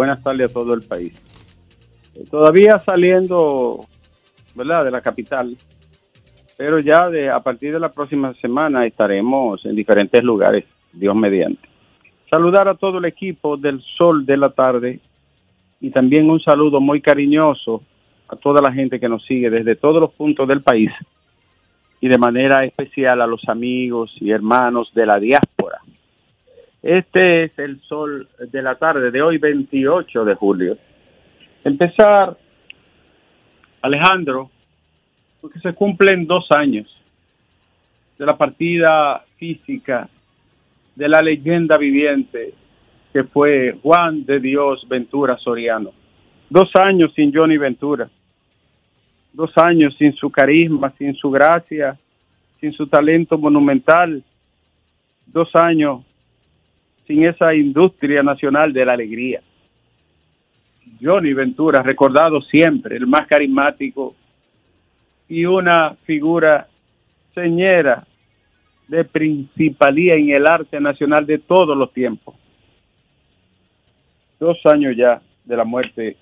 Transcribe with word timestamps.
Buenas 0.00 0.22
tardes 0.22 0.48
a 0.48 0.52
todo 0.52 0.74
el 0.74 0.82
país. 0.82 1.12
Eh, 2.14 2.24
todavía 2.30 2.78
saliendo, 2.78 3.84
¿verdad?, 4.54 4.84
de 4.84 4.92
la 4.92 5.00
capital, 5.00 5.56
pero 6.56 6.78
ya 6.78 7.08
de 7.08 7.28
a 7.28 7.40
partir 7.40 7.72
de 7.72 7.80
la 7.80 7.88
próxima 7.88 8.32
semana 8.34 8.86
estaremos 8.86 9.66
en 9.66 9.74
diferentes 9.74 10.22
lugares, 10.22 10.66
Dios 10.92 11.16
mediante. 11.16 11.68
Saludar 12.30 12.68
a 12.68 12.76
todo 12.76 12.98
el 12.98 13.06
equipo 13.06 13.56
del 13.56 13.82
Sol 13.96 14.24
de 14.24 14.36
la 14.36 14.50
Tarde 14.50 15.00
y 15.80 15.90
también 15.90 16.30
un 16.30 16.38
saludo 16.38 16.80
muy 16.80 17.00
cariñoso 17.00 17.82
a 18.28 18.36
toda 18.36 18.62
la 18.62 18.72
gente 18.72 19.00
que 19.00 19.08
nos 19.08 19.24
sigue 19.26 19.50
desde 19.50 19.74
todos 19.74 20.00
los 20.00 20.12
puntos 20.12 20.46
del 20.46 20.62
país 20.62 20.92
y 22.00 22.06
de 22.06 22.18
manera 22.18 22.64
especial 22.64 23.20
a 23.20 23.26
los 23.26 23.48
amigos 23.48 24.14
y 24.20 24.30
hermanos 24.30 24.92
de 24.94 25.06
la 25.06 25.18
diáspora 25.18 25.80
este 26.88 27.44
es 27.44 27.58
el 27.58 27.82
sol 27.82 28.26
de 28.38 28.62
la 28.62 28.76
tarde 28.76 29.10
de 29.10 29.20
hoy, 29.20 29.36
28 29.36 30.24
de 30.24 30.34
julio. 30.34 30.78
Empezar, 31.62 32.34
Alejandro, 33.82 34.50
porque 35.42 35.58
se 35.58 35.74
cumplen 35.74 36.26
dos 36.26 36.46
años 36.50 36.86
de 38.18 38.24
la 38.24 38.38
partida 38.38 39.22
física 39.36 40.08
de 40.96 41.08
la 41.10 41.20
leyenda 41.20 41.76
viviente 41.76 42.54
que 43.12 43.24
fue 43.24 43.78
Juan 43.82 44.24
de 44.24 44.40
Dios 44.40 44.86
Ventura 44.88 45.36
Soriano. 45.36 45.90
Dos 46.48 46.70
años 46.80 47.12
sin 47.14 47.34
Johnny 47.34 47.58
Ventura. 47.58 48.08
Dos 49.34 49.52
años 49.58 49.94
sin 49.98 50.14
su 50.14 50.30
carisma, 50.30 50.90
sin 50.96 51.14
su 51.14 51.30
gracia, 51.30 51.98
sin 52.60 52.72
su 52.72 52.86
talento 52.86 53.36
monumental. 53.36 54.22
Dos 55.26 55.54
años 55.54 56.00
sin 57.08 57.24
esa 57.24 57.54
industria 57.54 58.22
nacional 58.22 58.72
de 58.72 58.84
la 58.84 58.92
alegría. 58.92 59.40
Johnny 61.02 61.32
Ventura, 61.32 61.82
recordado 61.82 62.42
siempre, 62.42 62.96
el 62.96 63.06
más 63.06 63.26
carismático 63.26 64.14
y 65.26 65.46
una 65.46 65.94
figura 66.04 66.68
señera 67.34 68.06
de 68.88 69.04
principalía 69.04 70.16
en 70.16 70.30
el 70.30 70.46
arte 70.46 70.80
nacional 70.80 71.24
de 71.24 71.38
todos 71.38 71.76
los 71.76 71.92
tiempos. 71.92 72.34
Dos 74.38 74.58
años 74.66 74.94
ya 74.94 75.20
de 75.44 75.56
la 75.56 75.64
muerte 75.64 76.16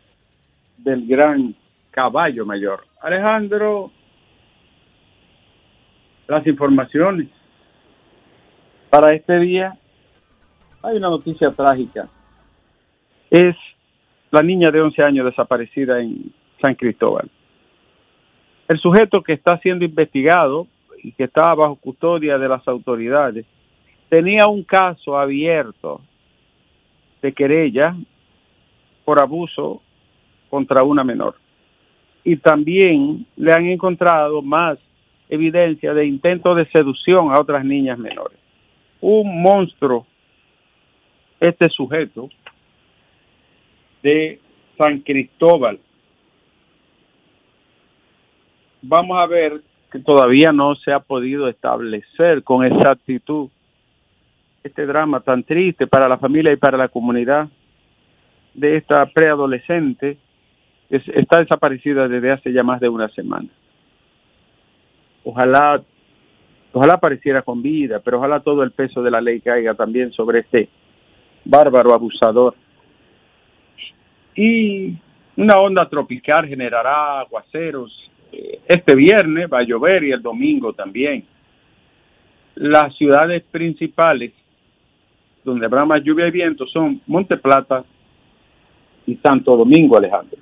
del 0.79 1.07
gran 1.07 1.55
caballo 1.91 2.47
mayor. 2.47 2.85
Alejandro, 3.01 3.91
las 6.29 6.47
informaciones 6.47 7.29
para 8.89 9.15
este 9.15 9.39
día 9.41 9.77
hay 10.83 10.97
una 10.97 11.11
noticia 11.11 11.51
trágica. 11.51 12.09
Es 13.31 13.57
la 14.31 14.43
niña 14.43 14.71
de 14.71 14.81
11 14.81 15.03
años 15.03 15.27
desaparecida 15.27 16.01
en 16.01 16.33
San 16.61 16.75
Cristóbal. 16.75 17.29
El 18.69 18.79
sujeto 18.81 19.23
que 19.23 19.33
está 19.33 19.59
siendo 19.59 19.85
investigado 19.85 20.67
y 21.03 21.13
que 21.13 21.25
está 21.25 21.55
bajo 21.55 21.77
custodia 21.77 22.39
de 22.39 22.49
las 22.49 22.67
autoridades 22.67 23.47
tenía 24.09 24.47
un 24.47 24.63
caso 24.65 25.19
abierto 25.19 26.01
de 27.23 27.33
querella 27.33 27.97
por 29.05 29.23
abuso 29.23 29.83
contra 30.51 30.83
una 30.83 31.05
menor. 31.05 31.37
Y 32.25 32.37
también 32.37 33.27
le 33.37 33.53
han 33.53 33.67
encontrado 33.67 34.43
más 34.43 34.79
evidencia 35.29 35.95
de 35.95 36.07
intento 36.07 36.55
de 36.55 36.67
seducción 36.71 37.31
a 37.31 37.41
otras 37.41 37.65
niñas 37.65 37.99
menores. 37.99 38.39
Un 39.01 39.43
monstruo 39.43 40.07
este 41.41 41.69
sujeto 41.71 42.29
de 44.03 44.41
San 44.77 45.01
Cristóbal. 45.01 45.79
Vamos 48.83 49.19
a 49.19 49.27
ver 49.27 49.61
que 49.91 49.99
todavía 49.99 50.53
no 50.53 50.75
se 50.77 50.93
ha 50.93 51.01
podido 51.01 51.49
establecer 51.49 52.43
con 52.43 52.65
exactitud 52.65 53.49
este 54.63 54.87
drama 54.87 55.21
tan 55.21 55.45
triste 55.45 55.87
para 55.87 56.09
la 56.09 56.19
familia 56.19 56.53
y 56.53 56.57
para 56.57 56.77
la 56.77 56.89
comunidad 56.89 57.49
de 58.55 58.77
esta 58.77 59.07
preadolescente 59.07 60.19
que 60.89 60.97
está 60.97 61.41
desaparecida 61.41 62.09
desde 62.09 62.33
hace 62.33 62.53
ya 62.53 62.63
más 62.63 62.81
de 62.81 62.89
una 62.89 63.09
semana. 63.09 63.49
Ojalá, 65.25 65.83
ojalá 66.73 66.95
apareciera 66.95 67.43
con 67.43 67.63
vida, 67.63 68.01
pero 68.05 68.19
ojalá 68.19 68.41
todo 68.41 68.63
el 68.63 68.71
peso 68.71 69.03
de 69.03 69.11
la 69.11 69.21
ley 69.21 69.41
caiga 69.41 69.75
también 69.75 70.13
sobre 70.13 70.41
este 70.41 70.69
bárbaro 71.47 71.95
abusador. 71.95 72.55
Y 74.35 74.95
una 75.37 75.57
onda 75.57 75.89
tropical 75.89 76.47
generará 76.47 77.21
aguaceros. 77.21 77.93
Eh, 78.33 78.61
este 78.69 78.95
viernes 78.95 79.49
va 79.53 79.61
a 79.61 79.65
llover 79.65 80.05
y 80.05 80.13
el 80.13 80.23
domingo 80.23 80.73
también. 80.73 81.25
Las 82.57 82.95
ciudades 82.97 83.43
principales 83.51 84.33
donde 85.45 85.67
habrá 85.67 85.85
más 85.85 86.03
lluvia 86.03 86.27
y 86.27 86.33
viento 86.33 86.67
son 86.67 87.01
Monte 87.07 87.37
Plata 87.37 87.85
y 89.07 89.15
Santo 89.17 89.57
Domingo, 89.57 89.97
Alejandro. 89.97 90.39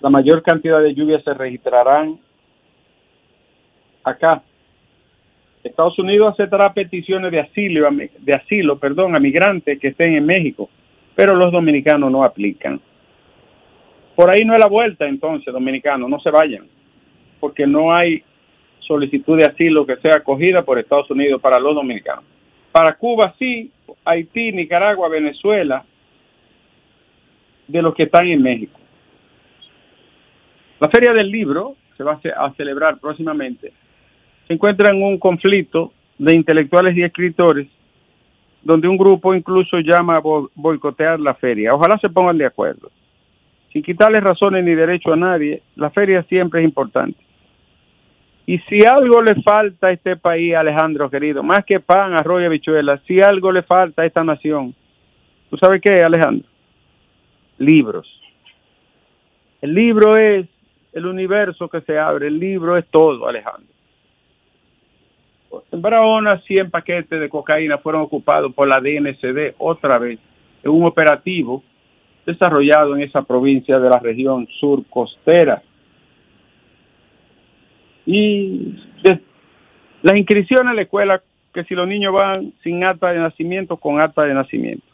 La 0.00 0.08
mayor 0.08 0.42
cantidad 0.42 0.80
de 0.80 0.94
lluvias 0.94 1.24
se 1.24 1.34
registrarán 1.34 2.18
acá, 4.04 4.42
Estados 5.62 5.98
Unidos 5.98 6.32
aceptará 6.32 6.72
peticiones 6.72 7.30
de 7.30 7.40
asilo, 7.40 7.88
de 7.90 8.32
asilo, 8.32 8.78
perdón, 8.78 9.14
a 9.14 9.20
migrantes 9.20 9.78
que 9.78 9.88
estén 9.88 10.14
en 10.14 10.24
México, 10.24 10.70
pero 11.14 11.34
los 11.34 11.52
dominicanos 11.52 12.10
no 12.10 12.24
aplican. 12.24 12.80
Por 14.16 14.30
ahí 14.30 14.44
no 14.44 14.54
es 14.54 14.60
la 14.60 14.68
vuelta, 14.68 15.06
entonces, 15.06 15.52
dominicanos, 15.52 16.08
no 16.08 16.18
se 16.20 16.30
vayan, 16.30 16.66
porque 17.38 17.66
no 17.66 17.92
hay 17.92 18.22
solicitud 18.80 19.38
de 19.38 19.46
asilo 19.46 19.86
que 19.86 19.96
sea 19.96 20.16
acogida 20.16 20.62
por 20.62 20.78
Estados 20.78 21.10
Unidos 21.10 21.40
para 21.40 21.60
los 21.60 21.74
dominicanos. 21.74 22.24
Para 22.72 22.94
Cuba 22.94 23.34
sí, 23.38 23.70
Haití, 24.04 24.52
Nicaragua, 24.52 25.08
Venezuela, 25.08 25.84
de 27.68 27.82
los 27.82 27.94
que 27.94 28.04
están 28.04 28.26
en 28.26 28.42
México. 28.42 28.78
La 30.80 30.88
Feria 30.88 31.12
del 31.12 31.30
Libro 31.30 31.76
se 31.96 32.02
va 32.02 32.18
a 32.36 32.52
celebrar 32.54 32.98
próximamente 32.98 33.72
se 34.50 34.54
encuentra 34.54 34.90
en 34.90 35.00
un 35.00 35.16
conflicto 35.16 35.92
de 36.18 36.34
intelectuales 36.34 36.96
y 36.96 37.04
escritores 37.04 37.68
donde 38.62 38.88
un 38.88 38.96
grupo 38.96 39.32
incluso 39.32 39.78
llama 39.78 40.16
a 40.16 40.22
boicotear 40.56 41.20
la 41.20 41.34
feria. 41.34 41.72
Ojalá 41.72 41.96
se 41.98 42.08
pongan 42.08 42.36
de 42.36 42.46
acuerdo. 42.46 42.90
Sin 43.72 43.80
quitarle 43.80 44.18
razones 44.18 44.64
ni 44.64 44.74
derecho 44.74 45.12
a 45.12 45.16
nadie, 45.16 45.62
la 45.76 45.90
feria 45.90 46.24
siempre 46.24 46.60
es 46.60 46.64
importante. 46.64 47.16
Y 48.44 48.58
si 48.68 48.80
algo 48.84 49.22
le 49.22 49.40
falta 49.40 49.86
a 49.86 49.92
este 49.92 50.16
país, 50.16 50.52
Alejandro 50.56 51.08
querido, 51.08 51.44
más 51.44 51.64
que 51.64 51.78
pan, 51.78 52.14
arroz 52.14 52.42
y 52.52 52.60
si 53.06 53.22
algo 53.22 53.52
le 53.52 53.62
falta 53.62 54.02
a 54.02 54.06
esta 54.06 54.24
nación, 54.24 54.74
¿tú 55.48 55.56
sabes 55.58 55.80
qué, 55.80 56.00
Alejandro? 56.00 56.48
Libros. 57.58 58.08
El 59.62 59.74
libro 59.74 60.16
es 60.16 60.48
el 60.92 61.06
universo 61.06 61.68
que 61.68 61.82
se 61.82 61.96
abre, 61.96 62.26
el 62.26 62.40
libro 62.40 62.76
es 62.76 62.84
todo, 62.88 63.28
Alejandro. 63.28 63.79
En 65.72 65.82
Barahona, 65.82 66.40
100 66.40 66.70
paquetes 66.70 67.20
de 67.20 67.28
cocaína 67.28 67.78
fueron 67.78 68.02
ocupados 68.02 68.54
por 68.54 68.68
la 68.68 68.80
DNCD 68.80 69.54
otra 69.58 69.98
vez 69.98 70.18
en 70.62 70.70
un 70.70 70.84
operativo 70.84 71.62
desarrollado 72.26 72.94
en 72.94 73.02
esa 73.02 73.22
provincia 73.22 73.78
de 73.78 73.88
la 73.88 73.98
región 73.98 74.46
sur 74.60 74.84
costera. 74.88 75.62
Y 78.06 78.74
las 80.02 80.16
inscripciones 80.16 80.66
a 80.66 80.74
la 80.74 80.82
escuela, 80.82 81.22
que 81.52 81.64
si 81.64 81.74
los 81.74 81.86
niños 81.86 82.12
van 82.12 82.52
sin 82.62 82.84
acta 82.84 83.12
de 83.12 83.18
nacimiento, 83.18 83.76
con 83.76 84.00
acta 84.00 84.22
de 84.22 84.34
nacimiento. 84.34 84.84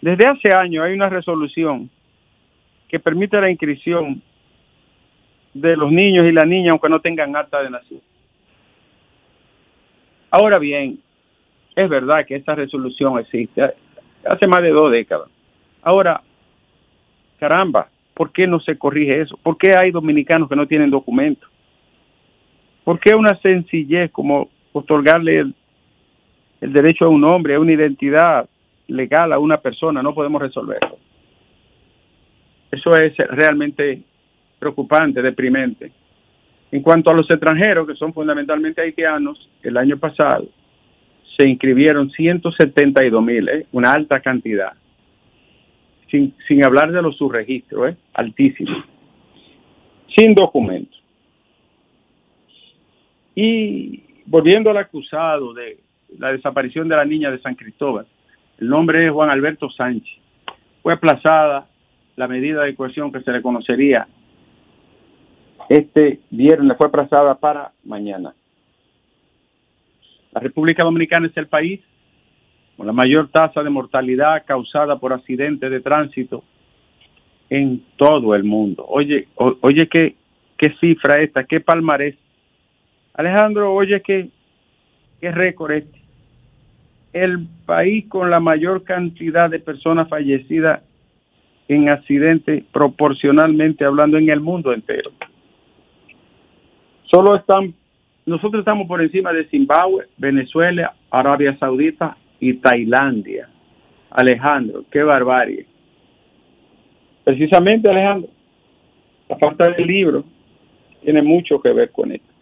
Desde 0.00 0.28
hace 0.28 0.54
años 0.54 0.84
hay 0.84 0.94
una 0.94 1.08
resolución 1.08 1.90
que 2.88 2.98
permite 2.98 3.40
la 3.40 3.50
inscripción 3.50 4.22
de 5.54 5.76
los 5.76 5.90
niños 5.90 6.24
y 6.24 6.32
las 6.32 6.46
niñas 6.46 6.72
aunque 6.72 6.88
no 6.88 7.00
tengan 7.00 7.34
acta 7.36 7.62
de 7.62 7.70
nacimiento. 7.70 8.09
Ahora 10.30 10.58
bien, 10.58 10.98
es 11.74 11.88
verdad 11.88 12.24
que 12.26 12.36
esta 12.36 12.54
resolución 12.54 13.18
existe 13.18 13.62
hace 14.24 14.46
más 14.46 14.62
de 14.62 14.70
dos 14.70 14.92
décadas. 14.92 15.28
Ahora, 15.82 16.22
caramba, 17.38 17.88
¿por 18.14 18.32
qué 18.32 18.46
no 18.46 18.60
se 18.60 18.76
corrige 18.76 19.22
eso? 19.22 19.38
¿Por 19.42 19.56
qué 19.56 19.72
hay 19.76 19.90
dominicanos 19.90 20.48
que 20.48 20.56
no 20.56 20.66
tienen 20.66 20.90
documentos? 20.90 21.48
¿Por 22.84 22.98
qué 23.00 23.14
una 23.14 23.36
sencillez 23.40 24.10
como 24.10 24.50
otorgarle 24.72 25.38
el, 25.38 25.54
el 26.60 26.72
derecho 26.72 27.06
a 27.06 27.08
un 27.08 27.24
hombre, 27.24 27.54
a 27.54 27.60
una 27.60 27.72
identidad 27.72 28.48
legal 28.88 29.32
a 29.32 29.38
una 29.38 29.58
persona, 29.58 30.02
no 30.02 30.14
podemos 30.14 30.42
resolverlo? 30.42 30.98
Eso 32.70 32.92
es 32.94 33.16
realmente 33.16 34.02
preocupante, 34.58 35.22
deprimente. 35.22 35.90
En 36.72 36.82
cuanto 36.82 37.10
a 37.10 37.14
los 37.14 37.28
extranjeros, 37.30 37.86
que 37.86 37.94
son 37.94 38.12
fundamentalmente 38.12 38.80
haitianos, 38.80 39.48
el 39.62 39.76
año 39.76 39.98
pasado 39.98 40.48
se 41.36 41.48
inscribieron 41.48 42.10
172 42.10 43.22
mil, 43.22 43.48
¿eh? 43.48 43.66
una 43.72 43.92
alta 43.92 44.20
cantidad. 44.20 44.72
sin, 46.10 46.34
sin 46.46 46.64
hablar 46.64 46.92
de 46.92 47.02
los 47.02 47.16
subregistros, 47.16 47.90
¿eh? 47.90 47.96
altísimos, 48.14 48.84
sin 50.16 50.34
documentos. 50.34 51.00
Y 53.34 54.02
volviendo 54.26 54.70
al 54.70 54.76
acusado 54.76 55.54
de 55.54 55.78
la 56.18 56.32
desaparición 56.32 56.88
de 56.88 56.96
la 56.96 57.04
niña 57.04 57.30
de 57.30 57.40
San 57.40 57.54
Cristóbal, 57.54 58.06
el 58.58 58.68
nombre 58.68 59.06
es 59.06 59.12
Juan 59.12 59.30
Alberto 59.30 59.70
Sánchez. 59.70 60.18
Fue 60.82 60.92
aplazada 60.92 61.66
la 62.16 62.28
medida 62.28 62.62
de 62.62 62.74
cohesión 62.74 63.10
que 63.10 63.22
se 63.22 63.32
le 63.32 63.40
conocería 63.40 64.06
este 65.70 66.18
viernes, 66.30 66.76
fue 66.76 66.88
aplazada 66.88 67.36
para 67.36 67.70
mañana. 67.84 68.34
La 70.32 70.40
República 70.40 70.82
Dominicana 70.82 71.28
es 71.28 71.36
el 71.36 71.46
país 71.46 71.80
con 72.76 72.88
la 72.88 72.92
mayor 72.92 73.28
tasa 73.28 73.62
de 73.62 73.70
mortalidad 73.70 74.44
causada 74.44 74.98
por 74.98 75.12
accidentes 75.12 75.70
de 75.70 75.80
tránsito 75.80 76.42
en 77.50 77.84
todo 77.96 78.34
el 78.34 78.42
mundo. 78.42 78.84
Oye, 78.88 79.28
oye, 79.36 79.88
qué, 79.88 80.16
qué 80.58 80.74
cifra 80.80 81.20
esta, 81.20 81.44
qué 81.44 81.60
palmarés. 81.60 82.16
Alejandro, 83.14 83.72
oye, 83.72 84.02
qué, 84.02 84.28
qué 85.20 85.30
récord 85.30 85.70
este. 85.70 86.00
El 87.12 87.46
país 87.64 88.08
con 88.08 88.28
la 88.28 88.40
mayor 88.40 88.82
cantidad 88.82 89.48
de 89.48 89.60
personas 89.60 90.08
fallecidas 90.08 90.82
en 91.68 91.88
accidentes 91.88 92.64
proporcionalmente 92.72 93.84
hablando 93.84 94.18
en 94.18 94.30
el 94.30 94.40
mundo 94.40 94.72
entero. 94.72 95.12
Solo 97.10 97.36
están 97.36 97.74
nosotros 98.26 98.60
estamos 98.60 98.86
por 98.86 99.02
encima 99.02 99.32
de 99.32 99.46
Zimbabue, 99.46 100.06
Venezuela, 100.16 100.94
Arabia 101.10 101.56
Saudita 101.58 102.16
y 102.38 102.54
Tailandia. 102.54 103.48
Alejandro, 104.10 104.84
qué 104.90 105.02
barbarie. 105.02 105.66
Precisamente, 107.24 107.90
Alejandro, 107.90 108.30
la 109.28 109.36
falta 109.36 109.68
del 109.70 109.86
libro 109.86 110.24
tiene 111.02 111.22
mucho 111.22 111.60
que 111.60 111.72
ver 111.72 111.90
con 111.90 112.12
esto. 112.12 112.32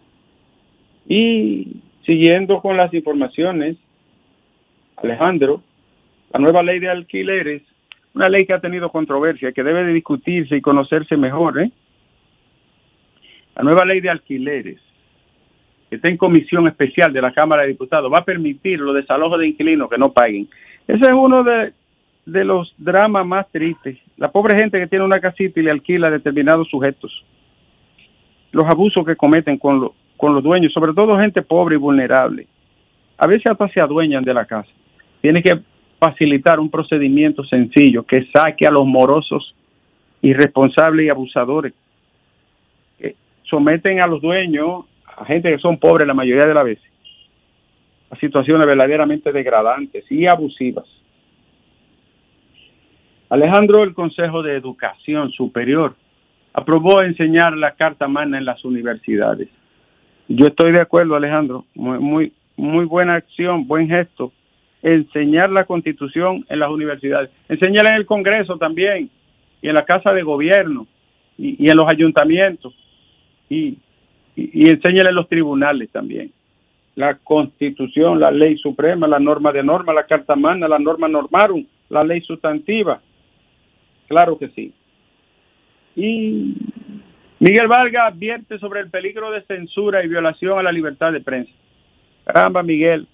Y 1.07 1.81
siguiendo 2.05 2.61
con 2.61 2.77
las 2.77 2.93
informaciones, 2.93 3.77
Alejandro, 4.97 5.63
la 6.33 6.41
nueva 6.41 6.63
ley 6.63 6.81
de 6.81 6.91
alquileres, 6.91 7.63
una 8.15 8.29
ley 8.29 8.45
que 8.47 8.53
ha 8.53 8.61
tenido 8.61 8.91
controversia, 8.91 9.53
que 9.53 9.63
debe 9.63 9.85
de 9.85 9.93
discutirse 9.93 10.57
y 10.57 10.61
conocerse 10.61 11.17
mejor, 11.17 11.63
¿eh? 11.63 11.71
La 13.59 13.65
nueva 13.65 13.85
ley 13.85 14.01
de 14.01 14.09
alquileres 14.09 14.81
que 15.89 15.97
está 15.97 16.09
en 16.09 16.17
comisión 16.17 16.69
especial 16.69 17.13
de 17.13 17.23
la 17.23 17.33
Cámara 17.33 17.63
de 17.63 17.69
Diputados, 17.69 18.13
va 18.13 18.19
a 18.19 18.25
permitir 18.25 18.79
los 18.79 18.95
desalojos 18.95 19.39
de 19.39 19.49
inquilinos 19.49 19.89
que 19.89 19.99
no 19.99 20.13
paguen. 20.13 20.49
Ese 20.87 21.01
es 21.01 21.13
uno 21.13 21.43
de, 21.43 21.73
los 22.45 22.75
dramas 22.77 23.27
más 23.27 23.51
tristes. 23.51 23.99
La 24.17 24.31
pobre 24.31 24.59
gente 24.59 24.79
que 24.79 24.87
tiene 24.87 25.05
una 25.05 25.21
casita 25.21 25.59
y 25.59 25.63
le 25.63 25.71
alquila 25.71 26.09
a 26.09 26.11
determinados 26.11 26.69
sujetos. 26.69 27.25
Los 28.53 28.65
abusos 28.67 29.05
que 29.07 29.17
cometen 29.17 29.57
con, 29.57 29.91
con 30.17 30.35
los 30.35 30.43
dueños, 30.43 30.73
sobre 30.73 30.93
todo 30.93 31.19
gente 31.19 31.43
pobre 31.43 31.77
y 31.77 31.79
vulnerable. 31.79 32.47
A 33.17 33.27
veces 33.27 33.51
hasta 33.51 33.69
se 33.69 33.81
adueñan 33.81 34.25
de 34.25 34.35
la 34.35 34.45
casa. 34.45 34.71
Tiene 35.23 35.43
que 35.43 35.59
facilitar 35.99 36.61
un 36.61 36.71
procedimiento 36.71 37.45
sencillo 37.45 38.03
que 38.03 38.27
saque 38.33 38.67
a 38.67 38.71
los 38.71 38.87
morosos, 38.87 39.55
irresponsables 40.21 41.07
y 41.07 41.09
abusadores. 41.09 41.73
Someten 43.49 44.01
a 44.01 44.07
los 44.07 44.21
dueños 44.21 44.85
a 45.19 45.25
gente 45.25 45.51
que 45.51 45.59
son 45.59 45.79
pobres 45.79 46.07
la 46.07 46.15
mayoría 46.15 46.47
de 46.47 46.55
las 46.55 46.65
veces, 46.65 46.91
a 48.11 48.17
situaciones 48.17 48.67
verdaderamente 48.67 49.33
degradantes 49.33 50.05
y 50.11 50.27
abusivas. 50.27 50.87
Alejandro, 53.29 53.83
el 53.83 53.95
Consejo 53.95 54.43
de 54.43 54.57
Educación 54.57 55.31
Superior, 55.33 55.95
aprobó 56.55 57.03
enseñar 57.03 57.57
la 57.57 57.73
Carta 57.73 58.09
Magna 58.09 58.39
en 58.39 58.45
las 58.45 58.65
universidades. 58.65 59.49
Yo 60.29 60.47
estoy 60.47 60.73
de 60.73 60.81
acuerdo, 60.81 61.17
Alejandro, 61.17 61.65
muy, 61.75 62.33
muy, 62.57 62.85
buena 62.87 63.15
acción, 63.15 63.67
buen 63.67 63.89
gesto, 63.89 64.33
enseñar 64.83 65.51
la 65.51 65.65
Constitución 65.65 66.45
en 66.49 66.61
las 66.61 66.71
universidades. 66.71 67.31
Enseñarla 67.49 67.91
en 67.91 67.97
el 67.97 68.07
Congreso 68.07 68.57
también, 68.57 69.11
y 69.61 69.69
en 69.69 69.75
la 69.75 69.85
Casa 69.85 70.13
de 70.13 70.23
Gobierno, 70.23 70.87
y 71.37 71.69
en 71.69 71.77
los 71.77 71.89
ayuntamientos. 71.89 72.75
Y 73.49 73.79
y, 74.39 74.69
enséñale 74.69 75.09
a 75.09 75.13
los 75.13 75.29
tribunales 75.29 75.91
también. 75.91 76.33
La 76.95 77.15
constitución, 77.17 78.21
la 78.21 78.31
ley 78.31 78.57
suprema, 78.59 79.09
la 79.09 79.19
norma 79.19 79.53
de 79.53 79.63
norma, 79.63 79.93
la 79.93 80.07
carta 80.07 80.37
magna, 80.37 80.69
la 80.69 80.79
norma 80.79 81.09
normarum, 81.09 81.65
la 81.89 82.05
ley 82.05 82.21
sustantiva. 82.21 83.01
Claro 84.07 84.39
que 84.39 84.49
sí. 84.51 84.73
Y 85.97 86.55
Miguel 87.41 87.67
Vargas 87.67 88.13
advierte 88.13 88.59
sobre 88.59 88.81
el 88.81 88.91
peligro 88.91 89.31
de 89.31 89.43
censura 89.43 90.05
y 90.05 90.09
violación 90.09 90.59
a 90.59 90.63
la 90.63 90.73
libertad 90.73 91.13
de 91.13 91.21
prensa. 91.21 91.53
Caramba, 92.25 92.63
Miguel. 92.63 93.09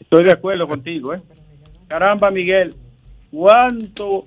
Estoy 0.00 0.24
de 0.24 0.32
acuerdo 0.32 0.66
contigo, 0.66 1.14
¿eh? 1.14 1.18
Caramba, 1.86 2.30
Miguel. 2.30 2.70
¿Cuánto, 3.30 4.24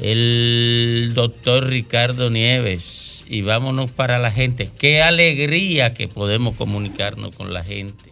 el 0.00 1.12
doctor 1.14 1.66
Ricardo 1.66 2.30
Nieves 2.30 2.97
y 3.28 3.42
vámonos 3.42 3.92
para 3.92 4.18
la 4.18 4.30
gente. 4.30 4.68
Qué 4.78 5.02
alegría 5.02 5.92
que 5.92 6.08
podemos 6.08 6.56
comunicarnos 6.56 7.36
con 7.36 7.52
la 7.52 7.62
gente. 7.62 8.10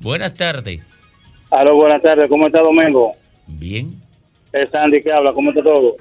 Buenas 0.00 0.34
tardes. 0.34 0.82
Aló, 1.50 1.74
buenas 1.74 2.02
tardes. 2.02 2.28
¿Cómo 2.28 2.46
está 2.46 2.60
Domingo? 2.60 3.12
Bien. 3.46 3.94
Es 4.52 4.70
Sandy 4.70 5.02
que 5.02 5.12
habla. 5.12 5.32
¿Cómo 5.32 5.50
está 5.50 5.62
todo? 5.62 5.96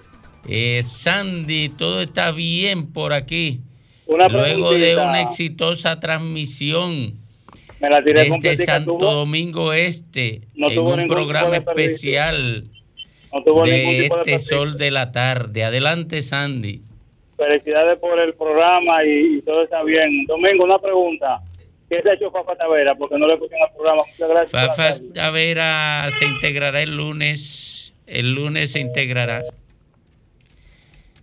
Eh, 0.47 0.81
Sandy, 0.83 1.69
todo 1.69 2.01
está 2.01 2.31
bien 2.31 2.87
por 2.91 3.13
aquí. 3.13 3.61
Luego 4.07 4.73
de 4.73 4.97
una 4.97 5.21
exitosa 5.21 5.99
transmisión 5.99 7.13
Me 7.79 7.91
la 7.91 8.03
tiré 8.03 8.27
desde 8.27 8.65
Santo 8.65 8.97
Domingo 8.97 9.71
Este 9.71 10.41
en 10.55 10.79
un 10.79 11.07
programa 11.07 11.57
especial 11.57 12.63
de 13.63 14.07
este 14.07 14.39
sol 14.39 14.77
de 14.77 14.89
la 14.91 15.11
tarde. 15.11 15.63
Adelante, 15.63 16.23
Sandy. 16.23 16.81
Felicidades 17.39 17.97
por 17.99 18.19
el 18.19 18.33
programa 18.33 19.03
y, 19.05 19.41
todo 19.43 19.63
está 19.63 19.81
bien. 19.83 20.25
Domingo, 20.25 20.65
una 20.65 20.77
pregunta. 20.77 21.39
¿Qué 21.89 22.01
se 22.01 22.09
ha 22.09 22.13
hecho 22.13 22.29
Fafa 22.31 22.53
Tavera? 22.55 22.93
Porque 22.95 23.17
no 23.17 23.27
le 23.27 23.37
pusieron 23.37 23.65
al 23.67 23.73
programa. 23.73 24.01
Muchas 24.05 24.29
gracias. 24.29 24.75
Fafa 24.75 25.13
Tavera 25.13 26.09
se 26.19 26.25
integrará 26.25 26.81
el 26.81 26.97
lunes. 26.97 27.95
El 28.05 28.35
lunes 28.35 28.73
se 28.73 28.81
integrará. 28.81 29.41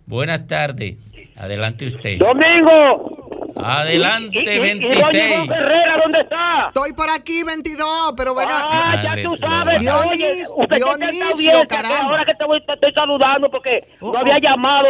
Buenas 0.07 0.47
tardes. 0.47 0.97
Adelante 1.35 1.85
usted. 1.85 2.17
Domingo. 2.17 3.27
Adelante, 3.63 4.59
26. 4.59 5.49
Herrera, 5.49 5.97
¿dónde 6.01 6.21
está? 6.21 6.67
Estoy 6.67 6.93
por 6.93 7.09
aquí, 7.09 7.43
22, 7.43 8.13
pero 8.15 8.35
venga. 8.35 8.59
Ah, 8.63 9.01
ya 9.03 9.23
tú 9.23 9.35
sabes. 9.37 9.79
Dionisio, 9.79 10.47
Dionisio, 10.69 11.67
caramba. 11.67 12.11
Ahora 12.11 12.25
que 12.25 12.35
te, 12.35 12.45
voy, 12.45 12.63
te 12.65 12.73
estoy 12.73 12.93
saludando 12.93 13.49
porque 13.49 13.87
Oh, 13.99 14.11
no 14.13 14.19
había 14.19 14.35
oh. 14.35 14.39
llamado. 14.39 14.87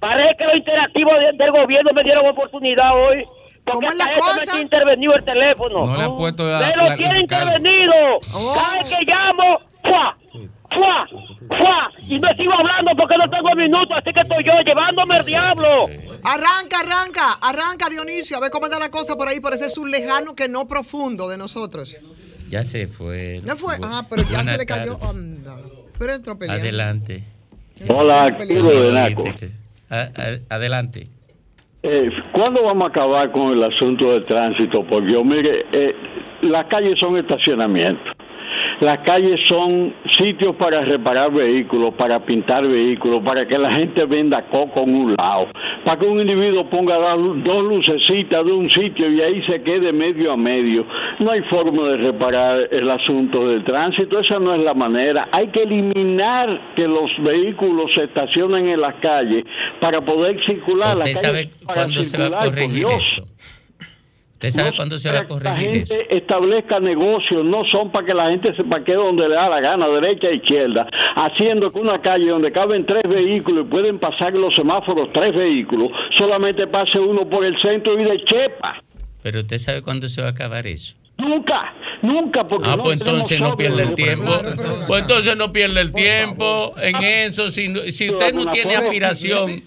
Parece 0.00 0.36
que 0.38 0.44
los 0.44 0.56
interactivos 0.56 1.12
de- 1.18 1.36
del 1.44 1.50
gobierno 1.52 1.90
me 1.92 2.02
dieron 2.04 2.26
oportunidad 2.26 2.90
hoy. 2.94 3.24
Porque 3.64 3.86
¿Cómo 3.86 3.90
es 3.90 3.98
la 3.98 4.12
cosa? 4.18 4.54
me 4.54 4.62
intervenido 4.62 5.14
el 5.14 5.24
teléfono. 5.24 5.84
No 5.84 5.96
le 5.96 6.02
han 6.04 6.16
puesto 6.16 6.48
la, 6.50 6.58
Me 6.60 6.76
lo 6.76 6.84
la- 6.84 6.96
tiene 6.96 7.20
intervenido. 7.20 7.94
Oh. 8.32 8.54
Cada 8.54 8.78
vez 8.78 8.86
que 8.88 9.04
llamo, 9.04 9.58
¡fua! 9.82 10.16
¡fua! 10.70 11.08
¡fua! 11.48 11.90
Y 12.06 12.18
no 12.18 12.28
sigo 12.34 12.52
hablando 12.54 12.92
porque 12.96 13.16
no 13.18 13.28
tengo 13.28 13.54
minutos, 13.56 13.98
así 13.98 14.10
que 14.12 14.20
estoy 14.20 14.44
yo 14.44 14.52
llevándome 14.64 15.18
el 15.18 15.24
diablo. 15.26 15.86
Arranca, 16.24 16.80
arranca, 16.80 17.32
arranca, 17.42 17.88
Dionisio, 17.90 18.38
a 18.38 18.40
ver 18.40 18.50
cómo 18.50 18.66
anda 18.66 18.78
la 18.78 18.90
cosa 18.90 19.16
por 19.16 19.28
ahí, 19.28 19.40
por 19.40 19.52
ese 19.52 19.68
sur 19.68 19.86
lejano 19.88 20.34
que 20.34 20.48
no 20.48 20.66
profundo 20.66 21.28
de 21.28 21.36
nosotros. 21.36 21.94
Ya 22.48 22.64
se 22.64 22.86
fue. 22.86 23.40
¿Ya 23.44 23.54
fue? 23.56 23.76
Ah, 23.82 24.06
pero 24.08 24.22
ya 24.22 24.44
se 24.44 24.56
le 24.56 24.64
cayó. 24.64 24.98
Anda. 25.02 25.56
Pero 25.98 26.12
entró 26.14 26.38
peleando. 26.38 26.62
Adelante. 26.62 27.24
Hola, 27.86 28.30
de 28.30 28.92
Naco. 28.92 29.22
Adelante. 29.90 31.04
Eh, 31.82 32.10
¿Cuándo 32.32 32.64
vamos 32.64 32.88
a 32.88 32.90
acabar 32.90 33.30
con 33.30 33.52
el 33.52 33.62
asunto 33.62 34.10
del 34.10 34.24
tránsito? 34.24 34.84
Porque 34.84 35.12
yo, 35.12 35.22
mire, 35.24 35.64
eh, 35.72 35.90
las 36.42 36.66
calles 36.66 36.98
son 36.98 37.16
estacionamientos. 37.16 38.17
Las 38.80 39.00
calles 39.00 39.40
son 39.48 39.92
sitios 40.18 40.54
para 40.54 40.82
reparar 40.82 41.32
vehículos, 41.32 41.94
para 41.94 42.20
pintar 42.20 42.66
vehículos, 42.66 43.24
para 43.24 43.44
que 43.44 43.58
la 43.58 43.72
gente 43.72 44.04
venda 44.04 44.42
coco 44.42 44.82
en 44.82 44.94
un 44.94 45.14
lado, 45.16 45.48
para 45.84 45.98
que 45.98 46.06
un 46.06 46.20
individuo 46.20 46.64
ponga 46.70 46.96
dos 46.96 47.64
lucecitas 47.64 48.44
de 48.44 48.52
un 48.52 48.70
sitio 48.70 49.10
y 49.10 49.20
ahí 49.20 49.42
se 49.46 49.62
quede 49.62 49.92
medio 49.92 50.32
a 50.32 50.36
medio. 50.36 50.86
No 51.18 51.32
hay 51.32 51.42
forma 51.42 51.88
de 51.88 51.96
reparar 51.96 52.68
el 52.70 52.88
asunto 52.88 53.48
del 53.48 53.64
tránsito, 53.64 54.20
esa 54.20 54.38
no 54.38 54.54
es 54.54 54.60
la 54.60 54.74
manera. 54.74 55.28
Hay 55.32 55.48
que 55.48 55.64
eliminar 55.64 56.74
que 56.76 56.86
los 56.86 57.10
vehículos 57.20 57.88
se 57.96 58.04
estacionen 58.04 58.68
en 58.68 58.80
las 58.80 58.94
calles 58.96 59.44
para 59.80 60.00
poder 60.00 60.38
circular. 60.44 60.96
¿Usted 60.98 61.14
las 61.14 61.20
sabe 61.20 61.38
calles 61.38 61.56
para 61.66 61.74
cuándo 61.74 62.02
se 62.04 62.16
va 62.16 62.42
a 62.42 62.44
corregir 62.44 62.86
eso? 62.96 63.24
¿Usted 64.40 64.50
sabe 64.50 64.70
No 64.70 64.76
cuándo 64.76 64.98
se 64.98 65.10
va 65.10 65.18
a 65.18 65.24
corregir 65.24 65.66
la 65.68 65.76
eso? 65.78 65.94
gente 65.96 66.16
establezca 66.16 66.78
negocios, 66.78 67.44
no 67.44 67.64
son 67.72 67.90
para 67.90 68.06
que 68.06 68.14
la 68.14 68.28
gente 68.28 68.54
se 68.54 68.62
parquee 68.62 68.94
donde 68.94 69.28
le 69.28 69.34
da 69.34 69.48
la 69.48 69.60
gana, 69.60 69.88
derecha 69.88 70.28
e 70.28 70.36
izquierda, 70.36 70.86
haciendo 71.16 71.72
que 71.72 71.80
una 71.80 72.00
calle 72.00 72.28
donde 72.28 72.52
caben 72.52 72.86
tres 72.86 73.02
vehículos 73.08 73.66
y 73.66 73.68
pueden 73.68 73.98
pasar 73.98 74.32
los 74.34 74.54
semáforos 74.54 75.08
tres 75.12 75.34
vehículos, 75.34 75.90
solamente 76.16 76.68
pase 76.68 77.00
uno 77.00 77.28
por 77.28 77.44
el 77.44 77.60
centro 77.60 77.98
y 78.00 78.04
de 78.04 78.24
chepa. 78.26 78.80
Pero 79.24 79.40
usted 79.40 79.58
sabe 79.58 79.82
cuándo 79.82 80.06
se 80.06 80.20
va 80.22 80.28
a 80.28 80.30
acabar 80.30 80.68
eso. 80.68 80.94
Nunca, 81.16 81.74
nunca, 82.02 82.46
porque 82.46 82.68
Ah, 82.68 82.76
no 82.76 82.84
pues 82.84 83.00
entonces 83.00 83.26
tenemos 83.26 83.50
no 83.50 83.56
pierde 83.56 83.82
el 83.82 83.94
tiempo. 83.94 84.30
Pues 84.86 85.02
entonces 85.02 85.36
no 85.36 85.50
pierde 85.50 85.80
el 85.80 85.92
tiempo 85.92 86.74
en 86.80 86.94
eso. 87.02 87.50
Si, 87.50 87.74
si 87.90 88.08
usted 88.10 88.32
no 88.34 88.46
tiene 88.50 88.76
aspiración 88.76 89.62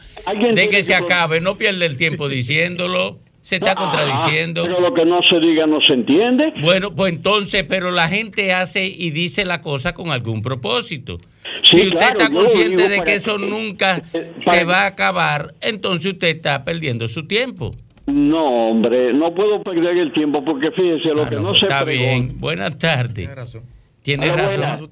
de 0.54 0.70
que 0.70 0.82
se 0.82 0.96
acabe, 0.96 1.42
no 1.42 1.58
pierde 1.58 1.86
el 1.86 1.98
tiempo 1.98 2.30
diciéndolo. 2.30 3.18
Se 3.42 3.56
está 3.56 3.72
Ah, 3.72 3.76
contradiciendo. 3.76 4.64
Pero 4.64 4.80
lo 4.80 4.94
que 4.94 5.04
no 5.04 5.20
se 5.28 5.40
diga 5.40 5.66
no 5.66 5.80
se 5.82 5.94
entiende. 5.94 6.54
Bueno, 6.62 6.94
pues 6.96 7.12
entonces, 7.14 7.64
pero 7.68 7.90
la 7.90 8.08
gente 8.08 8.54
hace 8.54 8.86
y 8.88 9.10
dice 9.10 9.46
la 9.46 9.62
cosa 9.62 9.94
con 9.94 10.12
algún 10.12 10.42
propósito. 10.44 11.18
Sí, 11.64 11.78
si 11.78 11.82
usted 11.88 11.98
claro, 11.98 12.20
está 12.20 12.32
consciente 12.32 12.88
de 12.88 13.02
que 13.02 13.16
eso 13.16 13.38
que- 13.38 13.46
nunca 13.46 14.02
eh, 14.14 14.34
se 14.38 14.64
va 14.64 14.84
a 14.84 14.86
acabar, 14.88 15.56
entonces 15.62 16.14
usted 16.14 16.28
está 16.36 16.64
perdiendo 16.64 17.08
su 17.08 17.26
tiempo. 17.26 17.76
No, 18.06 18.70
hombre, 18.70 19.12
no 19.14 19.34
puedo 19.34 19.62
perder 19.64 19.98
el 19.98 20.14
tiempo 20.14 20.44
porque 20.46 20.70
fíjese, 20.72 21.10
lo 21.14 21.24
Ah, 21.24 21.30
que 21.30 21.36
no, 21.38 21.50
pues 21.50 21.60
se 21.62 21.66
está 21.66 21.84
bien. 21.84 22.38
Buenas 22.38 22.76
tardes. 22.78 23.14
Tiene 23.16 23.36
razón. 23.36 23.64
Tiene 24.04 24.28
razón. 24.36 24.90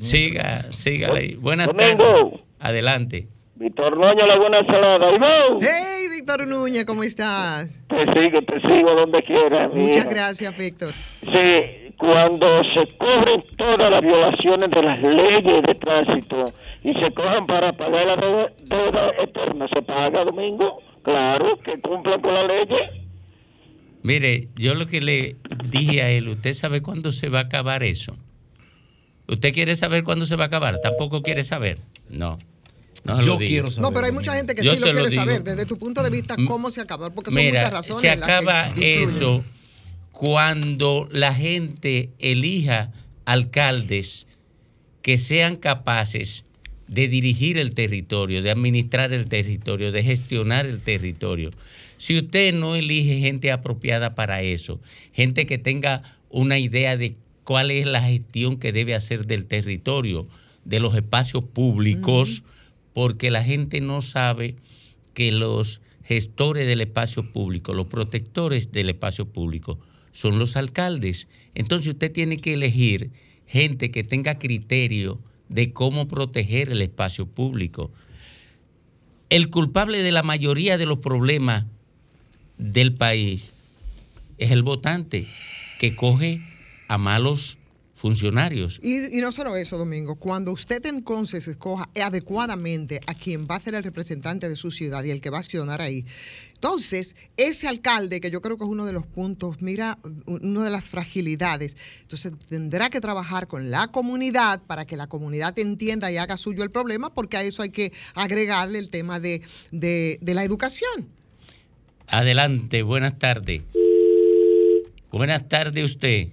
Siga, 0.00 0.66
siga 0.72 1.14
ahí. 1.14 1.34
Buenas 1.36 1.68
tardes. 1.74 1.96
Adelante. 2.58 3.28
Víctor 3.58 3.96
Noño, 3.96 4.26
la 4.26 4.38
buena 4.38 4.66
salada. 4.66 5.06
Hey, 5.60 6.08
Víctor 6.10 6.46
Núñez, 6.46 6.84
¿cómo 6.84 7.02
estás? 7.02 7.82
Te 7.88 8.04
sigo, 8.12 8.42
te 8.42 8.60
sigo 8.60 8.94
donde 8.94 9.22
quieras. 9.22 9.72
Muchas 9.72 10.10
gracias, 10.10 10.56
Víctor. 10.58 10.92
Sí, 11.22 11.92
cuando 11.96 12.46
se 12.74 12.86
cubren 12.98 13.42
todas 13.56 13.90
las 13.90 14.02
violaciones 14.02 14.70
de 14.70 14.82
las 14.82 15.02
leyes 15.02 15.62
de 15.62 15.74
tránsito 15.74 16.44
y 16.84 16.92
se 17.00 17.10
cojan 17.14 17.46
para 17.46 17.72
pagar 17.72 18.06
la 18.06 18.16
deuda, 18.16 18.52
deuda 18.64 19.10
eterna, 19.22 19.66
¿se 19.72 19.80
paga, 19.80 20.24
Domingo? 20.24 20.82
Claro, 21.02 21.58
que 21.60 21.80
cumplan 21.80 22.20
con 22.20 22.34
la 22.34 22.46
ley. 22.46 22.66
Mire, 24.02 24.48
yo 24.56 24.74
lo 24.74 24.86
que 24.86 25.00
le 25.00 25.36
dije 25.70 26.02
a 26.02 26.10
él, 26.10 26.28
¿usted 26.28 26.52
sabe 26.52 26.82
cuándo 26.82 27.10
se 27.10 27.30
va 27.30 27.38
a 27.38 27.42
acabar 27.42 27.82
eso? 27.82 28.18
¿Usted 29.28 29.54
quiere 29.54 29.74
saber 29.76 30.04
cuándo 30.04 30.26
se 30.26 30.36
va 30.36 30.44
a 30.44 30.46
acabar? 30.48 30.78
¿Tampoco 30.82 31.22
quiere 31.22 31.42
saber? 31.42 31.78
No. 32.10 32.38
No 33.14 33.22
Yo 33.22 33.38
quiero 33.38 33.70
saber. 33.70 33.82
No, 33.82 33.92
pero 33.92 34.06
hay 34.06 34.12
mucha 34.12 34.34
gente 34.34 34.54
que 34.54 34.62
Yo 34.62 34.74
sí 34.74 34.80
lo 34.80 34.90
quiere 34.92 35.10
saber, 35.10 35.42
desde 35.42 35.66
tu 35.66 35.78
punto 35.78 36.02
de 36.02 36.10
vista, 36.10 36.36
cómo 36.46 36.70
se 36.70 36.80
acaba, 36.80 37.10
porque 37.10 37.30
son 37.30 37.36
Mira, 37.36 37.60
muchas 37.60 37.72
razones. 37.72 38.00
se 38.00 38.16
las 38.16 38.26
que 38.26 38.32
acaba 38.32 38.68
influyen. 38.68 39.08
eso 39.08 39.44
cuando 40.12 41.08
la 41.10 41.34
gente 41.34 42.10
elija 42.18 42.90
alcaldes 43.26 44.26
que 45.02 45.18
sean 45.18 45.56
capaces 45.56 46.46
de 46.88 47.08
dirigir 47.08 47.58
el 47.58 47.72
territorio, 47.74 48.42
de 48.42 48.50
administrar 48.50 49.12
el 49.12 49.26
territorio, 49.26 49.92
de 49.92 50.02
gestionar 50.02 50.66
el 50.66 50.80
territorio. 50.80 51.50
Si 51.98 52.18
usted 52.18 52.54
no 52.54 52.76
elige 52.76 53.18
gente 53.18 53.52
apropiada 53.52 54.14
para 54.14 54.42
eso, 54.42 54.80
gente 55.12 55.46
que 55.46 55.58
tenga 55.58 56.02
una 56.30 56.58
idea 56.58 56.96
de 56.96 57.16
cuál 57.44 57.70
es 57.70 57.86
la 57.86 58.02
gestión 58.02 58.56
que 58.56 58.72
debe 58.72 58.94
hacer 58.94 59.26
del 59.26 59.46
territorio, 59.46 60.26
de 60.64 60.80
los 60.80 60.94
espacios 60.94 61.44
públicos, 61.44 62.42
porque 62.96 63.30
la 63.30 63.44
gente 63.44 63.82
no 63.82 64.00
sabe 64.00 64.56
que 65.12 65.30
los 65.30 65.82
gestores 66.02 66.66
del 66.66 66.80
espacio 66.80 67.30
público, 67.30 67.74
los 67.74 67.88
protectores 67.88 68.72
del 68.72 68.88
espacio 68.88 69.26
público, 69.26 69.78
son 70.12 70.38
los 70.38 70.56
alcaldes. 70.56 71.28
Entonces 71.54 71.88
usted 71.88 72.10
tiene 72.10 72.38
que 72.38 72.54
elegir 72.54 73.10
gente 73.46 73.90
que 73.90 74.02
tenga 74.02 74.38
criterio 74.38 75.20
de 75.50 75.74
cómo 75.74 76.08
proteger 76.08 76.70
el 76.70 76.80
espacio 76.80 77.26
público. 77.26 77.92
El 79.28 79.50
culpable 79.50 80.02
de 80.02 80.12
la 80.12 80.22
mayoría 80.22 80.78
de 80.78 80.86
los 80.86 81.00
problemas 81.00 81.66
del 82.56 82.94
país 82.94 83.52
es 84.38 84.52
el 84.52 84.62
votante 84.62 85.26
que 85.78 85.94
coge 85.94 86.40
a 86.88 86.96
malos 86.96 87.58
funcionarios. 87.96 88.78
Y, 88.82 89.16
y 89.16 89.20
no 89.22 89.32
solo 89.32 89.56
eso, 89.56 89.78
Domingo, 89.78 90.16
cuando 90.16 90.52
usted 90.52 90.84
entonces 90.84 91.48
escoja 91.48 91.88
adecuadamente 92.00 93.00
a 93.06 93.14
quien 93.14 93.46
va 93.50 93.56
a 93.56 93.60
ser 93.60 93.74
el 93.74 93.82
representante 93.82 94.50
de 94.50 94.54
su 94.54 94.70
ciudad 94.70 95.02
y 95.02 95.10
el 95.10 95.22
que 95.22 95.30
va 95.30 95.38
a 95.38 95.40
accionar 95.40 95.80
ahí, 95.80 96.04
entonces 96.54 97.16
ese 97.38 97.68
alcalde, 97.68 98.20
que 98.20 98.30
yo 98.30 98.42
creo 98.42 98.58
que 98.58 98.64
es 98.64 98.70
uno 98.70 98.84
de 98.84 98.92
los 98.92 99.06
puntos, 99.06 99.56
mira, 99.60 99.98
una 100.26 100.64
de 100.64 100.70
las 100.70 100.84
fragilidades, 100.84 101.76
entonces 102.02 102.32
tendrá 102.48 102.90
que 102.90 103.00
trabajar 103.00 103.46
con 103.48 103.70
la 103.70 103.88
comunidad 103.88 104.60
para 104.66 104.84
que 104.84 104.98
la 104.98 105.06
comunidad 105.06 105.58
entienda 105.58 106.12
y 106.12 106.18
haga 106.18 106.36
suyo 106.36 106.62
el 106.62 106.70
problema, 106.70 107.14
porque 107.14 107.38
a 107.38 107.42
eso 107.42 107.62
hay 107.62 107.70
que 107.70 107.92
agregarle 108.14 108.78
el 108.78 108.90
tema 108.90 109.20
de, 109.20 109.40
de, 109.70 110.18
de 110.20 110.34
la 110.34 110.44
educación. 110.44 111.08
Adelante, 112.08 112.82
buenas 112.82 113.18
tardes. 113.18 113.62
Buenas 115.10 115.48
tardes 115.48 115.82
usted. 115.82 116.28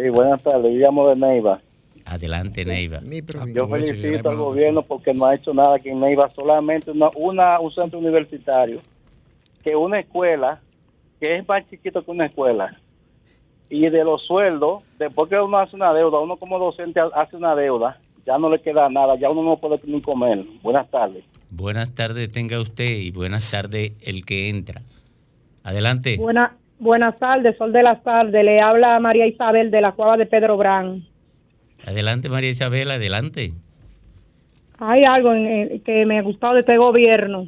Sí, 0.00 0.08
buenas 0.08 0.42
tardes. 0.42 0.72
Yo 0.72 0.78
llamo 0.78 1.08
de 1.08 1.16
Neiva. 1.16 1.60
Adelante, 2.06 2.64
Neiva. 2.64 3.00
Yo 3.54 3.66
felicito 3.68 4.30
al 4.30 4.36
gobierno 4.36 4.82
porque 4.82 5.12
no 5.12 5.26
ha 5.26 5.34
hecho 5.34 5.52
nada 5.52 5.76
aquí 5.76 5.90
en 5.90 6.00
Neiva, 6.00 6.30
solamente 6.30 6.90
una, 6.90 7.10
una- 7.16 7.60
un 7.60 7.70
centro 7.72 7.98
universitario, 7.98 8.80
que 9.62 9.76
una 9.76 10.00
escuela, 10.00 10.60
que 11.20 11.36
es 11.36 11.46
más 11.46 11.68
chiquito 11.68 12.02
que 12.04 12.10
una 12.10 12.26
escuela, 12.26 12.76
y 13.68 13.88
de 13.88 14.02
los 14.04 14.22
sueldos, 14.26 14.82
después 14.98 15.28
que 15.28 15.36
uno 15.38 15.58
hace 15.58 15.76
una 15.76 15.92
deuda, 15.92 16.18
uno 16.18 16.36
como 16.36 16.58
docente 16.58 16.98
hace 17.14 17.36
una 17.36 17.54
deuda, 17.54 18.00
ya 18.26 18.38
no 18.38 18.48
le 18.50 18.60
queda 18.60 18.88
nada, 18.88 19.16
ya 19.16 19.30
uno 19.30 19.42
no 19.42 19.56
puede 19.58 19.78
ni 19.84 20.00
comer. 20.00 20.44
Buenas 20.62 20.90
tardes. 20.90 21.24
Buenas 21.50 21.94
tardes 21.94 22.30
tenga 22.32 22.58
usted 22.60 22.88
y 22.88 23.10
buenas 23.10 23.50
tardes 23.50 23.92
el 24.02 24.24
que 24.24 24.48
entra. 24.48 24.82
Adelante. 25.62 26.16
Buena, 26.18 26.56
buenas 26.80 27.16
tardes, 27.16 27.56
Sol 27.56 27.72
de 27.72 27.82
las 27.82 28.02
tardes. 28.02 28.44
Le 28.44 28.60
habla 28.60 28.98
María 28.98 29.26
Isabel 29.26 29.70
de 29.70 29.80
la 29.80 29.92
Cueva 29.92 30.16
de 30.16 30.26
Pedro 30.26 30.56
Brán. 30.56 31.06
Adelante, 31.86 32.28
María 32.28 32.50
Isabel, 32.50 32.90
adelante. 32.90 33.52
Hay 34.78 35.04
algo 35.04 35.32
en 35.32 35.46
el 35.46 35.82
que 35.82 36.04
me 36.06 36.18
ha 36.18 36.22
gustado 36.22 36.54
de 36.54 36.60
este 36.60 36.76
gobierno. 36.76 37.46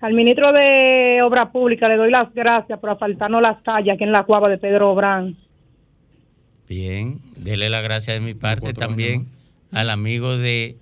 Al 0.00 0.14
ministro 0.14 0.52
de 0.52 1.20
Obra 1.22 1.50
Pública 1.50 1.88
le 1.88 1.96
doy 1.96 2.10
las 2.10 2.32
gracias 2.34 2.78
por 2.78 2.90
asfaltarnos 2.90 3.42
las 3.42 3.62
calles 3.62 3.94
aquí 3.94 4.04
en 4.04 4.12
la 4.12 4.24
Cueva 4.24 4.48
de 4.48 4.58
Pedro 4.58 4.94
Brán. 4.94 5.36
Bien, 6.68 7.18
dele 7.36 7.70
la 7.70 7.80
gracia 7.80 8.14
de 8.14 8.20
mi 8.20 8.34
parte 8.34 8.74
también 8.74 9.26
al 9.72 9.90
amigo 9.90 10.36
de, 10.36 10.76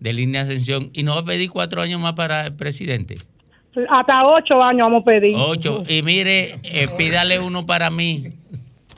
de 0.00 0.12
Línea 0.12 0.42
Ascensión. 0.42 0.90
¿Y 0.92 1.04
no 1.04 1.14
va 1.14 1.20
a 1.20 1.24
pedir 1.24 1.50
cuatro 1.50 1.80
años 1.80 2.00
más 2.00 2.14
para 2.14 2.46
el 2.46 2.54
presidente? 2.54 3.14
Hasta 3.88 4.26
ocho 4.26 4.62
años 4.62 4.86
vamos 4.86 5.02
a 5.02 5.04
pedir. 5.04 5.34
Ocho. 5.36 5.84
Y 5.88 6.02
mire, 6.02 6.56
eh, 6.64 6.88
pídale 6.96 7.38
uno 7.38 7.66
para 7.66 7.90
mí. 7.90 8.32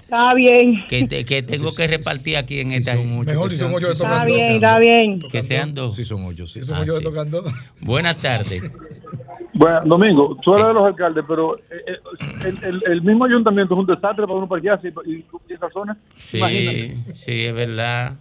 Está 0.02 0.34
bien. 0.34 0.84
Que, 0.88 1.06
que 1.24 1.42
tengo 1.42 1.74
que 1.74 1.86
repartir 1.86 2.36
aquí 2.36 2.60
en 2.60 2.72
esta. 2.72 2.94
Mejor 2.94 3.50
si 3.50 3.56
son 3.56 3.72
ocho 3.74 3.88
de 3.88 3.94
tocando. 3.94 4.16
Está 4.16 4.26
bien, 4.26 4.52
está 4.52 4.78
bien. 4.78 5.20
Que 5.20 5.42
sean 5.42 5.74
dos. 5.74 5.96
Sí, 5.96 6.04
son 6.04 6.24
ocho. 6.24 6.46
Sí, 6.46 6.62
son 6.62 6.80
ocho 6.80 6.98
de 6.98 7.00
tocando. 7.00 7.44
Buenas 7.80 8.16
tardes. 8.18 8.62
Bueno, 9.54 9.82
Domingo, 9.84 10.38
tú 10.42 10.54
eres 10.54 10.66
de 10.66 10.74
los 10.74 10.86
alcaldes, 10.86 11.24
pero 11.28 11.56
eh, 11.58 11.60
eh, 11.86 11.98
el, 12.46 12.64
el, 12.64 12.82
el, 12.86 13.02
mismo 13.02 13.26
ayuntamiento 13.26 13.74
es 13.74 13.80
un 13.80 13.86
desastre 13.86 14.26
para 14.26 14.34
uno 14.34 14.48
parquearse 14.48 14.88
y, 15.04 15.10
y, 15.10 15.24
y 15.48 15.52
esa 15.52 15.68
zona. 15.70 15.96
Sí, 16.16 16.40
sí, 17.12 17.44
es 17.46 17.54
verdad. 17.54 18.18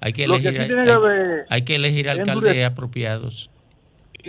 Hay 0.00 0.12
que 0.12 0.24
elegir, 0.24 0.52
que 0.52 0.60
hay, 0.60 0.68
que 0.68 1.44
hay, 1.48 1.62
que 1.62 1.74
elegir 1.74 2.08
alcaldes 2.08 2.64
apropiados. 2.64 3.50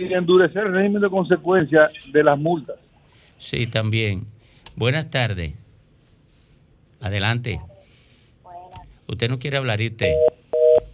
Y 0.00 0.14
endurecer 0.14 0.66
el 0.66 0.72
régimen 0.72 1.02
de 1.02 1.10
consecuencias 1.10 1.92
de 2.10 2.24
las 2.24 2.38
multas. 2.38 2.76
Sí, 3.36 3.66
también. 3.66 4.24
Buenas 4.74 5.10
tardes. 5.10 5.52
Adelante. 7.02 7.60
Usted 9.06 9.28
no 9.28 9.38
quiere 9.38 9.58
hablar, 9.58 9.80
¿y 9.80 9.88
usted? 9.88 10.14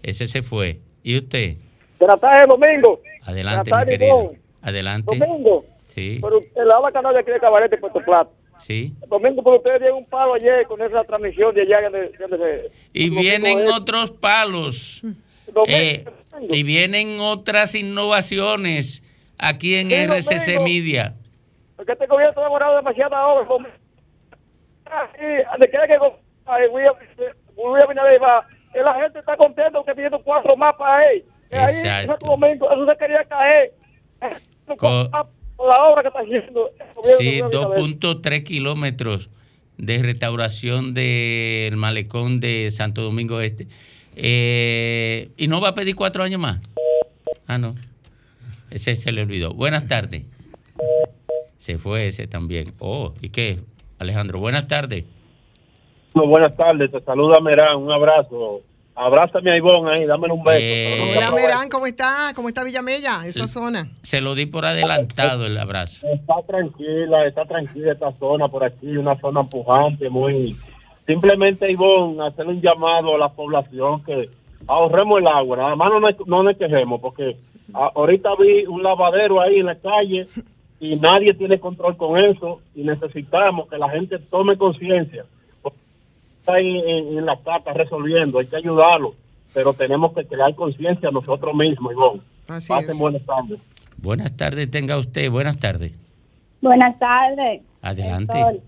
Ese 0.03 0.27
se 0.27 0.43
fue. 0.43 0.81
¿Y 1.05 1.19
usted? 1.19 1.57
Buenas 2.01 2.21
tardes, 2.21 2.49
Domingo. 2.49 3.01
Adelante, 3.23 3.71
mi 3.73 3.85
querido. 3.85 4.33
Adelante. 4.63 5.17
Domingo. 5.17 5.65
Sí. 5.87 6.19
Pero 6.21 6.41
el 6.57 6.71
habla 6.73 6.91
canal 6.91 7.15
de 7.15 7.21
aquí 7.21 7.31
de 7.31 7.39
Cabarete, 7.39 7.79
Puerto 7.79 8.01
Plata. 8.01 8.31
Sí. 8.59 8.93
Domingo, 9.09 9.43
pero 9.45 9.59
ustedes 9.59 9.81
dieron 9.81 9.99
un 9.99 10.07
palo 10.07 10.35
ayer 10.35 10.67
con 10.67 10.83
esa 10.83 11.05
transmisión 11.05 11.55
de 11.55 11.63
allá. 11.63 11.79
Y 12.93 13.11
vienen 13.11 13.69
otros 13.69 14.11
palos. 14.11 15.03
Eh, 15.69 16.05
y 16.40 16.62
vienen 16.62 17.19
otras 17.21 17.75
innovaciones 17.75 19.02
aquí 19.38 19.76
en 19.76 19.90
sí, 19.90 19.97
RCC. 19.97 20.61
Media. 20.62 21.14
Porque 21.76 21.93
este 21.93 22.07
gobierno 22.07 22.40
ha 22.40 22.45
demorado 22.45 22.75
horas. 23.26 23.49
Así, 24.87 25.25
donde 25.50 25.69
quiera 25.69 25.87
que 25.87 25.99
que 28.73 28.81
la 28.83 28.95
gente 28.95 29.19
está 29.19 29.37
contenta 29.37 29.78
que 29.85 29.95
pidiendo 29.95 30.21
cuatro 30.23 30.57
más 30.57 30.75
para 30.76 31.11
él. 31.11 31.25
Ahí, 31.52 32.07
momento, 32.25 32.71
eso 32.71 32.87
se 32.87 32.97
quería 32.99 33.25
caer. 33.25 33.73
Con, 34.76 35.11
la 35.11 35.85
obra 35.85 36.02
que 36.02 36.09
está 36.09 36.21
haciendo. 36.21 36.71
Sí, 37.19 37.40
2.3 37.40 38.43
kilómetros 38.43 39.31
de 39.78 40.02
restauración 40.02 40.95
del 40.95 41.76
malecón 41.76 42.40
de 42.40 42.71
Santo 42.71 43.02
Domingo 43.02 43.40
Este. 43.40 43.66
Eh, 44.17 45.31
¿Y 45.37 45.47
no 45.49 45.61
va 45.61 45.69
a 45.69 45.75
pedir 45.75 45.95
cuatro 45.95 46.23
años 46.23 46.41
más? 46.41 46.61
Ah, 47.47 47.59
no. 47.59 47.75
Ese 48.71 48.97
se 48.97 49.13
le 49.13 49.23
olvidó. 49.23 49.53
Buenas 49.53 49.87
tardes. 49.87 50.25
Se 51.59 51.79
fue 51.79 52.09
ese 52.09 52.27
también. 52.27 52.75
Oh, 52.79 53.15
¿y 53.21 53.29
qué? 53.29 53.61
Alejandro, 53.99 54.39
buenas 54.39 54.67
tardes. 54.69 55.05
No, 56.15 56.27
buenas 56.27 56.57
tardes, 56.57 56.91
te 56.91 57.01
saluda 57.03 57.41
Merán, 57.41 57.77
un 57.77 57.93
abrazo. 57.93 58.63
Abrázame 58.95 59.53
a 59.53 59.57
Ivonne 59.59 59.91
ahí, 59.95 60.07
dame 60.07 60.29
un 60.33 60.43
beso. 60.43 60.59
Eh, 60.59 61.15
Hola 61.15 61.31
Merán, 61.33 61.69
¿cómo 61.69 61.87
está? 61.87 62.33
¿Cómo 62.35 62.49
está 62.49 62.65
Villamella, 62.65 63.27
esa 63.27 63.47
zona? 63.47 63.91
Se 64.01 64.23
lo 64.23 64.35
di 64.35 64.47
por 64.47 64.65
adelantado 64.65 65.45
el 65.45 65.59
abrazo. 65.59 66.07
Está 66.09 66.37
tranquila, 66.47 67.27
está 67.27 67.45
tranquila 67.45 67.93
esta 67.93 68.11
zona 68.13 68.49
por 68.49 68.65
aquí, 68.65 68.97
una 68.97 69.19
zona 69.21 69.45
pujante, 69.45 70.09
muy... 70.09 70.57
Simplemente 71.07 71.71
Ivonne, 71.71 72.27
hacer 72.27 72.47
un 72.47 72.61
llamado 72.61 73.15
a 73.15 73.19
la 73.19 73.29
población 73.29 74.03
que 74.05 74.29
ahorremos 74.67 75.21
el 75.21 75.29
agua, 75.29 75.57
nada 75.57 75.77
más 75.77 75.91
no, 75.91 76.01
no 76.27 76.43
nos 76.43 76.57
quejemos, 76.57 77.01
porque 77.01 77.37
ahorita 77.73 78.31
vi 78.41 78.67
un 78.67 78.83
lavadero 78.83 79.41
ahí 79.41 79.61
en 79.61 79.67
la 79.67 79.77
calle 79.77 80.27
y 80.81 80.97
nadie 80.97 81.33
tiene 81.35 81.61
control 81.61 81.97
con 81.97 82.19
eso 82.19 82.61
y 82.75 82.83
necesitamos 82.83 83.69
que 83.69 83.79
la 83.79 83.89
gente 83.91 84.19
tome 84.19 84.57
conciencia 84.59 85.25
está 86.47 86.61
en, 86.61 86.67
en, 86.67 87.19
en 87.19 87.27
la 87.27 87.37
carta 87.39 87.73
resolviendo, 87.73 88.39
hay 88.39 88.47
que 88.47 88.57
ayudarlo, 88.57 89.15
pero 89.53 89.73
tenemos 89.75 90.13
que 90.15 90.25
crear 90.25 90.55
conciencia 90.55 91.11
nosotros 91.11 91.55
mismos, 91.55 91.93
Ivonne. 91.93 92.21
Así 92.49 92.69
Pasen 92.69 92.91
es. 92.91 92.99
buenas 92.99 93.23
tardes. 93.25 93.61
Buenas 93.97 94.37
tardes, 94.37 94.71
tenga 94.71 94.97
usted, 94.99 95.31
buenas 95.31 95.59
tardes. 95.59 95.93
Buenas 96.61 96.99
tardes. 96.99 97.63
Adelante. 97.83 98.39
Doctor. 98.39 98.61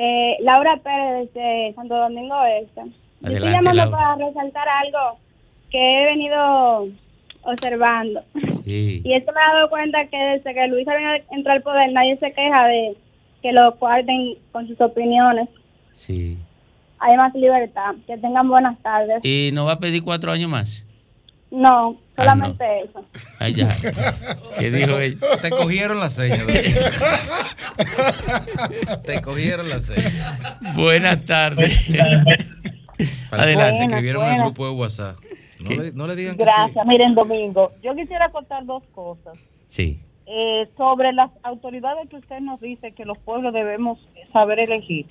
Eh, 0.00 0.36
Laura 0.42 0.76
Pérez 0.76 1.32
de 1.34 1.72
Santo 1.74 1.96
Domingo 1.96 2.36
Este. 2.62 2.82
Yo 2.82 2.86
estoy 2.86 3.30
Adelante, 3.34 3.56
llamando 3.56 3.74
Laura. 3.74 3.96
para 3.96 4.26
resaltar 4.28 4.68
algo 4.68 5.18
que 5.70 5.78
he 5.78 6.04
venido 6.06 6.88
observando. 7.42 8.22
Sí. 8.64 9.02
Y 9.04 9.14
esto 9.14 9.32
me 9.32 9.40
he 9.40 9.54
dado 9.56 9.68
cuenta 9.70 10.06
que 10.06 10.16
desde 10.16 10.54
que 10.54 10.66
Luis 10.68 10.86
entró 11.30 11.52
al 11.52 11.62
poder 11.62 11.90
nadie 11.92 12.16
se 12.18 12.30
queja 12.30 12.66
de 12.66 12.96
que 13.42 13.52
lo 13.52 13.72
guarden 13.72 14.34
con 14.52 14.68
sus 14.68 14.80
opiniones. 14.80 15.48
Sí. 15.92 16.36
Hay 17.00 17.16
más 17.16 17.34
libertad. 17.34 17.94
Que 18.06 18.16
tengan 18.18 18.48
buenas 18.48 18.78
tardes. 18.80 19.24
¿Y 19.24 19.50
no 19.52 19.64
va 19.64 19.72
a 19.72 19.78
pedir 19.80 20.04
cuatro 20.04 20.30
años 20.30 20.50
más? 20.50 20.86
No, 21.50 21.96
Ah, 22.18 22.24
solamente 22.24 22.64
eso. 22.82 23.04
Ay, 23.38 23.54
ya. 23.54 23.74
¿Qué 24.58 24.70
dijo 24.72 24.98
ella? 24.98 25.16
Te 25.40 25.50
cogieron 25.50 26.00
la 26.00 26.10
seña. 26.10 26.44
Te 29.04 29.22
cogieron 29.22 29.68
la 29.68 29.78
seña. 29.78 30.38
Buenas 30.74 31.24
tardes. 31.24 31.90
Adelante. 33.30 33.84
Escribieron 33.84 34.24
en 34.26 34.34
el 34.34 34.40
grupo 34.40 34.66
de 34.66 34.72
WhatsApp. 34.74 35.16
No 35.60 35.70
le, 35.70 35.92
no 35.92 36.06
le 36.06 36.16
digan 36.16 36.36
que 36.36 36.44
Gracias. 36.44 36.86
Miren, 36.86 37.14
Domingo, 37.14 37.72
yo 37.82 37.94
quisiera 37.94 38.30
contar 38.30 38.64
dos 38.64 38.82
cosas. 38.92 39.34
Sí. 39.68 40.00
Eh, 40.26 40.68
sobre 40.76 41.12
las 41.12 41.30
autoridades 41.42 42.08
que 42.10 42.16
usted 42.16 42.40
nos 42.40 42.60
dice 42.60 42.92
que 42.92 43.04
los 43.04 43.18
pueblos 43.18 43.52
debemos 43.54 43.98
saber 44.32 44.60
elegir. 44.60 45.06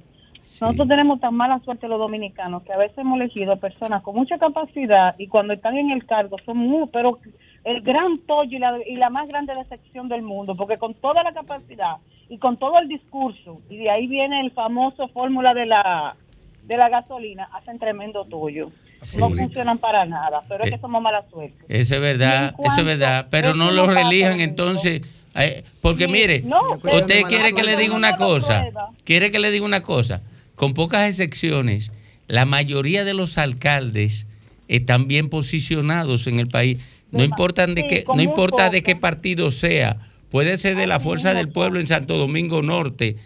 Nosotros 0.62 0.88
tenemos 0.88 1.20
tan 1.20 1.36
mala 1.36 1.60
suerte 1.60 1.88
los 1.88 2.00
dominicanos 2.00 2.64
que 2.64 2.72
a 2.74 2.78
veces 2.78 2.98
hemos 3.00 3.20
elegido 3.20 3.58
personas 3.58 4.02
con 4.02 4.16
mucha 4.16 4.38
capacidad 4.38 5.14
y 5.18 5.28
cuando 5.28 5.54
están 5.54 5.78
en 5.78 5.92
el 5.92 6.06
cargo 6.06 6.38
son 6.46 6.58
muy, 6.58 6.88
pero 6.92 7.18
el 7.66 7.82
gran 7.82 8.18
tollo 8.26 8.56
y 8.56 8.60
la, 8.60 8.78
y 8.88 8.96
la 8.96 9.10
más 9.10 9.28
grande 9.28 9.54
decepción 9.54 10.08
del 10.08 10.22
mundo, 10.22 10.56
porque 10.56 10.78
con 10.78 10.94
toda 10.94 11.22
la 11.24 11.34
capacidad 11.34 11.98
y 12.30 12.38
con 12.38 12.58
todo 12.58 12.80
el 12.80 12.88
discurso, 12.88 13.60
y 13.70 13.78
de 13.78 13.90
ahí 13.92 14.08
viene 14.08 14.40
el 14.42 14.52
famoso 14.52 15.08
fórmula 15.10 15.54
de 15.54 15.66
la, 15.66 16.16
de 16.64 16.78
la 16.78 16.90
gasolina, 16.90 17.50
hacen 17.54 17.78
tremendo 17.78 18.26
tollo. 18.26 18.72
Sí. 19.02 19.20
No 19.20 19.30
funcionan 19.30 19.78
para 19.78 20.06
nada, 20.06 20.42
pero 20.48 20.64
es 20.64 20.72
que 20.72 20.80
somos 20.80 21.02
mala 21.02 21.22
suerte. 21.24 21.58
Eso 21.70 21.96
es 21.96 22.02
verdad, 22.02 22.56
eso 22.64 22.80
es 22.80 22.86
verdad. 22.86 23.28
Pero 23.30 23.54
no 23.54 23.70
lo 23.70 23.86
relijan 23.86 24.40
entonces. 24.40 25.02
eh, 25.36 25.64
Porque 25.82 26.06
Sí, 26.06 26.12
mire, 26.12 26.42
no, 26.42 26.60
usted 26.72 27.24
quiere 27.24 27.54
que 27.54 27.64
le 27.64 27.76
diga 27.76 27.96
una 27.96 28.16
cosa. 28.16 28.66
Quiere 29.06 29.30
que 29.30 29.40
le 29.40 29.52
diga 29.52 29.66
una 29.66 29.82
cosa. 29.84 30.22
Con 30.58 30.74
pocas 30.74 31.08
excepciones, 31.08 31.92
la 32.28 32.46
mayoría 32.46 33.06
de 33.06 33.14
los 33.14 33.38
alcaldes 33.38 34.26
están 34.68 35.08
bien 35.08 35.30
posicionados 35.30 36.26
en 36.26 36.40
el 36.40 36.48
país. 36.48 36.80
No 37.12 37.24
importa 37.24 37.68
de 37.68 37.86
qué, 37.88 38.04
con 38.04 38.18
no 38.18 38.24
muy 38.24 38.30
importa 38.32 38.72
de 38.72 38.80
poco. 38.80 38.86
qué 38.88 38.96
partido 38.96 39.52
sea. 39.52 40.10
Puede 40.32 40.58
ser 40.58 40.76
de 40.76 40.88
la 40.88 41.00
Fuerza 41.00 41.36
del 41.36 41.50
Pueblo 41.50 41.80
en 41.80 41.86
Santo 41.86 42.18
Domingo 42.18 42.64
Norte, 42.64 43.18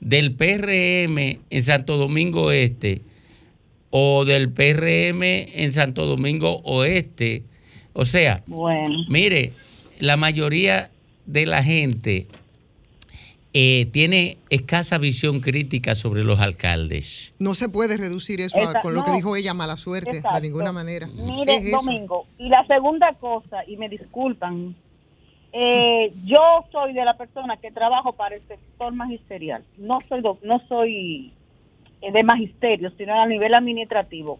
del 0.00 0.32
PRM 0.32 1.38
en 1.50 1.62
Santo 1.62 1.98
Domingo 1.98 2.52
Este 2.52 3.02
o 3.90 4.24
del 4.24 4.50
PRM 4.50 5.22
en 5.22 5.72
Santo 5.72 6.06
Domingo 6.06 6.62
Oeste. 6.64 7.42
O 7.92 8.06
sea, 8.06 8.42
Bueno. 8.46 9.04
mire, 9.10 9.52
la 10.00 10.16
mayoría 10.16 10.90
de 11.26 11.44
la 11.44 11.62
gente 11.62 12.28
eh, 13.60 13.86
tiene 13.86 14.38
escasa 14.50 14.98
visión 14.98 15.40
crítica 15.40 15.96
sobre 15.96 16.22
los 16.22 16.38
alcaldes. 16.38 17.32
No 17.40 17.54
se 17.54 17.68
puede 17.68 17.96
reducir 17.96 18.40
eso 18.40 18.56
a- 18.60 18.80
con 18.80 18.94
lo 18.94 19.02
que 19.02 19.10
dijo 19.10 19.34
ella, 19.34 19.52
mala 19.52 19.74
suerte, 19.76 20.18
Exacto. 20.18 20.36
de 20.36 20.42
ninguna 20.42 20.70
manera. 20.70 21.08
Mire, 21.08 21.56
Es. 21.56 21.70
Domingo, 21.72 22.26
y 22.38 22.48
la 22.48 22.64
segunda 22.68 23.12
cosa, 23.14 23.64
y 23.66 23.76
me 23.76 23.88
disculpan, 23.88 24.76
eh, 25.52 26.12
yo 26.24 26.64
soy 26.70 26.92
de 26.92 27.04
la 27.04 27.16
persona 27.16 27.56
que 27.56 27.72
trabajo 27.72 28.12
para 28.12 28.36
el 28.36 28.42
sector 28.46 28.92
magisterial. 28.92 29.64
No 29.76 29.98
soy 30.08 30.20
doc- 30.20 30.42
no 30.44 30.60
soy 30.68 31.32
eh, 32.00 32.12
de 32.12 32.22
magisterio, 32.22 32.92
sino 32.96 33.20
a 33.20 33.26
nivel 33.26 33.54
administrativo. 33.54 34.38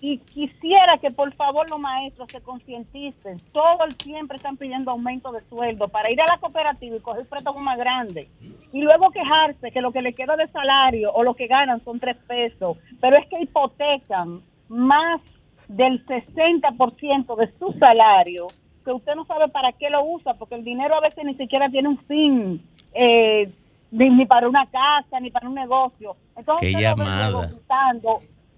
Y 0.00 0.18
quisiera 0.18 0.98
que 0.98 1.10
por 1.10 1.32
favor 1.34 1.68
los 1.68 1.78
maestros 1.78 2.28
se 2.32 2.40
concienticen. 2.40 3.36
Todo 3.52 3.84
el 3.84 3.92
siempre 4.02 4.36
están 4.36 4.56
pidiendo 4.56 4.90
aumento 4.90 5.30
de 5.30 5.42
sueldo 5.48 5.88
para 5.88 6.10
ir 6.10 6.20
a 6.20 6.26
la 6.26 6.38
cooperativa 6.38 6.96
y 6.96 7.00
coger 7.00 7.26
préstamos 7.26 7.62
más 7.62 7.78
grandes. 7.78 8.28
Y 8.72 8.80
luego 8.80 9.10
quejarse 9.10 9.70
que 9.70 9.80
lo 9.80 9.92
que 9.92 10.00
le 10.02 10.14
queda 10.14 10.36
de 10.36 10.48
salario 10.48 11.12
o 11.12 11.22
lo 11.22 11.34
que 11.34 11.46
ganan 11.46 11.84
son 11.84 12.00
tres 12.00 12.16
pesos. 12.26 12.78
Pero 13.00 13.16
es 13.16 13.26
que 13.28 13.42
hipotecan 13.42 14.40
más 14.68 15.20
del 15.68 16.04
60% 16.06 17.36
de 17.36 17.52
su 17.58 17.72
salario 17.78 18.46
que 18.84 18.92
usted 18.92 19.14
no 19.14 19.24
sabe 19.26 19.48
para 19.48 19.72
qué 19.72 19.90
lo 19.90 20.04
usa, 20.04 20.34
porque 20.34 20.54
el 20.54 20.64
dinero 20.64 20.96
a 20.96 21.00
veces 21.00 21.24
ni 21.24 21.34
siquiera 21.34 21.68
tiene 21.68 21.88
un 21.88 21.98
fin, 22.06 22.62
eh, 22.94 23.52
ni, 23.90 24.10
ni 24.10 24.26
para 24.26 24.48
una 24.48 24.66
casa, 24.66 25.20
ni 25.20 25.30
para 25.30 25.48
un 25.48 25.54
negocio. 25.54 26.16
Entonces 26.36 26.68
Qué 26.68 26.74
usted 26.74 26.80
llamada. 26.80 27.50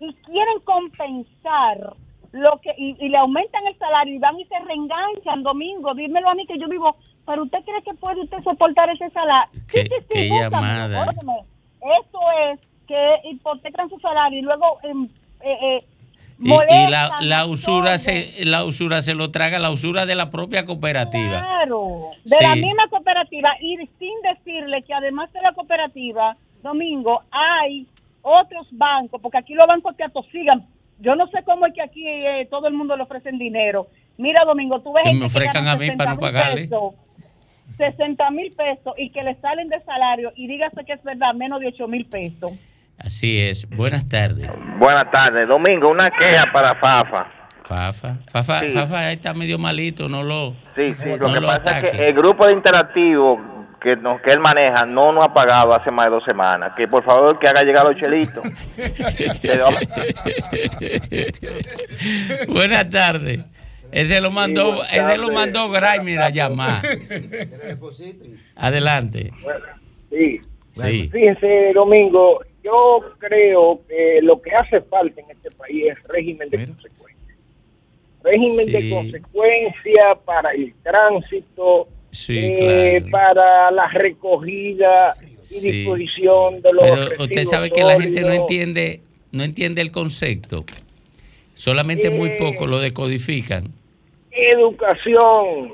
Y 0.02 0.12
quieren 0.14 0.60
compensar 0.64 1.94
lo 2.32 2.58
que 2.60 2.74
y, 2.76 2.96
y 2.98 3.08
le 3.08 3.18
aumentan 3.18 3.66
el 3.66 3.78
salario 3.78 4.14
y 4.14 4.18
van 4.18 4.38
y 4.40 4.44
se 4.46 4.58
reenganchan 4.58 5.42
domingo 5.42 5.94
dímelo 5.94 6.30
a 6.30 6.34
mí 6.34 6.46
que 6.46 6.58
yo 6.58 6.68
vivo 6.68 6.96
pero 7.26 7.44
usted 7.44 7.58
cree 7.64 7.82
que 7.82 7.94
puede 7.94 8.22
usted 8.22 8.42
soportar 8.42 8.90
ese 8.90 9.08
salario. 9.10 9.60
¿Qué, 9.70 9.82
sí, 9.84 9.94
sí, 10.10 10.28
llamada? 10.28 11.04
Esto 11.04 12.18
es 12.50 12.60
que 12.86 13.30
hipotecan 13.30 13.88
su 13.88 13.98
salario 14.00 14.38
y 14.38 14.42
luego 14.42 14.78
eh, 14.82 15.08
eh, 15.40 15.78
y, 16.40 16.52
y, 16.52 16.90
la, 16.90 17.18
la, 17.20 17.46
usura 17.46 17.98
se 17.98 18.44
la 18.44 18.64
usura 18.64 19.02
se 19.02 19.14
lo 19.14 19.30
traga 19.30 19.60
la 19.60 19.70
usura 19.70 20.06
de 20.06 20.16
la 20.16 20.30
propia 20.30 20.64
cooperativa. 20.66 21.38
Claro, 21.40 22.10
de 22.24 22.36
sí. 22.36 22.44
la 22.44 22.54
misma 22.56 22.88
cooperativa 22.88 23.50
y 23.60 23.76
sin 23.98 24.14
decirle 24.22 24.82
que 24.82 24.94
además 24.94 25.32
de 25.32 25.42
la 25.42 25.52
cooperativa, 25.52 26.36
Domingo, 26.62 27.22
hay 27.30 27.86
otros 28.22 28.66
bancos, 28.72 29.20
porque 29.20 29.38
aquí 29.38 29.54
los 29.54 29.66
bancos 29.66 29.96
te 29.96 30.04
atosigan. 30.04 30.66
Yo 30.98 31.14
no 31.16 31.26
sé 31.28 31.42
cómo 31.44 31.66
es 31.66 31.74
que 31.74 31.82
aquí 31.82 32.06
eh, 32.06 32.46
todo 32.50 32.68
el 32.68 32.74
mundo 32.74 32.96
le 32.96 33.02
ofrecen 33.02 33.38
dinero. 33.38 33.88
Mira, 34.18 34.44
Domingo, 34.44 34.80
tú 34.80 34.92
ves 34.92 35.04
que 35.04 35.14
me 35.14 35.26
ofrezcan 35.26 35.66
a 35.66 35.76
mí 35.76 35.90
para 35.92 36.14
no 36.14 36.20
pagarle. 36.20 36.62
Pesos, 36.62 36.94
60 37.76 38.30
mil 38.30 38.52
pesos 38.52 38.94
y 38.96 39.10
que 39.10 39.22
le 39.22 39.34
salen 39.36 39.68
de 39.68 39.80
salario 39.80 40.32
y 40.36 40.46
dígase 40.46 40.84
que 40.84 40.92
es 40.92 41.02
verdad, 41.02 41.34
menos 41.34 41.60
de 41.60 41.68
8 41.68 41.88
mil 41.88 42.06
pesos. 42.06 42.52
Así 42.98 43.40
es. 43.40 43.68
Buenas 43.70 44.08
tardes. 44.08 44.48
Buenas 44.78 45.10
tardes. 45.10 45.48
Domingo, 45.48 45.90
una 45.90 46.10
queja 46.10 46.52
para 46.52 46.74
Fafa. 46.76 47.26
Fafa. 47.64 48.14
Fafa, 48.30 48.60
sí. 48.60 48.70
Fafa 48.70 49.12
está 49.12 49.34
medio 49.34 49.58
malito, 49.58 50.08
no 50.08 50.22
lo. 50.22 50.54
Sí, 50.76 50.94
sí. 51.02 51.10
Lo 51.18 51.32
que 51.32 51.40
lo 51.40 51.46
pasa 51.46 51.70
ataque. 51.70 51.86
es 51.86 51.92
que 51.92 52.08
el 52.08 52.14
grupo 52.14 52.46
de 52.46 52.52
interactivo 52.52 53.40
que, 53.82 53.96
no, 53.96 54.20
que 54.22 54.30
él 54.30 54.38
maneja 54.40 54.86
no 54.86 55.12
nos 55.12 55.24
ha 55.24 55.34
pagado 55.34 55.74
hace 55.74 55.90
más 55.90 56.06
de 56.06 56.12
dos 56.12 56.24
semanas. 56.24 56.72
Que 56.76 56.86
por 56.86 57.04
favor 57.04 57.38
que 57.38 57.48
haga 57.48 57.62
llegar 57.62 57.84
los 57.84 57.96
chelitos. 57.96 58.42
Buenas 62.48 62.88
tardes. 62.90 63.40
Ese 63.90 64.20
lo 64.20 64.30
mandó, 64.30 64.76
sí, 64.84 64.96
ese 64.98 65.18
lo 65.18 65.30
mandó 65.30 65.68
Grime 65.70 66.16
a 66.18 66.30
llamar. 66.30 66.82
Adelante. 68.56 69.32
Sí. 70.08 70.40
sí. 70.72 71.10
Fíjense, 71.12 71.72
Domingo, 71.74 72.40
yo 72.64 73.00
creo 73.18 73.80
que 73.86 74.20
lo 74.22 74.40
que 74.40 74.50
hace 74.52 74.80
falta 74.82 75.20
en 75.20 75.30
este 75.30 75.50
país 75.50 75.92
es 75.92 76.02
régimen 76.04 76.48
de 76.48 76.58
Mira. 76.58 76.72
consecuencia. 76.72 77.34
Régimen 78.22 78.66
sí. 78.66 78.72
de 78.72 78.90
consecuencia 78.90 80.14
para 80.24 80.50
el 80.52 80.72
tránsito, 80.82 81.88
sí, 82.12 82.38
eh, 82.38 83.02
claro. 83.08 83.10
para 83.10 83.70
la 83.72 83.88
recogida 83.88 85.16
y 85.50 85.60
disposición 85.60 86.62
de 86.62 86.72
los 86.72 86.82
Pero 86.82 87.22
usted 87.24 87.44
sabe 87.44 87.70
que 87.70 87.82
la 87.82 88.00
gente 88.00 88.20
no 88.22 88.32
entiende, 88.32 89.00
no 89.32 89.42
entiende 89.42 89.82
el 89.82 89.90
concepto. 89.90 90.64
Solamente 91.54 92.08
eh, 92.08 92.10
muy 92.10 92.30
poco 92.38 92.66
lo 92.66 92.78
decodifican. 92.78 93.72
Educación, 94.30 95.72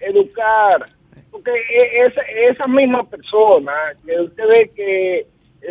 educar, 0.00 0.86
porque 1.30 1.50
esa, 2.06 2.20
esa 2.50 2.66
misma 2.66 3.08
persona 3.08 3.72
que 4.04 4.20
usted 4.20 4.44
ve 4.48 4.70
que 4.74 5.26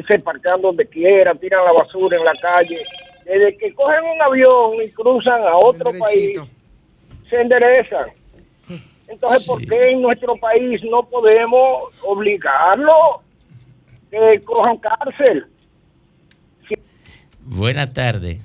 se 0.08 0.20
parquean 0.20 0.62
donde 0.62 0.86
quiera, 0.88 1.34
tiran 1.36 1.64
la 1.64 1.72
basura 1.72 2.18
en 2.18 2.26
la 2.26 2.36
calle. 2.36 2.82
Desde 3.26 3.58
que 3.58 3.74
cogen 3.74 4.04
un 4.04 4.22
avión 4.22 4.74
y 4.86 4.90
cruzan 4.92 5.42
a 5.42 5.56
otro 5.56 5.92
país, 5.98 6.40
se 7.30 7.42
enderezan. 7.42 8.10
Entonces, 9.08 9.44
sí. 9.44 9.48
¿por 9.48 9.66
qué 9.66 9.92
en 9.92 10.02
nuestro 10.02 10.36
país 10.38 10.82
no 10.90 11.04
podemos 11.04 11.94
obligarlo 12.04 13.22
que 14.12 14.42
cojan 14.44 14.78
cárcel? 14.78 15.46
Sí. 16.68 16.76
Buenas 17.42 17.94
tardes. 17.94 18.42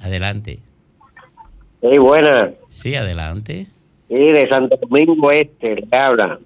Adelante. 0.00 0.58
Sí, 1.80 1.98
buenas. 1.98 2.54
Sí, 2.68 2.94
adelante. 2.94 3.66
Sí, 4.08 4.14
de 4.14 4.48
Santo 4.48 4.76
Domingo 4.76 5.30
Este, 5.30 5.76
le 5.76 5.96
habla. 5.96 6.38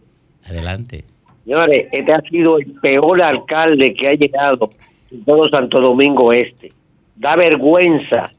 Adelante. 0.44 1.04
Señores, 1.44 1.88
este 1.92 2.12
ha 2.12 2.20
sido 2.22 2.58
el 2.58 2.72
peor 2.80 3.22
alcalde 3.22 3.94
que 3.94 4.08
ha 4.08 4.14
llegado 4.14 4.70
en 5.10 5.24
todo 5.24 5.44
Santo 5.46 5.80
Domingo 5.80 6.32
Este. 6.32 6.70
Da 7.16 7.36
vergüenza 7.36 8.30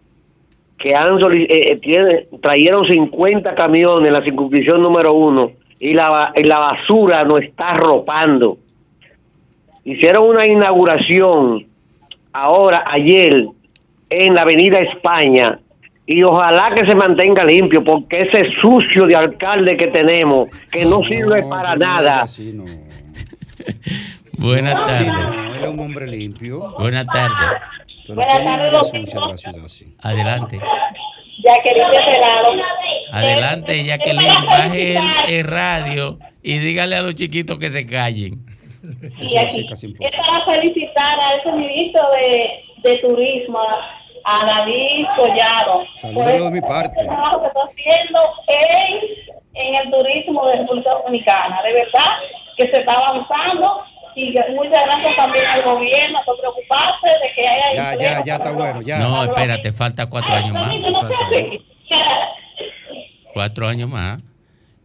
que 0.80 0.96
han 0.96 1.20
eh, 1.34 1.78
tiene, 1.82 2.28
trajeron 2.42 2.88
50 2.88 3.54
camiones 3.56 4.08
en 4.08 4.14
la 4.14 4.24
circunscripción 4.24 4.82
número 4.82 5.14
uno 5.14 5.52
y 5.80 5.94
la, 5.94 6.32
y 6.36 6.44
la 6.44 6.60
basura 6.60 7.24
no 7.24 7.38
está 7.38 7.70
arropando. 7.70 8.58
Hicieron 9.84 10.30
una 10.30 10.46
inauguración 10.46 11.66
ahora, 12.32 12.84
ayer, 12.88 13.48
en 14.10 14.34
la 14.34 14.42
Avenida 14.42 14.80
España 14.80 15.60
y 16.06 16.24
ojalá 16.24 16.74
que 16.74 16.90
se 16.90 16.96
mantenga 16.96 17.44
limpio 17.44 17.84
porque 17.84 18.22
ese 18.22 18.50
sucio 18.62 19.06
de 19.06 19.16
alcalde 19.16 19.78
que 19.78 19.88
tenemos 19.88 20.50
que 20.72 20.84
no, 20.84 21.00
no 21.00 21.04
sirve 21.04 21.44
para 21.44 21.76
nada. 21.76 22.22
Así, 22.22 22.52
no. 22.52 22.66
Buenas 24.40 24.74
no, 24.74 24.86
tardes. 24.88 25.08
No, 25.08 25.56
él 25.56 25.64
es 25.64 25.70
un 25.70 25.80
hombre 25.80 26.08
limpio. 26.08 26.74
Buenas 26.80 27.06
tardes. 27.06 27.62
Pero 28.10 28.22
Buenas 28.22 28.44
tardes, 28.44 28.74
la 28.74 28.84
sucia 28.84 29.20
de 29.20 29.28
la 29.28 29.38
ciudad, 29.38 29.68
sí. 29.68 29.96
Adelante. 30.02 30.60
Jacqueline 31.44 32.64
Adelante, 33.12 33.86
Jacqueline, 33.86 34.46
baje 34.48 34.98
el, 34.98 35.06
el, 35.30 35.48
radio 35.48 36.18
y 36.42 36.58
dígale 36.58 36.96
a 36.96 37.02
los 37.02 37.14
chiquitos 37.14 37.60
que 37.60 37.70
se 37.70 37.86
callen. 37.86 38.40
Y 39.20 39.38
aquí, 39.38 39.68
es 39.70 40.16
para 40.16 40.46
felicitar 40.46 41.20
a 41.20 41.36
ese 41.36 41.52
ministro 41.52 42.02
de, 42.12 42.90
de 42.90 42.98
Turismo, 42.98 43.60
a 44.26 44.46
David 44.46 45.06
Collado. 45.16 45.84
Salúdalo 45.96 46.46
de 46.46 46.52
mi 46.52 46.62
parte. 46.62 47.02
El 47.02 47.08
trabajo 47.08 47.42
que 47.42 47.48
está 47.48 47.60
haciendo 47.62 48.20
en, 48.48 49.66
en 49.68 49.76
el 49.76 49.92
turismo 49.92 50.48
de 50.48 50.58
República 50.58 50.92
Dominicana. 51.04 51.62
De 51.62 51.74
verdad 51.74 52.12
que 52.58 52.72
se 52.72 52.78
está 52.80 52.92
avanzando 52.94 53.84
y 54.16 54.34
muchas 54.54 54.86
gracias 54.86 55.16
también 55.16 55.46
al 55.46 55.64
gobierno 55.64 56.20
por 56.26 56.40
preocuparse 56.40 57.08
de 57.08 57.34
que 57.36 57.48
haya 57.48 57.96
ya 57.96 58.02
ya 58.02 58.26
ya 58.26 58.36
está 58.36 58.52
bueno 58.52 58.82
ya 58.82 59.00
no 59.00 59.24
espérate 59.24 59.72
falta 59.72 60.08
cuatro 60.08 60.34
años 60.34 60.54
más 60.54 60.74
cuatro 63.34 63.68
años 63.68 63.90
más 63.90 64.22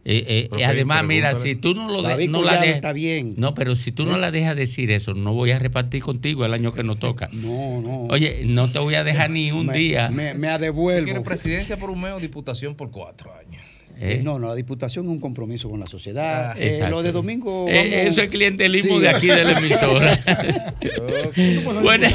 eh, 0.07 0.49
eh, 0.55 0.63
además, 0.63 1.03
mira, 1.03 1.33
si 1.33 1.55
tú 1.55 1.73
no 1.73 1.89
lo 1.89 2.03
de, 2.03 2.27
no 2.27 2.43
la 2.43 2.57
dejas, 2.57 2.75
está 2.75 2.93
bien. 2.93 3.33
No, 3.37 3.55
pero 3.55 3.75
si 3.75 3.91
tú 3.91 4.03
¿Eh? 4.03 4.05
no 4.05 4.19
la 4.19 4.29
dejas 4.29 4.55
decir 4.55 4.91
eso, 4.91 5.15
no 5.15 5.33
voy 5.33 5.49
a 5.49 5.57
repartir 5.57 6.03
contigo 6.03 6.45
el 6.45 6.53
año 6.53 6.73
que 6.73 6.83
nos 6.83 6.99
toca. 6.99 7.27
No, 7.31 7.81
no. 7.81 8.01
Oye, 8.11 8.43
no 8.45 8.71
te 8.71 8.77
voy 8.77 8.93
a 8.93 9.03
dejar 9.03 9.31
ni 9.31 9.51
un 9.51 9.65
me, 9.65 9.73
día. 9.73 10.09
Me, 10.09 10.35
me 10.35 10.55
devuelvo. 10.59 11.05
¿Quieres 11.05 11.23
presidencia 11.23 11.77
por 11.77 11.89
un 11.89 12.01
mes 12.01 12.13
o 12.13 12.19
diputación 12.19 12.75
por 12.75 12.91
cuatro 12.91 13.33
años? 13.33 13.63
Eh, 13.97 14.21
no, 14.23 14.39
no, 14.39 14.49
la 14.49 14.55
diputación 14.55 15.05
es 15.05 15.11
un 15.11 15.19
compromiso 15.19 15.69
con 15.69 15.79
la 15.79 15.85
sociedad. 15.85 16.51
Ah, 16.51 16.55
eh, 16.57 16.85
lo 16.89 17.01
de 17.01 17.11
domingo. 17.11 17.65
Eh, 17.69 18.07
eso 18.07 18.21
es 18.21 18.29
clientelismo 18.29 18.95
sí. 18.95 19.01
de 19.01 19.09
aquí 19.09 19.27
de 19.27 19.43
la 19.43 19.57
emisora. 19.57 20.17
buenas, 21.81 22.13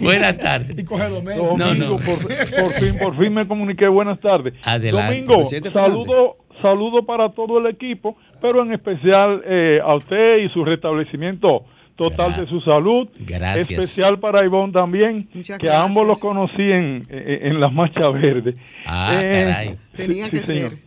buenas 0.00 0.38
tardes. 0.38 0.78
Y 0.78 0.84
coge 0.84 1.08
Domingo, 1.08 1.56
no, 1.56 1.74
no. 1.74 1.96
Por, 1.96 2.18
por, 2.18 2.72
fin, 2.72 2.98
por 2.98 3.16
fin 3.16 3.32
me 3.32 3.46
comuniqué. 3.48 3.88
Buenas 3.88 4.20
tardes. 4.20 4.54
Adelante. 4.64 5.24
Domingo, 5.26 5.44
saludo, 5.72 6.36
saludo 6.60 7.06
para 7.06 7.30
todo 7.30 7.58
el 7.58 7.66
equipo, 7.66 8.16
pero 8.40 8.62
en 8.62 8.72
especial 8.72 9.42
eh, 9.46 9.78
a 9.82 9.94
usted 9.94 10.38
y 10.44 10.48
su 10.50 10.64
restablecimiento 10.64 11.64
total 11.96 12.32
Gra 12.32 12.42
de 12.42 12.48
su 12.48 12.60
salud. 12.60 13.08
Gracias. 13.20 13.70
Especial 13.70 14.18
para 14.18 14.44
Ivonne 14.44 14.72
también, 14.72 15.28
Muchas 15.32 15.58
que 15.58 15.66
gracias. 15.66 15.86
ambos 15.86 16.06
los 16.06 16.18
conocí 16.18 16.62
en, 16.62 17.02
en, 17.08 17.46
en 17.46 17.60
las 17.60 17.72
marchas 17.72 18.12
verdes. 18.12 18.56
Ah, 18.86 19.20
eh, 19.22 19.28
caray. 19.28 19.76
Tenía 19.96 20.28
que 20.28 20.38
ser. 20.38 20.83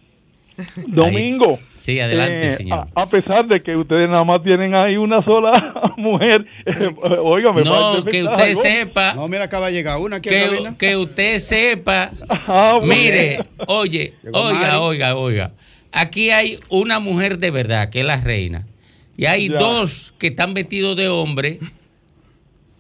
Domingo. 0.88 1.52
Ahí. 1.60 1.66
Sí, 1.76 2.00
adelante, 2.00 2.48
eh, 2.48 2.52
señor. 2.52 2.88
A, 2.96 3.02
a, 3.04 3.06
pesar 3.06 3.46
de 3.48 3.62
que 3.62 3.76
ustedes 3.76 4.10
nada 4.10 4.24
más 4.26 4.44
tienen 4.44 4.76
ahí 4.76 4.98
una 4.98 5.24
sola 5.24 5.94
mujer, 5.98 6.46
eh, 6.66 6.90
oiga, 7.22 7.54
me 7.54 7.64
No, 7.64 8.04
que 8.04 8.24
usted 8.24 8.44
algo. 8.50 8.62
sepa. 8.62 9.14
No, 9.14 9.28
mira, 9.28 9.46
acaba 9.46 9.68
de 9.68 9.74
llegar 9.74 9.98
una 10.00 10.18
aquí 10.18 10.30
que, 10.30 10.74
que 10.78 10.98
usted 10.98 11.40
sepa. 11.40 12.12
Ah, 12.30 12.74
bueno. 12.80 12.94
Mire, 12.94 13.40
oye, 13.68 14.14
Llegó 14.24 14.40
oiga, 14.42 14.60
Mari. 14.60 14.76
oiga, 14.82 15.16
oiga. 15.16 15.52
Aquí 15.94 16.32
hay 16.32 16.60
una 16.70 17.00
mujer 17.00 17.40
de 17.40 17.52
verdad, 17.52 17.90
que 17.90 18.02
es 18.02 18.06
la 18.06 18.20
reina. 18.20 18.68
Y 19.16 19.26
hay 19.26 19.48
ya. 19.50 19.58
dos 19.58 20.14
que 20.20 20.28
están 20.28 20.54
vestidos 20.54 20.96
de 20.98 21.08
hombre 21.08 21.60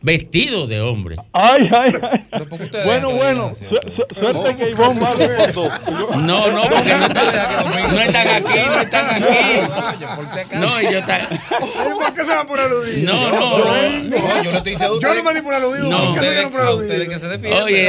vestido 0.02 0.68
de 0.68 0.80
hombre. 0.82 1.16
Ay, 1.34 1.70
ay, 1.72 1.94
ay. 2.02 2.26
Bueno, 2.86 3.14
bueno. 3.14 3.50
Su, 3.54 3.66
su, 3.66 4.32
suerte 4.34 4.58
que 4.58 4.70
Ivonne 4.72 5.00
va 5.00 5.16
de. 5.16 5.28
No, 6.22 6.52
no, 6.52 6.62
porque 6.62 6.96
no, 6.96 7.06
están, 7.06 7.96
no 7.96 8.02
están 8.02 8.28
aquí, 8.28 8.60
no 8.60 8.82
están 8.82 9.16
aquí. 9.16 10.58
No, 10.58 10.80
ellos 10.80 10.94
están. 10.94 11.22
¿Por 12.00 12.14
qué 12.14 12.26
se 12.26 12.36
van 12.36 12.48
por 12.48 12.60
aludir? 12.60 13.04
No, 13.04 13.30
no, 13.30 13.58
no. 13.58 14.04
no 14.04 14.44
yo 14.44 14.52
no 14.52 14.58
estoy 14.58 14.74
diciendo. 14.74 15.00
Yo 15.00 15.14
no 15.14 15.24
me 15.24 15.34
di 15.34 15.42
por 15.42 15.54
aludido. 15.54 15.90
No, 15.90 16.12
ustedes, 16.12 16.46
ustedes 16.46 17.10
que 17.10 17.18
se 17.18 17.28
defienden. 17.28 17.64
Oye, 17.64 17.88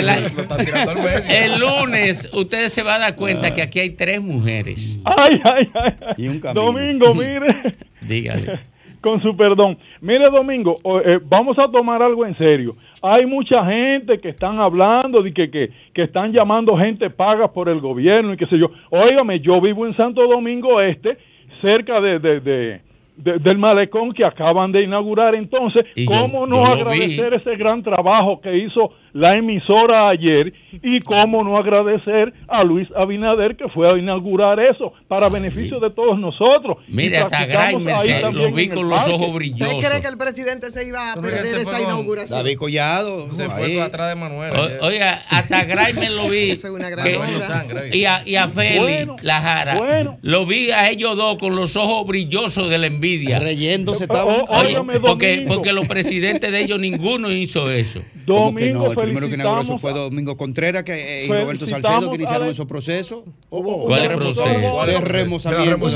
el 1.45 1.59
lunes 1.59 2.29
ustedes 2.33 2.73
se 2.73 2.83
van 2.83 2.97
a 2.97 2.99
dar 2.99 3.17
cuenta 3.17 3.55
que 3.55 3.63
aquí 3.63 3.81
hay 3.81 3.91
tres 3.91 4.21
mujeres. 4.21 4.99
Ay, 5.05 5.41
ay, 5.45 5.71
ay. 5.75 6.15
Y 6.17 6.29
un 6.29 6.41
Domingo, 6.41 7.15
mire. 7.15 7.75
Dígale 8.01 8.78
con 9.01 9.21
su 9.23 9.37
perdón. 9.37 9.79
Mire, 10.01 10.29
Domingo, 10.31 10.77
eh, 11.05 11.19
vamos 11.25 11.59
a 11.59 11.71
tomar 11.71 12.03
algo 12.03 12.27
en 12.27 12.37
serio. 12.37 12.75
Hay 13.03 13.27
mucha 13.27 13.65
gente 13.65 14.19
que 14.19 14.31
están 14.31 14.59
hablando 14.59 15.23
de 15.23 15.33
que, 15.33 15.51
que, 15.51 15.71
que, 15.93 16.03
están 16.03 16.33
llamando 16.33 16.77
gente 16.77 17.09
paga 17.11 17.49
por 17.53 17.69
el 17.69 17.81
gobierno 17.81 18.33
y 18.33 18.37
qué 18.37 18.47
sé 18.47 18.59
yo. 18.59 18.71
Óigame, 18.91 19.41
yo 19.41 19.61
vivo 19.61 19.87
en 19.87 19.95
Santo 19.97 20.27
Domingo 20.27 20.81
Este. 20.81 21.17
cerca 21.61 22.01
de, 22.01 22.19
de, 22.19 22.41
de, 22.41 22.81
de- 23.17 23.39
del 23.41 23.59
malecón 23.59 24.13
que 24.13 24.25
acaban 24.25 24.71
de 24.73 24.83
inaugurar. 24.83 25.35
Entonces, 25.35 25.85
Y 25.97 26.05
yo- 26.07 26.21
¿cómo 26.23 26.47
no 26.47 26.57
yo 26.59 26.67
agradecer 26.67 27.35
ese 27.35 27.57
gran 27.57 27.83
trabajo 27.83 28.41
que 28.41 28.57
hizo 28.57 28.93
la 29.13 29.37
emisora 29.37 30.09
ayer 30.11 30.53
y 30.83 31.01
cómo 31.01 31.43
no 31.45 31.57
agradecer 31.59 32.33
a 32.49 32.63
Luis 32.65 32.89
Abinader 32.97 33.57
que 33.57 33.69
fue 33.69 33.91
a 33.91 33.99
inaugurar 33.99 34.59
eso 34.61 34.93
para 35.09 35.29
beneficio 35.29 35.81
de 35.81 35.91
todos 35.91 36.19
nosotros? 36.19 36.79
Y 36.89 36.93
Mire, 36.93 37.19
hasta 37.19 37.47
Grimer 37.47 38.33
lo 38.33 38.53
vi 38.53 38.69
con 38.69 38.89
los 38.89 38.99
parque. 39.01 39.15
ojos 39.15 39.27
¿Usted 39.29 39.35
brillosos. 39.35 39.85
cree 39.89 40.01
que 40.03 40.09
el 40.09 40.19
presidente 40.19 40.71
se 40.71 40.87
iba 40.87 41.13
a 41.13 41.21
perder 41.21 41.57
esa 41.57 41.65
fue 41.65 41.73
con 41.73 41.83
inauguración? 41.83 42.39
David 42.39 42.57
Collado. 42.59 43.31
Se 43.31 43.43
ahí. 43.45 43.49
fue 43.75 43.81
atrás 43.83 44.09
de 44.11 44.15
Manuel. 44.17 44.53
O- 44.55 44.87
oiga, 44.87 45.23
hasta 45.31 45.65
Grimer 45.65 46.11
lo 46.13 46.29
vi. 46.29 46.51
Eso 46.51 46.69
es 46.69 46.75
una 46.75 46.91
gran 46.91 47.05
que- 47.07 47.43
sangre, 47.43 47.91
y, 47.93 48.05
a, 48.05 48.23
y 48.27 48.37
a 48.37 48.49
Félix 48.49 48.79
Bueno, 48.81 49.17
Lajara. 49.23 49.77
bueno. 49.79 50.19
Lo 50.23 50.47
vi 50.47 50.71
a 50.71 50.91
ellos 50.91 51.17
dos 51.17 51.39
con 51.39 51.57
los 51.57 51.77
ojos 51.77 52.07
brillosos 52.07 52.69
de 52.71 52.79
la 52.79 52.87
envidia. 52.87 53.39
Reyéndose 53.39 54.05
estaban. 54.05 54.43
Oye, 54.49 54.69
óigame, 54.79 55.01
porque, 55.01 55.45
porque 55.47 55.73
los 55.73 55.87
presidentes 55.89 56.51
de 56.53 56.61
ellos 56.63 56.79
ninguno 56.79 57.31
hizo 57.33 57.71
eso. 57.71 58.01
¿Cómo 58.27 58.55
que 58.55 58.69
Domingo, 58.69 58.95
primero 59.05 59.29
que 59.29 59.35
inauguró 59.35 59.63
eso 59.63 59.79
fue 59.79 59.93
Domingo 59.93 60.37
Contreras 60.37 60.85
que, 60.85 61.23
eh, 61.23 61.27
y 61.27 61.29
Roberto 61.33 61.67
Salcedo 61.67 62.11
que 62.11 62.17
iniciaron 62.17 62.49
esos 62.49 62.67
procesos. 62.67 63.23
¿Cuál 63.49 64.05
es 64.05 64.11
el 64.11 64.17
proceso? 64.17 64.45
De 64.87 65.01
remozamiento. 65.01 65.89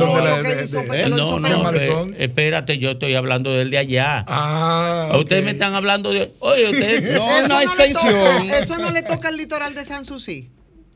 Eh, 0.94 1.08
no, 1.08 1.38
no, 1.38 1.72
eh, 1.72 2.14
espérate, 2.18 2.78
yo 2.78 2.92
estoy 2.92 3.14
hablando 3.14 3.52
del 3.52 3.70
de 3.70 3.78
allá. 3.78 4.24
Ah, 4.28 5.16
Ustedes 5.18 5.44
me 5.44 5.52
están 5.52 5.74
hablando 5.74 6.12
de. 6.12 6.30
Oye, 6.40 6.64
ustedes. 6.70 7.02
No, 7.12 7.28
Eso 7.36 7.44
una 7.46 7.58
le 7.58 7.64
extensión. 7.64 8.12
toca- 8.46 8.58
eso 8.58 8.78
no 8.78 8.90
le 8.90 9.02
toca 9.02 9.28
al 9.28 9.36
litoral 9.36 9.74
de 9.74 9.84
San 9.84 10.04
Susi. 10.04 10.50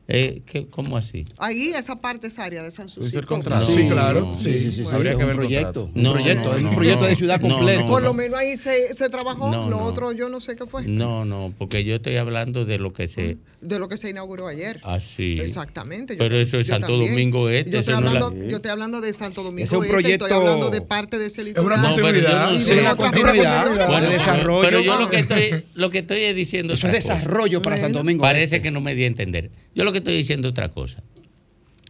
Eh, 0.08 0.42
¿qué- 0.46 0.66
¿Cómo 0.68 0.96
así? 0.96 1.24
Ahí, 1.36 1.72
esa 1.74 1.96
parte, 2.00 2.28
esa 2.28 2.44
área 2.44 2.62
de 2.62 2.70
San 2.70 2.88
Susi. 2.88 3.16
El 3.16 3.26
contrato. 3.26 3.64
Sí, 3.66 3.84
No, 3.84 3.90
claro. 3.94 4.20
no. 4.20 4.34
Sí, 4.36 4.52
Sí, 4.52 4.60
sí, 4.70 4.72
sí, 4.72 4.84
Habría 4.92 5.12
es 5.12 5.18
que 5.18 5.24
ver 5.24 5.32
el 5.32 5.36
proyecto. 5.36 5.90
Un 5.92 6.02
No, 6.02 6.12
proyecto, 6.12 6.44
no, 6.44 6.52
es 6.56 6.62
un 6.62 6.70
no, 6.70 6.74
proyecto 6.76 7.00
no. 7.02 7.06
de 7.08 7.16
ciudad 7.16 7.40
No, 7.40 7.48
completo. 7.56 7.80
no, 7.80 7.88
Por 7.88 8.02
lo 8.04 8.14
menos 8.14 8.38
ahí 8.38 8.56
se, 8.56 8.94
se 8.94 9.08
trabajó, 9.08 9.50
No, 9.50 9.68
lo 9.68 9.78
no. 9.78 9.82
otro 9.84 10.12
yo 10.12 10.28
no 10.28 10.40
sé 10.40 10.54
qué 10.54 10.64
fue. 10.66 10.86
No, 10.86 11.24
no, 11.24 11.52
porque 11.58 11.82
yo 11.82 11.96
estoy 11.96 12.16
hablando 12.16 12.64
de 12.64 12.78
lo 12.78 12.92
que 12.92 13.08
se. 13.08 13.38
De 13.60 13.78
lo 13.80 13.88
que 13.88 13.96
se 13.96 14.08
inauguró 14.10 14.46
ayer. 14.46 14.80
Así. 14.84 15.40
Exactamente. 15.40 16.14
yo 16.14 16.18
Pero 16.18 16.36
eso 16.36 16.58
es 16.58 16.68
yo 16.68 16.74
Santo 16.74 16.86
también. 16.88 17.10
Domingo 17.10 17.48
Este. 17.48 17.70
Yo 17.72 17.78
estoy, 17.80 17.94
no 17.94 17.98
es 17.98 18.04
la- 18.04 18.10
hablando, 18.26 18.46
yo 18.48 18.56
estoy 18.56 18.70
hablando 18.70 19.00
de 19.00 19.12
Santo 19.12 19.42
Domingo 19.42 19.64
es 19.64 19.72
un 19.72 19.84
Este, 19.84 19.92
proyecto- 19.92 20.26
estoy 20.26 20.38
hablando 20.40 20.70
de 20.70 20.80
parte 20.82 21.18
de 21.18 21.26
ese 21.26 21.40
Es 21.50 21.56
una 21.58 21.76
No, 21.78 21.94
pero 21.96 21.96
yo 21.96 22.02
continuidad. 22.02 22.52
no 22.52 22.58
de 22.64 22.80
una 22.80 22.96
continuidad, 22.96 23.88
bueno, 23.88 24.06
de 24.06 24.12
desarrollo. 24.12 24.60
Pero 24.62 24.80
yo 24.80 24.98
lo 24.98 25.06
Ah. 25.06 25.10
que 25.10 25.18
estoy, 25.18 25.64
lo 25.74 25.90
que 25.90 25.98
estoy 25.98 26.32
diciendo 26.32 26.74
Eso 26.74 26.86
es 26.86 26.92
desarrollo 26.92 27.60
para 27.60 27.76
Santo 27.76 27.98
Domingo. 27.98 28.22
Parece 28.22 28.44
Este. 28.56 28.62
que 28.62 28.70
no 28.70 28.80
me 28.80 28.94
di 28.94 29.02
a 29.02 29.06
entender. 29.08 29.50
Yo 29.74 29.84
lo 29.84 29.92
que 29.96 30.10
estoy 30.10 30.16
diciendo 30.16 30.48
otra 30.48 30.68
cosa. 30.70 31.02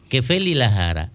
Que 0.08 0.22
Feli 0.22 0.54
Lajara 0.54 1.10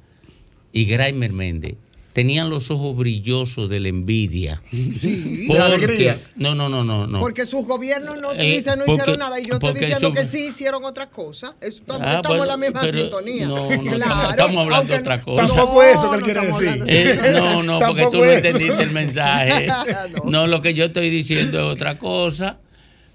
y 0.73 0.86
Graimer 0.86 1.32
Méndez 1.32 1.75
tenían 2.13 2.49
los 2.49 2.69
ojos 2.71 2.97
brillosos 2.97 3.69
de 3.69 3.80
la 3.80 3.88
envidia. 3.88 4.62
Sí. 4.71 5.45
Porque- 5.47 5.62
alegría. 5.63 6.19
No, 6.36 6.54
no, 6.56 6.67
no, 6.67 6.84
no. 6.84 7.08
no. 7.08 7.19
Porque 7.21 7.45
sus 7.45 7.65
gobiernos 7.65 8.19
no 8.19 8.34
Eh, 8.34 8.56
dicen, 8.56 8.80
no 8.80 8.86
porque- 8.86 9.01
hicieron 9.04 9.19
nada. 9.19 9.39
Y 9.39 9.45
yo 9.45 9.54
estoy 9.54 9.73
diciendo 9.73 10.12
que 10.12 10.25
sí 10.25 10.47
hicieron 10.47 10.84
otras 10.84 11.08
cosas. 11.08 11.54
Estamos 11.62 12.04
Ah, 12.06 12.15
estamos 12.17 12.41
en 12.41 12.47
la 12.49 12.58
misma 12.58 12.82
pero- 12.82 12.97
sintonía. 13.01 13.47
no, 13.47 13.56
no, 13.69 13.93
estamos- 13.93 14.30
estamos 14.32 14.58
hablando 14.63 14.75
aunque 14.75 14.93
de 14.93 14.99
otra 14.99 15.17
no- 15.17 15.23
cosa. 15.23 15.47
Tampoco 15.47 15.84
eso 15.84 16.10
que 16.12 16.15
él 16.15 16.19
no 16.19 16.25
quiere 16.25 16.41
decir. 16.47 16.84
de- 16.84 17.12
Eh, 17.12 17.32
no, 17.34 17.63
no, 17.63 17.80
porque 17.80 18.08
tú 18.12 18.17
no 18.17 18.25
entendiste 18.25 18.84
el 18.84 18.91
mensaje. 18.91 19.67
No. 20.25 20.30
No, 20.30 20.47
lo 20.47 20.62
que 20.62 20.73
yo 20.73 20.86
estoy 20.86 21.10
diciendo 21.10 21.60
es 21.60 21.73
otra 21.73 21.97
cosa, 21.97 22.60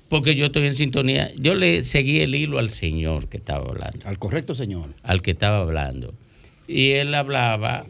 porque 0.08 0.34
yo 0.34 0.46
estoy 0.46 0.66
en 0.66 0.74
sintonía. 0.76 1.30
Yo 1.38 1.54
le 1.54 1.82
seguí 1.84 2.20
el 2.20 2.34
hilo 2.34 2.58
al 2.58 2.70
señor 2.70 3.28
que 3.28 3.36
estaba 3.38 3.68
hablando, 3.68 4.00
Al 4.06 4.18
correcto, 4.18 4.54
señor. 4.54 4.94
al 5.02 5.22
que 5.22 5.32
estaba 5.32 5.58
hablando. 5.58 6.14
Y 6.68 6.92
él 6.92 7.14
hablaba 7.14 7.86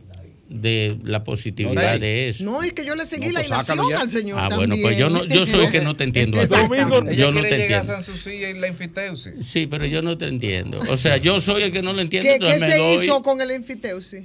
de 0.49 0.97
la 1.05 1.25
positividad 1.25 1.99
de 1.99 2.29
eso. 2.29 2.45
No, 2.45 2.63
es 2.63 2.73
que 2.73 2.85
yo 2.85 2.95
le 2.95 3.05
seguí 3.05 3.27
No, 3.29 3.33
la 3.33 3.41
pues 3.41 3.49
sácalo 3.49 3.83
ilación 3.89 4.03
al 4.03 4.11
señor 4.11 4.39
Ah, 4.41 4.49
también. 4.49 4.71
bueno, 4.71 4.83
pues 4.83 4.97
yo 4.97 5.11
no, 5.11 5.25
yo 5.25 5.45
soy 5.45 5.65
el 5.67 5.73
que 5.73 5.81
no 5.81 5.97
te 5.97 6.05
entiendo. 6.05 6.39
a 6.41 6.47
ti. 6.47 6.55
Exactamente. 6.55 7.17
Yo 7.17 7.29
Ella 7.31 7.35
no 7.35 7.43
te 7.43 7.49
llegar 7.49 7.61
a 7.61 7.65
entiendo. 7.65 7.95
San 7.95 8.05
Susi 8.05 8.31
y 8.31 8.55
la 8.55 8.67
enfiteusis. 8.69 9.33
Sí, 9.45 9.67
pero 9.67 9.87
yo 9.87 10.03
no 10.03 10.17
te 10.17 10.27
entiendo. 10.27 10.79
O 10.89 10.97
sea, 10.97 11.17
yo 11.17 11.41
soy 11.41 11.63
el 11.65 11.73
que 11.73 11.83
no 11.83 11.93
lo 11.93 12.01
entiendo. 12.01 12.31
¿Qué, 12.31 12.39
qué 12.39 12.61
se 12.61 12.77
doy- 12.79 13.05
hizo 13.07 13.23
con 13.23 13.41
el 13.41 13.51
enfiteusis? 13.51 14.25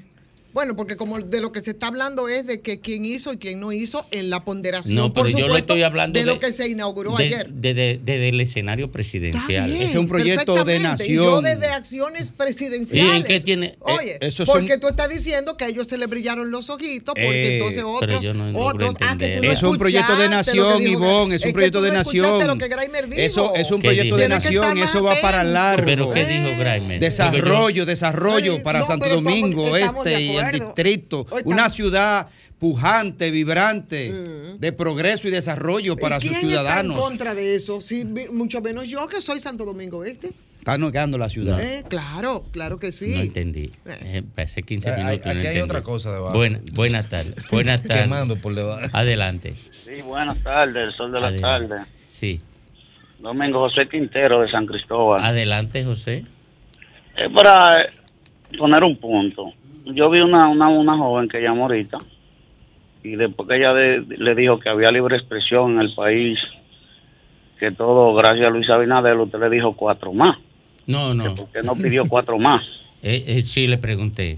Bueno, 0.54 0.76
porque 0.76 0.98
como 0.98 1.20
de 1.20 1.40
lo 1.42 1.52
que 1.52 1.62
se 1.62 1.72
está 1.72 1.88
hablando 1.88 2.28
es 2.28 2.46
de 2.46 2.60
que 2.62 2.80
quién 2.80 3.06
hizo 3.06 3.32
y 3.34 3.38
quién 3.38 3.60
no 3.60 3.72
hizo 3.72 4.06
en 4.12 4.30
la 4.30 4.44
ponderación, 4.44 4.96
No, 4.96 5.14
pero 5.14 5.24
por 5.26 5.32
yo 5.32 5.38
le 5.38 5.44
supuesto, 5.44 5.74
estoy 5.74 5.84
hablando 5.84 6.20
de, 6.20 6.26
de, 6.26 6.34
lo 6.34 6.40
que 6.40 6.52
se 6.52 6.68
inauguró 6.68 7.16
de- 7.16 7.24
ayer. 7.26 7.50
de- 7.50 7.74
de- 7.74 8.00
de- 8.04 8.20
del 8.20 8.42
escenario 8.42 8.92
presidencial. 8.92 9.42
Está 9.50 9.66
bien, 9.68 9.82
Ese 9.82 9.94
es 9.94 9.96
un 10.00 10.08
proyecto 10.08 10.54
de 10.56 10.64
perfectamente. 10.66 11.08
Y 11.08 11.14
yo 11.16 11.42
nación. 11.42 11.44
desde 11.60 11.74
acciones 11.74 12.28
¿Y 12.28 12.32
presidenciales. 12.32 13.16
en 13.16 13.24
qué 13.24 13.40
tiene? 13.40 13.76
Oye, 13.80 14.14
Eh, 14.16 14.18
eso 14.22 14.44
es 14.44 14.50
porque 14.50 14.74
un- 14.74 14.80
tú 14.82 14.88
estás 14.90 15.10
diciendo 15.10 15.56
que 15.56 15.66
a 15.66 15.68
ellos 15.70 15.88
se 15.88 15.98
le 15.98 16.08
brillaron 16.08 16.52
los 16.52 16.70
ojitos, 16.70 17.14
porque 17.16 17.48
Eh, 17.48 17.54
entonces 17.58 17.78
pero 17.78 17.92
otros, 17.94 18.22
yo 18.22 18.34
no 18.34 18.60
otros, 18.60 18.96
ah, 19.02 19.16
que 19.18 19.38
tú 19.38 19.44
no 19.46 19.52
Eso 19.52 19.66
es 19.68 19.72
un 19.72 19.78
proyecto 19.78 20.16
de 20.18 20.30
nación, 20.30 20.82
Ivonne, 20.82 21.36
es 21.36 21.46
un 21.46 21.54
proyecto 21.54 21.80
tú 21.80 21.86
de 21.86 21.92
no 21.92 21.98
nación. 22.00 22.48
lo 22.48 22.58
que 22.58 22.68
Graimer 22.68 23.08
dijo. 23.08 23.22
Eso 23.22 23.56
es 23.56 23.72
un 23.72 23.82
¿Qué 23.82 23.88
proyecto 23.88 24.18
de 24.18 24.28
nación, 24.30 24.78
eso 24.78 25.02
va 25.04 25.16
para 25.22 25.44
largo. 25.44 25.86
¿Pero 25.86 26.10
qué 26.12 26.22
Eh, 26.24 26.26
dijo 26.44 26.60
Graimer? 26.60 27.00
Desarrollo, 27.00 27.86
desarrollo 27.86 28.58
Eh, 28.58 28.62
para 28.62 28.80
no, 28.80 28.86
Santo 28.86 29.08
Domingo 29.10 29.78
Este 29.78 30.22
y 30.22 30.41
el 30.50 30.56
acuerdo. 30.56 30.74
distrito. 30.76 31.26
Una 31.46 31.70
ciudad 31.70 32.28
pujante, 32.60 33.32
vibrante, 33.32 34.12
de 34.60 34.72
progreso 34.72 35.28
y 35.28 35.32
desarrollo 35.32 35.96
para 35.98 36.18
¿Y 36.18 36.22
sus 36.22 36.30
quién 36.30 36.42
ciudadanos. 36.42 36.96
está 36.96 37.04
en 37.06 37.10
contra 37.10 37.34
de 37.36 37.56
eso? 37.56 37.82
Sí, 37.82 38.06
mucho 38.32 38.62
menos 38.62 38.88
yo 38.88 39.08
que 39.08 39.22
soy 39.22 39.40
Santo 39.40 39.66
Domingo 39.66 40.04
Este. 40.04 40.30
Está 40.60 40.78
negando 40.78 41.18
la 41.18 41.28
ciudad. 41.28 41.60
Eh, 41.60 41.84
claro, 41.90 42.44
claro 42.52 42.78
que 42.78 42.92
sí. 42.92 43.16
No 43.16 43.22
entendí. 43.22 43.72
Eh, 43.88 44.22
hace 44.38 44.62
15 44.62 44.92
Hay- 44.92 44.98
minutos. 45.04 45.26
no 45.26 45.32
aquí 45.32 45.40
hay 45.40 45.46
entendí. 45.48 45.62
otra 45.62 45.82
cosa 45.82 46.12
debajo. 46.14 46.38
Buena- 46.38 46.60
buenas 46.74 47.10
tardes. 47.10 47.34
Buenas 47.50 47.82
tardes. 47.88 48.04
Quemando 48.04 48.36
por 48.36 48.54
debajo. 48.54 48.86
Adelante. 48.94 49.56
Sí, 49.56 50.04
buenas 50.04 50.38
tardes, 50.44 50.84
el 50.90 50.94
sol 50.94 51.12
de 51.12 51.20
la 51.20 51.36
tarde. 51.42 51.78
Sí. 52.08 52.40
Domingo 53.18 53.58
José 53.60 53.90
Quintero 53.90 54.42
de 54.42 54.52
San 54.52 54.68
Cristóbal. 54.68 55.24
Adelante, 55.24 55.84
José. 55.84 56.26
Es 57.18 57.32
para 57.36 57.82
eh, 57.82 57.86
poner 58.56 58.84
un 58.84 58.98
punto. 59.00 59.52
Yo 59.86 60.10
vi 60.10 60.20
una, 60.22 60.48
una, 60.48 60.70
una 60.70 60.98
joven 60.98 61.28
que 61.28 61.42
llamó 61.42 61.64
ahorita 61.64 61.98
y 63.04 63.16
después 63.16 63.50
que 63.50 63.56
ella 63.58 63.74
de- 63.74 64.06
le 64.18 64.36
dijo 64.36 64.60
que 64.60 64.70
había 64.70 64.92
libre 64.92 65.18
expresión 65.18 65.74
en 65.74 65.80
el 65.82 65.94
país, 65.96 66.38
que 67.60 67.72
todo 67.72 68.14
gracias 68.14 68.48
a 68.48 68.52
Luis 68.52 68.70
Abinader, 68.70 69.18
usted 69.18 69.40
le 69.40 69.50
dijo 69.50 69.74
cuatro 69.76 70.14
más. 70.14 70.38
No, 70.88 71.14
no. 71.14 71.34
¿Por 71.34 71.52
qué 71.52 71.62
no 71.64 71.76
pidió 71.76 72.04
cuatro 72.08 72.38
más? 72.40 72.64
Eh, 73.02 73.24
eh, 73.28 73.44
sí, 73.44 73.68
le 73.68 73.78
pregunté. 73.78 74.38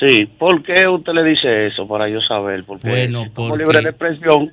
Sí, 0.00 0.26
¿por 0.38 0.62
qué 0.62 0.88
usted 0.88 1.12
le 1.12 1.22
dice 1.24 1.66
eso? 1.68 1.86
Para 1.86 2.08
yo 2.08 2.20
saber. 2.22 2.64
Porque 2.64 2.88
Bueno, 2.88 3.26
porque- 3.34 3.58
libres 3.58 3.82
de 3.84 3.90
expresión, 3.90 4.52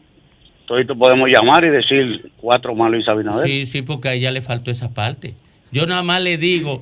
todos 0.67 0.85
podemos 0.97 1.29
llamar 1.29 1.63
y 1.65 1.69
decir 1.69 2.31
cuatro 2.37 2.75
más 2.75 2.91
Luis 2.91 3.07
Abinader. 3.07 3.47
Sí, 3.47 3.65
sí, 3.65 3.81
porque 3.81 4.09
a 4.09 4.13
ella 4.13 4.31
le 4.31 4.41
faltó 4.41 4.69
esa 4.69 4.93
parte. 4.93 5.33
Yo 5.71 5.85
nada 5.85 6.03
más 6.03 6.21
le 6.21 6.37
digo 6.37 6.81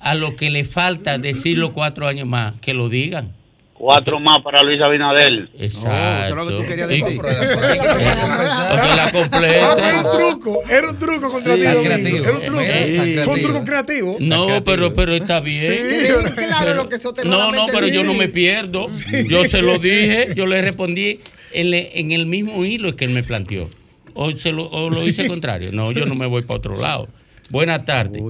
a 0.00 0.14
lo 0.14 0.34
que 0.36 0.50
le 0.50 0.64
falta 0.64 1.18
decirlo 1.18 1.72
cuatro 1.72 2.06
años 2.08 2.26
más, 2.26 2.54
que 2.60 2.74
lo 2.74 2.88
digan. 2.88 3.32
Cuatro 3.74 4.20
más 4.20 4.40
para 4.40 4.62
Luis 4.62 4.78
Abinader. 4.82 5.48
Exacto. 5.58 5.88
eso 5.90 6.28
es 6.28 6.34
lo 6.34 6.46
que 6.48 6.62
tú 6.62 6.68
querías 6.68 6.88
decir. 6.88 7.16
Porque 7.20 8.96
la 8.96 9.10
completa. 9.10 9.88
era 9.88 9.98
un 10.02 10.18
truco, 10.18 10.62
era 10.68 10.90
un 10.90 10.98
truco 10.98 11.30
contra 11.30 11.54
ti. 11.54 11.62
Era 11.62 12.32
un 12.32 12.42
truco. 12.42 12.60
Sí. 12.60 13.16
Fue 13.24 13.34
un 13.34 13.40
truco 13.40 13.64
creativo. 13.64 14.16
No, 14.20 14.62
pero, 14.64 14.92
pero 14.92 15.14
está 15.14 15.40
bien. 15.40 15.72
Sí, 15.72 16.32
claro, 16.36 16.74
lo 16.74 16.88
que 16.90 16.96
No, 16.96 17.02
no, 17.02 17.08
soterradamente 17.08 17.72
pero 17.72 17.86
yo 17.88 18.04
no 18.04 18.12
me 18.12 18.28
pierdo. 18.28 18.86
Yo 19.26 19.44
se 19.44 19.62
lo 19.62 19.78
dije, 19.78 20.34
yo 20.36 20.44
le 20.44 20.60
respondí 20.60 21.20
en, 21.52 21.70
le- 21.70 21.98
en 21.98 22.12
el 22.12 22.26
mismo 22.26 22.64
hilo 22.66 22.94
que 22.96 23.06
él 23.06 23.12
me 23.12 23.22
planteó. 23.22 23.68
O, 24.12 24.30
se 24.32 24.52
lo, 24.52 24.68
o 24.68 24.90
lo 24.90 25.06
hice 25.08 25.26
contrario. 25.26 25.70
No, 25.72 25.90
yo 25.92 26.04
no 26.04 26.14
me 26.14 26.26
voy 26.26 26.42
para 26.42 26.58
otro 26.58 26.76
lado. 26.76 27.08
Buenas 27.50 27.84
tardes. 27.84 28.22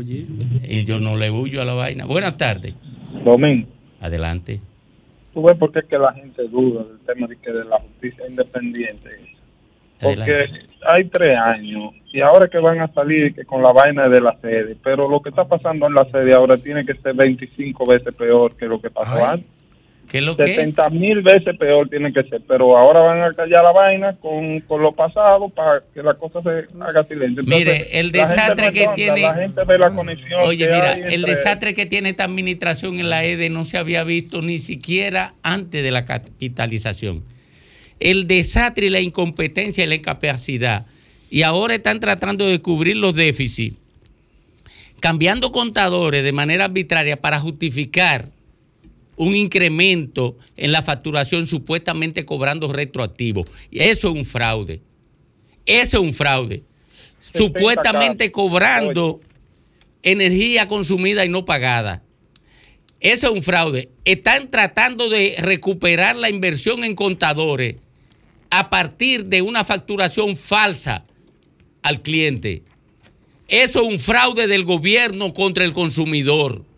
Y 0.63 0.85
yo 0.85 0.99
no 0.99 1.17
le 1.17 1.31
huyo 1.31 1.61
a 1.63 1.65
la 1.65 1.75
vaina. 1.75 2.07
Buenas 2.07 2.37
tardes. 2.37 2.75
Domingo, 3.25 3.69
Adelante. 4.01 4.61
tú 5.35 5.43
ves 5.43 5.57
por 5.59 5.73
qué 5.73 5.81
es 5.81 5.85
que 5.87 5.99
la 5.99 6.13
gente 6.15 6.49
duda 6.49 6.85
del 6.85 6.99
tema 7.01 7.27
de, 7.27 7.37
que 7.37 7.53
de 7.53 7.65
la 7.65 7.79
justicia 7.79 8.25
independiente. 8.29 9.11
Porque 10.01 10.23
Adelante. 10.33 10.61
hay 10.87 11.05
tres 11.07 11.37
años 11.37 11.93
y 12.13 12.21
ahora 12.21 12.49
que 12.49 12.59
van 12.59 12.81
a 12.81 12.89
salir 12.93 13.35
que 13.35 13.45
con 13.45 13.63
la 13.63 13.73
vaina 13.73 14.09
de 14.09 14.21
la 14.21 14.37
sede, 14.41 14.77
pero 14.83 15.09
lo 15.09 15.21
que 15.21 15.29
está 15.29 15.45
pasando 15.45 15.87
en 15.87 15.95
la 15.95 16.05
sede 16.07 16.35
ahora 16.35 16.57
tiene 16.57 16.85
que 16.87 16.95
ser 16.95 17.15
25 17.15 17.87
veces 17.87 18.15
peor 18.15 18.57
que 18.57 18.67
lo 18.67 18.81
que 18.81 18.91
pasó 18.91 19.25
antes. 19.27 19.60
¿Qué 20.11 20.18
es 20.18 20.25
lo 20.25 20.37
que? 20.37 20.46
70 20.46 20.90
mil 20.90 21.23
veces 21.23 21.57
peor 21.57 21.88
tiene 21.88 22.12
que 22.12 22.25
ser, 22.25 22.40
pero 22.49 22.77
ahora 22.77 23.01
van 23.01 23.23
a 23.23 23.33
callar 23.33 23.62
la 23.62 23.70
vaina 23.70 24.16
con, 24.16 24.59
con 24.61 24.83
lo 24.83 24.92
pasado 24.92 25.49
para 25.51 25.83
que 25.94 26.03
la 26.03 26.14
cosa 26.14 26.40
se 26.42 26.66
haga 26.83 27.03
silencio. 27.05 27.44
Mire, 27.44 27.99
el 28.01 28.11
desastre 28.11 28.73
que 28.73 28.88
tiene- 28.96 29.20
La 29.23 29.35
gente 29.35 29.62
ve 29.64 29.79
la 29.79 29.90
conexión. 29.90 30.40
Oye, 30.42 30.66
mira, 30.66 30.94
el 30.94 31.14
entre- 31.14 31.31
desastre 31.35 31.75
que 31.75 31.87
tiene 31.87 32.09
esta 32.09 32.25
administración 32.25 32.99
en 32.99 33.09
la 33.09 33.25
EDE 33.25 33.51
no 33.51 33.64
se 33.64 33.79
había 33.79 34.03
visto 34.03 34.42
ni 34.42 34.59
siquiera 34.59 35.35
antes 35.42 35.83
de 35.83 35.90
la 35.92 36.05
capitalización. 36.05 37.23
El 38.01 38.27
desastre 38.27 38.87
y 38.87 38.90
la 38.90 39.01
incompetencia 39.01 39.85
y 39.85 39.87
la 39.87 39.94
incapacidad. 39.94 40.87
Y 41.31 41.42
ahora 41.42 41.75
están 41.75 42.01
tratando 42.01 42.46
de 42.46 42.61
cubrir 42.61 42.96
los 42.96 43.14
déficits, 43.14 43.77
cambiando 44.99 45.53
contadores 45.53 46.25
de 46.25 46.33
manera 46.33 46.64
arbitraria 46.66 47.16
para 47.16 47.38
justificar 47.38 48.25
un 49.21 49.37
incremento 49.37 50.39
en 50.57 50.73
la 50.73 50.83
facturación 50.83 51.47
supuestamente 51.47 52.25
cobrando 52.25 52.73
retroactivo. 52.73 53.45
Eso 53.71 54.09
es 54.09 54.15
un 54.15 54.25
fraude. 54.25 54.81
Eso 55.67 55.99
es 55.99 56.03
un 56.03 56.15
fraude. 56.15 56.63
Supuestamente 57.35 58.33
cobrando 58.33 59.21
energía 60.03 60.69
consumida 60.69 61.27
y 61.27 61.29
no 61.29 61.45
pagada. 61.45 62.03
Eso 62.99 63.27
es 63.27 63.33
un 63.35 63.43
fraude. 63.43 63.91
Están 64.07 64.51
tratando 64.51 65.11
de 65.11 65.35
recuperar 65.39 66.17
la 66.17 66.31
inversión 66.31 66.83
en 66.83 66.95
contadores 66.95 67.77
a 68.49 68.71
partir 68.71 69.27
de 69.27 69.43
una 69.43 69.65
facturación 69.65 70.35
falsa 70.39 71.05
al 71.83 72.01
cliente. 72.01 72.63
Eso 73.49 73.83
es 73.83 73.87
un 73.87 74.01
fraude 74.01 74.47
del 74.47 74.65
gobierno 74.65 75.35
contra 75.35 75.67
el 75.67 75.75
consumidor. 75.75 76.70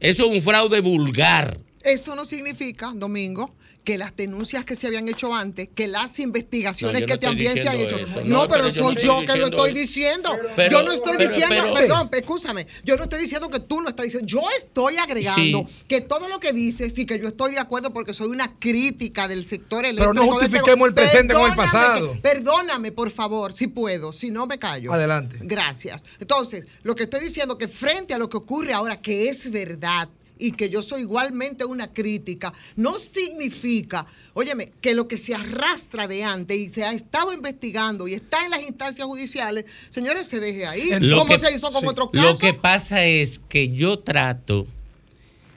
Eso 0.00 0.26
es 0.26 0.36
un 0.36 0.42
fraude 0.42 0.80
vulgar. 0.80 1.58
Eso 1.82 2.16
no 2.16 2.24
significa, 2.24 2.92
Domingo, 2.94 3.54
que 3.84 3.98
las 3.98 4.16
denuncias 4.16 4.64
que 4.64 4.74
se 4.74 4.86
habían 4.86 5.08
hecho 5.08 5.34
antes, 5.34 5.68
que 5.74 5.86
las 5.86 6.18
investigaciones 6.18 7.02
que 7.02 7.18
también 7.18 7.52
se 7.52 7.68
han 7.68 7.78
hecho. 7.78 7.98
No, 8.24 8.48
pero, 8.48 8.70
soy 8.72 8.96
yo, 8.96 9.22
que 9.22 9.36
lo 9.36 9.46
estoy 9.48 9.72
diciendo. 9.72 10.30
yo 10.70 10.82
no 10.82 10.92
estoy 10.92 11.18
diciendo, 11.18 11.74
perdón, 11.74 12.08
escúchame, 12.12 12.66
yo 12.84 12.96
no 12.96 13.04
estoy 13.04 13.20
diciendo 13.20 13.48
que 13.50 13.60
tú 13.60 13.80
lo 13.82 13.90
estás 13.90 14.06
diciendo. 14.06 14.26
Yo 14.26 14.42
estoy 14.56 14.96
agregando 14.96 15.68
que 15.86 16.00
todo 16.00 16.28
lo 16.28 16.40
que 16.40 16.52
dices, 16.52 16.92
sí 16.96 17.04
que 17.04 17.18
yo 17.20 17.28
estoy 17.28 17.52
de 17.52 17.58
acuerdo 17.58 17.92
porque 17.92 18.14
soy 18.14 18.28
una 18.28 18.58
crítica 18.58 19.28
del 19.28 19.44
sector 19.46 19.84
eléctrico. 19.84 20.12
Pero 20.12 20.26
no 20.26 20.32
justifiquemos 20.32 20.88
el 20.88 20.94
presente 20.94 21.34
con 21.34 21.50
el 21.50 21.56
pasado. 21.56 22.18
perdóname, 22.22 22.90
por 22.90 23.10
favor, 23.10 23.52
si 23.52 23.66
puedo, 23.66 24.12
si 24.12 24.30
no 24.30 24.46
me 24.46 24.58
callo. 24.58 24.92
Adelante. 24.92 25.38
Gracias. 25.42 26.02
Entonces, 26.18 26.64
lo 26.82 26.94
que 26.94 27.04
estoy 27.04 27.20
diciendo 27.20 27.58
que 27.58 27.68
frente 27.68 28.14
a 28.14 28.18
lo 28.18 28.30
que 28.30 28.38
ocurre 28.38 28.72
ahora, 28.72 29.00
que 29.02 29.28
es 29.28 29.50
verdad, 29.50 30.08
y 30.38 30.52
que 30.52 30.68
yo 30.68 30.82
soy 30.82 31.02
igualmente 31.02 31.64
una 31.64 31.92
crítica, 31.92 32.52
no 32.76 32.98
significa, 32.98 34.06
óyeme, 34.32 34.72
que 34.80 34.94
lo 34.94 35.06
que 35.06 35.16
se 35.16 35.34
arrastra 35.34 36.06
de 36.06 36.24
antes 36.24 36.56
y 36.56 36.68
se 36.68 36.84
ha 36.84 36.92
estado 36.92 37.32
investigando 37.32 38.08
y 38.08 38.14
está 38.14 38.44
en 38.44 38.50
las 38.50 38.62
instancias 38.62 39.06
judiciales, 39.06 39.64
señores, 39.90 40.26
se 40.26 40.40
deje 40.40 40.66
ahí. 40.66 40.90
¿Cómo 41.16 41.38
se 41.38 41.54
hizo 41.54 41.70
con 41.70 41.86
otros 41.86 42.10
casos? 42.10 42.32
Lo 42.32 42.38
que 42.38 42.54
pasa 42.54 43.04
es 43.04 43.38
que 43.38 43.70
yo 43.70 44.00
trato 44.00 44.66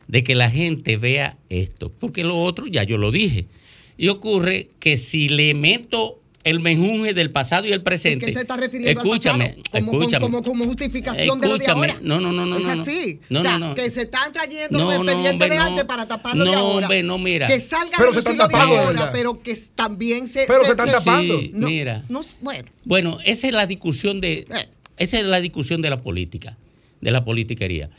de 0.07 0.23
que 0.23 0.35
la 0.35 0.49
gente 0.49 0.97
vea 0.97 1.37
esto, 1.49 1.91
porque 1.91 2.23
lo 2.23 2.37
otro 2.37 2.67
ya 2.67 2.83
yo 2.83 2.97
lo 2.97 3.11
dije. 3.11 3.47
Y 3.97 4.09
ocurre 4.09 4.69
que 4.79 4.97
si 4.97 5.27
le 5.27 5.53
meto 5.53 6.19
el 6.43 6.59
menjunje 6.61 7.13
del 7.13 7.29
pasado 7.31 7.67
y 7.67 7.73
el 7.73 7.81
presente. 7.83 8.25
¿Qué 8.27 8.33
se 8.33 8.39
está 8.39 8.55
refiriendo 8.55 9.01
escúchame, 9.01 9.43
al 9.43 9.49
pasado? 9.55 9.71
Como, 9.85 9.99
escúchame. 10.01 10.23
Como, 10.25 10.43
como, 10.43 10.65
justificación 10.65 11.41
de 11.41 11.47
lo 11.47 11.57
de 11.57 11.65
ahora. 11.67 11.97
No, 12.01 12.19
no, 12.21 12.31
no, 12.31 12.45
no. 12.45 12.57
Es 12.57 12.63
no, 12.63 12.71
así. 12.83 13.19
No, 13.29 13.39
o 13.39 13.41
sea, 13.41 13.59
no, 13.59 13.69
no. 13.69 13.75
que 13.75 13.89
se 13.91 14.03
están 14.03 14.31
trayendo 14.31 14.79
No, 14.79 14.85
los 14.93 15.03
no, 15.05 15.11
expedientes 15.11 15.49
de 15.49 15.55
no. 15.57 15.63
antes 15.63 15.83
para 15.85 16.07
tapar 16.07 16.37
lo 16.37 16.45
de 16.45 16.51
No, 16.51 16.57
ahora. 16.57 16.85
hombre, 16.87 17.03
no, 17.03 17.17
mira. 17.17 17.47
Que 17.47 17.59
salga 17.59 17.97
Pero 17.97 18.13
se 18.13 18.19
están 18.19 18.33
de 18.37 18.39
tapando, 18.39 18.77
ahora, 18.77 18.91
¿verdad? 18.91 19.09
pero 19.11 19.41
que 19.43 19.57
también 19.75 20.27
se... 20.29 20.45
Pero 20.47 20.63
se 20.63 20.71
están 20.71 20.89
tapando. 20.89 21.39
Sí, 21.41 21.51
No, 21.53 21.67
mira. 21.67 22.03
no, 22.07 22.21
bueno, 22.41 22.69
Bueno, 22.85 23.17
esa 23.25 23.47
es 23.47 23.53
la 23.53 23.65
discusión 23.67 24.21
de 24.21 24.47
Eh. 24.49 24.69
esa 24.97 25.17
es 25.19 25.25
la 25.25 25.41
discusión 25.41 25.81
de 25.81 25.89
la 25.89 26.01
política, 26.01 26.55
de 27.01 27.11
la 27.11 27.25
politiquería. 27.25 27.89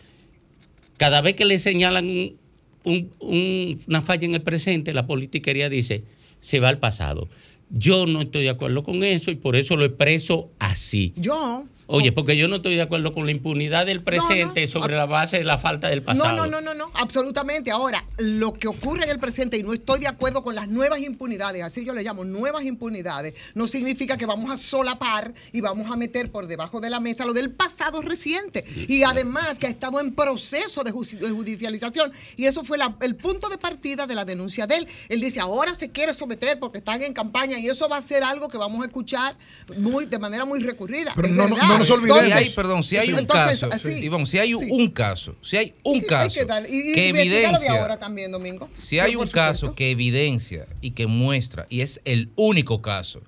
Cada 0.97 1.21
vez 1.21 1.35
que 1.35 1.45
le 1.45 1.59
señalan 1.59 2.07
un- 2.07 2.37
un- 2.85 3.11
un- 3.21 3.81
una 3.87 4.01
falla 4.01 4.25
en 4.25 4.35
el 4.35 4.43
presente, 4.43 4.95
la 4.95 5.07
politiquería 5.07 5.69
dice, 5.69 6.03
se 6.41 6.61
va 6.61 6.69
al 6.71 6.79
pasado. 6.79 7.29
Yo 7.71 8.07
no 8.07 8.23
estoy 8.23 8.45
de 8.45 8.51
acuerdo 8.51 8.83
con 8.83 9.03
eso 9.05 9.31
y 9.31 9.35
por 9.35 9.57
eso 9.57 9.77
lo 9.77 9.85
expreso 9.85 10.51
así. 10.59 11.13
yo... 11.17 11.65
Oye, 11.91 12.13
porque 12.13 12.37
yo 12.37 12.49
no 12.49 12.57
estoy 12.57 12.75
de 12.77 12.83
acuerdo 12.83 13.13
con 13.15 13.25
la 13.25 13.33
impunidad 13.33 13.87
del 13.87 14.03
presente 14.03 14.67
sobre 14.67 14.95
la 14.95 15.07
base 15.07 15.39
de 15.39 15.45
la 15.45 15.57
falta 15.57 15.89
del 15.89 16.03
pasado. 16.03 16.37
No, 16.37 16.47
no, 16.47 16.47
no, 16.47 16.61
no, 16.61 16.75
no, 16.75 16.91
absolutamente. 16.95 17.71
Ahora, 17.71 18.05
lo 18.19 18.53
que 18.53 18.69
ocurre 18.69 19.05
en 19.05 19.11
el 19.11 19.19
presente, 19.19 19.57
y 19.57 19.63
no 19.63 19.73
estoy 19.73 20.01
de 20.01 20.07
acuerdo 20.07 20.43
con 20.43 20.55
las 20.55 20.69
nuevas 20.69 21.01
impunidades, 21.01 21.63
así 21.63 21.85
yo 21.87 21.95
le 21.95 22.03
llamo 22.03 22.25
nuevas 22.25 22.65
impunidades, 22.65 23.33
no 23.55 23.67
significa 23.67 24.19
que 24.19 24.27
vamos 24.27 24.51
a 24.51 24.59
solapar 24.59 25.33
y 25.51 25.63
vamos 25.63 25.91
a 25.91 25.97
meter 25.97 26.31
por 26.31 26.47
debajo 26.47 26.79
de 26.81 26.91
la 26.91 27.01
mesa 27.01 27.25
lo 27.25 27.33
del 27.33 27.51
pasado 27.51 28.03
reciente. 28.03 28.65
Y 28.87 29.03
además 29.03 29.59
que 29.59 29.67
ha 29.67 29.71
estado 29.71 29.99
en 30.01 30.15
proceso 30.15 30.85
de, 30.85 30.93
judicialización. 30.93 32.13
Y 32.37 32.45
eso 32.45 32.65
fue 32.65 32.77
la- 32.79 32.97
el 33.01 33.17
punto 33.17 33.49
de 33.49 33.57
partida 33.59 34.07
de 34.07 34.15
la 34.15 34.25
denuncia 34.25 34.67
de 34.67 34.77
él. 34.77 34.89
Él 35.09 35.21
dice, 35.21 35.41
ahora 35.41 35.73
se 35.75 35.91
quiere 35.91 36.13
someter 36.13 36.59
porque 36.59 36.79
están 36.79 37.03
en 37.03 37.13
campaña 37.15 37.59
y 37.59 37.67
eso 37.69 37.89
va 37.89 37.97
a 37.97 38.03
ser 38.03 38.23
algo 38.25 38.49
que 38.49 38.59
vamos 38.59 38.83
a 38.83 38.87
escuchar 38.87 39.37
muy, 39.79 40.07
de 40.07 40.19
manera 40.19 40.45
muy 40.45 40.61
recurrida. 40.61 41.13
Pero 41.17 41.29
Es 41.29 41.35
no- 41.35 41.49
no- 41.49 41.55
verdad. 41.57 41.69
no 41.69 41.78
nos 41.79 41.91
olvidemos. 41.91 42.25
Si 42.25 42.33
hay, 42.33 42.51
perdón, 42.51 42.83
si 42.85 42.97
hay 42.97 43.13
un 43.13 43.19
Entonces, 43.21 43.61
caso, 43.61 43.75
así. 43.75 43.89
Ivonne, 44.05 44.27
si 44.27 44.39
hay 44.39 44.55
un, 44.55 44.71
un 44.71 44.89
caso, 44.89 45.35
si 45.43 45.57
hay 45.57 45.75
un 45.85 45.95
Sí, 45.97 46.01
hay 46.03 46.07
caso 46.07 46.41
que 46.47 46.71
y- 46.71 46.99
y 46.99 47.01
evidencia, 47.09 47.81
ahora 47.81 47.99
también, 47.99 48.31
Domingo. 48.31 48.69
si 48.75 48.99
hay 48.99 49.17
un 49.17 49.27
supuesto. 49.27 49.35
caso 49.35 49.75
que 49.75 49.91
evidencia 49.91 50.67
y 50.81 50.91
que 50.93 51.07
muestra, 51.07 51.67
y 51.71 51.81
es 51.81 52.01
el 52.05 52.31
único 52.37 52.83
caso, 52.83 53.23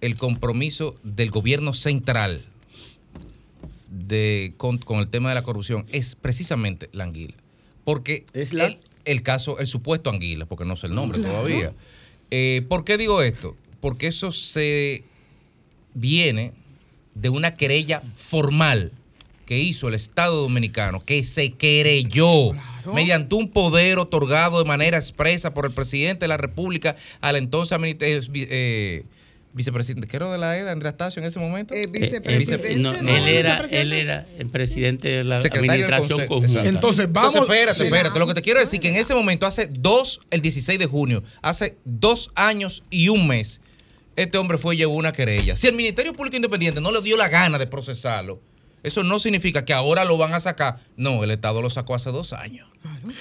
el 0.00 0.16
compromiso 0.16 0.96
del 1.04 1.30
gobierno 1.30 1.72
central 1.74 2.44
de, 3.90 4.54
con, 4.56 4.78
con 4.78 4.98
el 5.00 5.08
tema 5.08 5.28
de 5.28 5.34
la 5.34 5.42
corrupción 5.42 5.86
es 5.92 6.14
precisamente 6.14 6.88
la 6.92 7.04
anguila. 7.04 7.34
Porque 7.84 8.24
Es 8.32 8.54
la- 8.54 8.66
el, 8.66 8.78
el 9.04 9.22
caso, 9.22 9.58
el 9.58 9.66
supuesto 9.66 10.10
anguila, 10.10 10.46
porque 10.46 10.64
no 10.64 10.76
sé 10.76 10.86
el 10.86 10.94
nombre 10.94 11.18
Claro. 11.18 11.34
todavía. 11.34 11.72
Eh, 12.30 12.62
¿Por 12.68 12.84
qué 12.84 12.96
digo 12.96 13.22
esto? 13.22 13.56
Porque 13.80 14.06
eso 14.06 14.32
se 14.32 15.04
viene 15.94 16.52
de 17.14 17.28
una 17.28 17.54
querella 17.56 18.02
formal 18.16 18.92
que 19.46 19.58
hizo 19.58 19.88
el 19.88 19.94
Estado 19.94 20.40
Dominicano, 20.40 21.04
que 21.04 21.24
se 21.24 21.52
querelló 21.52 22.52
mediante 22.94 23.34
un 23.34 23.48
poder 23.48 23.98
otorgado 23.98 24.58
de 24.62 24.64
manera 24.68 24.96
expresa 24.96 25.52
por 25.52 25.66
el 25.66 25.72
presidente 25.72 26.20
de 26.24 26.28
la 26.28 26.36
República 26.36 26.96
al 27.20 27.36
entonces 27.36 27.76
eh, 27.82 28.20
eh, 28.34 29.04
vicepresidente, 29.52 30.06
¿qué 30.08 30.16
era 30.16 30.32
de 30.32 30.38
la 30.38 30.56
EDA, 30.58 30.72
Andrés 30.72 30.96
Tacho, 30.96 31.20
en 31.20 31.26
ese 31.26 31.38
momento? 31.38 31.74
Eh, 31.74 31.82
Eh, 31.82 31.86
vicepresidente. 31.86 32.72
eh, 32.72 32.76
no, 32.76 32.92
¿no? 32.92 32.98
él, 33.10 33.28
era, 33.28 33.62
vicepresidente. 33.62 33.80
él 33.80 33.92
era 33.92 34.26
el 34.38 34.46
presidente 34.48 35.08
de 35.08 35.24
la 35.24 35.36
Secretario 35.42 35.84
administración 35.86 36.28
conjunta. 36.28 36.46
exacto. 36.46 36.68
Entonces, 36.68 37.12
vamos. 37.12 37.34
Entonces, 37.34 37.54
espérate, 37.56 37.84
espérate. 37.84 38.18
Lo 38.18 38.26
que 38.26 38.34
te 38.34 38.42
quiero 38.42 38.60
decir 38.60 38.80
que 38.80 38.88
en 38.88 38.96
ese 38.96 39.14
momento, 39.14 39.46
hace 39.46 39.68
dos, 39.70 40.20
el 40.30 40.40
16 40.40 40.78
de 40.78 40.86
junio, 40.86 41.22
hace 41.42 41.76
dos 41.84 42.30
años 42.34 42.82
y 42.90 43.08
un 43.08 43.26
mes, 43.26 43.60
este 44.16 44.38
hombre 44.38 44.58
fue 44.58 44.74
y 44.74 44.78
llevó 44.78 44.94
una 44.94 45.12
querella. 45.12 45.56
Si 45.56 45.66
el 45.66 45.74
Ministerio 45.74 46.12
Público 46.12 46.36
Independiente 46.36 46.80
no 46.80 46.92
le 46.92 47.00
dio 47.00 47.16
la 47.16 47.28
gana 47.28 47.58
de 47.58 47.66
procesarlo, 47.66 48.40
eso 48.82 49.02
no 49.04 49.18
significa 49.18 49.64
que 49.64 49.72
ahora 49.72 50.04
lo 50.04 50.16
van 50.18 50.34
a 50.34 50.40
sacar. 50.40 50.78
No, 50.96 51.24
el 51.24 51.30
Estado 51.30 51.62
lo 51.62 51.70
sacó 51.70 51.94
hace 51.94 52.10
dos 52.10 52.32
años. 52.32 52.68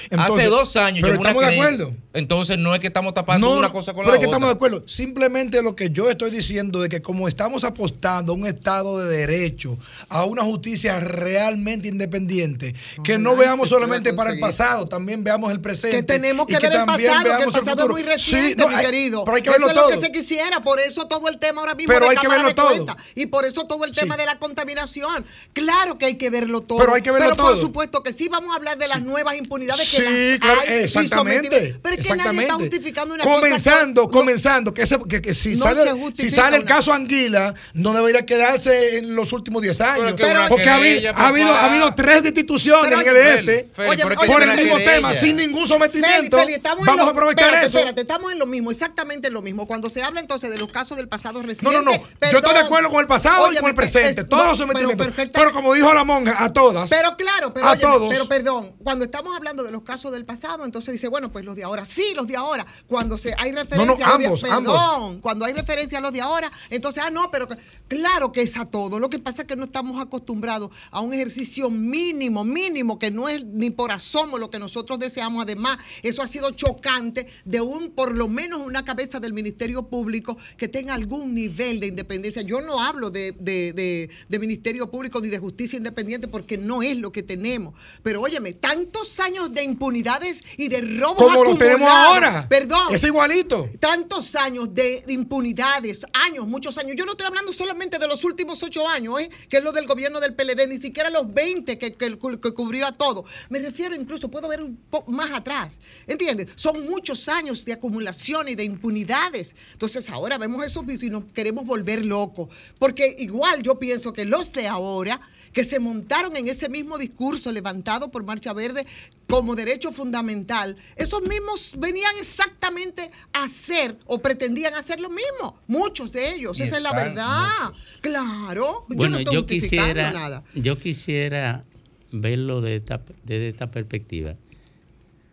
Entonces, 0.10 0.38
hace 0.40 0.46
dos 0.48 0.76
años 0.76 1.02
pero 1.04 1.16
estamos 1.22 1.46
de 1.46 1.54
acuerdo. 1.54 1.94
Entonces 2.14 2.58
no 2.58 2.74
es 2.74 2.80
que 2.80 2.88
estamos 2.88 3.14
tapando 3.14 3.48
No, 3.50 3.58
una 3.60 3.72
cosa 3.72 3.94
con 3.94 4.02
pero 4.04 4.12
la 4.12 4.16
es 4.16 4.20
que 4.20 4.26
otra. 4.28 4.38
estamos 4.38 4.50
de 4.50 4.56
acuerdo. 4.56 4.84
Simplemente 4.88 5.62
lo 5.62 5.76
que 5.76 5.92
yo 5.92 6.10
estoy 6.10 6.32
diciendo 6.32 6.84
es 6.84 6.90
que 6.90 7.02
como 7.02 7.28
estamos 7.28 7.64
apostando 7.64 8.34
a 8.34 8.36
un 8.36 8.48
Estado 8.48 8.98
de 9.00 9.16
derecho, 9.18 9.78
a 10.10 10.26
una 10.26 10.42
justicia 10.44 11.00
realmente 11.00 11.88
independiente, 11.88 12.74
que 13.04 13.18
no 13.20 13.36
veamos 13.36 13.70
solamente 13.70 14.14
para 14.14 14.32
el 14.32 14.40
pasado, 14.40 14.88
también 14.88 15.24
veamos 15.24 15.52
el 15.52 15.62
presente. 15.62 15.98
Que 15.98 16.04
tenemos 16.04 16.46
y 16.50 16.54
que, 16.56 16.60
ver 16.60 16.72
el 16.74 16.86
también 16.86 17.10
pasado, 17.12 17.24
que 17.38 17.44
el 17.44 17.52
pasado 17.52 17.64
es 17.66 17.72
futuro. 17.72 17.94
muy 17.94 18.04
reciente, 18.04 18.50
Sí, 18.50 18.56
no, 18.58 18.68
mi 18.68 18.76
hay- 18.76 18.86
querido. 18.86 19.26
Pero 19.26 19.36
hay 19.38 19.44
que 19.44 19.50
eso 19.50 19.60
verlo 19.60 19.70
es 19.70 19.76
lo 19.76 19.82
todo. 19.84 19.92
que 20.00 20.06
se 20.06 20.12
quisiera, 20.12 20.62
por 20.62 20.80
eso 20.80 21.08
todo 21.08 21.28
el 21.28 21.38
tema 21.38 21.62
ahora 21.62 21.76
mismo 21.76 21.94
Pero 21.94 22.06
de 22.06 22.12
hay 22.12 22.18
que 22.18 22.22
cámara 22.24 22.44
verlo 22.44 22.50
de 22.50 22.54
todo. 22.56 22.86
cuenta, 22.86 22.98
y 23.16 23.28
por 23.28 23.46
eso 23.46 23.66
todo 23.66 23.86
el 23.86 23.92
tema 23.94 24.16
Sí. 24.16 24.22
de 24.22 24.26
la 24.26 24.40
contaminación. 24.40 25.24
Claro 25.54 25.98
que 25.98 26.06
hay 26.06 26.18
que 26.18 26.30
verlo 26.30 26.62
todo. 26.62 26.80
Pero 26.80 26.94
hay 26.94 27.02
que 27.02 27.12
verlo 27.12 27.26
Pero 27.32 27.36
por 27.44 27.54
todo. 27.56 27.62
supuesto 27.62 28.04
que 28.04 28.14
sí 28.14 28.30
vamos 28.30 28.54
a 28.54 28.56
hablar 28.56 28.78
de 28.78 28.88
las 28.88 29.02
nuevas 29.02 29.36
impunidades 29.36 29.90
que 29.90 29.98
Sí, 29.98 30.30
las 30.32 30.40
claro, 30.40 30.62
hay 30.62 30.84
exactamente. 30.84 31.76
Pero 31.82 31.96
es 31.96 32.08
que 32.08 32.16
nadie 32.16 32.42
está 32.44 32.54
justificando 32.56 33.16
una 33.16 33.24
comenzando, 33.24 34.04
cosa. 34.04 34.12
que- 34.12 34.18
comenzando, 34.20 34.74
que, 34.74 34.82
ese- 34.84 34.98
que- 35.10 35.22
que 35.22 35.34
si, 35.34 35.56
No 35.56 35.64
sale, 35.64 35.82
si 36.16 36.30
sale 36.30 36.58
el 36.58 36.66
caso 36.66 36.94
Anguila, 36.94 37.54
no 37.74 37.94
debería 37.94 38.26
quedaberse 38.26 38.98
en 38.98 39.16
los 39.16 39.34
últimos 39.34 39.62
10 39.62 39.80
años. 39.82 40.14
porque 40.48 40.70
ha 40.70 40.76
habido, 40.76 40.96
querella, 41.02 41.12
ha 41.16 41.28
habido, 41.28 41.48
papá. 41.50 41.60
ha 41.62 41.72
habido 41.72 41.96
tres 41.96 42.24
destituciones 42.24 42.84
Pero 42.90 43.02
en 43.02 43.08
el 43.08 43.50
este 43.50 43.64
por 43.76 44.42
el 44.44 44.56
mismo 44.56 44.78
querella. 44.78 44.96
tema, 44.96 45.14
sin 45.16 45.36
ningún 45.36 45.68
sometimiento. 45.68 46.38
Feli, 46.38 46.56
vamos 46.64 46.86
lo- 46.96 47.04
a 47.04 47.10
aprovechar 47.10 47.46
espérate, 47.48 47.68
eso. 47.68 47.78
Espérate, 47.78 48.02
estamos 48.02 48.32
en 48.32 48.40
lo 48.40 48.46
mismo, 48.46 48.72
exactamente 48.72 49.28
en 49.28 49.34
lo 49.34 49.42
mismo. 49.42 49.68
Cuando 49.68 49.90
se 49.90 50.02
habla 50.04 50.20
entonces 50.20 50.50
de 50.50 50.58
los 50.58 50.72
casos 50.72 50.98
del 50.98 51.08
pasado 51.08 51.42
No, 51.42 51.48
reciente. 51.48 51.76
no, 51.78 51.82
no. 51.84 51.92
Yo 51.94 52.02
perdón. 52.20 52.36
estoy 52.42 52.54
de 52.54 52.60
acuerdo 52.60 52.90
con 52.90 53.00
el 53.02 53.08
pasado 53.08 53.52
y 53.52 53.58
con 53.58 53.70
el 53.70 53.76
presente. 53.76 54.22
es- 54.22 54.30
todos 54.30 54.44
no, 54.44 54.50
los 54.52 54.58
sometimientos. 54.58 55.08
Pero, 55.42 55.54
como 55.54 55.74
dijo 55.74 55.94
la 55.94 56.04
monja, 56.04 56.44
a 56.44 56.52
todas. 56.54 56.90
Pero 56.90 57.16
claro, 57.18 57.54
pero, 57.54 57.66
a 57.68 57.72
óyeme, 57.72 57.92
todos. 57.94 58.10
pero 58.10 58.28
perdón, 58.28 58.72
cuando 58.84 59.06
estamos 59.06 59.36
hablando 59.36 59.64
de 59.64 59.72
los 59.72 59.84
casos 59.84 60.12
del 60.12 60.26
pasado, 60.26 60.66
entonces 60.66 60.94
dice, 60.94 61.08
bueno, 61.08 61.32
pues 61.32 61.44
los 61.46 61.56
de 61.56 61.64
ahora, 61.64 61.86
sí, 61.86 62.14
los 62.16 62.28
de 62.28 62.36
ahora. 62.36 62.66
Cuando 62.88 63.18
se 63.18 63.34
hay 63.38 63.52
referencia 63.52 63.86
no, 64.08 64.14
a 64.14 64.18
los 64.18 64.42
de- 64.42 64.48
perdón, 64.48 64.76
ambos. 65.04 65.16
cuando 65.22 65.46
hay 65.46 65.54
referencia 65.54 65.98
a 65.98 66.02
los 66.02 66.14
de 66.14 66.22
ahora, 66.22 66.52
entonces, 66.70 67.04
ah, 67.06 67.10
no, 67.10 67.30
pero 67.32 67.48
claro 67.88 68.32
que 68.32 68.42
es 68.42 68.58
a 68.58 68.66
todo. 68.66 69.00
Lo 69.00 69.10
que 69.10 69.20
pasa 69.20 69.42
es 69.44 69.48
que 69.48 69.56
no 69.56 69.66
estamos 69.66 70.02
acostumbrados 70.02 70.72
a 70.92 71.00
un 71.02 71.14
ejercicio 71.14 71.70
mínimo, 71.70 72.44
mínimo, 72.44 73.00
que 73.00 73.12
no 73.12 73.28
es 73.30 73.44
ni 73.46 73.70
por 73.72 73.92
asomo 73.92 74.38
lo 74.38 74.50
que 74.50 74.60
nosotros 74.60 75.00
deseamos. 75.00 75.44
Además, 75.44 75.78
eso 76.04 76.22
ha 76.22 76.28
sido 76.28 76.52
chocante 76.52 77.28
de 77.46 77.62
un, 77.62 77.92
por 77.92 78.16
lo 78.16 78.28
menos 78.28 78.62
una 78.62 78.84
cabeza 78.86 79.20
del 79.20 79.34
Ministerio 79.34 79.84
Público 79.88 80.38
que 80.58 80.68
tenga 80.68 80.94
algún 80.94 81.34
nivel 81.34 81.80
de 81.80 81.88
independencia. 81.88 82.42
Yo 82.42 82.62
no 82.62 82.82
hablo 82.84 83.10
de, 83.10 83.32
de- 83.40 83.74
de- 83.74 84.10
de 84.30 84.40
Ministerio 84.40 84.90
Público 84.90 85.20
ni 85.22 85.30
de 85.32 85.40
justicia 85.40 85.78
independiente 85.78 86.28
porque 86.28 86.58
no 86.58 86.84
es 86.84 86.98
lo 86.98 87.12
que 87.12 87.24
tenemos. 87.24 87.74
Pero 88.04 88.22
óyeme, 88.22 88.54
tantos 88.54 89.20
años 89.20 89.52
de 89.54 89.64
impunidades 89.64 90.42
y 90.58 90.68
de 90.68 90.82
robos 90.82 91.18
Como 91.18 91.44
lo 91.44 91.58
tenemos 91.58 91.90
ahora. 91.90 92.48
Perdón. 92.48 92.94
Es 92.94 93.04
igualito. 93.04 93.70
Tantos 93.80 94.36
años 94.36 94.74
de 94.74 95.04
impunidades, 95.08 96.02
años, 96.14 96.48
muchos 96.48 96.78
años. 96.78 96.96
Yo 96.96 97.06
no 97.06 97.14
estoy 97.14 97.28
hablando 97.28 97.52
solamente 97.54 97.98
de 97.98 98.08
los 98.08 98.24
últimos 98.24 98.62
ocho 98.62 98.88
años, 98.88 99.20
¿eh? 99.22 99.30
que 99.50 99.58
es 99.58 99.64
lo 99.64 99.72
del 99.72 99.88
gobierno 99.88 100.20
del 100.20 100.36
PLD, 100.36 100.68
ni 100.68 100.78
siquiera 100.78 101.10
los 101.10 101.34
20 101.34 101.78
que, 101.78 101.92
que, 101.94 102.18
que 102.18 102.54
cubrió 102.54 102.88
a 102.88 102.92
todo. 102.92 103.26
Me 103.50 103.60
refiero 103.60 103.96
incluso, 103.96 104.30
puedo 104.30 104.48
ver 104.48 104.62
un 104.62 104.76
poco 104.76 105.12
más 105.12 105.32
atrás. 105.32 105.80
¿Entiendes? 106.08 106.50
Son 106.56 106.86
muchos 106.86 107.28
años 107.28 107.64
de 107.66 107.74
acumulación 107.74 108.50
y 108.50 108.56
de 108.56 108.64
impunidades. 108.64 109.56
Entonces 109.74 110.10
ahora 110.10 110.38
vemos 110.38 110.66
esos 110.66 110.86
vicios 110.86 111.04
y 111.04 111.10
nos 111.10 111.26
queremos 111.26 111.66
volver 111.66 112.06
locos. 112.06 112.50
Porque 112.78 113.16
igual 113.20 113.64
yo 113.64 113.80
pienso 113.80 114.12
que 114.14 114.26
los 114.26 114.52
de 114.52 114.68
ahora, 114.68 115.21
que 115.54 115.64
se 115.64 115.80
montaron 115.80 116.36
en 116.36 116.48
ese 116.48 116.70
mismo 116.70 116.98
discurso 116.98 117.52
levantado 117.52 118.12
por 118.12 118.24
Marcha 118.24 118.54
Verde 118.54 118.86
como 119.28 119.56
derecho 119.56 119.92
fundamental, 119.92 120.76
esos 120.96 121.22
mismos 121.22 121.76
venían 121.78 122.14
exactamente 122.20 123.10
a 123.34 123.44
hacer 123.44 123.98
o 124.06 124.22
pretendían 124.22 124.74
hacer 124.74 125.00
lo 125.00 125.10
mismo. 125.10 125.60
Muchos 125.68 126.12
de 126.12 126.34
ellos, 126.34 126.60
esa 126.60 126.78
es 126.78 126.84
la 126.84 126.94
verdad. 126.94 127.72
Claro. 128.02 128.86
Bueno, 128.90 129.20
yo, 129.20 129.26
no 129.26 129.32
yo 129.32 129.46
quisiera, 129.46 130.12
nada. 130.12 130.44
yo 130.54 130.78
quisiera 130.78 131.64
verlo 132.12 132.62
desde 132.62 132.76
esta, 132.78 133.02
desde 133.24 133.50
esta 133.50 133.72
perspectiva. 133.72 134.36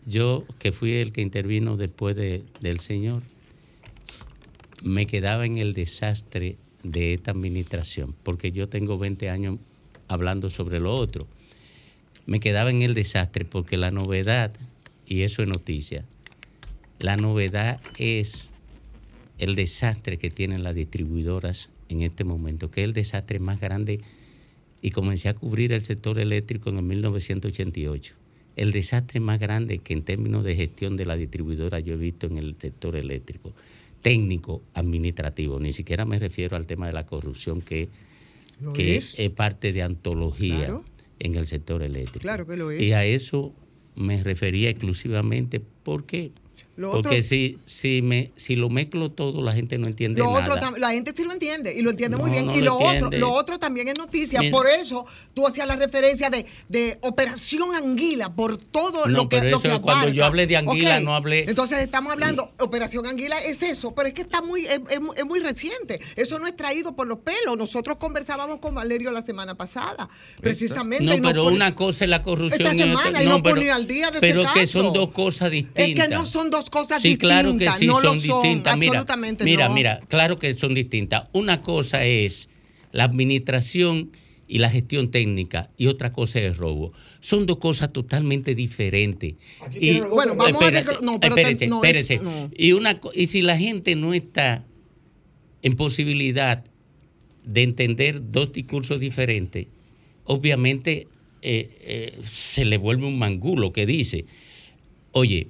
Yo, 0.07 0.45
que 0.59 0.73
fui 0.73 0.95
el 0.95 1.13
que 1.13 1.21
intervino 1.21 1.77
después 1.77 2.17
de, 2.17 2.45
del 2.61 2.81
Señor, 2.81 3.23
me 4.83 5.07
quedaba 5.07 5.45
en 5.45 5.57
el 5.57 5.75
desastre 5.75 6.57
de 6.83 7.15
esta 7.15 7.33
administración, 7.33 8.15
porque 8.23 8.53
yo 8.53 8.69
tengo 8.69 8.97
20 8.99 9.29
años 9.29 9.59
hablando 10.09 10.51
sobre 10.51 10.81
lo 10.81 10.97
otro. 10.97 11.27
Me 12.27 12.41
quedaba 12.41 12.71
en 12.71 12.83
el 12.83 12.95
desastre 12.95 13.45
porque 13.45 13.77
la 13.77 13.91
novedad, 13.91 14.53
y 15.07 15.23
eso 15.23 15.43
es 15.43 15.49
noticia, 15.49 16.05
la 16.99 17.17
novedad 17.17 17.81
es 17.99 18.51
el 19.39 19.55
desastre 19.55 20.19
que 20.19 20.31
tienen 20.31 20.63
las 20.63 20.75
distribuidoras 20.75 21.71
en 21.89 22.03
este 22.03 22.25
momento, 22.25 22.71
que 22.71 22.83
es 22.83 22.85
el 22.87 22.93
desastre 22.93 23.39
más 23.39 23.61
grande, 23.61 24.01
y 24.83 24.91
comencé 24.91 25.29
a 25.29 25.35
cubrir 25.35 25.73
el 25.73 25.83
sector 25.83 26.19
eléctrico 26.19 26.71
en 26.71 26.79
el 26.79 26.83
1988. 26.83 28.15
El 28.57 28.73
desastre 28.73 29.21
más 29.21 29.39
grande 29.39 29.79
que 29.79 29.93
en 29.93 30.03
términos 30.03 30.45
de 30.45 30.57
gestión 30.57 30.97
de 30.97 31.07
la 31.07 31.17
distribuidora 31.17 31.79
yo 31.79 31.95
he 31.95 31.97
visto 31.97 32.27
en 32.27 32.39
el 32.39 32.57
sector 32.59 32.97
eléctrico 32.97 33.53
técnico 34.03 34.63
administrativo, 34.75 35.59
ni 35.59 35.73
siquiera 35.73 36.05
me 36.05 36.19
refiero 36.19 36.57
al 36.57 36.67
tema 36.67 36.87
de 36.87 36.93
la 36.93 37.07
corrupción 37.07 37.61
que, 37.61 37.89
que 38.75 38.97
es? 38.97 39.17
parte 39.35 39.73
de 39.73 39.83
antología 39.83 40.81
en 41.19 41.35
el 41.35 41.47
sector 41.47 41.83
eléctrico. 41.83 42.23
Claro 42.23 42.47
que 42.47 42.57
lo 42.57 42.71
es. 42.71 42.81
Y 42.81 42.93
a 42.93 43.05
eso 43.05 43.55
me 43.95 44.23
refería 44.23 44.71
exclusivamente 44.71 45.61
porque 45.83 46.33
porque 46.81 47.23
si, 47.23 47.59
si, 47.67 48.03
me, 48.03 48.31
si 48.37 48.55
lo 48.55 48.69
mezclo 48.71 49.11
todo, 49.11 49.43
la 49.43 49.53
gente 49.53 49.79
no 49.79 49.89
entiende 49.89 50.21
lo 50.21 50.33
nada. 50.33 50.55
Otro, 50.55 50.79
la 50.79 50.91
gente 50.91 51.13
sí 51.17 51.25
lo 51.25 51.33
entiende 51.33 51.75
y 51.75 51.83
lo 51.83 51.91
entiende 51.91 52.17
muy 52.17 52.31
bien. 52.31 52.51
y 52.51 52.61
lo 52.61 52.77
otro, 52.77 53.11
lo 53.11 53.33
otro 53.33 53.59
también 53.59 53.89
es 53.89 53.99
noticia. 53.99 54.41
Por 54.51 54.67
eso 54.69 55.05
tú 55.35 55.47
hacías 55.47 55.67
la 55.67 55.77
referencia 55.77 56.31
de, 56.31 56.47
de 56.69 56.99
Operación 57.03 57.75
Anguila, 57.75 58.33
por 58.35 58.59
todo 58.59 59.07
lo 59.07 59.29
que, 59.29 59.41
pero 59.41 59.57
eso, 59.57 59.83
cuando 59.83 60.09
yo 60.09 60.25
hablé 60.25 60.47
de 60.47 60.57
Anguila, 60.57 61.01
no 61.01 61.15
hablé. 61.15 61.45
Entonces 61.49 61.79
estamos 61.79 62.13
hablando, 62.13 62.53
Operación 62.61 63.07
Anguila 63.07 63.39
es 63.41 63.63
eso, 63.63 63.95
pero 63.95 64.09
es 64.09 64.15
que 64.15 64.23
está 64.23 64.41
muy, 64.43 64.65
es, 64.67 64.81
es, 65.17 65.25
muy 65.25 65.41
reciente. 65.41 66.01
Eso 66.17 66.39
no 66.39 66.47
es 66.47 66.55
traído 66.55 66.95
por 66.95 67.09
los 67.09 67.19
pelos. 67.19 67.57
Nosotros 67.57 67.97
conversábamos 67.99 68.59
con 68.59 68.75
Valerio 68.75 69.11
la 69.11 69.23
semana 69.23 69.57
pasada, 69.57 70.09
precisamente. 70.41 71.19
No, 71.19 71.29
pero 71.29 71.47
una 71.47 71.75
cosa 71.75 72.05
es 72.05 72.11
la 72.11 72.23
corrupción. 72.23 72.69
Esta 72.69 72.85
semana, 72.85 73.23
y 73.23 73.27
no, 73.27 73.43
ponía 73.43 73.75
al 73.75 73.87
día 73.87 74.11
de 74.11 74.21
Pero 74.21 74.43
ese 74.43 74.53
que 74.55 74.67
son 74.67 74.93
dos 74.93 75.11
cosas 75.11 75.51
distintas. 75.51 75.89
Es 75.89 75.95
que 75.95 76.09
no 76.09 76.25
son 76.25 76.51
dos 76.51 76.68
cosas 76.71 77.03
sí, 77.03 77.11
distintas. 77.11 77.41
claro 77.43 77.57
que 77.59 77.69
sí, 77.71 77.87
no 77.87 77.95
son, 77.95 78.05
lo 78.05 78.13
distintas. 78.15 78.77
Mira, 78.77 78.91
absolutamente 78.93 79.45
mira, 79.45 79.69
no. 79.69 79.75
mira, 79.75 80.01
claro 80.09 80.39
que 80.39 80.55
son 80.55 80.75
distintas. 80.75 81.25
Una 81.33 81.61
cosa 81.63 82.05
es 82.05 82.49
la 82.93 83.05
administración 83.05 84.11
y 84.49 84.59
la 84.59 84.71
gestión 84.71 85.11
técnica 85.11 85.71
y 85.77 85.87
otra 85.87 86.13
cosa 86.13 86.41
es 86.41 86.57
robo. 86.57 86.93
Son 87.21 87.47
dos 87.47 87.59
cosas 87.59 87.93
totalmente 87.93 88.55
diferentes. 88.55 89.35
Y, 89.79 90.01
bueno, 90.01 90.35
vamos 90.35 90.53
espérate, 90.53 90.91
a 90.91 90.95
ver, 90.95 91.03
no, 91.03 91.21
pero 91.21 91.37
espérese, 91.37 91.67
no 91.67 91.77
espérese. 91.77 92.15
Es, 92.15 92.23
no. 92.23 92.51
Y, 92.57 92.73
una, 92.73 92.99
y 93.15 93.27
si 93.27 93.43
la 93.43 93.59
gente 93.59 93.95
no 93.95 94.15
está 94.15 94.65
en 95.63 95.77
posibilidad 95.77 96.65
de 97.45 97.63
entender 97.63 98.31
dos 98.31 98.53
discursos 98.53 99.01
diferentes, 99.01 99.67
obviamente 100.25 101.07
eh, 101.43 101.79
eh, 101.83 102.21
se 102.27 102.65
le 102.65 102.79
vuelve 102.79 103.07
un 103.07 103.19
mangulo 103.19 103.73
que 103.73 103.87
dice, 103.87 104.25
oye, 105.13 105.49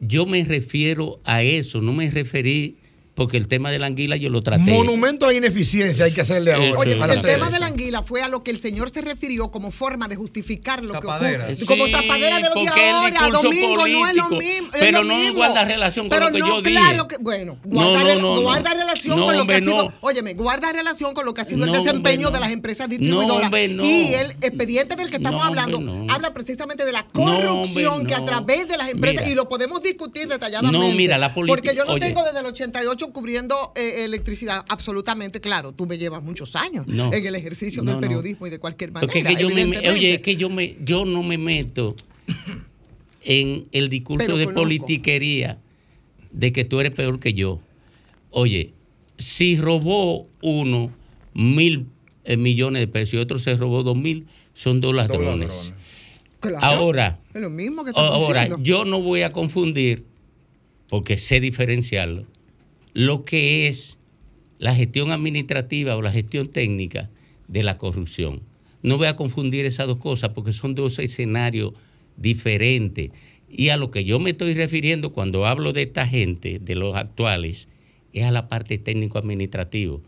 yo 0.00 0.26
me 0.26 0.44
refiero 0.44 1.20
a 1.24 1.42
eso, 1.42 1.80
no 1.80 1.92
me 1.92 2.10
referí 2.10 2.76
porque 3.20 3.36
el 3.36 3.48
tema 3.48 3.70
de 3.70 3.78
la 3.78 3.84
anguila 3.84 4.16
yo 4.16 4.30
lo 4.30 4.42
traté. 4.42 4.70
Monumento 4.70 5.26
a 5.26 5.34
ineficiencia 5.34 6.06
hay 6.06 6.12
que 6.12 6.22
hacerle 6.22 6.54
ahora. 6.54 6.78
Oye, 6.78 6.92
el 6.92 7.20
tema 7.20 7.50
de 7.50 7.60
la 7.60 7.66
anguila 7.66 8.02
fue 8.02 8.22
a 8.22 8.28
lo 8.28 8.42
que 8.42 8.50
el 8.50 8.58
señor 8.58 8.88
se 8.88 9.02
refirió 9.02 9.50
como 9.50 9.70
forma 9.70 10.08
de 10.08 10.16
justificar 10.16 10.82
lo 10.82 10.94
tapadera. 10.94 11.48
que 11.48 11.52
ocurre. 11.52 11.66
como 11.66 11.90
tapadera 11.90 12.36
de 12.36 12.42
lo 12.48 12.54
de 12.54 12.68
ahora, 12.68 13.28
domingo, 13.30 13.86
no 13.86 14.06
es 14.08 14.14
lo 14.16 14.28
mismo. 14.30 14.68
es 14.72 14.80
pero 14.80 15.02
lo 15.02 15.04
no 15.04 15.16
mismo. 15.18 15.34
guarda 15.34 15.66
relación 15.66 16.08
con 16.08 16.16
Pero 16.16 16.30
lo 16.30 16.32
que 16.34 16.38
no, 16.38 16.48
yo 16.48 16.62
dije. 16.62 16.70
claro 16.78 17.08
que, 17.08 17.16
bueno, 17.18 17.58
No, 17.62 17.90
guarda, 17.90 18.14
no, 18.14 18.20
no, 18.36 18.40
guarda 18.40 18.72
relación 18.72 19.18
No, 19.18 19.26
con 19.26 19.36
lo 19.36 19.46
que 19.46 19.52
ha 19.54 19.58
sido, 19.58 19.82
no. 19.82 19.92
óyeme, 20.00 20.32
guarda 20.32 20.72
relación 20.72 21.12
con 21.12 21.26
lo 21.26 21.34
que 21.34 21.42
ha 21.42 21.44
sido 21.44 21.66
No, 21.66 21.74
el 21.74 21.84
desempeño 21.84 22.28
hombre, 22.28 22.38
de 22.40 22.46
las 22.46 22.52
empresas 22.54 22.88
No, 22.88 22.96
distribuidoras. 22.96 23.42
hombre, 23.44 23.68
no. 23.68 23.84
Y 23.84 24.14
el 24.14 24.30
expediente 24.40 24.96
del 24.96 25.10
que 25.10 25.16
estamos 25.16 25.42
No, 25.42 25.46
hombre, 25.46 25.60
hablando 25.60 25.78
no. 26.06 26.10
habla 26.10 26.32
precisamente 26.32 26.86
de 26.86 26.92
la 26.92 27.02
corrupción 27.12 28.06
que 28.06 28.14
a 28.14 28.24
través 28.24 28.66
de 28.66 28.78
las 28.78 28.88
empresas, 28.88 29.24
Mira. 29.24 29.32
y 29.32 29.34
lo 29.34 29.46
podemos 29.46 29.82
discutir 29.82 30.26
detalladamente. 30.26 30.78
No, 30.88 30.94
mira, 30.94 31.18
la 31.18 31.34
política- 31.34 31.54
Porque 31.54 31.76
yo 31.76 31.84
no 31.84 31.98
tengo 31.98 32.24
desde 32.24 32.40
el 32.40 32.46
88 32.46 33.09
cubriendo 33.12 33.72
eh, 33.76 34.04
electricidad, 34.04 34.64
absolutamente 34.68 35.40
claro. 35.40 35.72
Tú 35.72 35.86
me 35.86 35.98
llevas 35.98 36.22
muchos 36.22 36.56
años 36.56 36.86
No. 36.86 37.12
en 37.12 37.24
el 37.26 37.34
ejercicio 37.34 37.82
No, 37.82 37.92
del 37.92 38.00
no. 38.00 38.06
periodismo 38.06 38.46
y 38.46 38.50
de 38.50 38.58
cualquier 38.58 38.92
manera. 38.92 39.06
Porque 39.12 39.20
es 39.20 39.24
que 39.36 39.40
yo 39.42 39.48
me, 39.48 39.60
evidentemente. 39.62 39.90
oye, 39.90 40.14
es 40.14 40.20
que 40.20 40.36
yo 40.36 40.48
me, 40.50 40.76
yo 40.84 41.04
no 41.04 41.22
me 41.22 41.38
meto 41.38 41.96
en 43.22 43.66
el 43.72 43.88
discurso 43.88 44.24
Pero 44.26 44.38
de 44.38 44.44
conozco. 44.46 44.62
politiquería 44.62 45.58
de 46.32 46.52
que 46.52 46.64
tú 46.64 46.80
eres 46.80 46.92
peor 46.92 47.20
que 47.20 47.34
yo. 47.34 47.60
Oye, 48.30 48.72
si 49.18 49.56
robó 49.56 50.28
uno 50.42 50.90
mil 51.34 51.86
eh, 52.24 52.36
millones 52.36 52.80
de 52.80 52.88
pesos 52.88 53.14
y 53.14 53.16
otro 53.18 53.38
se 53.38 53.56
robó 53.56 53.82
dos 53.82 53.96
mil, 53.96 54.26
son 54.54 54.80
dos 54.80 54.94
ladrones. 54.94 55.74
Claro, 56.40 56.58
Ahora, 56.64 57.20
es 57.34 57.42
lo 57.42 57.50
mismo 57.50 57.84
que 57.84 57.90
estamos 57.90 58.10
ahora 58.10 58.44
diciendo. 58.44 58.64
yo 58.64 58.84
no 58.86 59.00
voy 59.02 59.22
a 59.22 59.32
confundir, 59.32 60.04
porque 60.88 61.18
sé 61.18 61.38
diferenciarlo, 61.40 62.24
lo 62.92 63.22
que 63.22 63.68
es 63.68 63.98
la 64.58 64.74
gestión 64.74 65.10
administrativa 65.10 65.96
o 65.96 66.02
la 66.02 66.10
gestión 66.10 66.48
técnica 66.48 67.10
de 67.48 67.62
la 67.62 67.78
corrupción. 67.78 68.42
No 68.82 68.98
voy 68.98 69.06
a 69.06 69.16
confundir 69.16 69.64
esas 69.64 69.86
dos 69.86 69.98
cosas 69.98 70.30
porque 70.30 70.52
son 70.52 70.74
dos 70.74 70.98
escenarios 70.98 71.72
diferentes. 72.16 73.10
Y 73.48 73.70
a 73.70 73.76
lo 73.76 73.90
que 73.90 74.04
yo 74.04 74.18
me 74.20 74.30
estoy 74.30 74.54
refiriendo 74.54 75.12
cuando 75.12 75.46
hablo 75.46 75.72
de 75.72 75.82
esta 75.82 76.06
gente, 76.06 76.58
de 76.60 76.74
los 76.76 76.94
actuales, 76.96 77.68
es 78.12 78.24
a 78.24 78.30
la 78.30 78.48
parte 78.48 78.78
técnico-administrativo. 78.78 80.02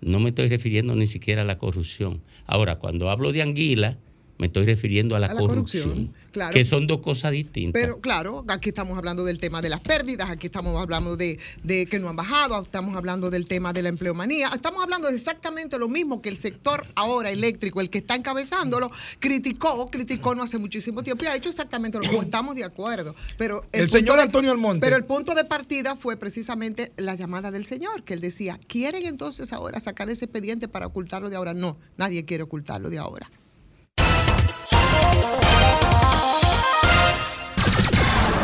No 0.00 0.20
me 0.20 0.30
estoy 0.30 0.48
refiriendo 0.48 0.94
ni 0.94 1.06
siquiera 1.06 1.42
a 1.42 1.44
la 1.44 1.58
corrupción. 1.58 2.20
Ahora, 2.46 2.76
cuando 2.76 3.10
hablo 3.10 3.32
de 3.32 3.42
anguila, 3.42 3.98
me 4.38 4.46
estoy 4.48 4.66
refiriendo 4.66 5.16
a 5.16 5.20
la, 5.20 5.28
A 5.28 5.34
la 5.34 5.40
corrupción, 5.40 5.84
corrupción, 5.84 6.14
claro. 6.32 6.52
que 6.52 6.64
son 6.64 6.86
dos 6.86 7.00
cosas 7.00 7.32
distintas. 7.32 7.80
Pero 7.80 8.00
claro, 8.00 8.44
aquí 8.48 8.68
estamos 8.68 8.96
hablando 8.98 9.24
del 9.24 9.38
tema 9.38 9.62
de 9.62 9.70
las 9.70 9.80
pérdidas, 9.80 10.28
aquí 10.30 10.46
estamos 10.46 10.80
hablando 10.80 11.16
de, 11.16 11.38
de 11.62 11.86
que 11.86 11.98
no 11.98 12.08
han 12.08 12.16
bajado, 12.16 12.62
estamos 12.62 12.96
hablando 12.96 13.30
del 13.30 13.46
tema 13.46 13.72
de 13.72 13.82
la 13.82 13.88
empleomanía, 13.88 14.50
estamos 14.54 14.82
hablando 14.82 15.08
de 15.08 15.16
exactamente 15.16 15.78
lo 15.78 15.88
mismo 15.88 16.20
que 16.20 16.28
el 16.28 16.36
sector 16.36 16.86
ahora 16.94 17.30
eléctrico, 17.30 17.80
el 17.80 17.88
que 17.90 17.98
está 17.98 18.14
encabezándolo, 18.14 18.90
criticó, 19.20 19.86
criticó 19.90 20.34
no 20.34 20.42
hace 20.42 20.58
muchísimo 20.58 21.02
tiempo 21.02 21.24
y 21.24 21.28
ha 21.28 21.34
hecho 21.36 21.48
exactamente 21.48 21.98
lo 21.98 22.04
mismo, 22.04 22.22
estamos 22.22 22.54
de 22.54 22.64
acuerdo. 22.64 23.14
Pero 23.38 23.64
El 23.72 23.88
señor 23.90 24.16
de- 24.16 24.22
Antonio 24.22 24.50
Almonte. 24.50 24.80
Pero 24.84 24.96
el 24.96 25.04
punto 25.04 25.34
de 25.34 25.44
partida 25.44 25.96
fue 25.96 26.16
precisamente 26.16 26.92
la 26.96 27.14
llamada 27.14 27.50
del 27.50 27.64
señor, 27.64 28.02
que 28.04 28.14
él 28.14 28.20
decía, 28.20 28.58
¿quieren 28.66 29.06
entonces 29.06 29.52
ahora 29.52 29.80
sacar 29.80 30.10
ese 30.10 30.26
expediente 30.26 30.68
para 30.68 30.86
ocultarlo 30.86 31.30
de 31.30 31.36
ahora? 31.36 31.54
No, 31.54 31.76
nadie 31.96 32.24
quiere 32.24 32.42
ocultarlo 32.42 32.90
de 32.90 32.98
ahora. 32.98 33.30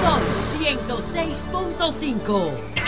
Son 0.02 0.20
106.5. 0.60 2.82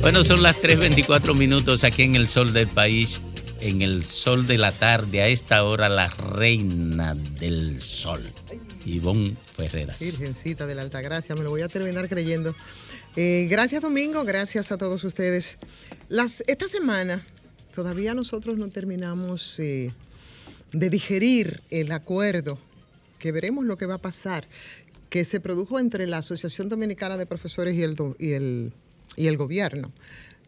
Bueno, 0.00 0.24
son 0.24 0.42
las 0.42 0.56
3.24 0.56 1.36
minutos 1.36 1.84
aquí 1.84 2.04
en 2.04 2.16
el 2.16 2.26
sol 2.26 2.54
del 2.54 2.68
país, 2.68 3.20
en 3.60 3.82
el 3.82 4.06
sol 4.06 4.46
de 4.46 4.56
la 4.56 4.72
tarde, 4.72 5.20
a 5.20 5.28
esta 5.28 5.62
hora 5.62 5.90
la 5.90 6.08
reina 6.08 7.14
del 7.14 7.82
sol, 7.82 8.22
Ivonne 8.86 9.36
Ferreras. 9.54 9.98
Virgencita 9.98 10.66
de 10.66 10.74
la 10.74 10.82
Altagracia, 10.82 11.34
me 11.34 11.42
lo 11.42 11.50
voy 11.50 11.60
a 11.60 11.68
terminar 11.68 12.08
creyendo. 12.08 12.56
Eh, 13.14 13.46
gracias 13.50 13.82
Domingo, 13.82 14.24
gracias 14.24 14.72
a 14.72 14.78
todos 14.78 15.04
ustedes. 15.04 15.58
Las, 16.08 16.42
esta 16.46 16.66
semana 16.66 17.22
todavía 17.74 18.14
nosotros 18.14 18.58
no 18.58 18.68
terminamos 18.68 19.58
eh, 19.58 19.92
de 20.72 20.90
digerir 20.90 21.60
el 21.70 21.92
acuerdo, 21.92 22.58
que 23.18 23.32
veremos 23.32 23.64
lo 23.64 23.76
que 23.76 23.86
va 23.86 23.94
a 23.94 23.98
pasar, 23.98 24.46
que 25.08 25.24
se 25.24 25.40
produjo 25.40 25.78
entre 25.78 26.06
la 26.06 26.18
Asociación 26.18 26.68
Dominicana 26.68 27.16
de 27.16 27.26
Profesores 27.26 27.74
y 27.74 27.82
el, 27.82 27.96
y 28.18 28.32
el, 28.32 28.72
y 29.16 29.26
el 29.26 29.36
gobierno 29.36 29.90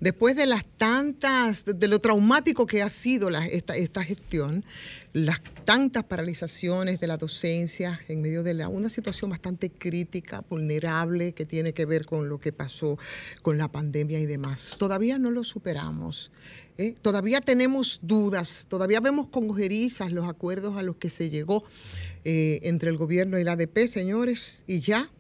después 0.02 0.34
de 0.34 0.46
las 0.46 0.64
tantas, 0.64 1.64
de 1.64 1.86
lo 1.86 2.00
traumático 2.00 2.66
que 2.66 2.82
ha 2.82 2.90
sido 2.90 3.28
esta, 3.28 4.02
gestión, 4.02 4.64
las 5.12 5.40
tantas 5.64 6.02
paralizaciones 6.02 6.98
de 6.98 7.06
la 7.06 7.16
docencia 7.16 8.00
en 8.08 8.20
medio 8.20 8.42
de 8.42 8.66
una 8.66 8.88
situación 8.88 9.30
bastante 9.30 9.70
crítica, 9.70 10.44
vulnerable, 10.50 11.34
que 11.34 11.46
tiene 11.46 11.72
que 11.72 11.86
ver 11.86 12.04
con 12.04 12.28
lo 12.28 12.40
que 12.40 12.52
pasó 12.52 12.98
con 13.42 13.58
la 13.58 13.70
pandemia 13.70 14.18
y 14.18 14.26
demás. 14.26 14.74
Todavía 14.76 15.18
no 15.18 15.30
lo 15.30 15.44
superamos. 15.44 16.32
¿eh? 16.78 16.96
Todavía 17.00 17.40
tenemos 17.40 18.00
dudas, 18.02 18.66
todavía 18.68 18.98
vemos 18.98 19.28
con 19.28 19.48
ojerizas 19.48 20.10
los 20.10 20.28
acuerdos 20.28 20.76
a 20.76 20.82
los 20.82 20.96
que 20.96 21.10
se 21.10 21.30
llegó 21.30 21.62
eh, 22.24 22.58
entre 22.64 22.90
el 22.90 22.96
gobierno 22.96 23.38
y 23.38 23.44
la 23.44 23.52
ADP, 23.52 23.86
señores, 23.86 24.64
y 24.66 24.80
ya 24.80 25.12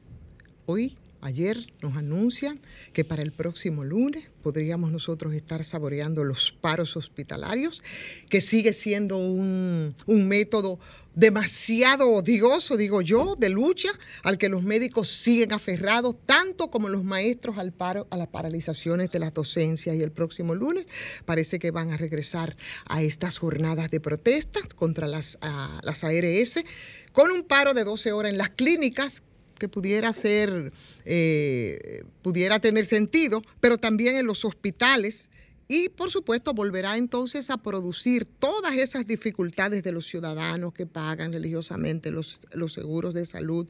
hoy 0.66 0.96
Ayer 1.24 1.72
nos 1.80 1.96
anuncian 1.96 2.60
que 2.92 3.04
para 3.04 3.22
el 3.22 3.30
próximo 3.30 3.84
lunes 3.84 4.24
podríamos 4.42 4.90
nosotros 4.90 5.34
estar 5.34 5.62
saboreando 5.62 6.24
los 6.24 6.50
paros 6.50 6.96
hospitalarios, 6.96 7.80
que 8.28 8.40
sigue 8.40 8.72
siendo 8.72 9.18
un, 9.18 9.94
método 10.08 10.80
demasiado 11.14 12.10
odioso, 12.10 12.76
digo 12.76 13.02
yo, 13.02 13.36
de 13.38 13.50
lucha 13.50 13.90
al 14.24 14.36
que 14.36 14.48
los 14.48 14.64
médicos 14.64 15.06
siguen 15.06 15.52
aferrados, 15.52 16.16
tanto 16.26 16.72
como 16.72 16.88
los 16.88 17.04
maestros 17.04 17.56
al 17.56 17.70
paro, 17.72 18.08
a 18.10 18.16
las 18.16 18.26
paralizaciones 18.26 19.12
de 19.12 19.20
las 19.20 19.32
docencias. 19.32 19.94
Y 19.94 20.02
el 20.02 20.10
próximo 20.10 20.56
lunes 20.56 20.88
parece 21.24 21.60
que 21.60 21.70
van 21.70 21.92
a 21.92 21.96
regresar 21.96 22.56
a 22.86 23.00
estas 23.00 23.38
jornadas 23.38 23.92
de 23.92 24.00
protesta 24.00 24.58
contra 24.74 25.06
las, 25.06 25.38
las 25.84 26.02
ARS, 26.02 26.64
con 27.12 27.30
un 27.30 27.44
paro 27.44 27.74
de 27.74 27.84
12 27.84 28.10
horas 28.10 28.32
en 28.32 28.38
las 28.38 28.50
clínicas 28.50 29.22
que 29.62 29.68
pudiera 29.68 30.12
ser, 30.12 30.72
eh, 31.04 32.02
pudiera 32.20 32.58
tener 32.58 32.84
sentido, 32.84 33.44
pero 33.60 33.78
también 33.78 34.16
en 34.16 34.26
los 34.26 34.44
hospitales. 34.44 35.28
Y 35.68 35.88
por 35.88 36.10
supuesto 36.10 36.52
volverá 36.52 36.96
entonces 36.96 37.50
a 37.50 37.56
producir 37.56 38.24
todas 38.24 38.74
esas 38.74 39.06
dificultades 39.06 39.82
de 39.82 39.92
los 39.92 40.06
ciudadanos 40.06 40.72
que 40.72 40.86
pagan 40.86 41.32
religiosamente 41.32 42.10
los, 42.10 42.40
los 42.52 42.72
seguros 42.72 43.14
de 43.14 43.24
salud, 43.26 43.68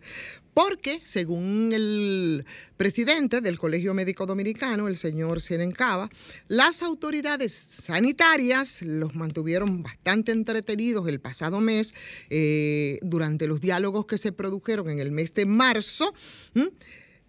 porque 0.54 1.00
según 1.04 1.70
el 1.72 2.44
presidente 2.76 3.40
del 3.40 3.58
Colegio 3.58 3.94
Médico 3.94 4.26
Dominicano, 4.26 4.88
el 4.88 4.96
señor 4.96 5.40
Senencaba, 5.40 6.10
las 6.48 6.82
autoridades 6.82 7.52
sanitarias 7.52 8.82
los 8.82 9.14
mantuvieron 9.14 9.82
bastante 9.82 10.32
entretenidos 10.32 11.08
el 11.08 11.20
pasado 11.20 11.60
mes 11.60 11.94
eh, 12.30 12.98
durante 13.02 13.46
los 13.46 13.60
diálogos 13.60 14.06
que 14.06 14.18
se 14.18 14.32
produjeron 14.32 14.90
en 14.90 14.98
el 14.98 15.10
mes 15.10 15.32
de 15.34 15.46
marzo. 15.46 16.12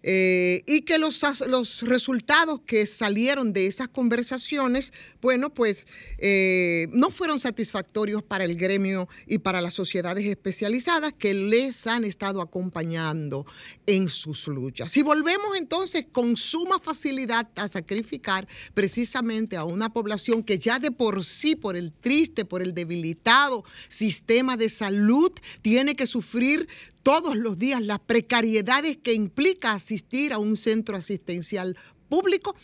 Eh, 0.06 0.62
y 0.66 0.82
que 0.82 0.98
los, 0.98 1.22
los, 1.48 1.80
resultados 1.80 2.60
que 2.66 2.86
salieron 2.86 3.54
de 3.54 3.66
esas 3.66 3.88
conversaciones, 3.88 4.92
bueno, 5.22 5.48
pues 5.48 5.86
eh, 6.18 6.88
no 6.92 7.10
fueron 7.10 7.40
satisfactorios 7.40 8.22
para 8.22 8.44
el 8.44 8.54
gremio 8.56 9.08
y 9.26 9.38
para 9.38 9.62
las 9.62 9.72
sociedades 9.72 10.26
especializadas 10.26 11.14
que 11.14 11.32
les 11.32 11.86
han 11.86 12.04
estado 12.04 12.42
acompañando 12.42 13.46
en 13.86 14.10
sus 14.10 14.46
luchas. 14.46 14.94
Y 14.98 15.02
volvemos 15.02 15.56
entonces 15.56 16.04
con 16.12 16.36
suma 16.36 16.78
facilidad 16.78 17.48
a 17.56 17.66
sacrificar 17.68 18.46
precisamente 18.74 19.56
a 19.56 19.64
una 19.64 19.90
población 19.90 20.42
que 20.42 20.58
ya 20.58 20.78
de 20.78 20.90
por 20.90 21.24
sí, 21.24 21.56
por 21.56 21.76
el 21.76 21.92
triste, 21.92 22.44
por 22.44 22.60
el 22.60 22.74
debilitado 22.74 23.64
sistema 23.88 24.58
de 24.58 24.68
salud, 24.68 25.32
tiene 25.62 25.96
que 25.96 26.06
sufrir 26.06 26.68
todos 27.04 27.36
los 27.36 27.58
días 27.58 27.80
las 27.82 28.00
precariedades 28.00 28.96
que 28.96 29.12
implica 29.12 29.72
asistir 29.72 30.32
a 30.32 30.38
un 30.38 30.56
centro 30.56 30.96
asistencial 30.96 31.76
público 32.08 32.56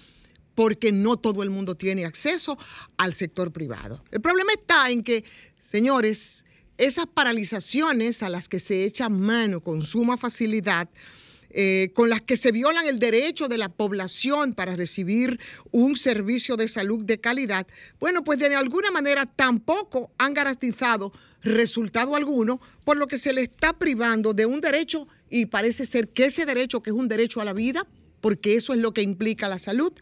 porque 0.57 0.91
no 0.91 1.17
todo 1.17 1.45
el 1.45 1.51
mundo 1.51 1.77
tiene 1.77 2.05
acceso 2.05 2.59
al 2.97 3.15
sector 3.15 3.53
privado. 3.53 4.03
El 4.11 4.21
problema 4.21 4.53
está 4.53 4.91
en 4.91 5.05
que, 5.05 5.25
señores, 5.71 6.45
esas 6.79 7.07
paralizaciones 7.07 8.23
a 8.23 8.31
las 8.31 8.49
que 8.49 8.59
se 8.59 8.85
echa 8.85 9.09
mano 9.09 9.61
con 9.61 9.83
suma 9.83 10.17
facilidad, 10.17 10.89
eh, 11.51 11.91
con 11.95 12.09
las 12.09 12.21
que 12.21 12.37
se 12.37 12.53
violan 12.53 12.87
el 12.87 12.99
derecho 12.99 13.49
de 13.49 13.59
la 13.59 13.69
población 13.69 14.53
para 14.53 14.77
recibir 14.77 15.41
un 15.71 15.97
servicio 15.97 16.57
de 16.57 16.69
salud 16.69 17.05
de 17.05 17.19
calidad, 17.19 17.67
bueno, 17.99 18.25
pues 18.25 18.39
de 18.39 18.55
alguna 18.55 18.91
manera 18.91 19.27
tampoco 19.27 20.13
han 20.19 20.35
garantizado 20.35 21.13
resultado 21.43 22.17
alguno, 22.17 22.61
por 22.85 22.97
lo 22.97 23.07
que 23.07 23.19
se 23.19 23.33
le 23.33 23.43
está 23.43 23.73
privando 23.73 24.33
de 24.33 24.47
un 24.47 24.61
derecho 24.61 25.09
y 25.29 25.47
parece 25.47 25.87
ser 25.87 26.09
que 26.09 26.27
ese 26.27 26.47
derecho, 26.47 26.83
que 26.83 26.91
es 26.91 26.97
un 26.97 27.09
derecho 27.09 27.41
a 27.41 27.45
la 27.45 27.53
vida, 27.53 27.87
porque 28.21 28.55
eso 28.55 28.73
es 28.73 28.81
lo 28.81 28.93
que 28.93 29.03
implica 29.03 29.49
la 29.49 29.59
salud, 29.59 29.93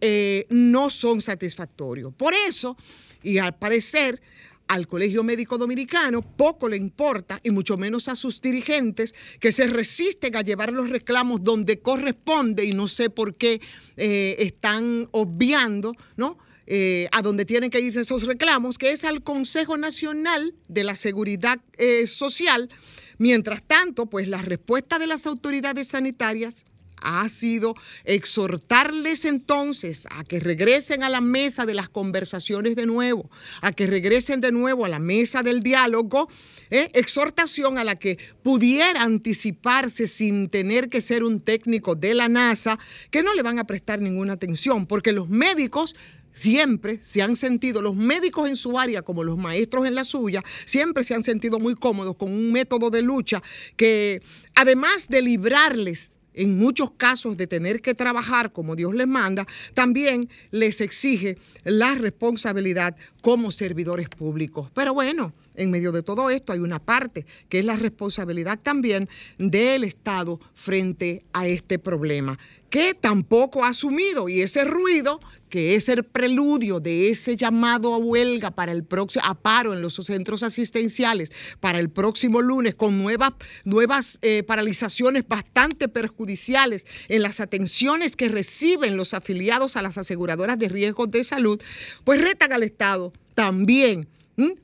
eh, 0.00 0.46
no 0.50 0.90
son 0.90 1.22
satisfactorios. 1.22 2.12
Por 2.14 2.34
eso, 2.34 2.76
y 3.22 3.38
al 3.38 3.56
parecer, 3.56 4.20
al 4.68 4.86
Colegio 4.86 5.22
Médico 5.22 5.58
Dominicano 5.58 6.22
poco 6.22 6.68
le 6.68 6.76
importa, 6.76 7.40
y 7.42 7.50
mucho 7.50 7.76
menos 7.76 8.08
a 8.08 8.14
sus 8.14 8.40
dirigentes, 8.40 9.14
que 9.40 9.50
se 9.50 9.66
resisten 9.66 10.36
a 10.36 10.42
llevar 10.42 10.72
los 10.72 10.90
reclamos 10.90 11.42
donde 11.42 11.80
corresponde 11.80 12.64
y 12.64 12.72
no 12.72 12.86
sé 12.86 13.10
por 13.10 13.34
qué 13.34 13.60
eh, 13.96 14.36
están 14.38 15.08
obviando, 15.12 15.92
¿no? 16.16 16.38
Eh, 16.70 17.08
a 17.12 17.22
donde 17.22 17.46
tienen 17.46 17.70
que 17.70 17.80
irse 17.80 18.02
esos 18.02 18.24
reclamos, 18.24 18.76
que 18.76 18.92
es 18.92 19.04
al 19.04 19.22
Consejo 19.22 19.78
Nacional 19.78 20.54
de 20.68 20.84
la 20.84 20.94
Seguridad 20.94 21.58
eh, 21.78 22.06
Social. 22.06 22.68
Mientras 23.16 23.64
tanto, 23.64 24.04
pues 24.04 24.28
la 24.28 24.42
respuesta 24.42 24.98
de 24.98 25.06
las 25.06 25.26
autoridades 25.26 25.88
sanitarias 25.88 26.66
ha 27.02 27.28
sido 27.28 27.74
exhortarles 28.04 29.24
entonces 29.24 30.06
a 30.10 30.24
que 30.24 30.40
regresen 30.40 31.02
a 31.02 31.08
la 31.08 31.20
mesa 31.20 31.66
de 31.66 31.74
las 31.74 31.88
conversaciones 31.88 32.76
de 32.76 32.86
nuevo, 32.86 33.30
a 33.60 33.72
que 33.72 33.86
regresen 33.86 34.40
de 34.40 34.52
nuevo 34.52 34.84
a 34.84 34.88
la 34.88 34.98
mesa 34.98 35.42
del 35.42 35.62
diálogo, 35.62 36.28
¿eh? 36.70 36.88
exhortación 36.94 37.78
a 37.78 37.84
la 37.84 37.96
que 37.96 38.18
pudiera 38.42 39.02
anticiparse 39.02 40.06
sin 40.06 40.48
tener 40.48 40.88
que 40.88 41.00
ser 41.00 41.24
un 41.24 41.40
técnico 41.40 41.94
de 41.94 42.14
la 42.14 42.28
NASA, 42.28 42.78
que 43.10 43.22
no 43.22 43.34
le 43.34 43.42
van 43.42 43.58
a 43.58 43.66
prestar 43.66 44.00
ninguna 44.00 44.34
atención, 44.34 44.86
porque 44.86 45.12
los 45.12 45.28
médicos 45.28 45.94
siempre 46.38 47.00
se 47.02 47.20
han 47.20 47.36
sentido, 47.36 47.82
los 47.82 47.96
médicos 47.96 48.48
en 48.48 48.56
su 48.56 48.78
área 48.78 49.02
como 49.02 49.24
los 49.24 49.36
maestros 49.36 49.86
en 49.86 49.94
la 49.94 50.04
suya, 50.04 50.42
siempre 50.64 51.04
se 51.04 51.14
han 51.14 51.24
sentido 51.24 51.58
muy 51.58 51.74
cómodos 51.74 52.16
con 52.16 52.32
un 52.32 52.52
método 52.52 52.90
de 52.90 53.02
lucha 53.02 53.42
que 53.76 54.22
además 54.54 55.08
de 55.08 55.22
librarles 55.22 56.10
en 56.38 56.56
muchos 56.56 56.92
casos 56.92 57.36
de 57.36 57.46
tener 57.46 57.80
que 57.82 57.94
trabajar 57.94 58.52
como 58.52 58.76
Dios 58.76 58.94
les 58.94 59.06
manda, 59.06 59.46
también 59.74 60.28
les 60.50 60.80
exige 60.80 61.36
la 61.64 61.94
responsabilidad 61.94 62.96
como 63.20 63.50
servidores 63.50 64.08
públicos. 64.08 64.70
Pero 64.72 64.94
bueno, 64.94 65.32
en 65.54 65.70
medio 65.70 65.90
de 65.92 66.02
todo 66.02 66.30
esto 66.30 66.52
hay 66.52 66.60
una 66.60 66.78
parte 66.78 67.26
que 67.48 67.58
es 67.58 67.64
la 67.64 67.76
responsabilidad 67.76 68.58
también 68.62 69.08
del 69.38 69.84
Estado 69.84 70.40
frente 70.54 71.24
a 71.32 71.46
este 71.48 71.78
problema 71.78 72.38
que 72.70 72.94
tampoco 72.94 73.64
ha 73.64 73.68
asumido 73.68 74.28
y 74.28 74.42
ese 74.42 74.64
ruido 74.64 75.20
que 75.48 75.76
es 75.76 75.88
el 75.88 76.04
preludio 76.04 76.78
de 76.78 77.08
ese 77.08 77.36
llamado 77.36 77.94
a 77.94 77.98
huelga 77.98 78.50
para 78.50 78.72
el 78.72 78.84
próximo 78.84 79.24
a 79.24 79.34
paro 79.34 79.72
en 79.72 79.80
los 79.80 79.94
centros 79.94 80.42
asistenciales 80.42 81.32
para 81.60 81.80
el 81.80 81.88
próximo 81.88 82.42
lunes 82.42 82.74
con 82.74 82.98
nuevas 82.98 83.32
nuevas 83.64 84.18
eh, 84.22 84.42
paralizaciones 84.42 85.26
bastante 85.26 85.88
perjudiciales 85.88 86.86
en 87.08 87.22
las 87.22 87.40
atenciones 87.40 88.14
que 88.16 88.28
reciben 88.28 88.96
los 88.96 89.14
afiliados 89.14 89.76
a 89.76 89.82
las 89.82 89.96
aseguradoras 89.98 90.58
de 90.58 90.68
riesgos 90.68 91.08
de 91.10 91.24
salud, 91.24 91.60
pues 92.04 92.20
retan 92.20 92.52
al 92.52 92.62
Estado 92.62 93.12
también 93.34 94.08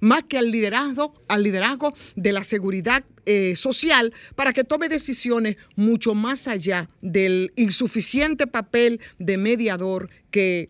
más 0.01 0.23
que 0.25 0.39
al 0.39 0.51
liderazgo, 0.51 1.15
al 1.29 1.43
liderazgo 1.43 1.95
de 2.15 2.33
la 2.33 2.45
seguridad 2.45 3.05
eh, 3.27 3.57
social 3.57 4.13
para 4.35 4.53
que 4.53 4.65
tome 4.65 4.89
decisiones 4.89 5.57
mucho 5.77 6.15
más 6.15 6.49
allá 6.49 6.89
del 7.01 7.53
insuficiente 7.57 8.47
papel 8.47 9.01
de 9.19 9.39
mediador 9.39 10.11
que 10.31 10.69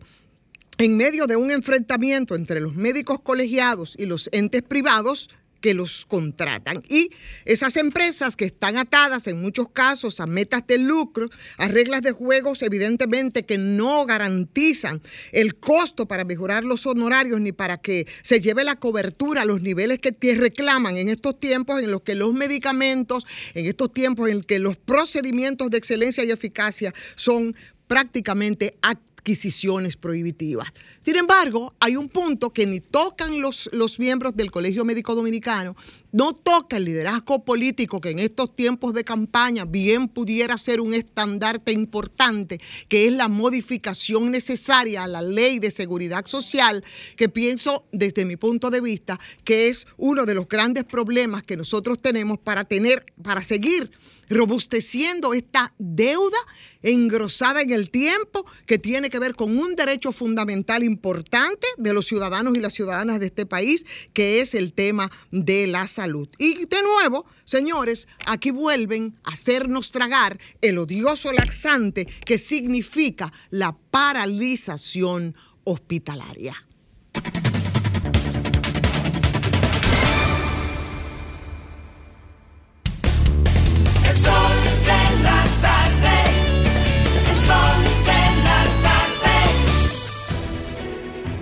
en 0.77 0.97
medio 0.97 1.27
de 1.27 1.35
un 1.35 1.51
enfrentamiento 1.51 2.35
entre 2.35 2.59
los 2.59 2.75
médicos 2.75 3.19
colegiados 3.21 3.95
y 3.97 4.05
los 4.05 4.29
entes 4.33 4.61
privados, 4.61 5.29
que 5.65 5.73
los 5.73 6.05
contratan. 6.05 6.83
Y 6.89 7.09
esas 7.43 7.75
empresas 7.75 8.35
que 8.35 8.45
están 8.45 8.77
atadas 8.77 9.25
en 9.25 9.41
muchos 9.41 9.69
casos 9.69 10.19
a 10.19 10.27
metas 10.27 10.67
de 10.67 10.77
lucro, 10.77 11.27
a 11.57 11.67
reglas 11.67 12.03
de 12.03 12.11
juegos 12.11 12.61
evidentemente 12.61 13.47
que 13.47 13.57
no 13.57 14.05
garantizan 14.05 15.01
el 15.31 15.55
costo 15.55 16.07
para 16.07 16.23
mejorar 16.23 16.65
los 16.65 16.85
honorarios 16.85 17.41
ni 17.41 17.51
para 17.51 17.79
que 17.79 18.05
se 18.21 18.41
lleve 18.41 18.63
la 18.63 18.75
cobertura 18.75 19.41
a 19.41 19.45
los 19.45 19.63
niveles 19.63 19.97
que 19.97 20.35
reclaman 20.35 20.97
en 20.97 21.09
estos 21.09 21.39
tiempos 21.39 21.81
en 21.81 21.89
los 21.89 22.03
que 22.03 22.13
los 22.13 22.31
medicamentos, 22.31 23.25
en 23.55 23.65
estos 23.65 23.91
tiempos 23.91 24.29
en 24.29 24.43
que 24.43 24.59
los 24.59 24.77
procedimientos 24.77 25.71
de 25.71 25.79
excelencia 25.79 26.23
y 26.23 26.29
eficacia 26.29 26.93
son 27.15 27.55
prácticamente 27.87 28.77
adquisiciones 29.25 29.97
prohibitivas. 29.97 30.71
Sin 30.99 31.15
embargo, 31.15 31.73
hay 31.79 31.95
un 31.95 32.09
punto 32.09 32.53
que 32.53 32.67
ni 32.67 32.79
tocan 32.79 33.41
los, 33.41 33.67
los 33.73 33.97
miembros 33.97 34.35
del 34.35 34.51
Colegio 34.51 34.85
Médico 34.85 35.15
Dominicano, 35.15 35.75
no 36.15 36.31
toca 36.31 36.77
el 36.77 36.85
liderazgo 36.85 37.43
político 37.43 37.99
que 37.99 38.11
en 38.11 38.19
estos 38.19 38.55
tiempos 38.55 38.93
de 38.93 39.03
campaña 39.03 39.65
bien 39.65 40.07
pudiera 40.07 40.57
ser 40.57 40.79
un 40.79 40.93
estandarte 40.93 41.73
importante, 41.73 42.61
que 42.87 43.05
es 43.05 43.11
la 43.11 43.27
modificación 43.27 44.31
necesaria 44.31 45.03
a 45.03 45.07
la 45.07 45.21
ley 45.21 45.59
de 45.59 45.71
seguridad 45.71 46.25
social, 46.25 46.85
que 47.17 47.27
pienso 47.27 47.83
desde 47.91 48.23
mi 48.23 48.37
punto 48.37 48.69
de 48.69 48.79
vista 48.79 49.19
que 49.43 49.67
es 49.67 49.87
uno 49.97 50.25
de 50.25 50.35
los 50.35 50.47
grandes 50.47 50.85
problemas 50.85 51.43
que 51.43 51.57
nosotros 51.57 52.01
tenemos 52.01 52.39
para 52.39 52.63
tener, 52.63 53.05
para 53.21 53.43
seguir 53.43 53.91
robusteciendo 54.29 55.33
esta 55.33 55.73
deuda 55.77 56.37
engrosada 56.81 57.61
en 57.61 57.71
el 57.71 57.89
tiempo 57.89 58.45
que 58.65 58.77
tiene 58.77 59.09
que 59.09 59.19
ver 59.19 59.35
con 59.35 59.57
un 59.57 59.75
derecho 59.75 60.11
fundamental 60.11 60.83
importante 60.83 61.67
de 61.77 61.93
los 61.93 62.05
ciudadanos 62.05 62.55
y 62.55 62.61
las 62.61 62.73
ciudadanas 62.73 63.19
de 63.19 63.27
este 63.27 63.45
país, 63.45 63.85
que 64.13 64.41
es 64.41 64.53
el 64.53 64.73
tema 64.73 65.11
de 65.31 65.67
la 65.67 65.87
salud. 65.87 66.04
Y 66.37 66.65
de 66.65 66.81
nuevo, 66.81 67.25
señores, 67.45 68.07
aquí 68.25 68.51
vuelven 68.51 69.17
a 69.23 69.31
hacernos 69.31 69.91
tragar 69.91 70.39
el 70.61 70.77
odioso 70.77 71.31
laxante 71.31 72.05
que 72.05 72.37
significa 72.37 73.31
la 73.49 73.75
paralización 73.91 75.35
hospitalaria. 75.63 76.55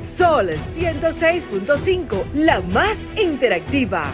Sol 0.03 0.49
106.5, 0.49 2.33
la 2.33 2.59
más 2.59 2.99
interactiva. 3.15 4.13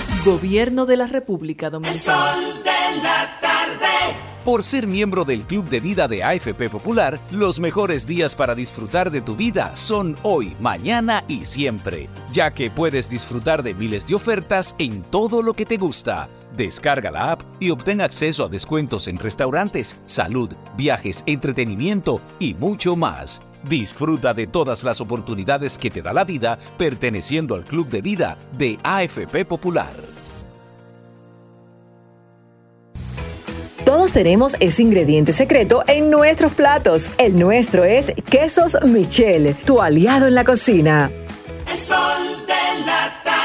Gobierno 0.25 0.85
de 0.85 0.97
la 0.97 1.07
República 1.07 1.71
Dominicana. 1.71 2.35
la 3.01 3.39
tarde. 3.41 3.87
Por 4.45 4.63
ser 4.63 4.85
miembro 4.85 5.25
del 5.25 5.45
Club 5.45 5.67
de 5.67 5.79
Vida 5.79 6.07
de 6.07 6.23
AFP 6.23 6.69
Popular, 6.69 7.19
los 7.31 7.59
mejores 7.59 8.05
días 8.05 8.35
para 8.35 8.53
disfrutar 8.53 9.09
de 9.09 9.21
tu 9.21 9.35
vida 9.35 9.75
son 9.75 10.15
hoy, 10.21 10.55
mañana 10.59 11.23
y 11.27 11.45
siempre, 11.45 12.07
ya 12.31 12.51
que 12.51 12.69
puedes 12.69 13.09
disfrutar 13.09 13.63
de 13.63 13.73
miles 13.73 14.05
de 14.05 14.13
ofertas 14.13 14.75
en 14.77 15.01
todo 15.01 15.41
lo 15.41 15.53
que 15.55 15.65
te 15.65 15.77
gusta. 15.77 16.29
Descarga 16.55 17.09
la 17.09 17.31
app 17.31 17.41
y 17.59 17.71
obtén 17.71 17.99
acceso 17.99 18.45
a 18.45 18.49
descuentos 18.49 19.07
en 19.07 19.17
restaurantes, 19.17 19.99
salud, 20.05 20.53
viajes, 20.77 21.23
entretenimiento 21.25 22.21
y 22.39 22.53
mucho 22.53 22.95
más. 22.95 23.41
Disfruta 23.67 24.33
de 24.33 24.47
todas 24.47 24.83
las 24.83 25.01
oportunidades 25.01 25.77
que 25.77 25.89
te 25.89 26.01
da 26.01 26.13
la 26.13 26.23
vida 26.23 26.57
perteneciendo 26.77 27.55
al 27.55 27.63
Club 27.63 27.87
de 27.89 28.01
Vida 28.01 28.37
de 28.57 28.79
AFP 28.83 29.45
Popular. 29.45 29.91
Todos 33.85 34.13
tenemos 34.13 34.55
ese 34.59 34.83
ingrediente 34.83 35.33
secreto 35.33 35.83
en 35.87 36.09
nuestros 36.09 36.53
platos. 36.53 37.11
El 37.17 37.37
nuestro 37.37 37.83
es 37.83 38.13
Quesos 38.29 38.77
Michel, 38.85 39.55
tu 39.65 39.81
aliado 39.81 40.27
en 40.27 40.35
la 40.35 40.45
cocina. 40.45 41.11
El 41.69 41.77
sol 41.77 41.97
de 42.47 42.85
la 42.85 43.21
tarde. 43.23 43.40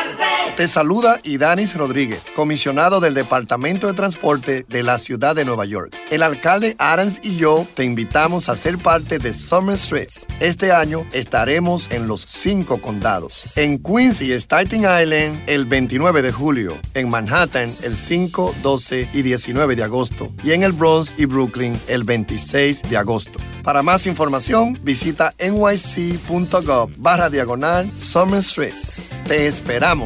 Te 0.57 0.69
saluda 0.69 1.21
Idanis 1.23 1.75
Rodríguez, 1.75 2.25
comisionado 2.35 2.99
del 2.99 3.13
Departamento 3.13 3.89
de 3.89 3.93
Transporte 3.93 4.65
de 4.67 4.83
la 4.83 4.99
Ciudad 4.99 5.37
de 5.37 5.45
Nueva 5.45 5.67
York. 5.67 5.95
El 6.11 6.23
alcalde 6.23 6.77
Adams 6.79 7.21
y 7.23 7.37
yo 7.37 7.67
te 7.75 7.85
invitamos 7.85 8.49
a 8.49 8.57
ser 8.57 8.79
parte 8.79 9.19
de 9.19 9.35
Summer 9.35 9.77
Streets. 9.77 10.27
Este 10.41 10.73
año 10.73 11.07
estaremos 11.13 11.91
en 11.91 12.09
los 12.09 12.23
cinco 12.23 12.81
condados. 12.81 13.45
En 13.55 13.79
Queens 13.83 14.23
y 14.23 14.33
Staten 14.33 14.81
Island 14.81 15.43
el 15.47 15.67
29 15.67 16.23
de 16.23 16.33
julio. 16.33 16.79
En 16.95 17.11
Manhattan 17.11 17.71
el 17.83 17.95
5, 17.95 18.55
12 18.63 19.11
y 19.13 19.21
19 19.21 19.77
de 19.77 19.83
agosto. 19.83 20.33
Y 20.43 20.53
en 20.53 20.63
el 20.63 20.73
Bronx 20.73 21.13
y 21.19 21.27
Brooklyn 21.27 21.79
el 21.87 22.05
26 22.05 22.81
de 22.89 22.97
agosto. 22.97 23.39
Para 23.63 23.83
más 23.83 24.07
información, 24.07 24.79
visita 24.83 25.35
nyc.gov 25.39 26.93
barra 26.97 27.29
diagonal 27.29 27.91
Summer 27.99 28.43
Streets. 28.43 29.03
Te 29.27 29.49
esperamos. 29.49 30.06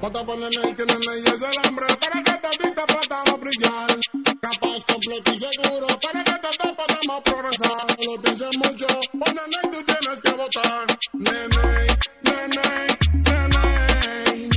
Bota 0.00 0.24
ponerle 0.24 0.62
y 0.64 0.74
el 1.28 1.36
para 1.98 2.22
que 2.22 2.30
brillar. 3.36 3.90
Capaz, 4.40 4.82
completo 4.86 5.34
y 5.34 5.38
seguro 5.38 5.86
para 6.00 6.24
que 6.24 6.40
progresar. 7.22 7.86
Lo 8.06 8.16
dicen 8.16 8.48
mucho, 8.58 8.86
ponen 9.12 9.50
y 9.50 9.60
tú 9.68 9.84
tienes 9.84 10.22
que 10.22 10.32
votar. 10.32 10.86
Nene, 11.12 11.86
nene, 12.22 12.62
nene. 13.26 14.48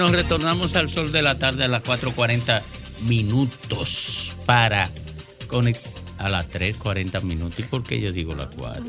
Bueno, 0.00 0.16
retornamos 0.16 0.74
al 0.76 0.88
sol 0.88 1.12
de 1.12 1.20
la 1.20 1.38
tarde 1.38 1.64
a 1.64 1.68
las 1.68 1.82
4.40 1.82 2.62
minutos 3.02 4.34
para 4.46 4.88
conectar 5.46 5.92
a 6.16 6.30
las 6.30 6.48
3.40 6.48 7.22
minutos. 7.22 7.58
¿Y 7.60 7.64
por 7.64 7.82
qué 7.82 8.00
yo 8.00 8.10
digo 8.10 8.34
las 8.34 8.48
4? 8.56 8.82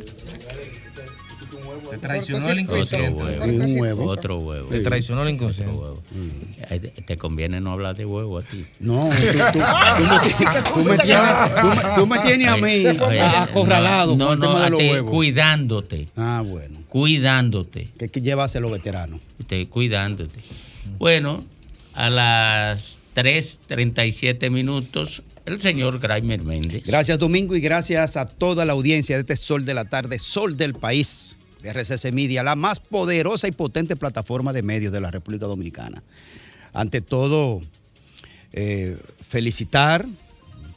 Te 1.91 1.97
traicionó 1.97 2.49
el 2.49 2.59
Otro 2.59 2.62
inconsciente. 2.78 3.22
huevo. 3.24 3.43
Un 3.45 3.80
huevo. 3.82 4.05
Otro 4.05 4.38
huevo. 4.39 4.70
Te 4.70 4.80
traicionó 4.80 5.24
el 5.24 5.32
inconsciente. 5.32 5.74
Otro 5.76 6.01
huevo. 6.01 6.03
Te 7.05 7.18
conviene 7.18 7.59
no 7.59 7.74
hablar 7.74 7.97
de 7.97 8.05
huevo 8.05 8.38
a 8.38 8.41
ti. 8.43 8.66
No, 8.80 9.09
tú, 9.09 9.16
tú- 9.53 10.74
tú 10.74 10.84
me, 10.86 12.20
tienes- 12.20 12.47
a 12.47 12.55
mí 12.55 12.86
acorralado 12.88 14.16
No, 14.16 14.28
con 14.28 14.34
el 14.36 14.39
no, 14.39 14.47
tema 14.47 14.59
no 14.59 14.64
de 14.64 14.70
los 14.70 14.80
a 14.80 14.84
ti, 14.84 14.89
huevos. 14.91 15.12
cuidándote. 15.12 16.07
Ah, 16.16 16.41
bueno. 16.45 16.80
Cuidándote. 16.88 17.89
Que 17.99 18.05
hay 18.05 18.09
que 18.09 18.22
llevarse 18.22 18.62
los 18.62 18.72
veteranos. 18.72 19.20
Te- 19.47 19.68
cuidándote. 19.68 20.39
Bueno, 20.98 21.44
a 21.94 22.10
las 22.10 23.00
3.37 23.16 24.50
minutos, 24.50 25.24
el 25.46 25.60
señor 25.60 26.00
Graimer 26.00 26.44
Méndez. 26.44 26.84
Gracias 26.86 27.20
Domingo 27.20 27.56
y 27.56 27.62
gracias 27.62 28.18
a 28.18 28.26
toda 28.26 28.66
la 28.66 28.74
audiencia 28.74 29.16
de 29.16 29.22
este 29.22 29.36
Sol 29.36 29.66
de 29.66 29.74
la 29.74 29.86
Tarde, 29.86 30.20
Sol 30.20 30.58
del 30.58 30.74
País, 30.74 31.38
de 31.62 31.70
RCC 31.70 32.12
Media, 32.12 32.44
la 32.44 32.56
más 32.56 32.80
poderosa 32.80 33.48
y 33.48 33.52
potente 33.52 33.96
plataforma 33.96 34.54
de 34.54 34.64
medios 34.64 34.94
de 34.94 35.02
la 35.02 35.12
República 35.12 35.46
Dominicana. 35.46 36.04
Ante 36.74 37.02
todo, 37.02 37.62
eh, 38.54 38.98
felicitar, 39.20 40.06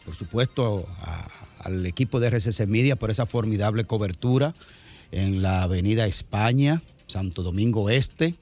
por 0.05 0.15
supuesto, 0.15 0.87
al 1.61 1.87
equipo 1.87 2.21
de 2.21 2.29
RCC 2.29 2.67
Media 2.67 2.97
por 2.97 3.11
esa 3.11 3.27
formidable 3.27 3.85
cobertura 3.85 4.55
en 5.13 5.43
la 5.43 5.63
Avenida 5.63 6.07
España, 6.07 6.83
Santo 7.07 7.43
Domingo 7.43 7.91
Este. 7.91 8.35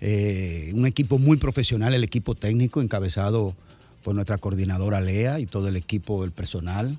Eh, 0.00 0.72
un 0.74 0.86
equipo 0.86 1.18
muy 1.18 1.36
profesional, 1.36 1.94
el 1.94 2.04
equipo 2.04 2.34
técnico 2.34 2.82
encabezado 2.82 3.54
por 4.02 4.14
nuestra 4.14 4.38
coordinadora 4.38 5.00
Lea 5.00 5.40
y 5.40 5.46
todo 5.46 5.68
el 5.68 5.76
equipo, 5.76 6.24
el 6.24 6.32
personal. 6.32 6.98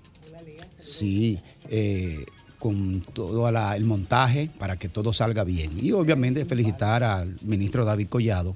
Sí, 0.82 1.40
eh, 1.70 2.26
con 2.60 3.02
todo 3.14 3.48
el 3.50 3.86
montaje 3.86 4.50
para 4.58 4.78
que 4.78 4.90
todo 4.90 5.14
salga 5.14 5.44
bien. 5.44 5.72
Y 5.82 5.92
obviamente 5.92 6.46
felicitar 6.46 7.04
al 7.04 7.36
ministro 7.42 7.86
David 7.86 8.08
Collado 8.08 8.56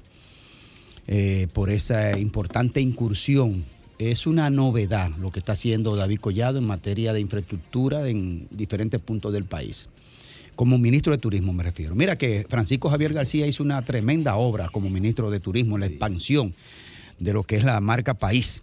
eh, 1.06 1.46
por 1.52 1.70
esa 1.70 2.18
importante 2.18 2.80
incursión. 2.80 3.64
Es 3.98 4.26
una 4.26 4.50
novedad 4.50 5.10
lo 5.18 5.30
que 5.30 5.38
está 5.38 5.52
haciendo 5.52 5.94
David 5.94 6.18
Collado 6.18 6.58
en 6.58 6.64
materia 6.64 7.12
de 7.12 7.20
infraestructura 7.20 8.08
en 8.08 8.48
diferentes 8.50 9.00
puntos 9.00 9.32
del 9.32 9.44
país. 9.44 9.88
Como 10.62 10.78
ministro 10.78 11.10
de 11.10 11.18
Turismo 11.18 11.52
me 11.52 11.64
refiero. 11.64 11.96
Mira 11.96 12.14
que 12.14 12.46
Francisco 12.48 12.88
Javier 12.88 13.12
García 13.12 13.48
hizo 13.48 13.64
una 13.64 13.82
tremenda 13.82 14.36
obra 14.36 14.68
como 14.68 14.90
ministro 14.90 15.28
de 15.28 15.40
Turismo 15.40 15.74
en 15.74 15.80
la 15.80 15.86
expansión 15.86 16.54
de 17.18 17.32
lo 17.32 17.42
que 17.42 17.56
es 17.56 17.64
la 17.64 17.80
marca 17.80 18.14
país. 18.14 18.62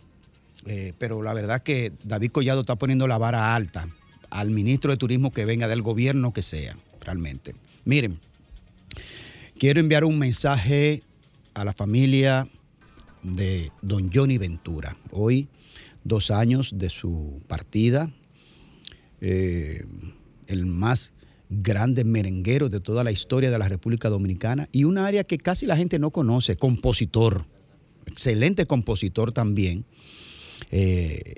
Eh, 0.66 0.94
pero 0.98 1.22
la 1.22 1.34
verdad 1.34 1.62
que 1.62 1.92
David 2.06 2.32
Collado 2.32 2.62
está 2.62 2.78
poniendo 2.78 3.06
la 3.06 3.18
vara 3.18 3.54
alta 3.54 3.90
al 4.30 4.50
ministro 4.50 4.92
de 4.92 4.98
Turismo 4.98 5.34
que 5.34 5.44
venga 5.44 5.68
del 5.68 5.82
gobierno 5.82 6.32
que 6.32 6.42
sea, 6.42 6.78
realmente. 7.02 7.54
Miren, 7.84 8.18
quiero 9.58 9.82
enviar 9.82 10.06
un 10.06 10.18
mensaje 10.18 11.04
a 11.54 11.66
la 11.66 11.74
familia 11.74 12.48
de 13.24 13.74
don 13.82 14.10
Johnny 14.10 14.38
Ventura. 14.38 14.96
Hoy, 15.12 15.50
dos 16.06 16.32
años 16.32 16.72
de 16.78 16.88
su 16.88 17.42
partida, 17.50 18.10
eh, 19.20 19.84
el 20.48 20.66
más 20.66 21.12
grande 21.50 22.04
merenguero 22.04 22.70
de 22.70 22.80
toda 22.80 23.04
la 23.04 23.12
historia 23.12 23.50
de 23.50 23.58
la 23.58 23.68
República 23.68 24.10
Dominicana 24.10 24.70
y 24.72 24.84
un 24.84 24.98
área 24.98 25.24
que 25.24 25.40
casi 25.40 25.66
la 25.66 25.76
gente 25.76 25.98
no 25.98 26.12
conoce, 26.12 26.56
compositor, 26.56 27.46
excelente 28.06 28.68
compositor 28.68 29.32
también. 29.32 29.86
Eh, 30.72 31.36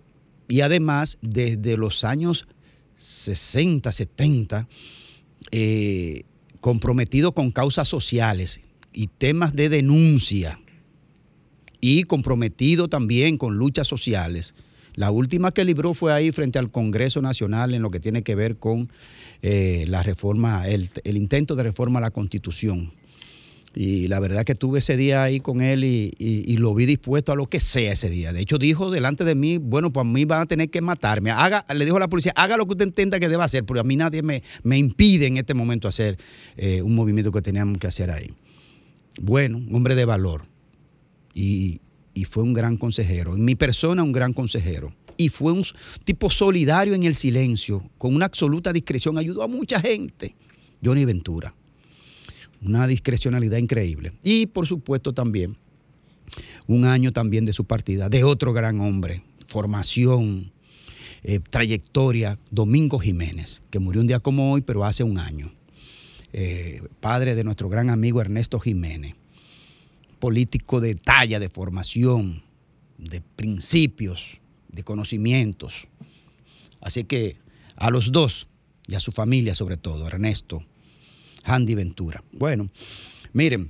y 0.49 0.61
además, 0.61 1.17
desde 1.21 1.77
los 1.77 2.03
años 2.03 2.47
60, 2.97 3.89
70, 3.91 4.67
eh, 5.51 6.23
comprometido 6.59 7.31
con 7.31 7.51
causas 7.51 7.87
sociales 7.87 8.59
y 8.93 9.07
temas 9.07 9.55
de 9.55 9.69
denuncia 9.69 10.59
y 11.79 12.03
comprometido 12.03 12.89
también 12.89 13.37
con 13.37 13.55
luchas 13.55 13.87
sociales. 13.87 14.53
La 14.93 15.09
última 15.09 15.51
que 15.51 15.65
libró 15.65 15.93
fue 15.93 16.13
ahí 16.13 16.31
frente 16.31 16.59
al 16.59 16.69
Congreso 16.69 17.21
Nacional 17.21 17.73
en 17.73 17.81
lo 17.81 17.89
que 17.89 17.99
tiene 17.99 18.23
que 18.23 18.35
ver 18.35 18.57
con 18.57 18.91
eh, 19.43 19.85
la 19.87 20.03
reforma, 20.03 20.67
el, 20.67 20.89
intento 21.17 21.55
de 21.55 21.63
reforma 21.63 21.99
a 21.99 22.01
la 22.01 22.11
Constitución. 22.11 22.93
Y 23.73 24.07
la 24.07 24.19
verdad 24.19 24.43
que 24.43 24.53
tuve 24.53 24.79
ese 24.79 24.97
día 24.97 25.23
ahí 25.23 25.39
con 25.39 25.61
él 25.61 25.83
y, 25.83 26.57
lo 26.57 26.75
vi 26.75 26.85
dispuesto 26.85 27.31
a 27.31 27.35
lo 27.35 27.47
que 27.47 27.59
sea 27.59 27.93
ese 27.93 28.09
día. 28.09 28.33
De 28.33 28.41
hecho, 28.41 28.57
dijo 28.57 28.91
delante 28.91 29.23
de 29.23 29.33
mí, 29.33 29.57
bueno, 29.57 29.91
pues 29.91 30.05
a 30.05 30.09
mí 30.09 30.25
van 30.25 30.41
a 30.41 30.45
tener 30.45 30.69
que 30.69 30.81
matarme. 30.81 31.31
Haga, 31.31 31.65
le 31.73 31.85
dijo 31.85 31.97
a 31.97 32.01
la 32.01 32.09
policía, 32.09 32.33
haga 32.35 32.57
lo 32.57 32.65
que 32.67 32.73
usted 32.73 32.85
entienda 32.85 33.19
que 33.19 33.29
deba 33.29 33.45
hacer, 33.45 33.63
porque 33.63 33.79
a 33.79 33.83
mí 33.83 33.95
nadie 33.95 34.21
me, 34.21 34.43
impide 34.77 35.25
en 35.25 35.37
este 35.37 35.53
momento 35.53 35.87
hacer 35.87 36.17
eh, 36.57 36.81
un 36.81 36.93
movimiento 36.93 37.31
que 37.31 37.41
teníamos 37.41 37.77
que 37.77 37.87
hacer 37.87 38.11
ahí. 38.11 38.29
Bueno, 39.21 39.57
un 39.57 39.73
hombre 39.73 39.95
de 39.95 40.05
valor. 40.05 40.45
Y 41.33 41.79
fue 42.27 42.43
un 42.43 42.53
gran 42.53 42.77
consejero. 42.77 43.35
En 43.35 43.45
mi 43.45 43.55
persona, 43.55 44.03
un 44.03 44.11
gran 44.11 44.33
consejero. 44.33 44.93
Y 45.21 45.29
fue 45.29 45.51
un 45.51 45.63
tipo 46.03 46.29
solidario 46.29 46.93
en 46.93 47.03
el 47.03 47.15
silencio, 47.15 47.83
con 47.97 48.15
una 48.15 48.25
absoluta 48.25 48.73
discreción. 48.73 49.17
Ayudó 49.17 49.43
a 49.43 49.47
mucha 49.47 49.79
gente. 49.79 50.35
Johnny 50.83 51.05
Ventura 51.05 51.53
una 52.61 52.87
discrecionalidad 52.87 53.57
increíble. 53.57 54.13
Y 54.23 54.45
por 54.47 54.67
supuesto 54.67 55.13
también 55.13 55.57
un 56.67 56.85
año 56.85 57.11
también 57.11 57.45
de 57.45 57.53
su 57.53 57.65
partida, 57.65 58.07
de 58.07 58.23
otro 58.23 58.53
gran 58.53 58.79
hombre, 58.79 59.23
formación, 59.45 60.51
eh, 61.23 61.39
trayectoria, 61.39 62.39
Domingo 62.49 62.99
Jiménez, 62.99 63.61
que 63.69 63.79
murió 63.79 64.01
un 64.01 64.07
día 64.07 64.19
como 64.19 64.51
hoy, 64.53 64.61
pero 64.61 64.85
hace 64.85 65.03
un 65.03 65.17
año. 65.17 65.51
Eh, 66.33 66.81
padre 67.01 67.35
de 67.35 67.43
nuestro 67.43 67.67
gran 67.67 67.89
amigo 67.89 68.21
Ernesto 68.21 68.59
Jiménez, 68.59 69.15
político 70.19 70.79
de 70.79 70.95
talla, 70.95 71.39
de 71.39 71.49
formación, 71.49 72.41
de 72.97 73.21
principios, 73.21 74.39
de 74.71 74.83
conocimientos. 74.83 75.87
Así 76.79 77.03
que 77.03 77.37
a 77.75 77.89
los 77.89 78.11
dos 78.11 78.47
y 78.87 78.95
a 78.95 78.99
su 78.99 79.11
familia 79.11 79.55
sobre 79.55 79.77
todo, 79.77 80.07
Ernesto, 80.07 80.63
Handy 81.43 81.75
Ventura. 81.75 82.23
Bueno, 82.31 82.69
miren, 83.33 83.69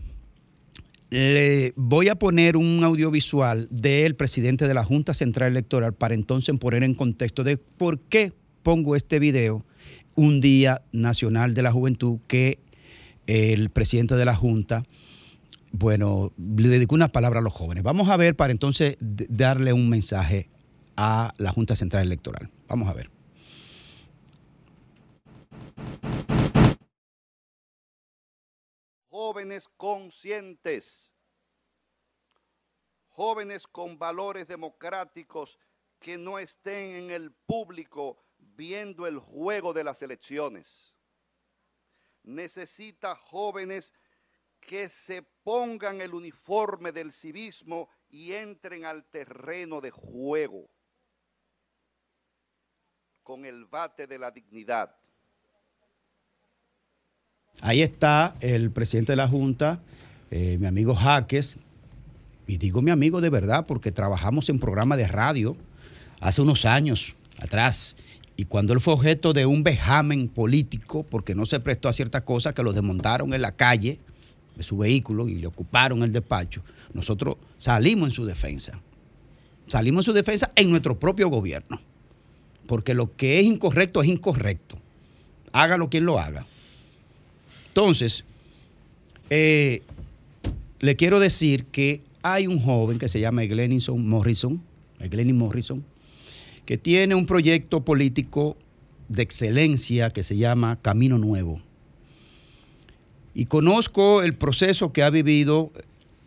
le 1.09 1.73
voy 1.75 2.07
a 2.07 2.15
poner 2.15 2.55
un 2.55 2.83
audiovisual 2.83 3.67
del 3.69 4.15
presidente 4.15 4.67
de 4.67 4.73
la 4.73 4.83
Junta 4.83 5.13
Central 5.13 5.51
Electoral 5.51 5.93
para 5.93 6.13
entonces 6.13 6.57
poner 6.57 6.83
en 6.83 6.95
contexto 6.95 7.43
de 7.43 7.57
por 7.57 7.99
qué 7.99 8.31
pongo 8.63 8.95
este 8.95 9.19
video 9.19 9.65
un 10.15 10.39
Día 10.39 10.81
Nacional 10.91 11.53
de 11.53 11.63
la 11.63 11.71
Juventud 11.71 12.19
que 12.27 12.59
el 13.27 13.69
presidente 13.69 14.15
de 14.15 14.25
la 14.25 14.35
Junta, 14.35 14.85
bueno, 15.71 16.31
le 16.37 16.69
dedicó 16.69 16.95
una 16.95 17.09
palabra 17.09 17.39
a 17.39 17.43
los 17.43 17.53
jóvenes. 17.53 17.83
Vamos 17.83 18.09
a 18.09 18.17
ver 18.17 18.35
para 18.35 18.51
entonces 18.51 18.97
darle 18.99 19.73
un 19.73 19.89
mensaje 19.89 20.49
a 21.03 21.33
la 21.37 21.51
Junta 21.51 21.75
Central 21.75 22.05
Electoral. 22.05 22.51
Vamos 22.67 22.87
a 22.87 22.93
ver. 22.93 23.09
jóvenes 29.09 29.69
conscientes, 29.77 31.09
jóvenes 33.07 33.65
con 33.65 33.97
valores 33.97 34.47
democráticos 34.47 35.57
que 35.99 36.17
no 36.17 36.37
estén 36.37 36.95
en 36.95 37.11
el 37.11 37.31
público 37.31 38.17
viendo 38.37 39.07
el 39.07 39.19
juego 39.19 39.73
de 39.73 39.83
las 39.83 40.01
elecciones. 40.01 40.95
Necesita 42.23 43.15
jóvenes 43.15 43.93
que 44.59 44.89
se 44.89 45.21
pongan 45.21 46.01
el 46.01 46.13
uniforme 46.13 46.91
del 46.91 47.13
civismo 47.13 47.89
y 48.09 48.33
entren 48.33 48.85
al 48.85 49.05
terreno 49.05 49.81
de 49.81 49.91
juego 49.91 50.69
con 53.23 53.45
el 53.45 53.65
bate 53.65 54.07
de 54.07 54.19
la 54.19 54.31
dignidad. 54.31 54.95
Ahí 57.61 57.81
está 57.81 58.35
el 58.39 58.71
presidente 58.71 59.11
de 59.11 59.17
la 59.17 59.27
Junta, 59.27 59.81
eh, 60.31 60.57
mi 60.59 60.67
amigo 60.67 60.95
Jaques, 60.95 61.57
y 62.47 62.57
digo 62.57 62.81
mi 62.81 62.91
amigo 62.91 63.21
de 63.21 63.29
verdad 63.29 63.65
porque 63.67 63.91
trabajamos 63.91 64.49
en 64.49 64.59
programa 64.59 64.97
de 64.97 65.07
radio 65.07 65.55
hace 66.19 66.41
unos 66.41 66.65
años 66.65 67.15
atrás. 67.39 67.95
Y 68.35 68.45
cuando 68.45 68.73
él 68.73 68.79
fue 68.79 68.93
objeto 68.93 69.33
de 69.33 69.45
un 69.45 69.63
vejamen 69.63 70.27
político, 70.27 71.03
porque 71.03 71.35
no 71.35 71.45
se 71.45 71.59
prestó 71.59 71.89
a 71.89 71.93
ciertas 71.93 72.23
cosas 72.23 72.53
que 72.53 72.63
lo 72.63 72.73
desmontaron 72.73 73.33
en 73.33 73.41
la 73.41 73.51
calle 73.51 73.99
de 74.55 74.63
su 74.63 74.77
vehículo 74.77 75.27
y 75.27 75.35
le 75.35 75.47
ocuparon 75.47 76.01
el 76.01 76.11
despacho, 76.11 76.63
nosotros 76.93 77.35
salimos 77.57 78.09
en 78.09 78.13
su 78.13 78.25
defensa. 78.25 78.81
Salimos 79.67 80.03
en 80.03 80.11
su 80.11 80.13
defensa 80.13 80.51
en 80.55 80.69
nuestro 80.71 80.99
propio 80.99 81.29
gobierno. 81.29 81.79
Porque 82.67 82.93
lo 82.93 83.15
que 83.15 83.39
es 83.39 83.45
incorrecto 83.45 84.01
es 84.01 84.09
incorrecto. 84.09 84.77
Hágalo 85.51 85.89
quien 85.89 86.05
lo 86.05 86.19
haga. 86.19 86.45
Entonces, 87.67 88.23
eh, 89.29 89.81
le 90.79 90.95
quiero 90.95 91.19
decir 91.19 91.65
que 91.65 92.01
hay 92.21 92.47
un 92.47 92.59
joven 92.59 92.99
que 92.99 93.07
se 93.07 93.19
llama 93.19 93.43
Glenison 93.43 94.07
Morrison, 94.07 94.61
Glenny 94.99 95.33
Morrison, 95.33 95.83
que 96.65 96.77
tiene 96.77 97.15
un 97.15 97.25
proyecto 97.25 97.83
político 97.83 98.55
de 99.09 99.23
excelencia 99.23 100.11
que 100.11 100.23
se 100.23 100.37
llama 100.37 100.79
Camino 100.81 101.17
Nuevo. 101.17 101.61
Y 103.33 103.45
conozco 103.45 104.21
el 104.21 104.35
proceso 104.35 104.91
que 104.91 105.03
ha 105.03 105.09
vivido 105.09 105.71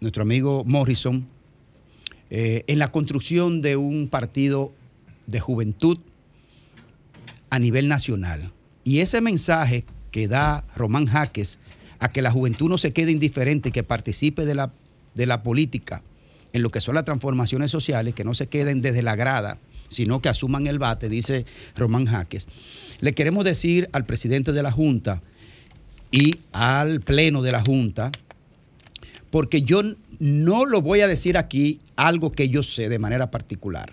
nuestro 0.00 0.22
amigo 0.22 0.64
Morrison 0.64 1.26
eh, 2.30 2.64
en 2.66 2.78
la 2.78 2.90
construcción 2.90 3.62
de 3.62 3.76
un 3.76 4.08
partido 4.08 4.72
de 5.26 5.40
juventud 5.40 5.98
a 7.50 7.58
nivel 7.58 7.88
nacional. 7.88 8.52
Y 8.84 9.00
ese 9.00 9.20
mensaje 9.20 9.84
que 10.10 10.28
da 10.28 10.64
Román 10.76 11.06
Jaques 11.06 11.58
a 11.98 12.12
que 12.12 12.22
la 12.22 12.30
juventud 12.30 12.68
no 12.68 12.78
se 12.78 12.92
quede 12.92 13.12
indiferente, 13.12 13.72
que 13.72 13.82
participe 13.82 14.44
de 14.44 14.54
la, 14.54 14.72
de 15.14 15.26
la 15.26 15.42
política 15.42 16.02
en 16.52 16.62
lo 16.62 16.70
que 16.70 16.80
son 16.80 16.94
las 16.94 17.04
transformaciones 17.04 17.70
sociales, 17.70 18.14
que 18.14 18.24
no 18.24 18.34
se 18.34 18.46
queden 18.46 18.80
desde 18.80 19.02
la 19.02 19.16
grada, 19.16 19.58
sino 19.88 20.22
que 20.22 20.28
asuman 20.28 20.66
el 20.66 20.78
bate, 20.78 21.08
dice 21.08 21.46
Román 21.74 22.06
Jaques. 22.06 22.46
Le 23.00 23.12
queremos 23.12 23.44
decir 23.44 23.88
al 23.92 24.06
presidente 24.06 24.52
de 24.52 24.62
la 24.62 24.70
Junta 24.70 25.22
y 26.12 26.36
al 26.52 27.00
pleno 27.00 27.42
de 27.42 27.52
la 27.52 27.62
Junta, 27.62 28.12
porque 29.30 29.62
yo 29.62 29.82
no 30.20 30.64
lo 30.64 30.80
voy 30.80 31.00
a 31.00 31.08
decir 31.08 31.36
aquí 31.36 31.80
algo 31.96 32.30
que 32.30 32.48
yo 32.48 32.62
sé 32.62 32.88
de 32.88 33.00
manera 33.00 33.32
particular. 33.32 33.92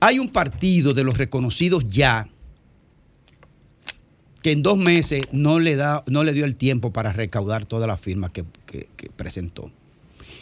Hay 0.00 0.18
un 0.18 0.30
partido 0.30 0.94
de 0.94 1.04
los 1.04 1.18
reconocidos 1.18 1.84
ya 1.86 2.28
que 4.48 4.52
en 4.52 4.62
dos 4.62 4.78
meses 4.78 5.24
no 5.30 5.58
le, 5.58 5.76
da, 5.76 6.02
no 6.06 6.24
le 6.24 6.32
dio 6.32 6.46
el 6.46 6.56
tiempo 6.56 6.90
para 6.90 7.12
recaudar 7.12 7.66
todas 7.66 7.86
las 7.86 8.00
firmas 8.00 8.30
que, 8.30 8.46
presentó. 9.14 9.70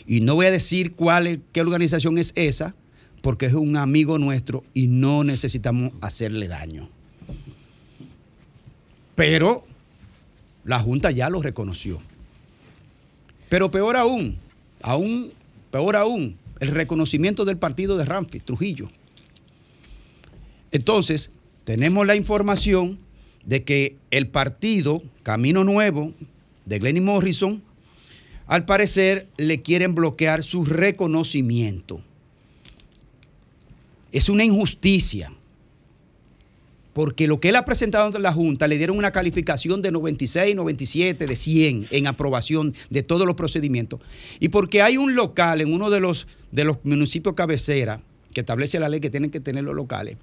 Y 0.07 0.21
no 0.21 0.37
voy 0.37 0.47
a 0.47 0.53
decir 0.53 0.93
cuál 0.93 1.43
qué 1.51 1.61
organización 1.61 2.17
es 2.17 2.33
esa, 2.37 2.77
porque 3.21 3.47
es 3.47 3.55
un 3.55 3.77
amigo 3.77 4.21
nuestro 4.21 4.63
y 4.75 4.87
no 4.87 5.25
necesitamos 5.25 5.91
hacerle 6.03 6.47
daño. 6.47 6.89
Pero 9.17 9.65
la 10.63 10.79
Junta 10.79 11.11
ya 11.11 11.29
lo 11.29 11.43
reconoció. 11.43 12.01
Pero 13.49 13.73
peor 13.73 13.97
aún, 13.97 14.39
aún, 14.83 15.33
peor 15.73 15.97
aún, 15.97 16.37
el 16.61 16.69
reconocimiento 16.69 17.45
del 17.45 17.59
partido 17.59 17.97
de 17.97 18.05
Ramfi, 18.05 18.39
Trujillo. 18.39 18.89
Entonces, 20.71 21.33
tenemos 21.65 22.07
la 22.07 22.15
información 22.15 23.01
de 23.47 23.65
que 23.65 23.97
el 24.11 24.29
partido 24.29 25.03
Camino 25.23 25.65
Nuevo 25.65 26.13
de 26.67 26.79
Glenny 26.79 27.01
Morrison, 27.01 27.63
al 28.47 28.65
parecer 28.65 29.29
le 29.39 29.63
quieren 29.63 29.95
bloquear 29.95 30.43
su 30.43 30.65
reconocimiento. 30.65 32.01
Es 34.13 34.29
una 34.29 34.45
injusticia, 34.45 35.33
porque 36.93 37.29
lo 37.29 37.41
que 37.41 37.51
él 37.51 37.57
ha 37.57 37.65
presentado 37.65 38.07
ante 38.07 38.19
la 38.19 38.33
Junta 38.33 38.69
le 38.69 38.79
dieron 38.79 38.97
una 38.97 39.13
calificación 39.13 39.83
de 39.83 39.93
96, 39.93 40.57
97, 40.57 41.27
de 41.27 41.37
100 41.37 41.87
en 41.91 42.07
aprobación 42.07 42.75
de 42.91 43.03
todos 43.03 43.27
los 43.27 43.37
procedimientos, 43.37 44.01
y 44.41 44.49
porque 44.49 44.83
hay 44.83 44.97
un 44.97 45.15
local 45.15 45.61
en 45.61 45.73
uno 45.73 45.91
de 45.91 46.01
los, 46.01 46.27
de 46.51 46.65
los 46.65 46.79
municipios 46.85 47.35
cabecera, 47.35 48.01
que 48.33 48.41
establece 48.41 48.81
la 48.81 48.89
ley 48.89 49.01
que 49.01 49.11
tienen 49.11 49.31
que 49.31 49.41
tener 49.41 49.65
los 49.65 49.75
locales, 49.75 50.19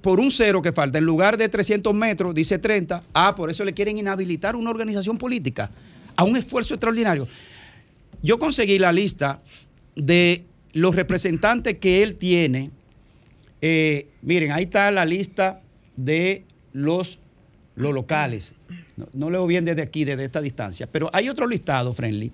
por 0.00 0.20
un 0.20 0.30
cero 0.30 0.62
que 0.62 0.72
falta, 0.72 0.98
en 0.98 1.04
lugar 1.04 1.36
de 1.36 1.48
300 1.48 1.94
metros, 1.94 2.34
dice 2.34 2.58
30, 2.58 3.02
ah, 3.14 3.34
por 3.34 3.50
eso 3.50 3.64
le 3.64 3.72
quieren 3.72 3.98
inhabilitar 3.98 4.56
una 4.56 4.70
organización 4.70 5.18
política 5.18 5.70
a 6.16 6.24
un 6.24 6.36
esfuerzo 6.36 6.74
extraordinario. 6.74 7.28
Yo 8.22 8.38
conseguí 8.38 8.78
la 8.78 8.92
lista 8.92 9.40
de 9.94 10.44
los 10.72 10.94
representantes 10.94 11.78
que 11.78 12.02
él 12.02 12.16
tiene. 12.16 12.70
Eh, 13.60 14.08
miren, 14.22 14.52
ahí 14.52 14.64
está 14.64 14.90
la 14.90 15.04
lista 15.04 15.60
de 15.96 16.44
los, 16.72 17.18
los 17.74 17.92
locales. 17.92 18.52
No, 18.96 19.08
no, 19.12 19.30
leo 19.30 19.46
bien 19.46 19.64
desde 19.64 19.82
aquí, 19.82 20.04
desde 20.04 20.24
esta 20.24 20.40
distancia, 20.40 20.86
pero 20.86 21.10
hay 21.12 21.28
otro 21.28 21.46
listado, 21.46 21.94
Friendly, 21.94 22.30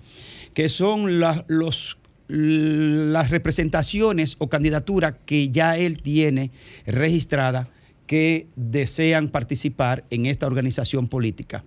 que 0.53 0.67
son 0.67 1.19
los 1.19 1.97
las 2.29 3.31
representaciones 3.31 4.35
o 4.37 4.49
candidaturas 4.49 5.15
que 5.25 5.49
ya 5.49 5.77
él 5.77 6.01
tiene 6.01 6.51
registrada 6.85 7.69
que 8.05 8.47
desean 8.55 9.29
participar 9.29 10.05
en 10.11 10.27
esta 10.27 10.45
organización 10.45 11.07
política, 11.07 11.63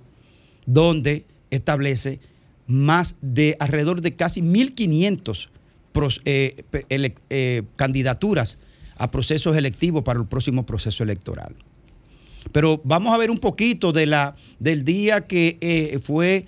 donde 0.65 1.25
establece 1.51 2.21
más 2.69 3.17
de 3.21 3.57
alrededor 3.59 4.01
de 4.01 4.15
casi 4.15 4.41
1.500 4.41 5.49
eh, 6.25 6.65
eh, 7.29 7.63
candidaturas 7.77 8.59
a 8.97 9.11
procesos 9.11 9.57
electivos 9.57 10.05
para 10.05 10.21
el 10.21 10.27
próximo 10.27 10.65
proceso 10.65 11.03
electoral. 11.03 11.57
Pero 12.53 12.81
vamos 12.85 13.13
a 13.13 13.19
ver 13.19 13.31
un 13.31 13.39
poquito 13.39 13.93
de 13.93 14.07
la, 14.07 14.37
del 14.61 14.85
día 14.85 15.27
que 15.27 15.59
eh, 15.61 15.99
fue, 16.01 16.47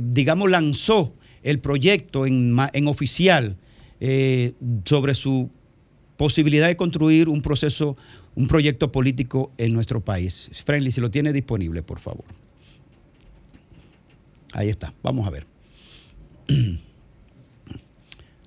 digamos, 0.00 0.50
lanzó 0.50 1.15
el 1.46 1.60
proyecto 1.60 2.26
en, 2.26 2.58
oficial 2.88 3.56
eh, 4.00 4.54
sobre 4.84 5.14
su 5.14 5.48
posibilidad 6.16 6.66
de 6.66 6.76
construir 6.76 7.28
un 7.28 7.40
proceso, 7.40 7.96
un 8.34 8.48
proyecto 8.48 8.90
político 8.90 9.52
en 9.56 9.72
nuestro 9.72 10.04
país. 10.04 10.50
Friendly, 10.64 10.90
si 10.90 11.00
lo 11.00 11.08
tiene 11.08 11.32
disponible, 11.32 11.84
por 11.84 12.00
favor. 12.00 12.24
Ahí 14.54 14.70
está, 14.70 14.92
vamos 15.04 15.24
a 15.24 15.30
ver. 15.30 15.46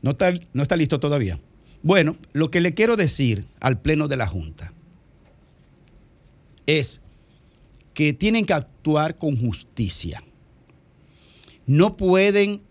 ¿No 0.02 0.12
está, 0.12 0.34
no 0.52 0.62
está 0.62 0.76
listo 0.76 1.00
todavía? 1.00 1.40
Bueno, 1.82 2.18
lo 2.34 2.52
que 2.52 2.60
le 2.60 2.74
quiero 2.74 2.98
decir 2.98 3.46
al 3.62 3.80
Pleno 3.80 4.10
de 4.10 4.18
la 4.18 4.28
Junta 4.28 4.74
es 6.66 7.02
que 7.94 8.12
tienen 8.12 8.46
que 8.46 8.54
actuar 8.54 9.18
con 9.18 9.38
justicia. 9.38 10.22
No 11.66 11.96
pueden 11.96 12.68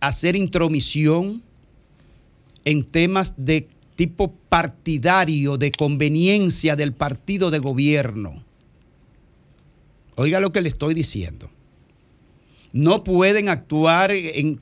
hacer 0.00 0.36
intromisión 0.36 1.42
en 2.64 2.84
temas 2.84 3.34
de 3.36 3.68
tipo 3.96 4.32
partidario, 4.48 5.56
de 5.56 5.72
conveniencia 5.72 6.76
del 6.76 6.92
partido 6.92 7.50
de 7.50 7.58
gobierno. 7.58 8.44
Oiga 10.16 10.40
lo 10.40 10.52
que 10.52 10.60
le 10.60 10.68
estoy 10.68 10.94
diciendo. 10.94 11.50
No 12.72 13.02
pueden 13.02 13.48
actuar 13.48 14.12
en, 14.12 14.60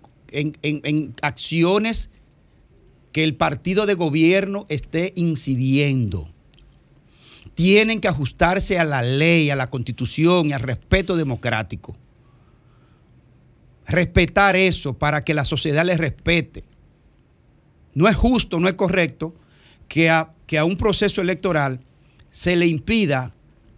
acciones 1.23 2.11
que 3.13 3.25
el 3.25 3.35
partido 3.35 3.87
de 3.87 3.95
gobierno 3.95 4.67
esté 4.69 5.13
incidiendo. 5.17 6.29
Tienen 7.55 8.01
que 8.01 8.09
ajustarse 8.09 8.79
a 8.79 8.85
la 8.85 9.03
ley, 9.03 9.51
a 9.51 9.57
la 9.57 9.69
constitución 9.69 10.49
y 10.49 10.53
al 10.53 10.61
respeto 10.61 11.17
democrático 11.17 11.97
respetar 13.87 14.57
eso 14.57 14.95
para 14.95 15.23
que 15.23 15.35
la 15.35 15.45
sociedad 15.45 15.85
les 15.85 15.99
respete. 15.99 16.65
No 17.95 18.09
es 18.09 18.17
justo, 18.17 18.61
no 18.61 18.69
es 18.69 18.75
correcto 18.75 19.35
que 19.89 20.11
a, 20.11 20.33
que 20.47 20.59
a 20.59 20.65
un 20.65 20.77
proceso 20.77 21.21
electoral 21.21 21.81
se 22.31 22.57
le 22.57 22.67
impida 22.67 23.35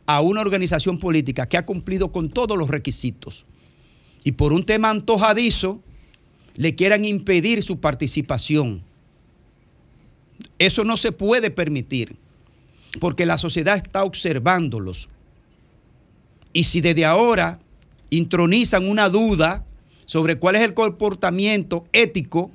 a 0.07 0.21
una 0.21 0.41
organización 0.41 0.99
política 0.99 1.49
que 1.49 1.57
ha 1.57 1.67
cumplido 1.67 2.11
con 2.11 2.31
todos 2.31 2.57
los 2.57 2.69
requisitos 2.69 3.45
y 4.25 4.33
por 4.33 4.53
un 4.53 4.65
tema 4.65 4.91
antojadizo 4.91 5.83
le 6.57 6.75
quieran 6.75 7.05
impedir 7.05 7.63
su 7.63 7.79
participación. 7.79 8.83
Eso 10.59 10.83
no 10.83 10.97
se 10.97 11.13
puede 11.13 11.51
permitir, 11.51 12.17
porque 12.99 13.27
la 13.27 13.39
sociedad 13.39 13.77
está 13.77 14.03
observándolos. 14.03 15.09
Y 16.53 16.65
si 16.65 16.81
desde 16.81 17.05
ahora 17.05 17.61
intronizan 18.11 18.89
una 18.89 19.09
duda 19.09 19.65
sobre 20.09 20.39
cuál 20.39 20.57
es 20.57 20.63
el 20.63 20.73
comportamiento 20.73 21.87
ético 21.93 22.51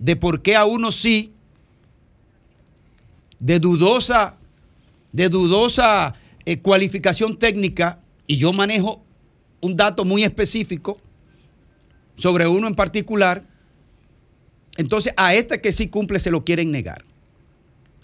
de 0.00 0.16
por 0.16 0.42
qué 0.42 0.56
a 0.56 0.64
uno 0.64 0.90
sí, 0.90 1.32
de 3.38 3.60
dudosa, 3.60 4.36
de 5.12 5.28
dudosa 5.28 6.14
eh, 6.44 6.58
cualificación 6.58 7.38
técnica, 7.38 8.00
y 8.26 8.36
yo 8.36 8.52
manejo 8.52 9.00
un 9.60 9.76
dato 9.76 10.04
muy 10.04 10.24
específico 10.24 10.98
sobre 12.16 12.48
uno 12.48 12.66
en 12.66 12.74
particular, 12.74 13.44
entonces 14.76 15.14
a 15.16 15.34
este 15.34 15.60
que 15.60 15.70
sí 15.70 15.86
cumple 15.86 16.18
se 16.18 16.32
lo 16.32 16.44
quieren 16.44 16.72
negar. 16.72 17.04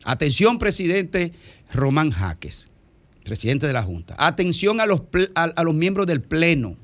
Atención, 0.05 0.57
presidente 0.59 1.32
Román 1.72 2.12
Jaques, 2.12 2.68
presidente 3.24 3.66
de 3.66 3.72
la 3.72 3.82
Junta. 3.82 4.14
Atención 4.18 4.80
a 4.80 4.86
los, 4.86 5.03
a, 5.34 5.42
a 5.42 5.64
los 5.64 5.74
miembros 5.74 6.07
del 6.07 6.22
Pleno 6.22 6.76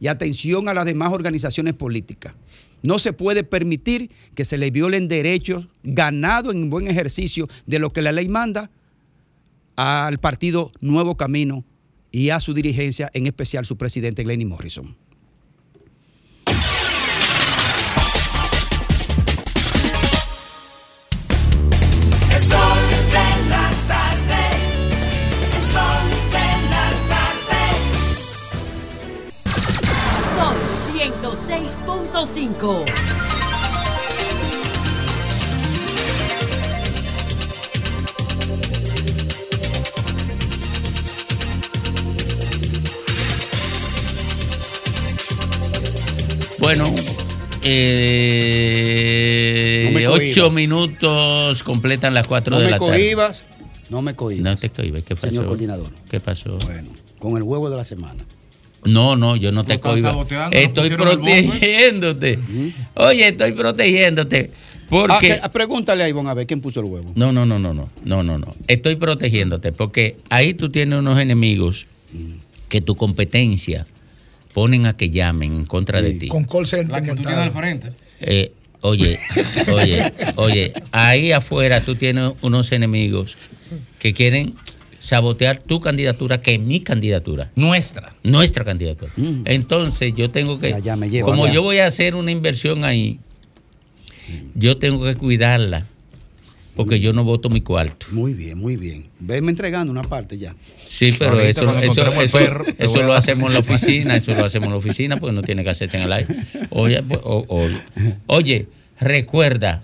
y 0.00 0.08
atención 0.08 0.68
a 0.68 0.74
las 0.74 0.84
demás 0.84 1.12
organizaciones 1.12 1.74
políticas. 1.74 2.34
No 2.82 2.98
se 2.98 3.12
puede 3.12 3.42
permitir 3.42 4.10
que 4.34 4.44
se 4.44 4.58
le 4.58 4.70
violen 4.70 5.08
derechos 5.08 5.66
ganados 5.82 6.54
en 6.54 6.70
buen 6.70 6.86
ejercicio 6.86 7.48
de 7.66 7.78
lo 7.78 7.92
que 7.92 8.02
la 8.02 8.12
ley 8.12 8.28
manda 8.28 8.70
al 9.76 10.18
partido 10.18 10.72
Nuevo 10.80 11.16
Camino 11.16 11.64
y 12.10 12.30
a 12.30 12.40
su 12.40 12.54
dirigencia, 12.54 13.10
en 13.14 13.26
especial 13.26 13.64
su 13.64 13.76
presidente 13.76 14.22
Glenny 14.22 14.44
Morrison. 14.44 14.96
105. 32.26 32.84
Bueno, 46.60 46.84
eh, 47.62 49.90
no 49.92 50.12
ocho 50.12 50.50
minutos 50.50 51.62
completan 51.62 52.14
las 52.14 52.26
cuatro 52.26 52.56
no 52.56 52.62
de 52.62 52.70
la 52.70 52.78
cohibas, 52.78 53.42
tarde. 53.42 53.48
No 53.90 54.02
me 54.02 54.16
cohibas, 54.16 54.40
no 54.42 54.42
me 54.42 54.42
cohibas. 54.42 54.44
No 54.44 54.56
te 54.56 54.70
cohibas, 54.70 55.04
¿qué 55.04 55.14
pasó? 55.14 55.28
Señor 55.28 55.46
coordinador. 55.46 55.90
¿Qué 56.10 56.18
pasó? 56.18 56.58
Bueno, 56.64 56.88
con 57.20 57.36
el 57.36 57.44
huevo 57.44 57.70
de 57.70 57.76
la 57.76 57.84
semana. 57.84 58.24
No, 58.84 59.16
no, 59.16 59.36
yo 59.36 59.52
no 59.52 59.64
te 59.64 59.80
cohibo. 59.80 60.26
Estoy 60.50 60.90
protegiéndote. 60.90 62.38
Oye, 62.94 63.28
estoy 63.28 63.52
protegiéndote. 63.52 64.50
Porque. 64.88 65.38
Ah, 65.42 65.50
pregúntale 65.50 66.04
a 66.04 66.08
Ivonne 66.08 66.30
a 66.30 66.34
ver 66.34 66.46
quién 66.46 66.60
puso 66.60 66.80
el 66.80 66.86
huevo. 66.86 67.12
No, 67.14 67.32
no, 67.32 67.44
no, 67.44 67.58
no, 67.58 67.74
no, 67.74 67.88
no, 68.04 68.22
no, 68.22 68.38
no. 68.38 68.54
Estoy 68.66 68.96
protegiéndote 68.96 69.72
porque 69.72 70.16
ahí 70.30 70.54
tú 70.54 70.70
tienes 70.70 70.98
unos 70.98 71.18
enemigos 71.18 71.86
que 72.68 72.80
tu 72.80 72.96
competencia 72.96 73.86
ponen 74.52 74.86
a 74.86 74.96
que 74.96 75.10
llamen 75.10 75.52
en 75.52 75.66
contra 75.66 76.00
de 76.00 76.14
ti. 76.14 76.28
Con 76.28 76.44
call 76.44 76.66
center 76.66 76.90
La 76.90 77.02
que 77.02 77.10
tú 77.10 77.22
tienes 77.22 77.38
al 77.38 77.52
frente. 77.52 77.92
Eh, 78.20 78.52
oye, 78.80 79.18
oye, 79.72 80.12
oye, 80.36 80.72
ahí 80.90 81.32
afuera 81.32 81.82
tú 81.82 81.94
tienes 81.94 82.32
unos 82.40 82.72
enemigos 82.72 83.36
que 83.98 84.14
quieren 84.14 84.54
sabotear 85.00 85.58
tu 85.58 85.80
candidatura, 85.80 86.42
que 86.42 86.58
mi 86.58 86.80
candidatura. 86.80 87.50
Nuestra. 87.54 88.14
Nuestra 88.22 88.64
candidatura. 88.64 89.12
Entonces 89.44 90.12
yo 90.14 90.30
tengo 90.30 90.58
que, 90.58 90.70
Ya, 90.70 90.78
ya 90.80 90.96
me 90.96 91.08
lleva, 91.10 91.26
como 91.26 91.46
ya. 91.46 91.52
yo 91.52 91.62
voy 91.62 91.78
a 91.78 91.86
hacer 91.86 92.14
una 92.14 92.30
inversión 92.30 92.84
ahí, 92.84 93.18
yo 94.54 94.76
tengo 94.76 95.04
que 95.04 95.14
cuidarla, 95.14 95.86
porque 96.74 97.00
yo 97.00 97.12
no 97.12 97.24
voto 97.24 97.48
mi 97.48 97.60
cuarto. 97.60 98.06
Muy 98.12 98.34
bien, 98.34 98.58
muy 98.58 98.76
bien. 98.76 99.06
Venme 99.18 99.50
entregando 99.50 99.90
una 99.90 100.02
parte 100.02 100.36
ya. 100.38 100.54
Sí, 100.86 101.14
pero 101.18 101.32
Ahorita 101.32 101.48
eso, 101.62 101.78
eso, 101.78 102.20
eso- 102.22 102.38
perro, 102.38 102.64
eso 102.78 103.02
lo 103.02 103.14
hacemos 103.14 103.48
en 103.48 103.54
la 103.54 103.60
oficina, 103.60 104.16
eso 104.16 104.34
lo 104.34 104.44
hacemos 104.44 104.66
en 104.66 104.72
la 104.72 104.78
oficina 104.78 105.16
porque 105.16 105.34
no 105.34 105.42
tiene 105.42 105.64
que 105.64 105.70
hacerse 105.70 105.96
en 105.96 106.02
el 106.04 106.12
aire. 106.12 106.34
Oye, 106.70 107.02
o- 107.22 107.44
o- 107.48 107.68
oye, 108.26 108.66
recuerda 109.00 109.80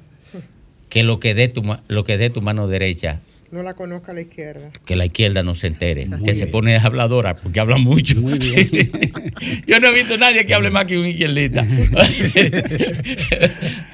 que 0.89 1.03
lo 1.03 1.19
que 1.19 1.35
dé 1.35 1.49
tu, 1.49 1.63
lo 1.89 2.05
que 2.05 2.19
dé 2.19 2.31
tu 2.31 2.43
mano 2.43 2.69
derecha, 2.69 3.21
No 3.55 3.63
la 3.63 3.75
conozca 3.75 4.13
la 4.13 4.21
izquierda. 4.21 4.69
que 4.85 4.97
la 4.97 5.07
izquierda 5.07 5.45
no 5.45 5.55
se 5.55 5.69
entere, 5.69 6.07
Muy 6.07 6.25
que 6.25 6.35
se 6.35 6.41
bien. 6.47 6.51
pone 6.51 6.77
habladora 6.77 7.37
porque 7.37 7.61
habla 7.61 7.77
mucho. 7.77 8.17
Yo 9.67 9.79
no 9.79 9.87
he 9.89 9.95
visto 9.95 10.15
a 10.15 10.17
nadie 10.17 10.45
que 10.45 10.55
hable 10.55 10.71
más 10.73 10.87
que 10.87 10.99
un 10.99 11.07
izquierdista. 11.07 11.65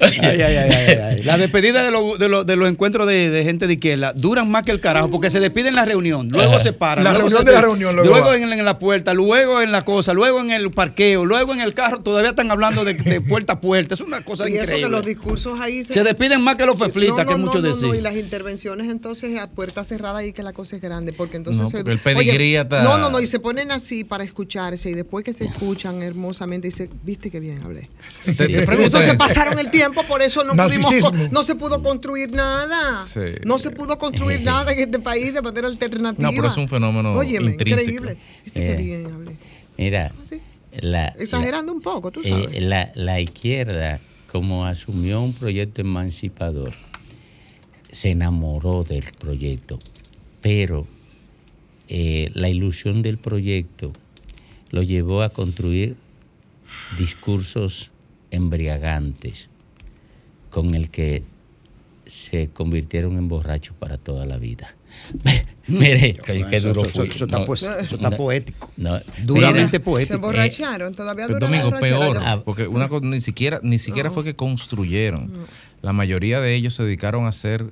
Ay, 0.01 0.17
ay, 0.23 0.41
ay, 0.41 0.55
ay, 0.55 0.95
ay. 0.99 1.23
La 1.23 1.37
despedida 1.37 1.83
de, 1.83 1.91
los- 1.91 2.17
de 2.17 2.27
los- 2.27 2.45
de 2.45 2.55
los 2.55 2.67
encuentros 2.69 3.07
de, 3.07 3.29
de 3.29 3.43
gente 3.43 3.67
de 3.67 3.73
izquierda 3.73 4.13
duran 4.13 4.49
más 4.49 4.63
que 4.63 4.71
el 4.71 4.81
carajo 4.81 5.09
porque 5.09 5.29
se 5.29 5.39
despiden 5.39 5.67
en 5.69 5.75
la 5.75 5.85
reunión, 5.85 6.29
luego 6.29 6.53
Ajá. 6.55 6.63
se 6.63 6.73
paran. 6.73 7.03
La 7.03 7.11
luego 7.11 7.29
reunión 7.29 7.45
se 7.45 7.45
de 7.45 7.55
la 7.55 7.61
reunión, 7.61 7.95
luego 7.95 8.09
Luego 8.09 8.33
en, 8.33 8.51
en 8.51 8.65
la 8.65 8.79
puerta, 8.79 9.13
luego 9.13 9.61
en 9.61 9.71
la 9.71 9.85
cosa, 9.85 10.13
luego 10.13 10.39
en 10.41 10.49
el 10.51 10.71
parqueo, 10.71 11.23
luego 11.25 11.53
en 11.53 11.61
el 11.61 11.73
carro, 11.75 11.99
todavía 12.01 12.31
están 12.31 12.49
hablando 12.51 12.83
de, 12.83 12.95
de 12.95 13.21
puerta 13.21 13.53
a 13.53 13.61
puerta. 13.61 13.93
Es 13.93 14.01
una 14.01 14.23
cosa 14.25 14.49
y 14.49 14.53
eso 14.53 14.57
que 14.57 14.63
increíble. 14.71 14.89
los 14.89 15.05
discursos 15.05 15.59
ahí 15.59 15.85
Se 15.85 16.03
despiden 16.03 16.41
más 16.41 16.55
que 16.55 16.65
los 16.65 16.79
feflitas, 16.79 17.17
No, 17.17 17.25
que 17.25 17.31
no, 17.33 17.37
mucho 17.37 17.59
no, 17.59 17.61
no, 17.61 17.67
decir. 17.67 17.87
no, 17.89 17.95
y 17.95 18.01
las 18.01 18.15
intervenciones 18.15 18.89
entonces 18.89 19.37
a 19.39 19.47
puerta 19.51 19.83
cerrada 19.83 20.23
y 20.25 20.33
que 20.33 20.43
la 20.43 20.53
cosa 20.53 20.75
es 20.77 20.81
grande, 20.81 21.13
porque 21.13 21.37
entonces 21.37 21.61
No, 21.63 21.69
se- 21.69 21.77
porque 21.77 21.91
el 21.93 21.99
pedigrí 21.99 22.35
Oye, 22.55 22.59
está- 22.61 22.83
No, 22.83 22.97
no, 22.97 23.09
no, 23.09 23.19
y 23.19 23.27
se 23.27 23.39
ponen 23.39 23.71
así 23.71 24.03
para 24.03 24.23
escucharse 24.23 24.89
y 24.89 24.93
después 24.93 25.23
que 25.25 25.33
se 25.33 25.45
escuchan 25.45 26.01
hermosamente 26.01 26.67
dice, 26.69 26.89
"Viste 27.03 27.29
qué 27.29 27.39
bien 27.39 27.61
hablé." 27.63 27.89
Pregunto 28.25 28.71
entonces 28.83 29.01
esto. 29.11 29.17
pasaron 29.17 29.59
el 29.59 29.69
tiempo, 29.69 30.03
por 30.07 30.21
eso 30.21 30.43
no 30.43 30.55
pudimos 30.55 30.91
no 31.31 31.43
se 31.43 31.55
pudo 31.55 31.81
construir 31.83 32.31
nada. 32.31 33.05
Sí. 33.05 33.19
No 33.45 33.57
se 33.59 33.71
pudo 33.71 33.97
construir 33.97 34.41
nada 34.41 34.71
en 34.73 34.79
este 34.79 34.99
país 34.99 35.33
de 35.33 35.41
manera 35.41 35.67
alternativa. 35.67 36.29
No, 36.29 36.35
pero 36.35 36.47
es 36.47 36.57
un 36.57 36.67
fenómeno 36.67 37.13
Óyeme, 37.13 37.51
increíble. 37.53 38.17
Viste 38.45 38.59
qué 38.63 38.71
Eh, 38.71 38.75
bien 38.75 39.05
hablé. 39.13 39.35
Mira, 39.77 40.11
la, 40.79 41.07
Exagerando 41.19 41.71
un 41.73 41.81
poco, 41.81 42.11
tú 42.11 42.21
Eh, 42.23 42.29
sabes. 42.29 42.61
la, 42.63 42.91
la 42.95 43.19
izquierda, 43.19 43.99
como 44.31 44.65
asumió 44.65 45.21
un 45.21 45.33
proyecto 45.33 45.81
emancipador, 45.81 46.73
se 47.91 48.11
enamoró 48.11 48.83
del 48.83 49.03
proyecto, 49.19 49.79
pero 50.41 50.87
eh, 51.87 52.31
la 52.33 52.49
ilusión 52.49 53.01
del 53.01 53.17
proyecto 53.17 53.91
lo 54.71 54.81
llevó 54.81 55.21
a 55.23 55.29
construir 55.29 55.95
discursos 56.97 57.91
embriagantes 58.31 59.49
con 60.49 60.73
el 60.75 60.89
que 60.89 61.23
se 62.05 62.49
convirtieron 62.49 63.17
en 63.17 63.27
borrachos 63.29 63.75
para 63.77 63.97
toda 63.97 64.25
la 64.25 64.37
vida. 64.37 64.75
Mire, 65.67 66.13
qué, 66.13 66.45
qué 66.49 66.57
Eso- 66.57 66.67
duro 66.69 66.81
eso- 66.81 66.91
fui. 66.91 67.07
eso 67.07 67.23
está 67.25 67.45
pues- 67.45 67.63
eso 67.63 67.95
está 67.95 68.11
poético. 68.11 68.69
no, 68.75 68.99
Duramente 69.23 69.79
mira, 69.79 69.83
poético. 69.85 70.07
Se 70.09 70.15
emborracharon, 70.15 70.93
todavía 70.93 71.27
Domingo, 71.27 71.71
peor, 71.79 72.21
yo- 72.21 72.43
porque 72.43 72.67
una 72.67 72.89
cosa 72.89 73.05
ni 73.05 73.21
siquiera, 73.21 73.61
ni 73.63 73.79
siquiera 73.79 74.11
fue 74.11 74.23
que 74.25 74.35
construyeron. 74.35 75.31
La 75.81 75.93
mayoría 75.93 76.39
de 76.41 76.53
ellos 76.55 76.73
se 76.75 76.83
dedicaron 76.83 77.25
a 77.25 77.31
ser 77.31 77.65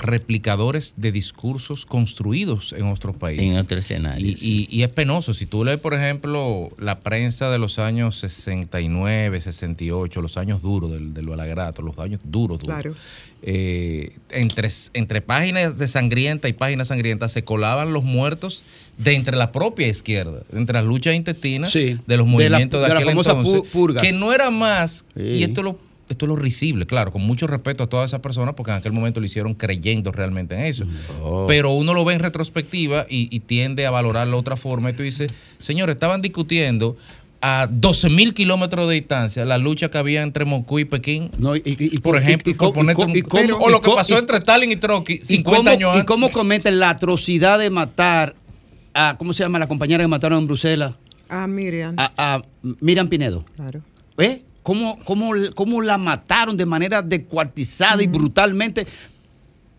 replicadores 0.00 0.94
de 0.96 1.12
discursos 1.12 1.84
construidos 1.84 2.72
en 2.72 2.86
otros 2.86 3.14
países. 3.14 3.52
En 3.52 3.58
otro 3.58 3.76
escenario, 3.78 4.26
Y, 4.26 4.36
y- 4.40 4.66
y 4.70 4.82
es 4.84 4.88
penoso. 4.88 5.34
Si 5.34 5.44
tú 5.44 5.64
lees, 5.66 5.78
por 5.80 5.92
ejemplo, 5.92 6.70
la 6.78 7.00
prensa 7.00 7.50
de 7.50 7.58
los 7.58 7.78
años 7.78 8.16
69, 8.16 9.38
68, 9.38 10.22
los 10.22 10.38
años 10.38 10.62
duros 10.62 10.90
del, 10.92 11.12
del 11.12 11.26
Balagrato, 11.28 11.82
los 11.82 11.98
años 11.98 12.20
duros, 12.24 12.58
duros. 12.60 12.74
Claro. 12.80 12.94
eh, 13.42 14.16
entre, 14.30 14.70
entre 14.94 15.20
páginas 15.20 15.76
de 15.76 15.88
sangrienta 15.88 16.48
y 16.48 16.52
páginas 16.54 16.88
sangrientas 16.88 17.32
se 17.32 17.44
colaban 17.44 17.92
los 17.92 18.02
muertos 18.04 18.64
de 18.96 19.14
entre 19.14 19.36
la 19.36 19.52
propia 19.52 19.88
izquierda, 19.88 20.42
entre 20.54 20.74
las 20.74 20.84
luchas 20.86 21.14
intestinas 21.14 21.70
Sí, 21.72 21.98
de 22.06 22.16
los 22.16 22.26
de 22.26 22.48
la- 22.48 22.56
movimientos 22.58 22.80
de, 22.80 22.86
de 22.88 22.94
la 22.94 23.00
aquel 23.00 23.10
entonces, 23.10 23.34
pu- 23.34 23.66
purgas. 23.68 24.02
que 24.02 24.12
no 24.12 24.32
era 24.32 24.50
más, 24.50 25.04
Sí. 25.16 25.22
y 25.22 25.42
esto 25.42 25.60
es 25.60 25.64
lo 25.64 25.91
esto 26.12 26.26
es 26.26 26.28
lo 26.30 26.36
risible, 26.36 26.86
claro, 26.86 27.12
con 27.12 27.22
mucho 27.22 27.46
respeto 27.46 27.84
a 27.84 27.86
todas 27.88 28.10
esas 28.10 28.20
personas, 28.20 28.54
porque 28.54 28.70
en 28.70 28.78
aquel 28.78 28.92
momento 28.92 29.20
lo 29.20 29.26
hicieron 29.26 29.54
creyendo 29.54 30.12
realmente 30.12 30.54
en 30.54 30.62
eso. 30.62 30.84
Oh. 31.22 31.46
Pero 31.48 31.70
uno 31.72 31.92
lo 31.94 32.04
ve 32.04 32.14
en 32.14 32.20
retrospectiva 32.20 33.06
y, 33.08 33.28
y 33.34 33.40
tiende 33.40 33.86
a 33.86 33.90
valorarlo 33.90 34.36
de 34.36 34.40
otra 34.40 34.56
forma. 34.56 34.90
Y 34.90 34.92
tú 34.94 35.02
dices, 35.02 35.30
señores, 35.58 35.96
estaban 35.96 36.22
discutiendo 36.22 36.96
a 37.44 37.66
12 37.68 38.08
mil 38.10 38.34
kilómetros 38.34 38.86
de 38.88 38.94
distancia 38.94 39.44
la 39.44 39.58
lucha 39.58 39.90
que 39.90 39.98
había 39.98 40.22
entre 40.22 40.44
Moscú 40.44 40.78
y 40.78 40.84
Pekín. 40.84 41.28
por 41.30 42.16
ejemplo, 42.16 42.52
y- 42.52 42.54
y- 42.54 42.54
por 42.54 42.68
y- 42.68 42.72
ponerte 42.72 43.02
y- 43.02 43.04
un- 43.06 43.16
y 43.16 43.22
cómo- 43.22 43.56
o 43.56 43.68
lo 43.68 43.78
y 43.78 43.80
que 43.80 43.90
pasó 43.90 44.14
y- 44.14 44.18
entre 44.18 44.36
Stalin 44.38 44.70
y 44.70 44.76
Trotsky 44.76 45.14
¿Y 45.14 45.24
50 45.24 45.56
cómo, 45.58 45.70
años 45.70 45.88
¿Y 45.88 45.98
antes. 45.98 46.04
cómo 46.04 46.30
cometen 46.30 46.78
la 46.78 46.90
atrocidad 46.90 47.58
de 47.58 47.68
matar 47.70 48.36
a, 48.94 49.16
¿cómo 49.18 49.32
se 49.32 49.42
llama 49.42 49.58
la 49.58 49.66
compañera 49.66 50.04
que 50.04 50.08
mataron 50.08 50.38
en 50.38 50.46
Bruselas? 50.46 50.94
A 51.28 51.46
Miriam. 51.48 51.94
A, 51.98 52.12
a 52.16 52.42
Miriam 52.80 53.08
Pinedo. 53.08 53.44
Claro. 53.56 53.80
¿Eh? 54.18 54.42
¿Cómo, 54.62 54.98
cómo, 55.04 55.32
cómo 55.54 55.82
la 55.82 55.98
mataron 55.98 56.56
de 56.56 56.66
manera 56.66 57.02
descuartizada 57.02 58.02
y 58.02 58.06
brutalmente? 58.06 58.86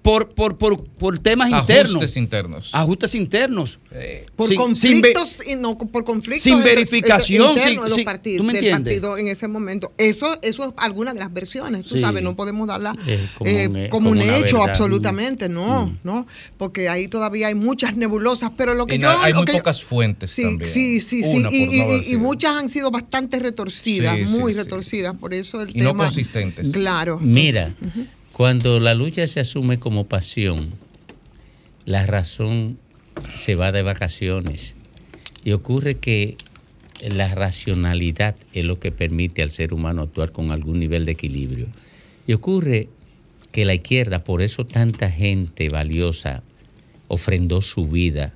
Por, 0.04 0.30
por, 0.36 0.58
por, 0.58 0.84
por 0.84 1.18
temas 1.18 1.49
internos. 1.49 1.95
Ajustes 1.95 2.18
internos. 2.18 2.70
Ajustes 2.76 3.16
internos. 3.16 3.80
Por 4.36 4.49
Sin- 4.49 4.58
conflictos, 4.58 5.38
y 5.47 5.56
no, 5.56 5.78
por 5.78 6.04
conflictos 6.04 6.43
sin 6.43 6.62
verificación, 6.62 7.51
internos 7.51 7.66
sin- 7.74 7.84
de 7.84 7.89
los 7.89 7.95
sin- 7.95 8.06
partidos, 8.06 8.38
¿tú 8.38 8.43
me 8.43 8.54
del 8.54 8.64
entiendes? 8.66 8.93
partido 8.95 9.18
en 9.18 9.28
ese 9.30 9.47
momento. 9.47 9.93
Eso, 9.97 10.38
eso 10.41 10.66
es 10.66 10.72
alguna 10.78 11.14
de 11.14 11.20
las 11.22 11.34
versiones, 11.34 11.84
tú 11.86 11.95
Sí. 11.95 12.01
sabes, 12.01 12.22
no 12.22 12.36
podemos 12.36 12.68
darla 12.68 12.95
Eh, 13.08 13.20
como 13.38 13.49
eh, 13.49 13.68
un- 13.68 13.76
eh, 13.78 13.89
como 13.89 14.10
un 14.10 14.22
hecho, 14.22 14.58
verdad. 14.60 14.70
absolutamente, 14.72 15.47
no, 15.47 15.88
Mm. 15.88 15.97
no, 16.04 16.28
porque 16.58 16.89
ahí 16.89 17.08
todavía 17.08 17.47
hay 17.47 17.56
muchas 17.56 17.95
nebulosas, 17.95 18.51
pero 18.58 18.74
lo 18.74 18.86
que 18.86 18.95
Y 18.95 18.99
yo... 18.99 19.10
hay 19.10 19.32
lo 19.32 19.39
muy 19.39 19.45
que 19.45 19.54
yo- 19.54 19.58
pocas 19.60 19.82
fuentes 19.82 20.32
Sí, 20.32 20.43
también. 20.43 20.70
sí, 20.70 20.99
sí, 20.99 21.22
Y, 21.22 22.14
no 22.18 22.20
muchas 22.20 22.58
han 22.58 22.68
sido 22.68 22.91
bastante 22.91 23.39
retorcidas, 23.39 24.20
muy 24.32 24.51
sí. 24.51 24.60
retorcidas. 24.60 25.16
Por 25.18 25.34
eso 25.34 25.62
el 25.62 25.70
Y 25.70 25.80
no 25.82 25.91
tema. 25.91 26.06
consistentes. 26.06 26.72
Claro. 26.72 27.20
Mira, 27.22 27.74
cuando 28.34 28.80
la 28.80 28.96
lucha 28.96 29.28
se 29.28 29.40
asume 29.40 29.80
como 29.80 30.08
pasión, 30.08 30.72
la 31.86 32.06
razón 32.06 32.80
se 33.36 33.56
va 33.56 33.72
de 33.72 33.84
vacaciones. 33.84 34.76
Y 35.44 35.52
ocurre 35.52 35.96
que 35.96 36.38
la 37.02 37.34
racionalidad 37.34 38.36
es 38.54 38.66
lo 38.66 38.80
que 38.80 38.92
permite 38.92 39.44
al 39.44 39.52
ser 39.52 39.74
humano 39.74 40.02
actuar 40.02 40.32
con 40.32 40.52
algún 40.52 40.80
nivel 40.80 41.06
de 41.06 41.12
equilibrio. 41.12 41.68
Y 42.26 42.34
ocurre 42.34 42.90
que 43.52 43.66
la 43.66 43.76
izquierda, 43.76 44.24
por 44.24 44.42
eso 44.42 44.66
tanta 44.66 45.12
gente 45.12 45.70
valiosa 45.70 46.42
ofrendó 47.08 47.62
su 47.62 47.88
vida 47.88 48.34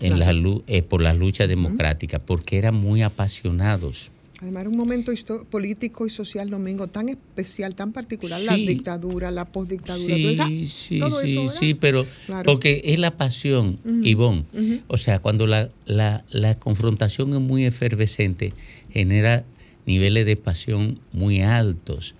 en 0.00 0.18
la 0.18 0.34
eh, 0.66 0.82
por 0.82 1.02
la 1.02 1.14
lucha 1.14 1.46
democrática, 1.46 2.18
porque 2.18 2.58
eran 2.58 2.74
muy 2.74 3.02
apasionados. 3.02 4.10
Además, 4.40 4.62
era 4.62 4.70
un 4.70 4.76
momento 4.78 5.12
político 5.50 6.06
y 6.06 6.10
social, 6.10 6.48
Domingo, 6.48 6.86
tan 6.88 7.10
especial, 7.10 7.74
tan 7.74 7.92
particular. 7.92 8.40
La 8.40 8.56
dictadura, 8.56 9.30
la 9.30 9.52
postdictadura. 9.52 10.16
Sí, 10.16 10.22
todo 10.22 10.30
esa- 10.32 10.46
sí, 10.66 10.98
todo 10.98 11.20
sí, 11.20 11.32
eso, 11.38 11.52
sí, 11.52 11.74
pero 11.74 12.06
Claro. 12.24 12.44
porque 12.50 12.80
es 12.86 12.98
la 12.98 13.16
pasión, 13.18 13.80
Ujú, 13.84 14.00
Ivonne. 14.02 14.46
O 14.86 14.96
sea, 14.96 15.18
cuando 15.18 15.46
la, 15.46 15.70
la, 15.84 16.24
la 16.30 16.58
confrontación 16.58 17.34
es 17.34 17.40
muy 17.40 17.66
efervescente, 17.66 18.54
genera 18.88 19.44
niveles 19.84 20.24
de 20.24 20.36
pasión 20.36 21.00
muy 21.12 21.42
altos. 21.42 22.14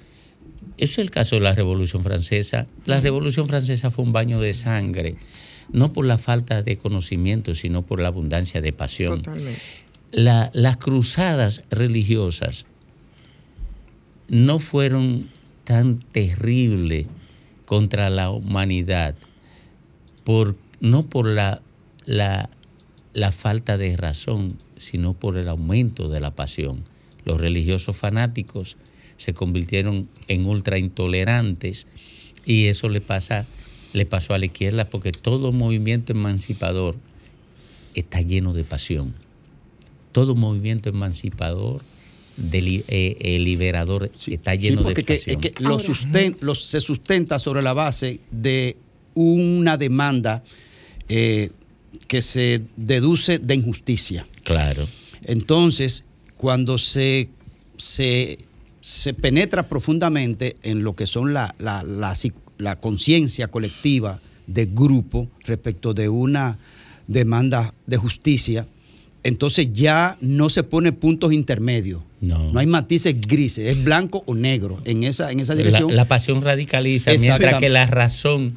Eso 0.77 0.93
es 0.93 0.99
el 0.99 1.11
caso 1.11 1.37
de 1.37 1.41
la 1.43 1.55
Revolución 1.55 2.03
Francesa. 2.03 2.67
La 2.85 3.01
Revolución 3.01 3.47
Francesa 3.49 3.91
fue 3.91 4.05
un 4.05 4.13
baño 4.13 4.41
de 4.41 4.53
sangre, 4.53 5.15
no 5.73 5.93
por 5.95 6.05
la 6.05 6.19
falta 6.19 6.63
de 6.63 6.77
conocimiento, 6.77 7.55
sino 7.55 7.87
por 7.87 7.99
la 8.01 8.09
abundancia 8.09 8.61
de 8.61 8.73
pasión. 8.75 9.23
Totalmente. 9.23 9.61
La- 10.13 10.51
las 10.55 10.77
cruzadas 10.77 11.63
religiosas 11.71 12.67
no 14.29 14.59
fueron 14.59 15.29
tan 15.65 15.99
terribles 15.99 17.07
contra 17.67 18.11
la 18.11 18.31
humanidad, 18.31 19.15
por, 20.25 20.57
no 20.81 21.07
por 21.07 21.27
la, 21.27 21.63
la, 22.05 22.51
la 23.13 23.33
falta 23.33 23.77
de 23.77 23.97
razón, 23.97 24.59
sino 24.79 25.15
por 25.15 25.37
el 25.37 25.49
aumento 25.49 26.09
de 26.09 26.21
la 26.21 26.33
pasión. 26.33 26.85
Los 27.25 27.41
religiosos 27.41 27.97
fanáticos 27.97 28.77
se 29.17 29.35
convirtieron 29.35 30.09
en 30.27 30.47
ultra 30.47 30.79
intolerantes 30.79 31.87
y 32.45 32.67
eso 32.67 32.89
le 32.89 33.01
pasa 33.01 33.47
le 33.93 34.07
pasó 34.07 34.35
a 34.35 34.39
la 34.39 34.47
izquierda 34.47 34.89
porque 34.89 35.11
todo 35.11 35.51
movimiento 35.53 36.13
emancipador 36.13 36.97
está 37.95 38.21
lleno 38.21 38.53
de 38.53 38.63
pasión. 38.65 39.15
Todo 40.13 40.35
movimiento 40.35 40.89
emancipador, 40.89 41.83
deli- 42.37 42.85
eh, 42.89 43.17
eh, 43.21 43.39
liberador, 43.39 44.11
está 44.27 44.55
lleno 44.55 44.79
Sí, 44.79 44.85
porque 44.85 45.03
de 45.03 45.05
que- 45.07 45.15
pasión. 45.15 45.41
es 45.45 45.53
que 45.53 45.63
lo 45.63 45.79
susten- 45.79 46.37
los- 46.41 46.65
se 46.65 46.81
sustenta 46.81 47.39
sobre 47.39 47.63
la 47.63 47.73
base 47.73 48.21
de 48.31 48.77
una 49.15 49.77
demanda 49.77 50.43
eh, 51.09 51.51
que 52.07 52.23
se 52.23 52.63
deduce 52.77 53.39
de 53.41 53.55
injusticia. 53.57 54.25
Claro. 54.45 54.87
Entonces, 55.25 56.05
cuando 56.37 56.79
se, 56.79 57.29
se, 57.77 58.39
se 58.81 59.13
penetra 59.15 59.69
profundamente 59.69 60.57
en 60.63 60.85
lo 60.85 60.95
que 60.95 61.07
son 61.09 61.35
la, 61.35 61.55
la, 61.59 61.83
la 61.83 62.15
la 62.59 62.77
conciencia 62.77 63.49
colectiva 63.49 64.21
de 64.47 64.67
grupo 64.67 65.29
respecto 65.45 65.95
de 65.95 66.09
una 66.09 66.59
demanda 67.09 67.75
de 67.87 67.97
justicia, 67.97 68.67
entonces 69.23 69.73
ya 69.73 70.17
no 70.21 70.49
se 70.49 70.63
pone 70.63 70.93
puntos 70.93 71.33
intermedios. 71.33 72.03
No. 72.21 72.53
hay 72.59 72.67
matices 72.67 73.15
grises, 73.19 73.67
es 73.67 73.83
blanco 73.83 74.23
o 74.27 74.35
negro 74.35 74.79
en 74.85 75.05
esa, 75.05 75.31
en 75.31 75.41
esa 75.41 75.55
dirección. 75.55 75.89
La, 75.89 75.97
la 75.97 76.05
pasión 76.05 76.43
radicaliza, 76.43 77.13
mientras 77.19 77.59
que 77.59 77.71
la 77.71 77.87
razón 77.87 78.57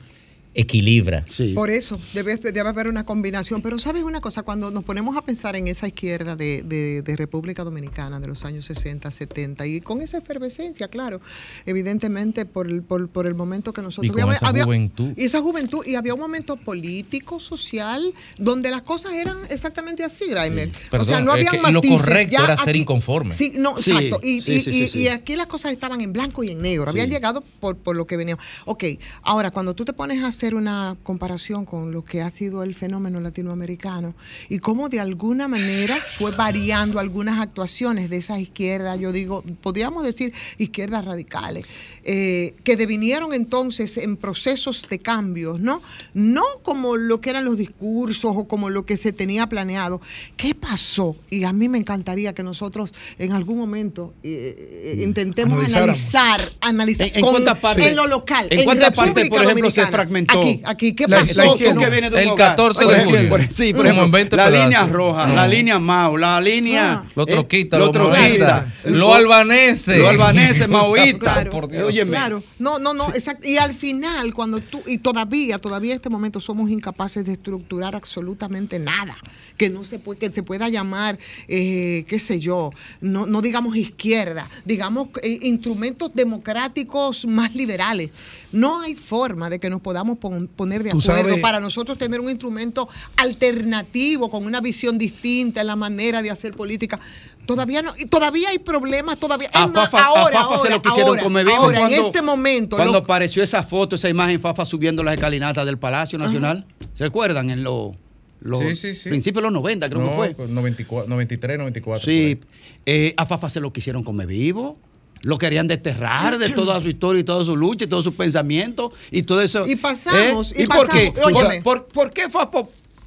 equilibra. 0.55 1.25
Por 1.55 1.69
eso 1.69 1.99
debe, 2.13 2.35
debe 2.37 2.61
haber 2.69 2.87
una 2.87 3.03
combinación. 3.03 3.61
Pero 3.61 3.79
sabes 3.79 4.03
una 4.03 4.21
cosa, 4.21 4.43
cuando 4.43 4.69
nos 4.71 4.83
ponemos 4.83 5.17
a 5.17 5.21
pensar 5.23 5.55
en 5.55 5.67
esa 5.67 5.87
izquierda 5.87 6.35
de, 6.35 6.63
de- 6.63 7.01
de 7.01 7.15
República 7.15 7.63
Dominicana 7.63 8.19
de 8.19 8.27
los 8.27 8.45
años 8.45 8.65
60, 8.65 9.09
70, 9.09 9.65
y 9.65 9.81
con 9.81 10.01
esa 10.01 10.17
efervescencia, 10.19 10.87
claro, 10.87 11.21
evidentemente 11.65 12.45
por 12.45 12.67
el, 12.69 12.81
por, 12.83 13.07
por 13.09 13.25
el 13.25 13.35
momento 13.35 13.73
que 13.73 13.81
nosotros 13.81 14.15
Y 14.15 14.21
con 14.21 14.31
esa 14.31 14.47
juventud. 14.51 15.13
Y 15.17 15.23
esa 15.25 15.41
juventud, 15.41 15.85
y 15.85 15.95
había 15.95 16.13
un 16.13 16.19
momento 16.19 16.55
político, 16.57 17.39
social, 17.39 18.13
donde 18.37 18.69
las 18.71 18.81
cosas 18.83 19.13
eran 19.13 19.37
exactamente 19.49 20.03
así, 20.03 20.25
Graimer. 20.29 20.69
o 20.69 20.89
Perdón, 20.91 21.07
sea, 21.07 21.21
no 21.21 21.31
había 21.33 21.49
que 21.51 21.57
lo 21.57 21.63
matices. 21.63 21.97
correcto 21.97 22.31
Ya 22.31 22.43
era 22.45 22.57
ser 22.57 22.69
aquí- 22.69 22.79
inconforme. 22.79 23.33
Sí, 23.33 23.53
no, 23.55 23.77
Sí, 23.77 23.91
exacto. 23.91 24.19
Y, 24.23 24.41
sí, 24.41 24.53
y- 24.55 24.61
sí, 24.61 24.69
y- 24.69 24.73
sí, 24.73 24.87
sí. 24.87 24.99
y 25.03 25.07
aquí 25.07 25.35
las 25.35 25.47
cosas 25.47 25.71
estaban 25.71 26.01
en 26.01 26.13
blanco 26.13 26.43
y 26.43 26.51
en 26.51 26.61
negro. 26.61 26.89
Habían 26.89 27.07
Sí. 27.07 27.13
llegado 27.13 27.43
por, 27.59 27.77
por 27.77 27.95
lo 27.95 28.05
que 28.05 28.17
venía. 28.17 28.37
Ok, 28.65 28.83
ahora 29.23 29.51
cuando 29.51 29.73
tú 29.73 29.85
te 29.85 29.93
pones 29.93 30.23
a 30.23 30.27
hacer 30.27 30.42
una 30.53 30.97
comparación 31.03 31.65
con 31.65 31.91
lo 31.91 32.03
que 32.03 32.21
ha 32.21 32.29
sido 32.31 32.63
el 32.63 32.75
fenómeno 32.75 33.19
latinoamericano 33.21 34.13
y 34.49 34.59
cómo 34.59 34.89
de 34.89 34.99
alguna 34.99 35.47
manera 35.47 35.95
fue 36.17 36.31
variando 36.31 36.99
algunas 36.99 37.39
actuaciones 37.41 38.09
de 38.09 38.17
esa 38.17 38.39
izquierda, 38.39 38.95
yo 38.97 39.11
digo, 39.11 39.43
podríamos 39.61 40.03
decir 40.03 40.33
izquierdas 40.57 41.05
radicales, 41.05 41.65
eh, 42.03 42.53
que 42.63 42.75
devinieron 42.75 43.33
entonces 43.33 43.95
en 43.97 44.17
procesos 44.17 44.87
de 44.89 44.99
cambios, 44.99 45.59
¿no? 45.59 45.81
No 46.13 46.43
como 46.63 46.97
lo 46.97 47.21
que 47.21 47.29
eran 47.29 47.45
los 47.45 47.57
discursos 47.57 48.33
o 48.35 48.45
como 48.47 48.69
lo 48.69 48.85
que 48.85 48.97
se 48.97 49.13
tenía 49.13 49.47
planeado. 49.47 50.01
¿Qué 50.35 50.53
pasó? 50.55 51.15
Y 51.29 51.43
a 51.45 51.53
mí 51.53 51.69
me 51.69 51.77
encantaría 51.77 52.33
que 52.33 52.43
nosotros 52.43 52.93
en 53.19 53.31
algún 53.31 53.57
momento 53.57 54.13
eh, 54.23 54.95
eh, 54.97 55.03
intentemos 55.03 55.53
Analizáramos. 55.59 56.13
analizar, 56.15 56.53
analizar 56.61 57.07
¿En- 57.07 57.15
en 57.15 57.21
con- 57.21 57.95
lo 57.95 58.07
local, 58.07 58.47
¿En 58.49 58.59
en, 58.59 58.65
cuántas 58.65 58.91
partes, 58.93 59.29
por 59.29 59.43
ejemplo, 59.43 59.69
se 59.69 59.81
Dominicana. 59.81 59.91
Aquí, 60.39 60.61
aquí, 60.63 60.93
¿qué 60.95 61.07
pasó? 61.07 61.33
la 61.35 61.45
izquierda 61.47 61.57
Que 61.57 61.73
no- 61.73 61.81
que 61.81 61.89
viene 61.89 62.09
de 62.09 62.15
un 62.15 62.21
El 62.21 62.27
hogar. 62.29 62.49
14 62.49 62.79
de 62.79 62.85
Por 62.85 63.03
julio. 63.05 63.19
ejemplo, 63.19 63.37
Sí, 63.53 63.73
por 63.73 63.81
Como 63.81 63.83
ejemplo, 63.85 64.05
en 64.05 64.11
20 64.11 64.35
la 64.35 64.45
pedazos. 64.45 64.63
línea 64.65 64.85
roja, 64.87 65.27
la 65.27 65.47
línea 65.47 65.79
Mao, 65.79 66.17
la 66.17 66.41
línea... 66.41 66.93
Ah. 66.93 67.11
Los 67.15 67.27
eh, 67.27 67.31
los 67.31 67.47
troquistas, 67.47 67.79
maoístas, 67.79 68.65
los 68.85 69.15
albaneses. 69.15 69.97
Los 69.99 70.09
albaneses, 70.09 70.67
maoístas. 70.69 71.19
Claro, 71.33 71.51
Por 71.51 71.67
Dios. 71.69 71.87
Óyeme. 71.87 72.11
claro. 72.11 72.43
No, 72.59 72.79
no, 72.79 72.93
no, 72.93 73.09
exacto. 73.13 73.47
Y 73.47 73.57
al 73.57 73.73
final, 73.73 74.33
cuando 74.33 74.59
tú, 74.59 74.81
y 74.87 74.97
todavía, 74.97 75.59
todavía 75.59 75.91
en 75.93 75.97
este 75.97 76.09
momento 76.09 76.39
somos 76.39 76.69
incapaces 76.69 77.25
de 77.25 77.33
estructurar 77.33 77.95
absolutamente 77.95 78.79
nada 78.79 79.15
que 79.57 79.69
no 79.69 79.85
se 79.85 79.99
puede, 79.99 80.19
que 80.19 80.31
se 80.31 80.41
pueda 80.43 80.67
llamar, 80.69 81.17
eh, 81.47 82.05
qué 82.07 82.17
sé 82.19 82.39
yo, 82.39 82.71
no, 83.01 83.25
no 83.25 83.41
digamos 83.41 83.75
izquierda, 83.77 84.49
digamos 84.65 85.09
eh, 85.21 85.39
instrumentos 85.43 86.11
democráticos 86.13 87.25
más 87.25 87.55
liberales. 87.55 88.09
No 88.51 88.81
hay 88.81 88.95
forma 88.95 89.49
de 89.49 89.59
que 89.59 89.69
nos 89.69 89.81
podamos 89.81 90.17
pon- 90.23 90.47
poner 90.47 90.83
de 90.83 90.91
acuerdo 90.91 91.41
para 91.41 91.59
nosotros 91.59 91.97
tener 91.97 92.21
un 92.21 92.29
instrumento 92.29 92.87
alternativo 93.17 94.29
con 94.29 94.45
una 94.45 94.61
visión 94.61 94.97
distinta 94.97 95.59
en 95.61 95.67
la 95.67 95.75
manera 95.75 96.21
de 96.21 96.31
hacer 96.31 96.53
política. 96.53 96.97
Todavía 97.45 97.81
no, 97.81 97.93
y 97.97 98.05
todavía 98.05 98.49
hay 98.49 98.59
problemas, 98.59 99.17
todavía. 99.19 99.49
A 99.53 99.65
es 99.65 99.71
más, 99.71 99.89
Fafa, 99.91 100.03
a 100.03 100.07
ahora, 100.07 100.43
Fafa 100.43 100.57
se 100.57 100.67
ahora, 100.69 100.75
lo 100.77 100.81
quisieron 100.81 101.09
ahora, 101.09 101.23
comer 101.23 101.45
vivo. 101.45 101.57
ahora, 101.57 101.79
cuando, 101.79 101.97
en 101.97 102.05
este 102.05 102.21
momento, 102.21 102.77
Cuando 102.77 102.93
lo- 102.93 102.99
apareció 102.99 103.43
esa 103.43 103.61
foto, 103.63 103.97
esa 103.97 104.07
imagen, 104.07 104.39
Fafa 104.39 104.63
subiendo 104.63 105.03
las 105.03 105.15
escalinatas 105.15 105.65
del 105.65 105.77
Palacio 105.77 106.17
Nacional. 106.17 106.65
¿Se 106.93 107.03
recuerdan? 107.03 107.49
En 107.49 107.63
los, 107.65 107.97
los 108.39 108.59
Sí, 108.61 108.75
sí, 108.77 108.95
sí. 108.95 109.09
principios 109.09 109.41
de 109.41 109.47
los 109.47 109.53
90, 109.53 109.89
creo 109.89 110.01
No, 110.01 110.09
que 110.11 110.15
fue. 110.15 110.29
pues 110.35 110.49
94, 110.51 111.09
93, 111.09 111.57
94. 111.57 112.05
Sí, 112.05 112.39
eh, 112.85 113.13
a 113.17 113.25
Fafa 113.25 113.49
se 113.49 113.59
lo 113.59 113.73
quisieron 113.73 114.03
comer 114.05 114.27
vivo. 114.27 114.77
Lo 115.23 115.37
querían 115.37 115.67
desterrar 115.67 116.37
de 116.37 116.49
toda 116.49 116.79
su 116.79 116.89
historia 116.89 117.21
y 117.21 117.23
toda 117.23 117.43
su 117.43 117.55
lucha 117.55 117.85
y 117.85 117.87
todos 117.87 118.03
sus 118.03 118.13
pensamientos 118.13 118.91
y 119.09 119.23
todo 119.23 119.41
eso. 119.41 119.65
Y 119.65 119.75
pasamos, 119.75 120.51
¿Eh? 120.51 120.63
y 120.63 120.67
por 120.67 120.89
qué? 120.89 121.11
pasamos, 121.11 121.41
óyeme. 121.41 121.61
¿Por, 121.61 121.85
por, 121.85 121.93
por 121.93 122.13
qué 122.13 122.29
Fafa 122.29 122.63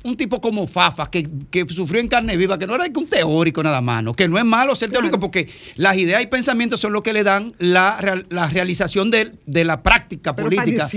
un 0.06 0.16
tipo 0.16 0.40
como 0.40 0.66
Fafa, 0.66 1.10
que, 1.10 1.28
que 1.50 1.66
sufrió 1.68 2.00
en 2.00 2.08
carne 2.08 2.36
viva, 2.36 2.58
que 2.58 2.66
no 2.66 2.74
era 2.74 2.84
un 2.94 3.06
teórico 3.06 3.62
nada 3.62 3.80
más, 3.80 4.02
¿no? 4.02 4.14
que 4.14 4.28
no 4.28 4.38
es 4.38 4.44
malo 4.44 4.74
ser 4.74 4.90
teórico, 4.90 5.18
porque 5.18 5.48
las 5.76 5.96
ideas 5.96 6.22
y 6.22 6.26
pensamientos 6.26 6.80
son 6.80 6.92
lo 6.92 7.02
que 7.02 7.12
le 7.12 7.22
dan 7.22 7.54
la, 7.58 8.22
la 8.30 8.46
realización 8.48 9.10
de, 9.10 9.32
de, 9.46 9.64
la 9.64 9.82
práctica 9.82 10.34
política. 10.34 10.88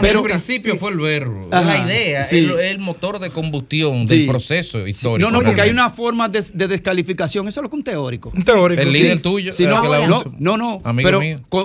pero 0.00 0.20
al 0.20 0.24
principio 0.24 0.76
fue 0.76 0.90
el 0.90 0.98
verbo, 0.98 1.48
la 1.50 1.78
idea, 1.78 2.22
el, 2.24 2.50
el, 2.50 2.78
motor 2.78 3.18
de 3.18 3.30
combustión 3.30 4.06
del 4.06 4.26
proceso 4.26 4.86
histórico. 4.86 5.30
No, 5.30 5.36
no, 5.36 5.44
porque 5.44 5.60
hay 5.60 5.70
una 5.70 5.90
forma 5.90 6.28
de, 6.28 6.44
de, 6.52 6.68
descalificación, 6.68 7.46
eso 7.48 7.60
es 7.60 7.62
lo 7.62 7.70
que 7.70 7.76
un 7.76 7.84
teórico. 7.84 8.32
Un 8.34 8.44
teórico. 8.44 8.82
El 8.82 8.92
líder 8.92 9.22
tuyo. 9.22 9.52
no, 9.60 10.24
no, 10.38 10.56
no, 10.56 10.82
pero 10.96 11.20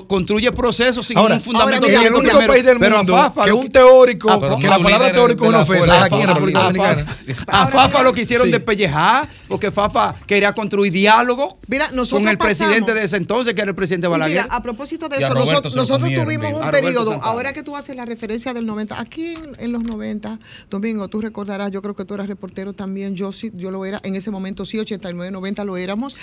construye 0.07 0.51
procesos 0.51 1.05
sin 1.05 1.17
un 1.17 1.41
fundamento. 1.41 1.85
Ahora, 1.85 2.07
el 2.07 2.13
único 2.13 2.39
país 2.45 2.63
del 2.63 2.79
mundo 2.79 3.31
que 3.43 3.51
un 3.51 3.69
teórico, 3.69 4.31
ah, 4.31 4.57
que 4.59 4.67
la 4.67 4.79
palabra 4.79 5.11
teórico 5.11 5.45
es 5.45 5.49
una 5.49 5.61
ofensa 5.61 6.05
aquí 6.05 6.21
en 6.21 6.27
República 6.27 6.71
Dominicana. 6.75 7.05
A 7.47 7.67
Fafa 7.67 8.03
lo 8.03 8.13
quisieron 8.13 8.51
despellejar 8.51 9.27
porque 9.47 9.71
Fafa 9.71 10.15
quería 10.25 10.53
construir 10.53 10.91
diálogo 10.91 11.59
con 12.09 12.27
el 12.27 12.37
presidente 12.37 12.93
de 12.93 13.03
ese 13.03 13.17
entonces, 13.17 13.53
que 13.53 13.61
era 13.61 13.69
el 13.69 13.75
presidente 13.75 14.07
Balaguer. 14.07 14.47
a 14.49 14.61
propósito 14.61 15.09
de 15.09 15.17
eso, 15.17 15.33
nosotros, 15.33 15.73
tuvimos 15.99 16.53
un 16.53 16.71
periodo, 16.71 17.13
ahora 17.21 17.53
que 17.53 17.63
tú 17.63 17.75
haces 17.75 17.95
la 17.95 18.05
referencia 18.05 18.53
del 18.53 18.65
90, 18.65 18.99
aquí 18.99 19.35
en, 19.57 19.71
los 19.71 19.83
90, 19.83 20.39
Domingo, 20.69 21.07
tú 21.07 21.21
recordarás, 21.21 21.71
yo 21.71 21.81
creo 21.81 21.95
que 21.95 22.05
tú 22.05 22.13
eras 22.13 22.27
reportero 22.27 22.73
también, 22.73 23.15
yo 23.15 23.31
sí, 23.31 23.51
yo 23.55 23.71
lo 23.71 23.85
era, 23.85 23.99
en 24.03 24.15
ese 24.15 24.31
momento 24.31 24.65
sí, 24.65 24.79
89, 24.79 25.31
90 25.31 25.63
lo 25.63 25.77
éramos. 25.77 26.15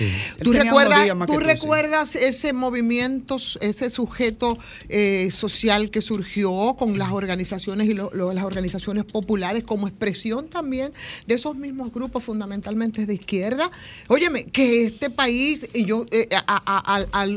¿Tú, 0.42 0.52
recuerdas, 0.52 1.08
tú, 1.26 1.38
recuerdas 1.38 2.14
ese 2.16 2.52
movimiento, 2.52 3.36
ese 3.60 3.90
sujeto 3.90 4.56
eh, 4.88 5.30
social 5.30 5.90
que 5.90 6.02
surgió 6.02 6.74
con 6.78 6.98
las 6.98 7.12
organizaciones 7.12 7.88
y 7.88 7.94
las 7.94 8.44
organizaciones 8.44 9.04
populares 9.04 9.64
como 9.64 9.88
expresión 9.88 10.41
también 10.48 10.93
de 11.27 11.35
esos 11.35 11.56
mismos 11.56 11.93
grupos 11.93 12.24
fundamentalmente 12.24 13.06
de 13.06 13.14
izquierda. 13.14 13.70
Óyeme, 14.09 14.44
que 14.44 14.85
este 14.85 15.10
país, 15.10 15.69
y 15.73 15.85
yo 15.85 16.06
eh, 16.10 16.28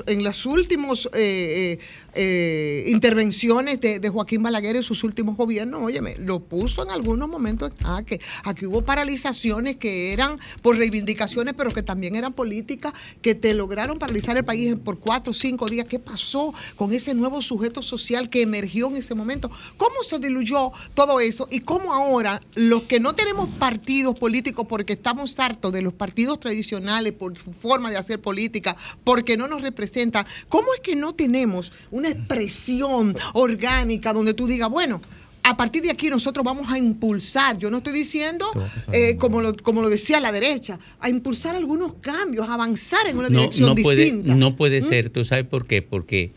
en 0.07 0.23
los 0.23 0.45
últimos 0.45 1.09
eh, 1.13 1.79
eh, 2.15 2.85
intervenciones 2.87 3.79
de, 3.81 4.09
Joaquín 4.09 4.43
Balaguer 4.43 4.75
en 4.75 4.83
sus 4.83 5.03
últimos 5.03 5.35
gobiernos, 5.35 5.81
óyeme, 5.81 6.15
lo 6.17 6.39
puso 6.39 6.83
en 6.83 6.91
algunos 6.91 7.27
momentos 7.27 7.71
ah, 7.83 8.01
aquí 8.43 8.65
hubo 8.65 8.83
paralizaciones 8.83 9.75
que 9.77 10.13
eran 10.13 10.39
por 10.61 10.77
reivindicaciones, 10.77 11.53
pero 11.57 11.71
que 11.71 11.83
también 11.83 12.15
eran 12.15 12.33
políticas, 12.33 12.93
que 13.21 13.35
te 13.35 13.53
lograron 13.53 13.99
paralizar 13.99 14.37
el 14.37 14.45
país 14.45 14.75
por 14.75 14.99
cuatro 14.99 15.31
o 15.31 15.33
cinco 15.33 15.67
días. 15.67 15.87
¿Qué 15.87 15.99
pasó 15.99 16.53
con 16.75 16.93
ese 16.93 17.13
nuevo 17.13 17.41
sujeto 17.41 17.81
social 17.81 18.29
que 18.29 18.41
emergió 18.41 18.87
en 18.87 18.97
ese 18.97 19.15
momento? 19.15 19.51
¿Cómo 19.77 20.03
se 20.03 20.19
diluyó 20.19 20.71
todo 20.93 21.19
eso? 21.19 21.47
¿Y 21.51 21.59
cómo 21.59 21.93
ahora 21.93 22.41
los 22.55 22.83
que 22.83 22.99
no 22.99 23.13
tenemos 23.13 23.49
partidos 23.49 24.17
políticos 24.17 24.65
porque 24.69 24.93
estamos 24.93 25.37
hartos 25.39 25.71
de 25.71 25.81
los 25.81 25.93
partidos 25.93 26.39
tradicionales 26.39 27.13
por 27.13 27.37
su 27.37 27.53
forma 27.53 27.89
de 27.89 27.97
hacer 27.97 28.21
política, 28.21 28.75
porque 29.03 29.37
no 29.37 29.47
nos 29.47 29.61
representan, 29.61 30.25
¿cómo 30.49 30.73
es 30.73 30.81
que 30.81 30.95
no 30.95 31.13
tenemos 31.13 31.71
una 31.91 32.04
expresión 32.09 33.15
orgánica 33.33 34.13
donde 34.13 34.33
tú 34.33 34.47
digas, 34.47 34.69
bueno, 34.69 35.01
a 35.43 35.55
partir 35.55 35.83
de 35.83 35.91
aquí 35.91 36.09
nosotros 36.09 36.43
vamos 36.43 36.71
a 36.71 36.77
impulsar, 36.77 37.59
yo 37.59 37.69
no 37.69 37.77
estoy 37.77 37.93
diciendo, 37.93 38.47
eh, 38.91 39.15
como, 39.17 39.41
lo, 39.41 39.55
como 39.55 39.83
lo 39.83 39.89
decía 39.91 40.19
la 40.19 40.31
derecha, 40.31 40.79
a 40.99 41.07
impulsar 41.07 41.55
algunos 41.55 41.93
cambios, 42.01 42.49
a 42.49 42.55
avanzar 42.55 43.07
en 43.07 43.17
una 43.17 43.29
dirección 43.29 43.69
no 43.69 43.75
puede, 43.75 44.05
distinta. 44.05 44.35
No 44.35 44.55
puede 44.55 44.81
¿Mm? 44.81 44.85
ser, 44.85 45.09
¿tú 45.11 45.23
sabes 45.23 45.45
por 45.45 45.67
qué? 45.67 45.83
Porque 45.83 46.31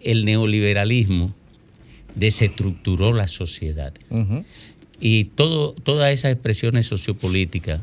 el 0.00 0.24
neoliberalismo 0.24 1.34
desestructuró 2.14 3.12
la 3.12 3.28
sociedad. 3.28 3.92
Y 4.98 5.24
todo, 5.24 5.72
todas 5.72 6.10
esas 6.10 6.32
expresiones 6.32 6.86
sociopolíticas 6.86 7.82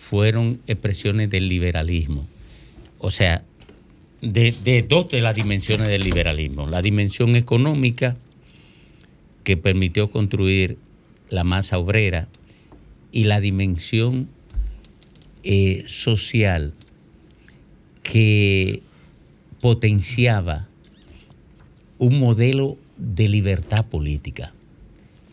fueron 0.00 0.60
expresiones 0.68 1.28
del 1.28 1.48
liberalismo. 1.48 2.28
O 3.00 3.10
sea, 3.10 3.42
de, 4.20 4.86
dos 4.88 5.08
de 5.08 5.20
las 5.20 5.34
dimensiones 5.34 5.88
del 5.88 6.02
liberalismo. 6.02 6.66
La 6.66 6.82
dimensión 6.82 7.36
económica, 7.36 8.16
que 9.44 9.56
permitió 9.56 10.10
construir 10.10 10.78
la 11.28 11.44
masa 11.44 11.78
obrera, 11.78 12.28
y 13.12 13.24
la 13.24 13.40
dimensión 13.40 14.28
eh, 15.42 15.84
social, 15.86 16.74
que 18.02 18.82
potenciaba 19.60 20.68
un 21.98 22.18
modelo 22.18 22.76
de 22.98 23.28
libertad 23.28 23.86
política 23.86 24.52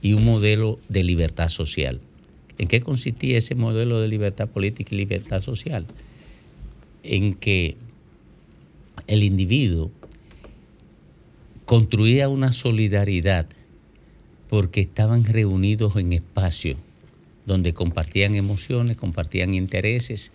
y 0.01 0.13
un 0.13 0.25
modelo 0.25 0.79
de 0.89 1.03
libertad 1.03 1.49
social. 1.49 1.99
¿En 2.57 2.67
qué 2.67 2.81
consistía 2.81 3.37
ese 3.37 3.55
modelo 3.55 3.99
de 3.99 4.07
libertad 4.07 4.47
política 4.47 4.93
y 4.93 4.97
libertad 4.97 5.41
social? 5.41 5.85
En 7.03 7.33
que 7.33 7.75
el 9.07 9.23
individuo 9.23 9.91
construía 11.65 12.29
una 12.29 12.53
solidaridad 12.53 13.47
porque 14.49 14.81
estaban 14.81 15.25
reunidos 15.25 15.95
en 15.95 16.13
espacios 16.13 16.77
donde 17.45 17.73
compartían 17.73 18.35
emociones, 18.35 18.97
compartían 18.97 19.53
intereses 19.53 20.31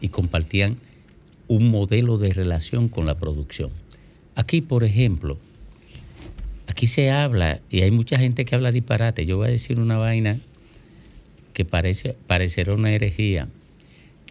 y 0.00 0.08
compartían 0.08 0.78
un 1.48 1.70
modelo 1.70 2.18
de 2.18 2.32
relación 2.32 2.88
con 2.88 3.06
la 3.06 3.18
producción. 3.18 3.70
Aquí, 4.34 4.60
por 4.60 4.84
ejemplo, 4.84 5.38
aquí 6.66 6.86
se 6.86 7.10
habla, 7.10 7.60
y 7.70 7.82
hay 7.82 7.90
mucha 7.90 8.18
gente 8.18 8.44
que 8.44 8.54
habla 8.54 8.72
disparate, 8.72 9.26
yo 9.26 9.38
voy 9.38 9.48
a 9.48 9.50
decir 9.50 9.80
una 9.80 9.96
vaina 9.96 10.38
que 11.52 11.64
parece, 11.64 12.16
parecerá 12.26 12.74
una 12.74 12.92
herejía. 12.92 13.48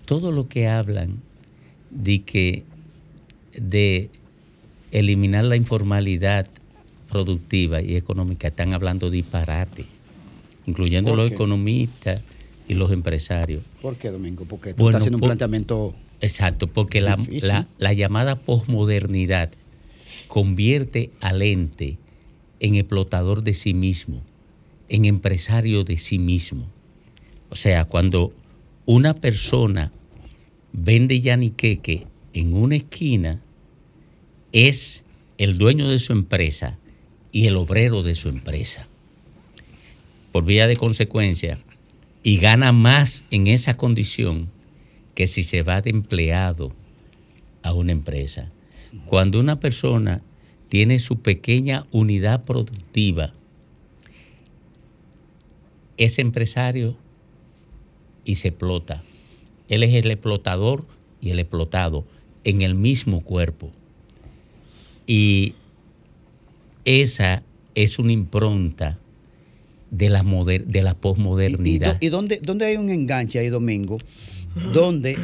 Todo 0.06 0.32
lo 0.32 0.48
que 0.48 0.68
hablan 0.68 1.22
de 1.90 2.22
que 2.22 2.64
de 3.58 4.10
eliminar 4.92 5.46
la 5.46 5.56
informalidad 5.56 6.48
productiva 7.10 7.82
y 7.82 7.96
económica 7.96 8.48
están 8.48 8.74
hablando 8.74 9.10
disparate, 9.10 9.86
incluyendo 10.66 11.16
los 11.16 11.32
economistas 11.32 12.22
y 12.68 12.74
los 12.74 12.92
empresarios. 12.92 13.64
¿Por 13.82 13.96
qué, 13.98 14.10
Domingo? 14.10 14.46
Porque 14.46 14.74
tú 14.74 14.88
estás 14.90 15.02
haciendo 15.02 15.18
un 15.18 15.24
planteamiento. 15.24 15.94
Exacto, 16.22 16.68
porque 16.68 17.02
la, 17.02 17.18
la, 17.78 17.94
llamada 17.94 18.36
posmodernidad 18.36 19.52
convierte 20.28 21.12
al 21.20 21.42
ente 21.42 21.98
en 22.60 22.76
explotador 22.76 23.44
de 23.44 23.54
sí 23.54 23.74
mismo, 23.74 24.22
en 24.90 25.06
empresario 25.06 25.84
de 25.84 25.98
sí 25.98 26.18
mismo. 26.18 26.68
O 27.50 27.56
sea, 27.56 27.86
cuando 27.86 28.34
una 28.86 29.14
persona 29.14 29.92
vende 30.72 31.22
yaniqueque 31.22 32.08
en 32.34 32.54
una 32.54 32.76
esquina, 32.76 33.42
es 34.56 35.04
el 35.38 35.58
dueño 35.58 35.90
de 35.90 36.00
su 36.00 36.14
empresa 36.14 36.80
y 37.34 37.48
el 37.48 37.58
obrero 37.58 38.04
de 38.04 38.16
su 38.16 38.30
empresa. 38.30 38.88
Por 40.32 40.46
vía 40.46 40.66
de 40.66 40.78
consecuencia, 40.78 41.60
y 42.24 42.38
gana 42.38 42.72
más 42.72 43.26
en 43.32 43.48
esa 43.48 43.76
condición 43.76 44.50
que 45.14 45.28
si 45.28 45.44
se 45.44 45.62
va 45.62 45.82
de 45.82 45.90
empleado 45.90 46.74
a 47.64 47.74
una 47.74 47.92
empresa. 47.92 48.50
Cuando 49.08 49.42
una 49.42 49.60
persona 49.60 50.24
tiene 50.70 51.00
su 51.00 51.20
pequeña 51.20 51.86
unidad 51.92 52.46
productiva, 52.46 53.34
es 55.98 56.18
empresario 56.18 56.96
y 58.24 58.36
se 58.36 58.48
explota. 58.48 59.04
Él 59.68 59.84
es 59.84 59.94
el 59.94 60.10
explotador 60.10 60.86
y 61.20 61.32
el 61.32 61.40
explotado 61.40 62.06
en 62.46 62.62
el 62.62 62.76
mismo 62.76 63.20
cuerpo. 63.20 63.70
Y 65.08 65.54
esa 66.84 67.44
es 67.76 68.00
una 68.00 68.12
impronta 68.12 68.98
de 69.92 70.10
la, 70.10 70.24
de 70.24 70.82
la 70.82 70.94
posmodernidad. 70.96 71.98
¿Y, 72.02 72.10
dónde, 72.10 72.66
hay 72.66 72.78
un 72.78 72.90
enganche 72.90 73.40
ahí, 73.40 73.50
Domingo? 73.50 73.98
Donde 74.74 75.18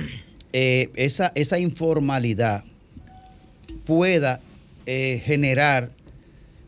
eh, 0.54 0.90
esa, 0.96 1.32
esa 1.36 1.60
informalidad 1.60 2.64
pueda 3.86 4.42
eh, 4.86 5.22
generar 5.24 5.92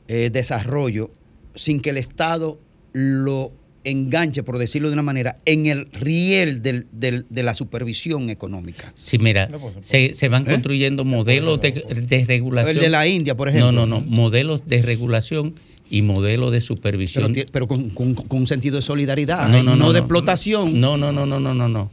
eh, 0.07 0.29
desarrollo 0.31 1.11
sin 1.55 1.79
que 1.79 1.91
el 1.91 1.97
Estado 1.97 2.59
lo 2.93 3.51
enganche, 3.83 4.43
por 4.43 4.57
decirlo 4.57 4.89
de 4.89 4.93
una 4.93 5.03
manera, 5.03 5.37
en 5.45 5.65
el 5.65 5.91
riel 5.91 6.61
del, 6.61 6.87
de 6.91 7.43
la 7.43 7.53
supervisión 7.53 8.29
económica. 8.29 8.93
Sí, 8.97 9.17
mira, 9.17 9.49
se, 9.81 10.13
se 10.13 10.29
van 10.29 10.43
¿Eh? 10.43 10.51
construyendo 10.51 11.05
modelos 11.05 11.61
de, 11.61 11.71
de, 11.71 12.25
regulación. 12.25 12.75
El 12.75 12.81
de 12.81 12.89
la 12.89 13.07
India, 13.07 13.35
por 13.35 13.49
ejemplo. 13.49 13.71
No, 13.71 13.85
no, 13.85 13.99
no, 13.99 14.05
modelos 14.05 14.67
de 14.67 14.81
regulación 14.81 15.55
y 15.89 16.01
modelos 16.01 16.51
de 16.51 16.61
supervisión. 16.61 17.33
Pero, 17.51 17.67
con, 17.67 17.93
un 18.29 18.47
sentido 18.47 18.77
de 18.77 18.81
solidaridad, 18.81 19.47
no, 19.49 19.63
no, 19.63 19.75
no, 19.75 19.93
de 19.93 19.99
explotación. 19.99 20.79
No, 20.79 20.97
no, 20.97 21.11
no, 21.11 21.25
no, 21.25 21.39
no, 21.39 21.53
no, 21.53 21.69
no. 21.69 21.91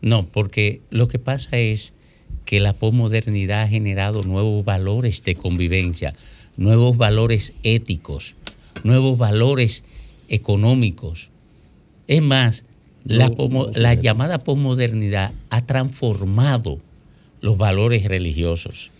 No, 0.00 0.26
porque 0.26 0.80
lo 0.90 1.08
que 1.08 1.18
pasa 1.18 1.58
es 1.58 1.92
que 2.44 2.60
la 2.60 2.72
posmodernidad 2.72 3.62
ha 3.62 3.68
generado 3.68 4.22
nuevos 4.22 4.64
valores 4.64 5.22
de 5.24 5.34
convivencia, 5.34 6.14
nuevos 6.56 6.96
valores 6.96 7.52
éticos, 7.62 8.36
nuevos 8.84 9.18
valores 9.18 9.84
económicos 10.28 11.30
Es 12.06 12.22
más, 12.22 12.64
la, 13.04 13.30
la 13.74 13.94
llamada 13.94 14.44
posmodernidad 14.44 15.32
ha 15.50 15.64
transformado 15.64 16.78
los 17.40 17.56
valores 17.56 18.04
religiosos. 18.04 18.90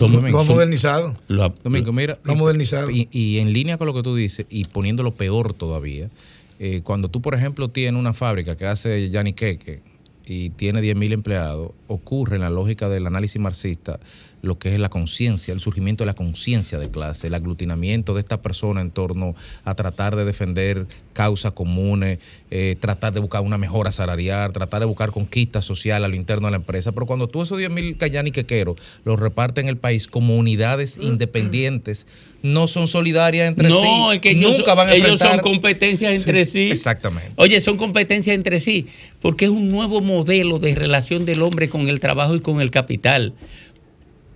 lo 0.00 0.38
ha 0.40 0.44
modernizado. 0.44 1.14
Lo 1.28 1.52
Domingo, 1.62 1.92
mira. 1.92 2.18
Lo 2.24 2.32
ha 2.32 2.36
modernizado. 2.36 2.88
Y, 2.90 3.38
en 3.38 3.52
línea 3.52 3.78
con 3.78 3.86
lo 3.86 3.94
que 3.94 4.02
tú 4.02 4.14
dices, 4.14 4.46
y 4.50 4.64
poniéndolo 4.64 5.14
peor 5.14 5.52
todavía, 5.54 6.10
eh, 6.58 6.80
cuando 6.84 7.08
tú, 7.08 7.20
por 7.20 7.34
ejemplo, 7.34 7.68
tienes 7.68 7.98
una 7.98 8.14
fábrica 8.14 8.56
que 8.56 8.66
hace 8.66 9.10
Queque 9.34 9.80
y 10.26 10.50
tiene 10.50 10.80
10.000 10.80 11.12
empleados, 11.12 11.72
ocurre 11.86 12.36
en 12.36 12.42
la 12.42 12.50
lógica 12.50 12.88
del 12.88 13.06
análisis 13.06 13.40
marxista 13.40 14.00
lo 14.44 14.58
que 14.58 14.74
es 14.74 14.78
la 14.78 14.88
conciencia, 14.88 15.52
el 15.52 15.60
surgimiento 15.60 16.04
de 16.04 16.06
la 16.06 16.14
conciencia 16.14 16.78
de 16.78 16.90
clase, 16.90 17.26
el 17.26 17.34
aglutinamiento 17.34 18.14
de 18.14 18.20
esta 18.20 18.42
persona 18.42 18.80
en 18.80 18.90
torno 18.90 19.34
a 19.64 19.74
tratar 19.74 20.16
de 20.16 20.24
defender 20.24 20.86
causas 21.12 21.52
comunes, 21.52 22.18
eh, 22.50 22.76
tratar 22.78 23.12
de 23.12 23.20
buscar 23.20 23.40
una 23.40 23.58
mejora 23.58 23.90
salarial, 23.90 24.52
tratar 24.52 24.80
de 24.80 24.86
buscar 24.86 25.10
conquista 25.10 25.62
social 25.62 26.04
a 26.04 26.08
lo 26.08 26.16
interno 26.16 26.46
de 26.46 26.52
la 26.52 26.56
empresa. 26.58 26.92
Pero 26.92 27.06
cuando 27.06 27.28
tú 27.28 27.42
esos 27.42 27.58
10.000 27.58 27.96
cayani 27.96 28.30
quequeros 28.30 28.76
los 29.04 29.18
repartes 29.18 29.62
en 29.62 29.68
el 29.68 29.76
país 29.76 30.06
como 30.08 30.36
unidades 30.36 30.98
independientes, 31.00 32.06
no 32.42 32.68
son 32.68 32.86
solidarias 32.88 33.48
entre 33.48 33.68
sí. 33.68 33.74
No, 33.74 34.12
es 34.12 34.20
que 34.20 34.32
ellos, 34.32 34.58
Nunca 34.58 34.74
van 34.74 34.90
a 34.90 34.94
ellos 34.94 35.18
son 35.18 35.38
competencias 35.38 36.12
entre 36.12 36.44
sí. 36.44 36.70
Exactamente. 36.70 37.32
Oye, 37.36 37.58
son 37.62 37.78
competencias 37.78 38.34
entre 38.34 38.60
sí, 38.60 38.86
porque 39.20 39.46
es 39.46 39.50
un 39.50 39.68
nuevo 39.68 40.02
modelo 40.02 40.58
de 40.58 40.74
relación 40.74 41.24
del 41.24 41.40
hombre 41.40 41.70
con 41.70 41.88
el 41.88 42.00
trabajo 42.00 42.34
y 42.34 42.40
con 42.40 42.60
el 42.60 42.70
capital 42.70 43.32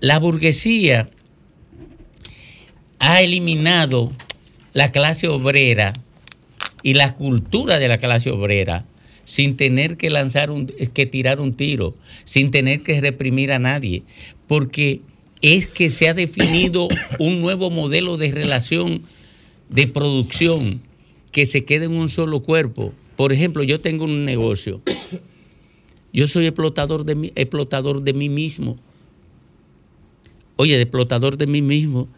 la 0.01 0.19
burguesía 0.19 1.11
ha 2.99 3.21
eliminado 3.21 4.13
la 4.73 4.93
clase 4.93 5.29
obrera 5.29 5.93
y 6.83 6.95
la 6.95 7.15
cultura 7.15 7.79
de 7.79 7.89
la 7.89 7.99
clase 7.99 8.31
obrera 8.31 8.87
sin 9.25 9.57
tener 9.57 9.97
que 9.97 10.09
lanzar 10.09 10.51
un, 10.51 10.67
que 10.67 11.05
tirar 11.05 11.41
un 11.41 11.55
tiro, 11.55 11.95
sin 12.25 12.51
tener 12.51 12.83
que 12.83 13.01
reprimir 13.01 13.53
a 13.53 13.59
nadie, 13.59 14.03
porque 14.47 15.03
es 15.43 15.67
que 15.67 15.91
se 15.91 16.09
ha 16.09 16.15
definido 16.15 16.89
un 17.19 17.41
nuevo 17.41 17.71
modelo 17.71 18.17
de 18.17 18.33
relación 18.33 19.03
de 19.69 19.87
producción 19.87 20.81
que 21.31 21.45
se 21.45 21.65
queda 21.65 21.85
en 21.85 21.93
un 21.93 22.09
solo 22.09 22.41
cuerpo. 22.41 22.95
Por 23.17 23.33
ejemplo, 23.33 23.63
yo 23.65 23.81
tengo 23.81 24.05
un 24.05 24.25
negocio. 24.25 24.81
Yo 26.11 26.27
soy 26.27 26.47
explotador 26.47 27.05
de 27.05 27.33
explotador 27.37 28.03
de 28.03 28.15
mí 28.15 28.31
mismo 28.31 28.79
oye, 30.59 30.77
de 30.77 30.83
explotador 30.83 31.39
de 31.39 31.47
mí 31.47 31.63
mismo, 31.63 32.09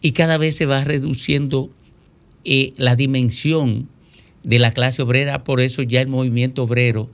y 0.00 0.12
cada 0.12 0.38
vez 0.38 0.54
se 0.54 0.66
va 0.66 0.84
reduciendo 0.84 1.68
eh, 2.44 2.72
la 2.76 2.94
dimensión 2.94 3.88
de 4.44 4.58
la 4.60 4.72
clase 4.72 5.02
obrera, 5.02 5.44
por 5.44 5.60
eso 5.60 5.82
ya 5.82 6.00
el 6.00 6.06
movimiento 6.08 6.62
obrero 6.62 7.10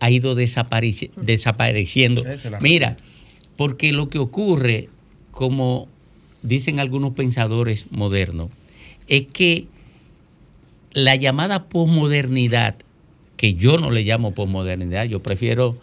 ha 0.00 0.10
ido 0.10 0.34
desapareciendo. 0.34 2.24
Mira, 2.60 2.96
porque 3.56 3.92
lo 3.92 4.08
que 4.08 4.18
ocurre, 4.18 4.88
como 5.30 5.86
dicen 6.42 6.80
algunos 6.80 7.12
pensadores 7.12 7.86
modernos, 7.90 8.50
es 9.06 9.26
que 9.32 9.66
la 10.92 11.14
llamada 11.14 11.68
posmodernidad, 11.68 12.74
que 13.36 13.54
yo 13.54 13.78
no 13.78 13.92
le 13.92 14.02
llamo 14.02 14.34
posmodernidad, 14.34 15.04
yo 15.04 15.22
prefiero 15.22 15.76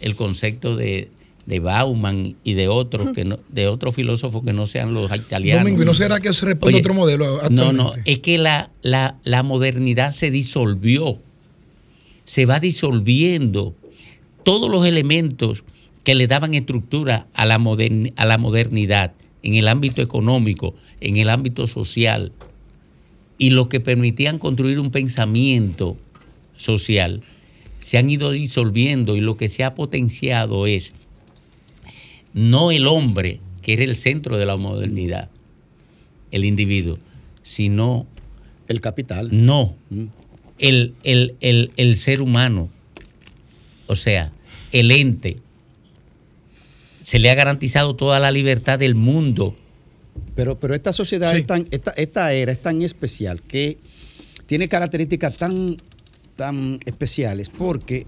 el 0.00 0.16
concepto 0.16 0.74
de, 0.74 1.10
de 1.48 1.60
Bauman 1.60 2.36
y 2.44 2.52
de 2.52 2.68
otros 2.68 3.12
que 3.12 3.24
no, 3.24 3.38
de 3.48 3.68
otros 3.68 3.94
filósofos 3.94 4.44
que 4.44 4.52
no 4.52 4.66
sean 4.66 4.92
los 4.92 5.10
italianos. 5.16 5.64
Domingo, 5.64 5.82
¿y 5.82 5.86
no 5.86 5.94
será 5.94 6.20
que 6.20 6.34
se 6.34 6.44
responde 6.44 6.78
otro 6.78 6.92
modelo? 6.92 7.40
No, 7.48 7.72
no, 7.72 7.94
es 8.04 8.18
que 8.18 8.36
la, 8.36 8.70
la, 8.82 9.42
modernidad 9.42 10.12
se 10.12 10.30
disolvió, 10.30 11.18
se 12.24 12.44
va 12.44 12.60
disolviendo 12.60 13.74
todos 14.42 14.70
los 14.70 14.86
elementos 14.86 15.64
que 16.04 16.14
le 16.14 16.26
daban 16.26 16.52
estructura 16.52 17.28
a 17.32 17.46
la, 17.46 17.54
a 17.54 18.26
la 18.26 18.38
modernidad 18.38 19.14
en 19.42 19.54
el 19.54 19.68
ámbito 19.68 20.02
económico, 20.02 20.74
en 21.00 21.16
el 21.16 21.30
ámbito 21.30 21.66
social, 21.66 22.30
y 23.38 23.50
lo 23.50 23.70
que 23.70 23.80
permitían 23.80 24.38
construir 24.38 24.78
un 24.78 24.90
pensamiento 24.90 25.96
social, 26.56 27.22
se 27.78 27.96
han 27.96 28.10
ido 28.10 28.32
disolviendo 28.32 29.16
y 29.16 29.22
lo 29.22 29.38
que 29.38 29.48
se 29.48 29.64
ha 29.64 29.74
potenciado 29.74 30.66
es 30.66 30.92
no 32.38 32.70
el 32.70 32.86
hombre, 32.86 33.40
que 33.62 33.72
era 33.72 33.82
el 33.82 33.96
centro 33.96 34.36
de 34.38 34.46
la 34.46 34.56
modernidad, 34.56 35.28
el 36.30 36.44
individuo, 36.44 36.98
sino... 37.42 38.06
El 38.68 38.80
capital. 38.80 39.30
No, 39.32 39.74
mm. 39.90 40.04
el, 40.58 40.94
el, 41.02 41.96
ser 41.96 42.20
humano, 42.20 42.68
o 43.86 43.96
sea, 43.96 44.30
el 44.72 44.90
ente. 44.90 45.38
Se 47.00 47.18
le 47.18 47.30
ha 47.30 47.34
garantizado 47.34 47.96
toda 47.96 48.20
la 48.20 48.30
libertad 48.30 48.78
del 48.78 48.94
mundo. 48.94 49.56
Pero, 50.34 50.60
pero 50.60 50.74
esta 50.74 50.92
sociedad, 50.92 51.34
tan, 51.46 51.66
esta, 51.70 51.92
esta 51.92 52.32
era 52.34 52.52
es 52.52 52.60
tan 52.60 52.82
especial 52.82 53.40
que 53.40 53.78
tiene 54.46 54.68
características 54.68 55.38
tan, 55.38 55.78
tan 56.36 56.78
especiales 56.84 57.48
porque 57.48 58.06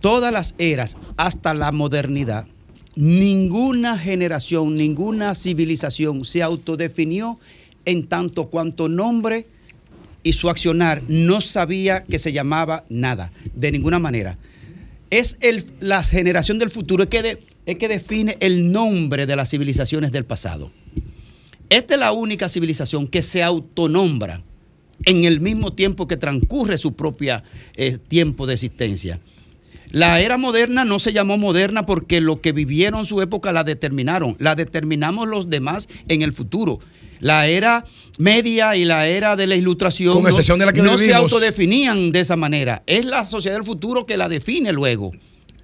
todas 0.00 0.32
las 0.32 0.54
eras, 0.58 0.98
hasta 1.16 1.54
la 1.54 1.72
modernidad, 1.72 2.46
ninguna 2.96 3.98
generación, 3.98 4.74
ninguna 4.76 5.34
civilización 5.34 6.24
se 6.24 6.42
autodefinió 6.42 7.38
en 7.84 8.06
tanto 8.06 8.48
cuanto 8.48 8.88
nombre 8.88 9.46
y 10.22 10.34
su 10.34 10.48
accionar 10.48 11.02
no 11.08 11.40
sabía 11.40 12.04
que 12.04 12.18
se 12.18 12.32
llamaba 12.32 12.84
nada, 12.88 13.32
de 13.54 13.72
ninguna 13.72 13.98
manera. 13.98 14.38
Es 15.10 15.36
el, 15.40 15.64
la 15.80 16.02
generación 16.02 16.58
del 16.58 16.70
futuro 16.70 17.08
que, 17.08 17.38
es 17.66 17.76
que 17.76 17.88
define 17.88 18.36
el 18.40 18.72
nombre 18.72 19.26
de 19.26 19.36
las 19.36 19.50
civilizaciones 19.50 20.12
del 20.12 20.24
pasado. 20.24 20.70
Esta 21.68 21.94
es 21.94 22.00
la 22.00 22.12
única 22.12 22.48
civilización 22.48 23.08
que 23.08 23.22
se 23.22 23.42
autonombra 23.42 24.42
en 25.04 25.24
el 25.24 25.40
mismo 25.40 25.72
tiempo 25.72 26.06
que 26.06 26.16
transcurre 26.16 26.78
su 26.78 26.94
propio 26.94 27.42
eh, 27.76 27.98
tiempo 27.98 28.46
de 28.46 28.54
existencia. 28.54 29.20
La 29.92 30.20
era 30.20 30.38
moderna 30.38 30.84
no 30.84 30.98
se 30.98 31.12
llamó 31.12 31.36
moderna 31.36 31.86
porque 31.86 32.20
lo 32.20 32.40
que 32.40 32.52
vivieron 32.52 33.06
su 33.06 33.20
época 33.20 33.52
la 33.52 33.62
determinaron. 33.62 34.36
La 34.38 34.54
determinamos 34.54 35.28
los 35.28 35.50
demás 35.50 35.88
en 36.08 36.22
el 36.22 36.32
futuro. 36.32 36.80
La 37.20 37.46
era 37.46 37.84
media 38.18 38.74
y 38.74 38.84
la 38.84 39.06
era 39.06 39.36
de 39.36 39.46
la 39.46 39.54
ilustración 39.54 40.14
Con 40.14 40.26
excepción 40.26 40.58
de 40.58 40.66
la 40.66 40.72
que 40.72 40.82
no 40.82 40.98
se 40.98 41.14
autodefinían 41.14 42.10
de 42.10 42.20
esa 42.20 42.36
manera. 42.36 42.82
Es 42.86 43.04
la 43.04 43.24
sociedad 43.24 43.56
del 43.56 43.64
futuro 43.64 44.06
que 44.06 44.16
la 44.16 44.28
define 44.28 44.72
luego 44.72 45.12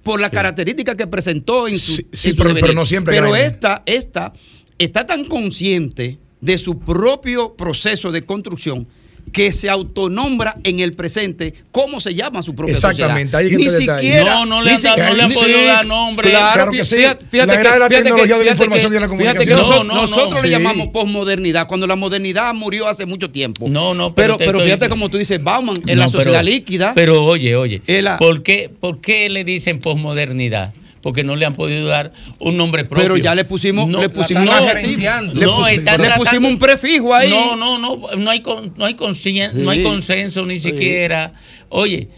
por 0.03 0.21
la 0.21 0.29
característica 0.29 0.95
que 0.95 1.07
presentó 1.07 1.67
en 1.67 1.77
su, 1.77 2.05
sí, 2.13 2.33
pero, 2.33 2.73
no 2.73 2.85
siempre. 2.85 3.13
Pero 3.13 3.35
esta, 3.35 3.83
esta 3.85 4.31
está 4.77 5.05
tan 5.05 5.25
consciente 5.25 6.17
de 6.39 6.57
su 6.57 6.79
propio 6.79 7.55
proceso 7.55 8.11
de 8.11 8.25
construcción 8.25 8.87
que 9.31 9.53
se 9.53 9.69
autonombra 9.69 10.55
en 10.63 10.79
el 10.79 10.93
presente 10.93 11.53
cómo 11.71 11.99
se 11.99 12.13
llama 12.13 12.41
su 12.41 12.55
propia 12.55 12.75
Exactamente, 12.75 13.31
sociedad. 13.31 13.97
Ahí 13.97 14.03
ni 14.03 14.09
siquiera, 14.09 14.33
no, 14.35 14.45
no 14.45 14.61
le, 14.61 14.71
han, 14.71 14.81
no 14.81 15.13
le 15.13 15.23
han 15.23 15.31
podido 15.31 15.63
dar 15.63 15.85
nombre. 15.85 16.29
Claro, 16.29 16.71
que 16.71 16.83
sí. 16.83 16.97
Fíjate, 16.97 17.25
fíjate 17.25 17.53
la 17.53 17.59
era 17.59 17.73
de 17.73 17.79
la 17.79 17.89
tecnología 17.89 18.37
de 18.37 18.45
la 18.45 18.51
información 18.51 18.91
y 18.91 18.95
de 18.95 18.99
la 18.99 19.07
comunicación. 19.07 19.45
Que 19.45 19.53
nosotros, 19.53 19.85
no, 19.85 19.93
no, 19.93 20.01
nosotros 20.01 20.41
le 20.43 20.49
llamamos 20.49 20.89
posmodernidad 20.89 21.67
cuando 21.67 21.87
la 21.87 21.95
modernidad 21.95 22.53
murió 22.53 22.87
hace 22.87 23.05
mucho 23.05 23.29
tiempo. 23.29 23.67
No, 23.69 23.93
no, 23.93 24.13
pero, 24.13 24.37
pero, 24.37 24.51
pero 24.51 24.63
fíjate 24.63 24.89
como 24.89 25.09
tú 25.09 25.17
dices, 25.17 25.43
Bauman, 25.43 25.81
en 25.85 25.99
la 25.99 26.07
sociedad 26.07 26.43
líquida. 26.43 26.93
Pero 26.95 27.23
oye, 27.23 27.55
oye, 27.55 27.81
¿por, 28.17 28.43
qué, 28.43 28.69
¿por 28.79 29.01
qué 29.01 29.29
le 29.29 29.43
dicen 29.43 29.79
posmodernidad? 29.79 30.73
Porque 31.01 31.23
no 31.23 31.35
le 31.35 31.45
han 31.45 31.55
podido 31.55 31.87
dar 31.87 32.11
un 32.39 32.57
nombre 32.57 32.85
propio. 32.85 33.03
Pero 33.03 33.17
ya 33.17 33.35
le 33.35 33.45
pusimos, 33.45 33.89
le 33.89 34.09
pusimos, 34.09 34.45
no, 34.45 34.71
le, 34.71 36.11
pusimos 36.17 36.51
un 36.51 36.59
prefijo 36.59 37.13
ahí. 37.13 37.29
No, 37.29 37.55
no, 37.55 37.77
no, 37.79 37.95
no 38.17 38.29
hay, 38.29 38.41
no 38.75 38.85
hay, 38.85 38.95
no 39.53 39.69
hay 39.69 39.83
consenso 39.83 40.45
ni 40.45 40.59
siquiera. 40.59 41.33
Oye, 41.69 42.09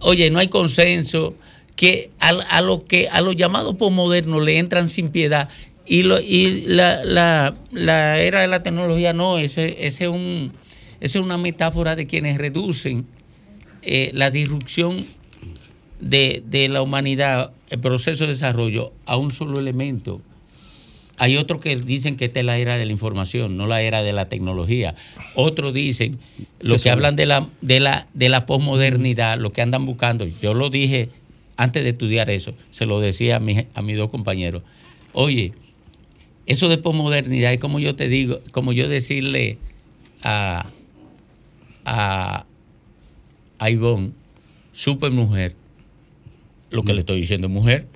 oye, 0.00 0.30
no 0.30 0.38
hay 0.38 0.48
consenso 0.48 1.34
que 1.76 2.10
a, 2.20 2.60
lo 2.60 2.84
que 2.84 3.08
a 3.08 3.20
los 3.20 3.36
llamados 3.36 3.74
posmodernos 3.76 4.44
le 4.44 4.58
entran 4.58 4.88
sin 4.88 5.08
piedad 5.08 5.48
y, 5.86 6.02
lo, 6.02 6.20
y 6.20 6.62
la, 6.66 7.04
la, 7.04 7.54
la, 7.70 8.20
era 8.20 8.40
de 8.40 8.46
la 8.46 8.62
tecnología 8.62 9.12
no, 9.12 9.38
ese, 9.38 9.84
ese, 9.86 10.08
un, 10.08 10.52
ese 11.00 11.18
es 11.18 11.24
una 11.24 11.36
metáfora 11.36 11.96
de 11.96 12.06
quienes 12.06 12.38
reducen 12.38 13.06
eh, 13.82 14.10
la 14.14 14.30
disrupción 14.30 15.04
de, 16.00 16.42
de 16.46 16.68
la 16.68 16.80
humanidad 16.82 17.52
el 17.74 17.80
proceso 17.80 18.24
de 18.24 18.28
desarrollo 18.28 18.92
a 19.04 19.16
un 19.16 19.32
solo 19.32 19.58
elemento. 19.58 20.20
Hay 21.16 21.36
otros 21.36 21.60
que 21.60 21.76
dicen 21.76 22.16
que 22.16 22.26
esta 22.26 22.40
es 22.40 22.46
la 22.46 22.58
era 22.58 22.76
de 22.76 22.86
la 22.86 22.92
información, 22.92 23.56
no 23.56 23.66
la 23.66 23.82
era 23.82 24.02
de 24.02 24.12
la 24.12 24.28
tecnología. 24.28 24.94
Otros 25.34 25.74
dicen, 25.74 26.18
los 26.60 26.82
que 26.82 26.90
hablan 26.90 27.14
de 27.16 27.26
la, 27.26 27.48
de 27.60 27.80
la, 27.80 28.06
de 28.14 28.28
la 28.28 28.46
posmodernidad, 28.46 29.38
lo 29.38 29.52
que 29.52 29.62
andan 29.62 29.86
buscando, 29.86 30.26
yo 30.40 30.54
lo 30.54 30.70
dije 30.70 31.10
antes 31.56 31.84
de 31.84 31.90
estudiar 31.90 32.30
eso, 32.30 32.54
se 32.70 32.86
lo 32.86 32.98
decía 32.98 33.36
a, 33.36 33.40
mi, 33.40 33.66
a 33.74 33.82
mis 33.82 33.96
dos 33.96 34.10
compañeros. 34.10 34.62
Oye, 35.12 35.52
eso 36.46 36.68
de 36.68 36.78
posmodernidad 36.78 37.52
es 37.52 37.60
como 37.60 37.78
yo 37.78 37.94
te 37.94 38.08
digo, 38.08 38.40
como 38.50 38.72
yo 38.72 38.88
decirle 38.88 39.58
a, 40.22 40.66
a, 41.84 42.44
a 43.58 43.70
Ivonne, 43.70 44.12
super 44.72 45.12
mujer, 45.12 45.54
lo 46.74 46.82
que 46.84 46.92
le 46.92 47.00
estoy 47.00 47.20
diciendo 47.20 47.46
es 47.46 47.52
mujer, 47.52 47.86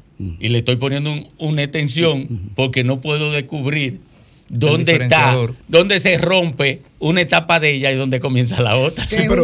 y 0.41 0.49
le 0.49 0.59
estoy 0.59 0.77
poniendo 0.77 1.13
un- 1.13 1.29
una 1.39 1.63
extensión 1.63 2.27
porque 2.55 2.83
no 2.85 3.01
puedo 3.01 3.31
descubrir 3.33 4.01
dónde 4.49 4.93
está, 5.05 5.33
dónde 5.69 6.01
se 6.01 6.17
rompe 6.19 6.81
una 6.99 7.21
etapa 7.21 7.61
de 7.61 7.73
ella 7.75 7.93
y 7.93 7.97
dónde 7.97 8.19
comienza 8.19 8.61
la 8.63 8.77
otra. 8.77 9.07
Sí, 9.07 9.17
pero 9.29 9.43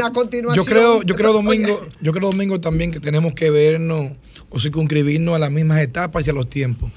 Yo 0.56 0.64
creo, 0.64 1.02
yo 1.02 1.14
creo 1.14 1.32
Domingo, 1.32 1.80
yo 2.00 2.12
creo 2.12 2.30
Domingo 2.30 2.60
también 2.60 2.90
que 2.90 3.00
tenemos 3.00 3.34
que 3.34 3.50
vernos 3.50 4.12
o 4.50 4.58
circunscribirnos 4.60 5.34
a 5.36 5.38
las 5.38 5.50
mismas 5.50 5.80
etapas 5.80 6.26
y 6.26 6.30
a 6.30 6.32
los 6.32 6.48
tiempos. 6.48 6.90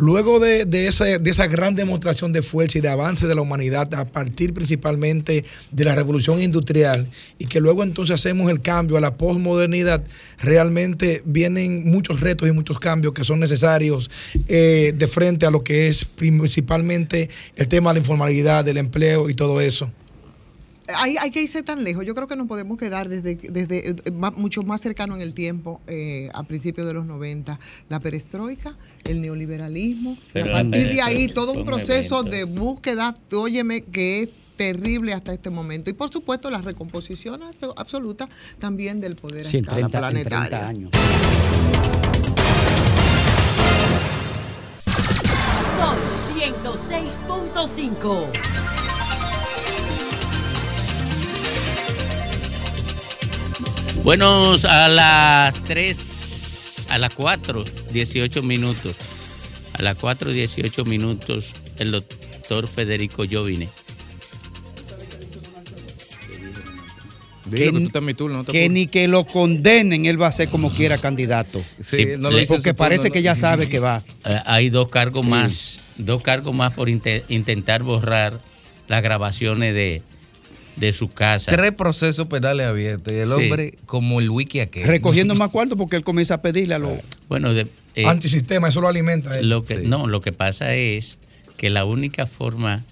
Luego 0.00 0.38
de, 0.38 0.64
de 0.64 0.86
esa, 0.86 1.06
de 1.06 1.28
esa 1.28 1.48
gran 1.48 1.74
demostración 1.74 2.32
de 2.32 2.40
fuerza 2.40 2.78
y 2.78 2.80
de 2.80 2.88
avance 2.88 3.26
de 3.26 3.34
la 3.34 3.42
humanidad, 3.42 3.92
a 3.94 4.04
partir 4.04 4.54
principalmente 4.54 5.44
de 5.72 5.84
la 5.84 5.96
revolución 5.96 6.40
industrial, 6.40 7.08
y 7.36 7.46
que 7.46 7.58
luego 7.58 7.82
entonces 7.82 8.14
hacemos 8.14 8.48
el 8.48 8.60
cambio 8.60 8.96
a 8.96 9.00
la 9.00 9.16
posmodernidad, 9.16 10.04
realmente 10.38 11.20
vienen 11.24 11.90
muchos 11.90 12.20
retos 12.20 12.48
y 12.48 12.52
muchos 12.52 12.78
cambios 12.78 13.12
que 13.12 13.24
son 13.24 13.40
necesarios 13.40 14.08
eh, 14.46 14.92
de 14.94 15.08
frente 15.08 15.46
a 15.46 15.50
lo 15.50 15.64
que 15.64 15.88
es 15.88 16.04
principalmente 16.04 17.28
el 17.56 17.66
tema 17.66 17.90
de 17.90 17.94
la 17.94 17.98
informalidad, 17.98 18.64
del 18.64 18.76
empleo 18.76 19.28
y 19.28 19.34
todo 19.34 19.60
eso. 19.60 19.90
Hay, 20.96 21.16
hay 21.18 21.30
que 21.30 21.42
irse 21.42 21.62
tan 21.62 21.84
lejos. 21.84 22.04
Yo 22.06 22.14
creo 22.14 22.28
que 22.28 22.36
nos 22.36 22.46
podemos 22.46 22.78
quedar 22.78 23.08
desde, 23.08 23.36
desde 23.36 23.90
eh, 23.90 23.96
mucho 24.36 24.62
más 24.62 24.80
cercano 24.80 25.14
en 25.14 25.20
el 25.22 25.34
tiempo, 25.34 25.80
eh, 25.86 26.30
a 26.34 26.42
principios 26.44 26.86
de 26.86 26.94
los 26.94 27.06
90, 27.06 27.58
la 27.88 28.00
perestroika, 28.00 28.76
el 29.04 29.20
neoliberalismo. 29.20 30.16
y 30.34 30.38
a 30.40 30.44
partir 30.44 30.88
de 30.92 31.02
ahí, 31.02 31.28
todo 31.28 31.52
un 31.52 31.64
proceso 31.66 32.22
de 32.22 32.44
búsqueda, 32.44 33.16
óyeme, 33.32 33.82
que 33.82 34.22
es 34.22 34.28
terrible 34.56 35.12
hasta 35.12 35.32
este 35.32 35.50
momento. 35.50 35.90
Y 35.90 35.92
por 35.92 36.10
supuesto, 36.10 36.50
la 36.50 36.60
recomposición 36.60 37.42
abso- 37.42 37.74
absoluta 37.76 38.28
también 38.58 39.00
del 39.00 39.14
poder 39.14 39.46
a 39.46 39.50
Sí, 39.50 39.58
en 39.58 39.64
escala 39.64 39.88
30, 39.88 39.98
en 40.08 40.14
30 40.14 40.28
planetaria. 40.30 40.68
años. 40.68 40.90
Son 45.78 45.96
106.5. 46.36 48.77
Buenos 54.02 54.64
a 54.64 54.88
las 54.88 55.54
3, 55.64 56.86
a 56.88 56.98
las 56.98 57.12
4, 57.14 57.64
18 57.92 58.42
minutos. 58.42 58.96
A 59.74 59.82
las 59.82 59.96
4, 59.96 60.32
18 60.32 60.84
minutos, 60.84 61.52
el 61.78 61.90
doctor 61.92 62.66
Federico 62.66 63.24
Jovine. 63.30 63.68
Dilo 67.44 67.64
que 67.72 67.78
tú 67.78 67.86
estás 67.86 68.00
en 68.00 68.04
mi 68.06 68.14
turno, 68.14 68.36
no 68.38 68.44
que 68.44 68.68
ni 68.68 68.86
que 68.86 69.08
lo 69.08 69.24
condenen, 69.24 70.04
él 70.04 70.20
va 70.20 70.26
a 70.26 70.32
ser 70.32 70.48
como 70.48 70.70
quiera 70.70 70.98
candidato. 70.98 71.62
Sí, 71.80 72.06
no 72.18 72.30
lo 72.30 72.38
porque 72.46 72.74
parece 72.74 73.10
que 73.10 73.22
ya 73.22 73.34
sabe 73.34 73.68
que 73.70 73.78
va. 73.78 74.02
Eh, 74.24 74.38
hay 74.44 74.68
dos 74.68 74.88
cargos 74.88 75.26
más, 75.26 75.80
dos 75.96 76.22
cargos 76.22 76.54
más 76.54 76.74
por 76.74 76.88
inte- 76.90 77.24
intentar 77.28 77.82
borrar 77.82 78.38
las 78.86 79.02
grabaciones 79.02 79.74
de, 79.74 80.02
de 80.78 80.92
su 80.92 81.08
casa. 81.12 81.50
Tres 81.52 81.72
procesos 81.72 82.26
penales 82.28 82.66
abiertos. 82.66 83.12
Y 83.12 83.16
el 83.16 83.26
Sí. 83.28 83.32
hombre, 83.32 83.74
como 83.86 84.20
el 84.20 84.30
wiki 84.30 84.60
aquel. 84.60 84.84
Recogiendo 84.86 85.34
más 85.36 85.50
cuarto 85.50 85.76
porque 85.76 85.96
él 85.96 86.04
comienza 86.04 86.34
a 86.34 86.42
pedirle 86.42 86.74
a 86.74 86.78
los. 86.78 86.92
Bueno, 87.28 87.52
de, 87.54 87.66
eh, 87.94 88.06
Antisistema, 88.06 88.68
eso 88.68 88.80
lo 88.80 88.88
alimenta. 88.88 89.38
él. 89.38 89.48
Lo 89.48 89.64
que, 89.64 89.76
No, 89.78 90.06
lo 90.06 90.20
que 90.20 90.32
pasa 90.32 90.74
es 90.74 91.18
que 91.56 91.70
la 91.70 91.84
única 91.84 92.26
forma 92.26 92.84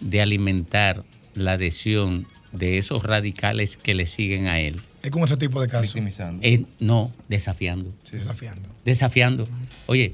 de 0.00 0.20
alimentar 0.20 1.02
la 1.34 1.52
adhesión 1.52 2.26
de 2.52 2.78
esos 2.78 3.02
radicales 3.02 3.76
que 3.76 3.94
le 3.94 4.06
siguen 4.06 4.46
a 4.46 4.60
él 4.60 4.80
Es 5.02 5.10
con 5.10 5.24
ese 5.24 5.36
tipo 5.36 5.60
de 5.60 5.66
casos. 5.68 5.96
es 6.42 6.60
no 6.78 7.10
desafiando. 7.28 7.92
Desafiando. 8.12 8.68
Desafiando. 8.84 9.48
Oye, 9.86 10.12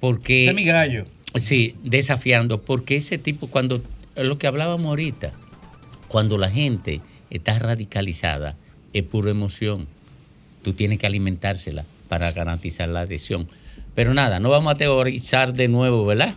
porque. 0.00 0.42
Ese 0.44 0.50
es 0.50 0.56
mi 0.56 0.64
gallo. 0.64 1.04
Sí, 1.36 1.74
desafiando. 1.82 2.62
Porque 2.62 2.96
ese 2.96 3.18
tipo, 3.18 3.48
cuando. 3.48 3.82
Lo 4.16 4.38
que 4.38 4.46
hablábamos 4.46 4.86
ahorita, 4.86 5.32
cuando 6.14 6.38
la 6.38 6.48
gente 6.48 7.00
está 7.28 7.58
radicalizada, 7.58 8.56
es 8.92 9.02
pura 9.02 9.32
emoción. 9.32 9.88
Tú 10.62 10.72
tienes 10.72 11.00
que 11.00 11.08
alimentársela 11.08 11.84
para 12.08 12.30
garantizar 12.30 12.88
la 12.88 13.00
adhesión. 13.00 13.48
Pero 13.96 14.14
nada, 14.14 14.38
no 14.38 14.48
vamos 14.48 14.72
a 14.72 14.76
teorizar 14.76 15.54
de 15.54 15.66
nuevo, 15.66 16.06
¿verdad? 16.06 16.32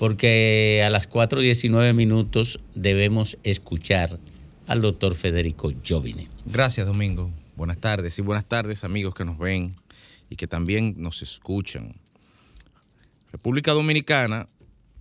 Porque 0.00 0.82
a 0.84 0.90
las 0.90 1.08
4.19 1.08 1.94
minutos 1.94 2.58
debemos 2.74 3.38
escuchar 3.44 4.18
al 4.66 4.82
doctor 4.82 5.14
Federico 5.14 5.72
Jovine. 5.88 6.26
Gracias, 6.44 6.84
Domingo. 6.84 7.30
Buenas 7.54 7.78
tardes 7.78 8.18
y 8.18 8.22
buenas 8.22 8.46
tardes, 8.46 8.82
amigos 8.82 9.14
que 9.14 9.24
nos 9.24 9.38
ven 9.38 9.76
y 10.30 10.34
que 10.34 10.48
también 10.48 10.96
nos 10.96 11.22
escuchan. 11.22 11.94
República 13.30 13.70
Dominicana, 13.70 14.48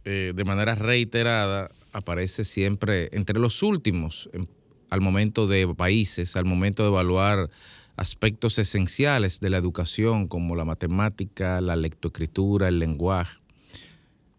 eh, 0.06 0.34
de 0.36 0.44
manera 0.46 0.76
reiterada, 0.76 1.72
aparece 1.94 2.44
siempre 2.44 3.10
entre 3.14 3.40
los 3.40 3.64
últimos 3.64 4.30
en- 4.34 4.50
al 4.90 5.02
momento 5.02 5.48
de 5.48 5.74
países, 5.76 6.36
al 6.36 6.46
momento 6.46 6.84
de 6.84 6.90
evaluar 6.90 7.50
aspectos 7.96 8.58
esenciales 8.58 9.40
de 9.40 9.50
la 9.50 9.58
educación 9.58 10.28
como 10.28 10.56
la 10.56 10.66
matemática, 10.66 11.62
la 11.62 11.76
lectoescritura, 11.76 12.68
el 12.68 12.80
lenguaje. 12.80 13.38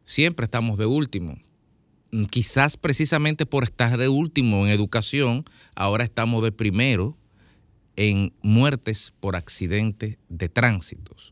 Siempre 0.04 0.44
estamos 0.44 0.78
de 0.78 0.86
último. 0.86 1.38
Mm, 2.10 2.24
Quizás 2.24 2.76
precisamente 2.76 3.46
por 3.46 3.64
estar 3.64 3.96
de 3.96 4.08
último 4.08 4.66
en 4.66 4.72
educación, 4.72 5.44
ahora 5.74 6.04
estamos 6.04 6.42
de 6.42 6.52
primero 6.52 7.16
en 7.96 8.32
muertes 8.42 9.12
por 9.20 9.36
accidentes 9.36 10.18
de 10.28 10.48
tránsitos. 10.48 11.31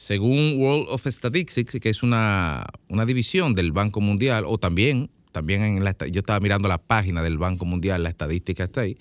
Según 0.00 0.54
World 0.56 0.86
of 0.88 1.06
Statistics, 1.06 1.78
que 1.78 1.90
es 1.90 2.02
una, 2.02 2.66
una 2.88 3.04
división 3.04 3.52
del 3.52 3.70
Banco 3.70 4.00
Mundial, 4.00 4.44
o 4.46 4.56
también, 4.56 5.10
también 5.30 5.60
en 5.60 5.84
la, 5.84 5.94
yo 6.10 6.20
estaba 6.20 6.40
mirando 6.40 6.68
la 6.68 6.78
página 6.78 7.22
del 7.22 7.36
Banco 7.36 7.66
Mundial, 7.66 8.02
la 8.02 8.08
estadística 8.08 8.64
está 8.64 8.80
ahí, 8.80 8.96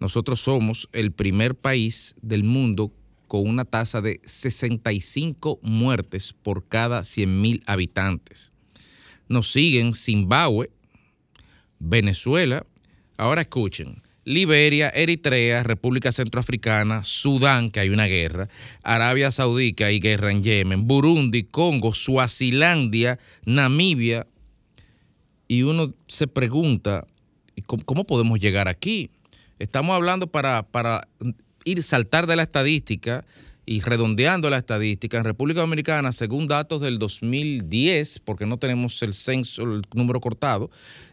nosotros 0.00 0.40
somos 0.40 0.88
el 0.92 1.12
primer 1.12 1.54
país 1.54 2.16
del 2.22 2.42
mundo 2.42 2.90
con 3.28 3.46
una 3.46 3.64
tasa 3.64 4.00
de 4.00 4.20
65 4.24 5.60
muertes 5.62 6.32
por 6.32 6.66
cada 6.66 7.02
100.000 7.02 7.62
habitantes. 7.66 8.50
Nos 9.28 9.52
siguen 9.52 9.94
Zimbabue, 9.94 10.72
Venezuela, 11.78 12.66
ahora 13.16 13.42
escuchen, 13.42 14.01
Liberia, 14.24 14.88
Eritrea, 14.90 15.62
República 15.62 16.12
Centroafricana, 16.12 17.02
Sudán, 17.04 17.70
que 17.70 17.80
hay 17.80 17.88
una 17.88 18.06
guerra, 18.06 18.48
Arabia 18.82 19.30
Saudita 19.30 19.90
y 19.90 19.98
guerra 19.98 20.30
en 20.30 20.42
Yemen, 20.42 20.86
Burundi, 20.86 21.42
Congo, 21.44 21.92
Suazilandia, 21.92 23.18
Namibia. 23.44 24.26
Y 25.48 25.62
uno 25.62 25.92
se 26.06 26.26
pregunta, 26.28 27.06
¿y 27.56 27.62
¿cómo, 27.62 27.84
cómo 27.84 28.04
podemos 28.04 28.38
llegar 28.38 28.68
aquí? 28.68 29.10
Estamos 29.58 29.94
hablando 29.94 30.28
para, 30.28 30.62
para 30.62 31.08
ir 31.64 31.82
saltar 31.82 32.26
de 32.26 32.36
la 32.36 32.42
estadística 32.42 33.24
y 33.64 33.80
redondeando 33.80 34.50
la 34.50 34.58
estadística, 34.58 35.18
en 35.18 35.24
República 35.24 35.60
Dominicana, 35.60 36.12
según 36.12 36.48
datos 36.48 36.80
del 36.80 36.98
2010, 36.98 38.20
porque 38.20 38.46
no 38.46 38.58
tenemos 38.58 39.00
el 39.02 39.14
censo, 39.14 39.62
el 39.62 39.82
número 39.94 40.20
cortado, 40.20 40.70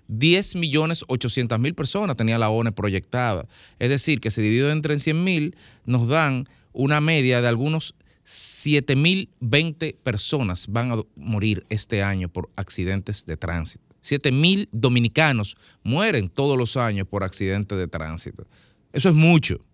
10 0.07 0.55
millones 0.55 1.03
800 1.07 1.59
mil 1.59 1.75
personas 1.75 2.17
tenía 2.17 2.39
la 2.39 2.49
ONE 2.49 2.71
proyectada. 2.71 3.47
Es 3.77 3.89
decir, 3.89 4.19
que 4.19 4.31
se 4.31 4.41
divide 4.41 4.71
entre 4.71 4.97
100 4.97 5.23
mil, 5.23 5.55
nos 5.85 6.07
dan 6.07 6.47
una 6.73 7.01
media 7.01 7.41
de 7.41 7.47
algunos 7.47 7.93
7 8.23 8.95
mil 8.95 9.29
20 9.39 9.97
personas 10.03 10.67
van 10.67 10.91
a 10.91 11.01
morir 11.15 11.65
este 11.69 12.03
año 12.03 12.29
por 12.29 12.49
accidentes 12.55 13.25
de 13.25 13.37
tránsito. 13.37 13.83
7 14.01 14.31
mil 14.31 14.69
dominicanos 14.71 15.57
mueren 15.83 16.29
todos 16.29 16.57
los 16.57 16.77
años 16.77 17.07
por 17.07 17.23
accidentes 17.23 17.77
de 17.77 17.87
tránsito. 17.87 18.47
Eso 18.93 19.09
es 19.09 19.15
mucho. 19.15 19.65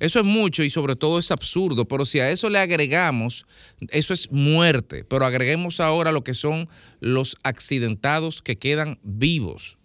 Eso 0.00 0.18
es 0.18 0.24
mucho 0.24 0.62
y 0.62 0.70
sobre 0.70 0.96
todo 0.96 1.18
es 1.18 1.30
absurdo, 1.30 1.86
pero 1.86 2.04
si 2.04 2.20
a 2.20 2.30
eso 2.30 2.50
le 2.50 2.58
agregamos, 2.58 3.46
eso 3.90 4.12
es 4.12 4.30
muerte, 4.30 5.04
pero 5.04 5.24
agreguemos 5.24 5.80
ahora 5.80 6.12
lo 6.12 6.24
que 6.24 6.34
son 6.34 6.68
los 7.00 7.36
accidentados 7.42 8.42
que 8.42 8.56
quedan 8.56 8.98
vivos. 9.02 9.78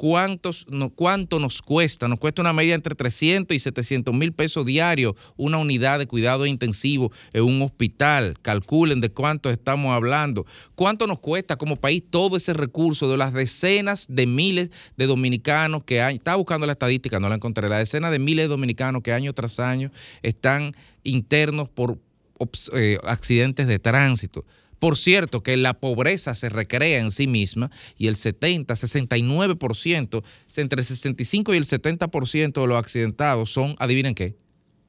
¿Cuántos, 0.00 0.64
no, 0.70 0.88
¿Cuánto 0.88 1.38
nos 1.38 1.60
cuesta? 1.60 2.08
Nos 2.08 2.18
cuesta 2.18 2.40
una 2.40 2.54
media 2.54 2.74
entre 2.74 2.94
300 2.94 3.54
y 3.54 3.60
700 3.60 4.14
mil 4.14 4.32
pesos 4.32 4.64
diarios 4.64 5.14
una 5.36 5.58
unidad 5.58 5.98
de 5.98 6.06
cuidado 6.06 6.46
intensivo 6.46 7.12
en 7.34 7.44
un 7.44 7.60
hospital. 7.60 8.38
Calculen 8.40 9.02
de 9.02 9.10
cuánto 9.10 9.50
estamos 9.50 9.92
hablando. 9.92 10.46
¿Cuánto 10.74 11.06
nos 11.06 11.18
cuesta 11.18 11.56
como 11.56 11.76
país 11.76 12.02
todo 12.08 12.38
ese 12.38 12.54
recurso 12.54 13.10
de 13.10 13.18
las 13.18 13.34
decenas 13.34 14.06
de 14.08 14.24
miles 14.24 14.70
de 14.96 15.06
dominicanos 15.06 15.84
que 15.84 16.00
hay? 16.00 16.14
Estaba 16.14 16.38
buscando 16.38 16.64
la 16.64 16.72
estadística, 16.72 17.20
no 17.20 17.28
la 17.28 17.34
encontré. 17.34 17.68
La 17.68 17.76
decena 17.76 18.10
de 18.10 18.18
miles 18.18 18.44
de 18.44 18.48
dominicanos 18.48 19.02
que 19.02 19.12
año 19.12 19.34
tras 19.34 19.60
año 19.60 19.90
están 20.22 20.74
internos 21.04 21.68
por 21.68 21.98
eh, 22.72 22.96
accidentes 23.02 23.66
de 23.66 23.78
tránsito. 23.78 24.46
Por 24.80 24.96
cierto, 24.96 25.42
que 25.42 25.56
la 25.56 25.74
pobreza 25.74 26.34
se 26.34 26.48
recrea 26.48 26.98
en 26.98 27.10
sí 27.10 27.26
misma 27.28 27.70
y 27.96 28.08
el 28.08 28.16
70, 28.16 28.74
69%, 28.74 30.24
entre 30.56 30.80
el 30.80 30.86
65 30.86 31.54
y 31.54 31.56
el 31.58 31.66
70% 31.66 32.60
de 32.60 32.66
los 32.66 32.78
accidentados 32.78 33.52
son, 33.52 33.76
adivinen 33.78 34.14
qué, 34.14 34.36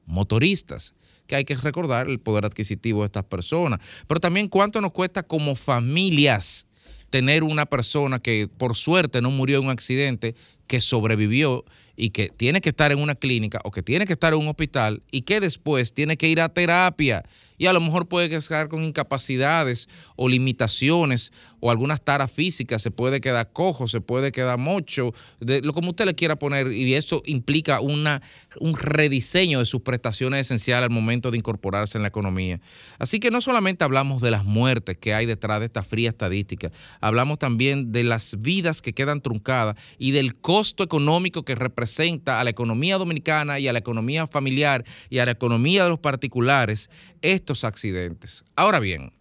motoristas 0.06 0.94
que 1.26 1.36
hay 1.36 1.44
que 1.44 1.54
recordar 1.54 2.08
el 2.08 2.18
poder 2.18 2.46
adquisitivo 2.46 3.02
de 3.02 3.06
estas 3.06 3.24
personas, 3.24 3.80
pero 4.08 4.18
también 4.18 4.48
cuánto 4.48 4.80
nos 4.80 4.92
cuesta 4.92 5.22
como 5.22 5.54
familias 5.54 6.66
tener 7.10 7.44
una 7.44 7.66
persona 7.66 8.18
que 8.18 8.48
por 8.48 8.74
suerte 8.74 9.20
no 9.20 9.30
murió 9.30 9.58
en 9.58 9.66
un 9.66 9.70
accidente, 9.70 10.34
que 10.66 10.80
sobrevivió 10.80 11.64
y 11.96 12.10
que 12.10 12.30
tiene 12.30 12.62
que 12.62 12.70
estar 12.70 12.92
en 12.92 12.98
una 12.98 13.14
clínica 13.14 13.60
o 13.64 13.70
que 13.70 13.82
tiene 13.82 14.06
que 14.06 14.14
estar 14.14 14.32
en 14.32 14.38
un 14.38 14.48
hospital 14.48 15.02
y 15.10 15.22
que 15.22 15.38
después 15.38 15.92
tiene 15.92 16.16
que 16.16 16.28
ir 16.28 16.40
a 16.40 16.48
terapia 16.48 17.22
y 17.62 17.68
a 17.68 17.72
lo 17.72 17.80
mejor 17.80 18.08
puede 18.08 18.28
quedar 18.28 18.66
con 18.68 18.82
incapacidades 18.82 19.88
o 20.16 20.28
limitaciones 20.28 21.32
o 21.64 21.70
algunas 21.70 22.02
taras 22.02 22.30
físicas, 22.30 22.82
se 22.82 22.90
puede 22.90 23.20
quedar 23.20 23.52
cojo, 23.52 23.86
se 23.86 24.00
puede 24.00 24.32
quedar 24.32 24.58
mocho, 24.58 25.14
de, 25.38 25.60
lo 25.60 25.72
como 25.72 25.90
usted 25.90 26.06
le 26.06 26.16
quiera 26.16 26.34
poner, 26.34 26.72
y 26.72 26.94
eso 26.94 27.22
implica 27.24 27.80
una, 27.80 28.20
un 28.58 28.76
rediseño 28.76 29.60
de 29.60 29.64
sus 29.64 29.80
prestaciones 29.82 30.40
esenciales 30.40 30.86
al 30.86 30.90
momento 30.90 31.30
de 31.30 31.38
incorporarse 31.38 31.96
en 31.96 32.02
la 32.02 32.08
economía. 32.08 32.60
Así 32.98 33.20
que 33.20 33.30
no 33.30 33.40
solamente 33.40 33.84
hablamos 33.84 34.20
de 34.20 34.32
las 34.32 34.44
muertes 34.44 34.98
que 34.98 35.14
hay 35.14 35.24
detrás 35.24 35.60
de 35.60 35.66
esta 35.66 35.84
fría 35.84 36.10
estadística, 36.10 36.72
hablamos 37.00 37.38
también 37.38 37.92
de 37.92 38.02
las 38.02 38.40
vidas 38.40 38.82
que 38.82 38.92
quedan 38.92 39.20
truncadas 39.20 39.76
y 39.98 40.10
del 40.10 40.34
costo 40.34 40.82
económico 40.82 41.44
que 41.44 41.54
representa 41.54 42.40
a 42.40 42.44
la 42.44 42.50
economía 42.50 42.98
dominicana 42.98 43.60
y 43.60 43.68
a 43.68 43.72
la 43.72 43.78
economía 43.78 44.26
familiar 44.26 44.84
y 45.10 45.18
a 45.18 45.26
la 45.26 45.30
economía 45.30 45.84
de 45.84 45.90
los 45.90 46.00
particulares 46.00 46.90
estos 47.20 47.62
accidentes. 47.62 48.44
Ahora 48.56 48.80
bien, 48.80 49.12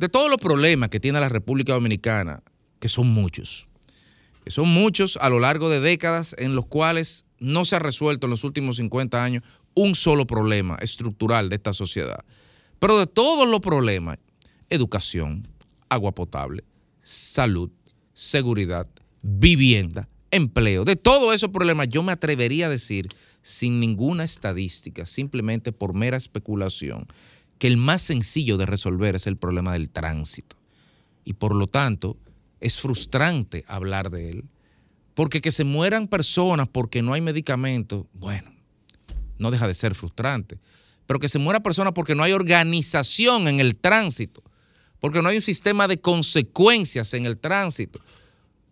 de 0.00 0.08
todos 0.08 0.30
los 0.30 0.38
problemas 0.38 0.88
que 0.88 0.98
tiene 0.98 1.20
la 1.20 1.28
República 1.28 1.74
Dominicana, 1.74 2.42
que 2.78 2.88
son 2.88 3.08
muchos, 3.08 3.66
que 4.42 4.50
son 4.50 4.66
muchos 4.66 5.18
a 5.20 5.28
lo 5.28 5.40
largo 5.40 5.68
de 5.68 5.80
décadas 5.80 6.34
en 6.38 6.54
los 6.54 6.64
cuales 6.64 7.26
no 7.38 7.66
se 7.66 7.76
ha 7.76 7.80
resuelto 7.80 8.26
en 8.26 8.30
los 8.30 8.42
últimos 8.42 8.78
50 8.78 9.22
años 9.22 9.44
un 9.74 9.94
solo 9.94 10.26
problema 10.26 10.78
estructural 10.80 11.50
de 11.50 11.56
esta 11.56 11.74
sociedad. 11.74 12.24
Pero 12.78 12.98
de 12.98 13.06
todos 13.06 13.46
los 13.46 13.60
problemas, 13.60 14.16
educación, 14.70 15.46
agua 15.90 16.12
potable, 16.12 16.64
salud, 17.02 17.70
seguridad, 18.14 18.88
vivienda, 19.20 20.08
empleo, 20.30 20.86
de 20.86 20.96
todos 20.96 21.36
esos 21.36 21.50
problemas 21.50 21.90
yo 21.90 22.02
me 22.02 22.12
atrevería 22.12 22.66
a 22.66 22.70
decir 22.70 23.08
sin 23.42 23.80
ninguna 23.80 24.24
estadística, 24.24 25.04
simplemente 25.04 25.72
por 25.72 25.92
mera 25.92 26.16
especulación, 26.16 27.06
que 27.60 27.66
el 27.66 27.76
más 27.76 28.00
sencillo 28.00 28.56
de 28.56 28.64
resolver 28.64 29.14
es 29.14 29.26
el 29.26 29.36
problema 29.36 29.74
del 29.74 29.90
tránsito. 29.90 30.56
Y 31.24 31.34
por 31.34 31.54
lo 31.54 31.66
tanto, 31.66 32.16
es 32.58 32.80
frustrante 32.80 33.64
hablar 33.68 34.10
de 34.10 34.30
él, 34.30 34.44
porque 35.12 35.42
que 35.42 35.52
se 35.52 35.64
mueran 35.64 36.08
personas 36.08 36.68
porque 36.68 37.02
no 37.02 37.12
hay 37.12 37.20
medicamentos, 37.20 38.06
bueno, 38.14 38.50
no 39.38 39.50
deja 39.50 39.68
de 39.68 39.74
ser 39.74 39.94
frustrante, 39.94 40.58
pero 41.06 41.20
que 41.20 41.28
se 41.28 41.38
muera 41.38 41.60
personas 41.60 41.92
porque 41.92 42.14
no 42.14 42.22
hay 42.22 42.32
organización 42.32 43.46
en 43.46 43.60
el 43.60 43.76
tránsito, 43.76 44.42
porque 44.98 45.20
no 45.20 45.28
hay 45.28 45.36
un 45.36 45.42
sistema 45.42 45.86
de 45.86 46.00
consecuencias 46.00 47.12
en 47.12 47.26
el 47.26 47.36
tránsito, 47.36 48.00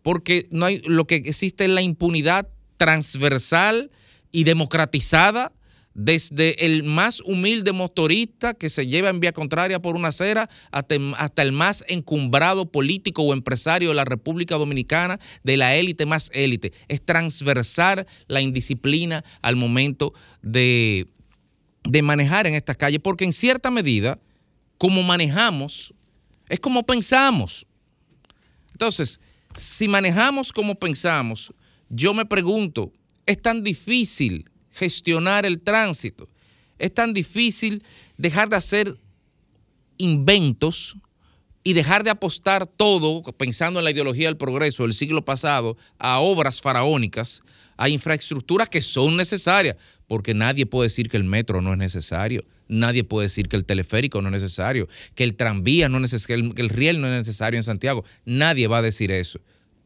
porque 0.01 0.49
no 0.51 0.65
hay 0.65 0.79
lo 0.87 1.07
que 1.07 1.17
existe 1.17 1.65
es 1.67 1.71
la 1.71 1.83
impunidad 1.83 2.49
transversal 2.79 3.91
y 4.33 4.45
democratizada 4.45 5.53
desde 6.01 6.65
el 6.65 6.85
más 6.85 7.21
humilde 7.23 7.73
motorista 7.73 8.55
que 8.55 8.71
se 8.71 8.87
lleva 8.87 9.09
en 9.09 9.19
vía 9.19 9.33
contraria 9.33 9.83
por 9.83 9.97
una 9.97 10.09
acera 10.09 10.49
hasta, 10.71 11.43
el 11.43 11.51
más 11.51 11.85
encumbrado 11.89 12.71
político 12.71 13.23
o 13.23 13.33
empresario 13.33 13.89
de 13.89 13.97
la 13.97 14.05
República 14.05 14.55
Dominicana, 14.55 15.19
de 15.43 15.57
la 15.57 15.75
élite 15.75 16.07
más 16.07 16.31
élite. 16.33 16.73
Es 16.87 17.05
transversar 17.05 18.07
la 18.29 18.41
indisciplina 18.41 19.25
al 19.43 19.57
momento 19.57 20.15
de, 20.41 21.09
de 21.83 22.03
manejar 22.03 22.47
en 22.47 22.55
estas 22.55 22.77
calles, 22.77 23.01
porque 23.03 23.25
en 23.25 23.33
cierta 23.33 23.73
medida, 23.73 24.21
como 24.79 25.03
manejamos, 25.03 25.95
es 26.49 26.61
como 26.61 26.87
pensamos. 26.87 27.67
Entonces, 28.71 29.21
si 29.57 29.89
manejamos 29.89 30.53
como 30.53 30.77
pensamos, 30.77 31.53
yo 31.89 32.15
me 32.15 32.25
pregunto, 32.25 32.93
es 33.27 33.43
tan 33.43 33.65
difícil 33.65 34.49
gestionar 34.79 35.45
el 35.45 35.61
tránsito, 35.61 36.29
es 36.79 36.95
tan 36.95 37.13
difícil 37.13 37.83
dejar 38.17 38.49
de 38.49 38.57
hacer 38.57 38.97
inventos 39.99 40.97
y 41.65 41.73
dejar 41.73 42.05
de 42.05 42.11
apostar 42.11 42.67
todo, 42.67 43.23
pensando 43.33 43.81
en 43.81 43.85
la 43.85 43.91
ideología 43.91 44.29
del 44.29 44.37
progreso 44.37 44.85
del 44.85 44.95
siglo 44.95 45.25
pasado, 45.25 45.77
a 45.99 46.21
obras 46.21 46.61
faraónicas, 46.61 47.43
a 47.77 47.89
infraestructuras 47.89 48.69
que 48.69 48.81
son 48.81 49.17
necesarias, 49.17 49.77
porque 50.07 50.35
nadie 50.35 50.67
puede 50.67 50.87
decir 50.87 51.09
que 51.09 51.17
el 51.17 51.25
metro 51.25 51.61
no 51.61 51.73
es 51.73 51.79
necesario, 51.79 52.45
nadie 52.69 53.05
puede 53.05 53.27
decir 53.27 53.49
que 53.49 53.57
el 53.57 53.65
teleférico 53.65 54.23
no 54.23 54.29
es 54.29 54.43
necesario, 54.43 54.89
que 55.15 55.25
el 55.25 55.35
tranvía 55.35 55.89
no 55.89 55.99
es 55.99 56.03
necesario, 56.03 56.55
que 56.55 56.63
el 56.63 56.71
riel 56.71 57.01
no 57.01 57.09
es 57.09 57.13
necesario 57.13 57.59
en 57.59 57.65
Santiago, 57.65 58.05
nadie 58.25 58.69
va 58.69 58.79
a 58.79 58.83
decir 58.83 59.11
eso, 59.11 59.41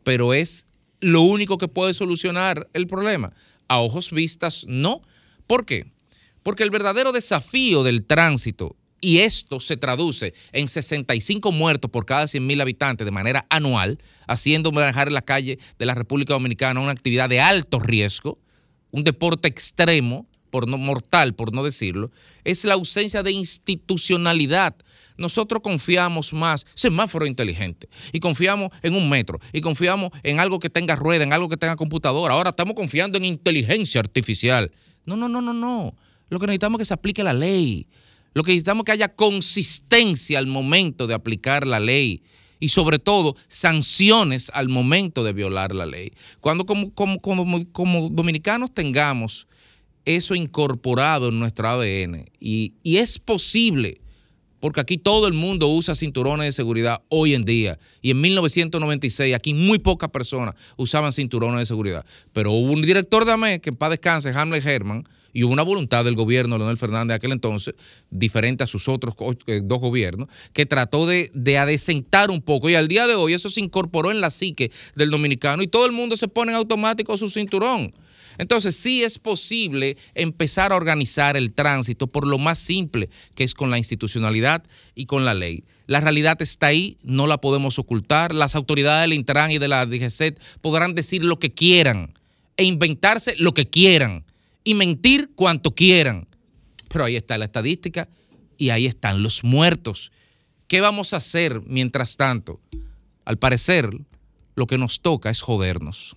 pero 0.04 0.34
es 0.34 0.66
lo 1.00 1.22
único 1.22 1.58
que 1.58 1.68
puede 1.68 1.94
solucionar 1.94 2.68
el 2.72 2.86
problema. 2.86 3.32
A 3.72 3.78
ojos 3.78 4.10
vistas, 4.10 4.66
no. 4.68 5.00
¿Por 5.46 5.64
qué? 5.64 5.90
Porque 6.42 6.62
el 6.62 6.68
verdadero 6.68 7.10
desafío 7.10 7.82
del 7.82 8.04
tránsito, 8.04 8.76
y 9.00 9.20
esto 9.20 9.60
se 9.60 9.78
traduce 9.78 10.34
en 10.52 10.68
65 10.68 11.52
muertos 11.52 11.90
por 11.90 12.04
cada 12.04 12.26
100.000 12.26 12.60
habitantes 12.60 13.06
de 13.06 13.10
manera 13.10 13.46
anual, 13.48 13.96
haciendo 14.28 14.72
manejar 14.72 15.10
la 15.10 15.22
calle 15.22 15.58
de 15.78 15.86
la 15.86 15.94
República 15.94 16.34
Dominicana 16.34 16.80
una 16.80 16.92
actividad 16.92 17.30
de 17.30 17.40
alto 17.40 17.80
riesgo, 17.80 18.38
un 18.90 19.04
deporte 19.04 19.48
extremo, 19.48 20.26
por 20.50 20.68
no 20.68 20.76
mortal, 20.76 21.34
por 21.34 21.54
no 21.54 21.64
decirlo, 21.64 22.10
es 22.44 22.66
la 22.66 22.74
ausencia 22.74 23.22
de 23.22 23.32
institucionalidad 23.32 24.76
nosotros 25.16 25.62
confiamos 25.62 26.32
más, 26.32 26.66
semáforo 26.74 27.26
inteligente, 27.26 27.88
y 28.12 28.20
confiamos 28.20 28.70
en 28.82 28.94
un 28.94 29.08
metro, 29.08 29.40
y 29.52 29.60
confiamos 29.60 30.10
en 30.22 30.40
algo 30.40 30.58
que 30.58 30.70
tenga 30.70 30.96
rueda, 30.96 31.24
en 31.24 31.32
algo 31.32 31.48
que 31.48 31.56
tenga 31.56 31.76
computadora. 31.76 32.34
Ahora 32.34 32.50
estamos 32.50 32.74
confiando 32.74 33.18
en 33.18 33.24
inteligencia 33.24 34.00
artificial. 34.00 34.72
No, 35.04 35.16
no, 35.16 35.28
no, 35.28 35.40
no, 35.40 35.52
no. 35.52 35.94
Lo 36.28 36.38
que 36.38 36.46
necesitamos 36.46 36.78
es 36.78 36.82
que 36.82 36.88
se 36.88 36.94
aplique 36.94 37.22
la 37.22 37.32
ley. 37.32 37.86
Lo 38.34 38.42
que 38.42 38.52
necesitamos 38.52 38.82
es 38.82 38.84
que 38.86 38.92
haya 38.92 39.14
consistencia 39.14 40.38
al 40.38 40.46
momento 40.46 41.06
de 41.06 41.14
aplicar 41.14 41.66
la 41.66 41.80
ley 41.80 42.22
y 42.62 42.68
sobre 42.68 43.00
todo 43.00 43.36
sanciones 43.48 44.48
al 44.54 44.68
momento 44.68 45.24
de 45.24 45.32
violar 45.32 45.74
la 45.74 45.84
ley. 45.84 46.12
Cuando 46.40 46.64
como, 46.64 46.94
como, 46.94 47.20
como, 47.72 48.08
dominicanos 48.08 48.72
tengamos 48.72 49.48
eso 50.04 50.36
incorporado 50.36 51.28
en 51.28 51.40
nuestro 51.40 51.68
ADN 51.68 52.30
y, 52.38 52.74
y 52.84 52.98
es 52.98 53.18
posible 53.18 54.00
porque 54.62 54.80
aquí 54.80 54.96
todo 54.96 55.26
el 55.26 55.32
mundo 55.32 55.66
usa 55.66 55.96
cinturones 55.96 56.46
de 56.46 56.52
seguridad 56.52 57.02
hoy 57.08 57.34
en 57.34 57.44
día. 57.44 57.80
Y 58.00 58.12
en 58.12 58.20
1996 58.20 59.34
aquí 59.34 59.54
muy 59.54 59.80
pocas 59.80 60.10
personas 60.10 60.54
usaban 60.76 61.12
cinturones 61.12 61.58
de 61.58 61.66
seguridad. 61.66 62.06
Pero 62.32 62.52
hubo 62.52 62.72
un 62.72 62.80
director 62.80 63.24
de 63.24 63.32
AME, 63.32 63.60
que 63.60 63.70
en 63.70 63.76
paz 63.76 63.90
descanse, 63.90 64.30
Hamlet 64.30 64.64
Herman, 64.64 65.02
y 65.32 65.42
hubo 65.42 65.52
una 65.52 65.64
voluntad 65.64 66.04
del 66.04 66.14
gobierno 66.14 66.58
Leonel 66.58 66.76
Fernández 66.76 67.08
de 67.08 67.14
aquel 67.14 67.32
entonces, 67.32 67.74
diferente 68.08 68.62
a 68.62 68.68
sus 68.68 68.86
otros 68.86 69.16
eh, 69.48 69.62
dos 69.64 69.80
gobiernos, 69.80 70.28
que 70.52 70.64
trató 70.64 71.06
de, 71.06 71.32
de 71.34 71.58
adecentar 71.58 72.30
un 72.30 72.40
poco. 72.40 72.70
Y 72.70 72.76
al 72.76 72.86
día 72.86 73.08
de 73.08 73.16
hoy 73.16 73.34
eso 73.34 73.50
se 73.50 73.58
incorporó 73.58 74.12
en 74.12 74.20
la 74.20 74.30
psique 74.30 74.70
del 74.94 75.10
dominicano 75.10 75.64
y 75.64 75.66
todo 75.66 75.86
el 75.86 75.92
mundo 75.92 76.16
se 76.16 76.28
pone 76.28 76.52
en 76.52 76.58
automático 76.58 77.18
su 77.18 77.28
cinturón. 77.28 77.90
Entonces 78.38 78.76
sí 78.76 79.02
es 79.02 79.18
posible 79.18 79.96
empezar 80.14 80.72
a 80.72 80.76
organizar 80.76 81.36
el 81.36 81.52
tránsito 81.52 82.06
por 82.06 82.26
lo 82.26 82.38
más 82.38 82.58
simple, 82.58 83.10
que 83.34 83.44
es 83.44 83.54
con 83.54 83.70
la 83.70 83.78
institucionalidad 83.78 84.64
y 84.94 85.06
con 85.06 85.24
la 85.24 85.34
ley. 85.34 85.64
La 85.86 86.00
realidad 86.00 86.40
está 86.40 86.68
ahí, 86.68 86.96
no 87.02 87.26
la 87.26 87.38
podemos 87.38 87.78
ocultar. 87.78 88.34
Las 88.34 88.54
autoridades 88.54 89.02
del 89.02 89.14
Intran 89.14 89.50
y 89.50 89.58
de 89.58 89.68
la 89.68 89.84
DGCET 89.86 90.40
podrán 90.60 90.94
decir 90.94 91.24
lo 91.24 91.38
que 91.38 91.52
quieran 91.52 92.14
e 92.56 92.64
inventarse 92.64 93.34
lo 93.38 93.54
que 93.54 93.68
quieran 93.68 94.24
y 94.64 94.74
mentir 94.74 95.30
cuanto 95.34 95.74
quieran. 95.74 96.28
Pero 96.88 97.04
ahí 97.04 97.16
está 97.16 97.38
la 97.38 97.46
estadística 97.46 98.08
y 98.58 98.70
ahí 98.70 98.86
están 98.86 99.22
los 99.22 99.44
muertos. 99.44 100.12
¿Qué 100.68 100.80
vamos 100.80 101.12
a 101.12 101.18
hacer 101.18 101.60
mientras 101.66 102.16
tanto? 102.16 102.60
Al 103.24 103.38
parecer, 103.38 103.90
lo 104.54 104.66
que 104.66 104.78
nos 104.78 105.00
toca 105.00 105.30
es 105.30 105.40
jodernos. 105.40 106.16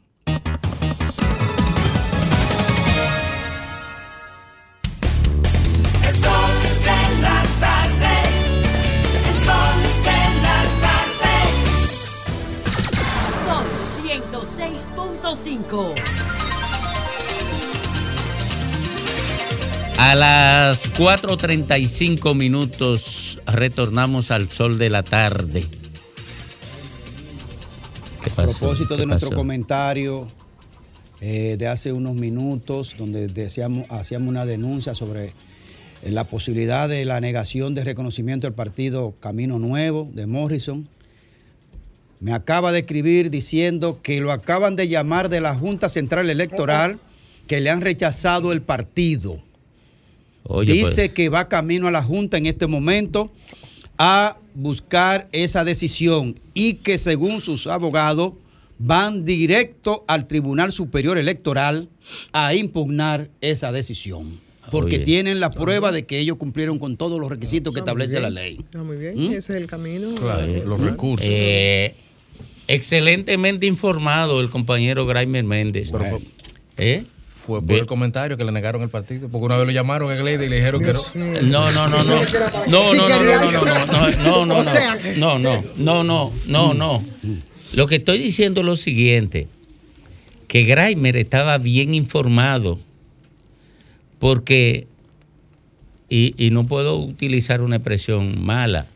A 19.97 20.15
las 20.15 20.93
4.35 20.93 22.35
minutos 22.35 23.39
retornamos 23.47 24.29
al 24.31 24.49
sol 24.49 24.77
de 24.77 24.89
la 24.89 25.03
tarde. 25.03 25.65
¿Qué 28.23 28.29
pasó? 28.29 28.51
A 28.51 28.53
propósito 28.53 28.97
de 28.97 29.05
nuestro 29.05 29.31
comentario 29.31 30.27
eh, 31.21 31.55
de 31.57 31.67
hace 31.67 31.91
unos 31.91 32.13
minutos, 32.13 32.95
donde 32.97 33.27
decíamos, 33.27 33.85
hacíamos 33.89 34.27
una 34.27 34.45
denuncia 34.45 34.93
sobre 34.93 35.25
eh, 35.25 36.11
la 36.11 36.25
posibilidad 36.25 36.87
de 36.87 37.03
la 37.05 37.19
negación 37.19 37.73
de 37.73 37.83
reconocimiento 37.83 38.47
del 38.47 38.53
partido 38.53 39.15
Camino 39.19 39.59
Nuevo 39.59 40.09
de 40.13 40.27
Morrison. 40.27 40.87
Me 42.19 42.33
acaba 42.33 42.71
de 42.71 42.79
escribir 42.79 43.29
diciendo 43.29 43.99
que 44.01 44.21
lo 44.21 44.31
acaban 44.31 44.75
de 44.75 44.87
llamar 44.87 45.29
de 45.29 45.41
la 45.41 45.53
Junta 45.53 45.89
Central 45.89 46.29
Electoral, 46.29 46.99
que 47.47 47.61
le 47.61 47.69
han 47.69 47.81
rechazado 47.81 48.51
el 48.51 48.61
partido. 48.61 49.41
Dice 50.65 50.95
pues. 50.95 51.09
que 51.09 51.29
va 51.29 51.49
camino 51.49 51.87
a 51.87 51.91
la 51.91 52.03
Junta 52.03 52.37
en 52.37 52.45
este 52.45 52.67
momento 52.67 53.31
a 53.97 54.37
buscar 54.53 55.27
esa 55.31 55.63
decisión 55.63 56.35
y 56.53 56.75
que 56.75 56.97
según 56.97 57.41
sus 57.41 57.67
abogados 57.67 58.33
van 58.77 59.25
directo 59.25 60.03
al 60.07 60.27
Tribunal 60.27 60.71
Superior 60.71 61.17
Electoral 61.17 61.89
a 62.31 62.53
impugnar 62.53 63.29
esa 63.41 63.71
decisión. 63.71 64.39
Porque 64.71 64.95
Oye. 64.95 65.05
tienen 65.05 65.39
la 65.39 65.51
prueba 65.51 65.91
de 65.91 66.05
que 66.05 66.19
ellos 66.19 66.37
cumplieron 66.37 66.79
con 66.79 66.97
todos 66.97 67.19
los 67.19 67.29
requisitos 67.29 67.73
que 67.73 67.81
Está 67.81 67.93
muy 67.93 68.03
establece 68.03 68.21
la 68.21 68.29
ley. 68.31 68.57
Está 68.59 68.83
muy 68.83 68.97
bien, 68.97 69.15
¿Mm? 69.15 69.27
ese 69.27 69.37
es 69.37 69.49
el 69.51 69.67
camino. 69.67 70.09
Los 70.65 70.79
recursos. 70.79 71.27
Excelentemente 72.67 73.65
informado 73.65 74.41
el 74.41 74.49
compañero 74.49 75.05
Graimer 75.05 75.43
Méndez. 75.43 75.91
¿Eh? 76.77 77.03
Fue 77.45 77.61
por 77.61 77.75
el 77.75 77.85
comentario 77.85 78.37
que 78.37 78.43
le 78.43 78.51
negaron 78.51 78.81
el 78.81 78.89
partido. 78.89 79.29
Porque 79.29 79.45
una 79.45 79.57
vez 79.57 79.67
lo 79.67 79.71
llamaron 79.71 80.11
a 80.11 80.15
Gleide 80.15 80.45
y 80.45 80.49
le 80.49 80.55
dijeron 80.55 80.83
que 80.83 80.93
no. 80.93 81.03
No, 81.43 81.71
no, 81.71 81.87
no, 81.87 82.03
no. 82.03 82.21
No, 82.67 82.93
no, 82.93 83.07
no, 83.07 83.19
no, 83.19 83.51
no, 83.51 83.65
no, 83.65 84.45
no, 84.45 84.45
no, 84.45 84.63
no, 85.15 85.39
no, 85.39 85.39
no, 85.39 85.63
no, 85.77 86.03
no, 86.03 86.33
no, 86.47 86.73
no. 86.73 87.03
Lo 87.73 87.87
que 87.87 87.95
estoy 87.95 88.17
diciendo 88.17 88.61
es 88.61 88.65
lo 88.65 88.75
siguiente, 88.75 89.47
que 90.47 90.63
Graimer 90.63 91.17
estaba 91.17 91.57
bien 91.57 91.93
informado 91.93 92.79
porque, 94.17 94.87
y, 96.09 96.33
y 96.43 96.49
no 96.49 96.63
puedo 96.65 96.97
utilizar 96.97 97.61
una 97.61 97.75
expresión 97.75 98.43
mala, 98.43 98.87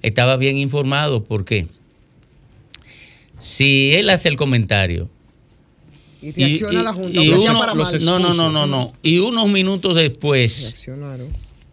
estaba 0.00 0.36
bien 0.36 0.56
informado 0.56 1.24
porque 1.24 1.66
si 3.42 3.92
él 3.94 4.08
hace 4.10 4.28
el 4.28 4.36
comentario 4.36 5.10
Y 6.22 6.30
reacciona 6.32 6.82
la 6.84 6.92
Junta, 6.92 7.20
y 7.20 7.28
uno- 7.30 7.58
para 7.58 7.74
no, 7.74 8.18
no, 8.20 8.32
no, 8.34 8.50
no, 8.50 8.66
no. 8.66 8.92
Y 9.02 9.18
unos 9.18 9.48
minutos 9.50 9.96
después, 9.96 10.62
Reaccionaron. 10.62 11.28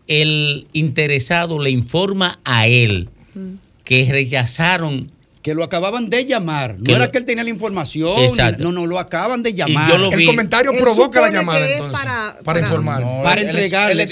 el 0.08 0.66
interesado 0.74 1.60
le 1.60 1.70
informa 1.70 2.40
a 2.44 2.66
él 2.68 3.10
Mm. 3.36 3.54
que 3.84 4.08
rechazaron. 4.12 5.12
Que 5.44 5.54
lo 5.54 5.64
acaban 5.64 6.10
de 6.10 6.26
llamar. 6.26 6.78
No 6.80 6.84
Que 6.84 6.92
era 6.94 7.06
lo- 7.06 7.12
que 7.12 7.18
él 7.20 7.26
tenía 7.26 7.44
la 7.44 7.50
información. 7.52 8.20
Exacto. 8.24 8.64
No, 8.64 8.72
no, 8.72 8.88
lo 8.88 8.98
acaban 9.00 9.42
de 9.44 9.54
llamar. 9.54 9.88
yo 9.90 9.98
lo 9.98 10.12
El 10.12 10.26
comentario 10.26 10.72
Él 10.72 10.80
provoca 10.80 11.22
la 11.22 11.32
llamada 11.32 11.60
que 11.60 11.66
es 11.66 11.72
entonces. 11.80 11.98
para- 11.98 12.32
Para, 12.34 12.44
para- 12.44 12.60
informar. 12.60 13.02
No, 13.02 13.22
Para 13.24 13.42
él- 13.42 13.50
él- 13.50 13.56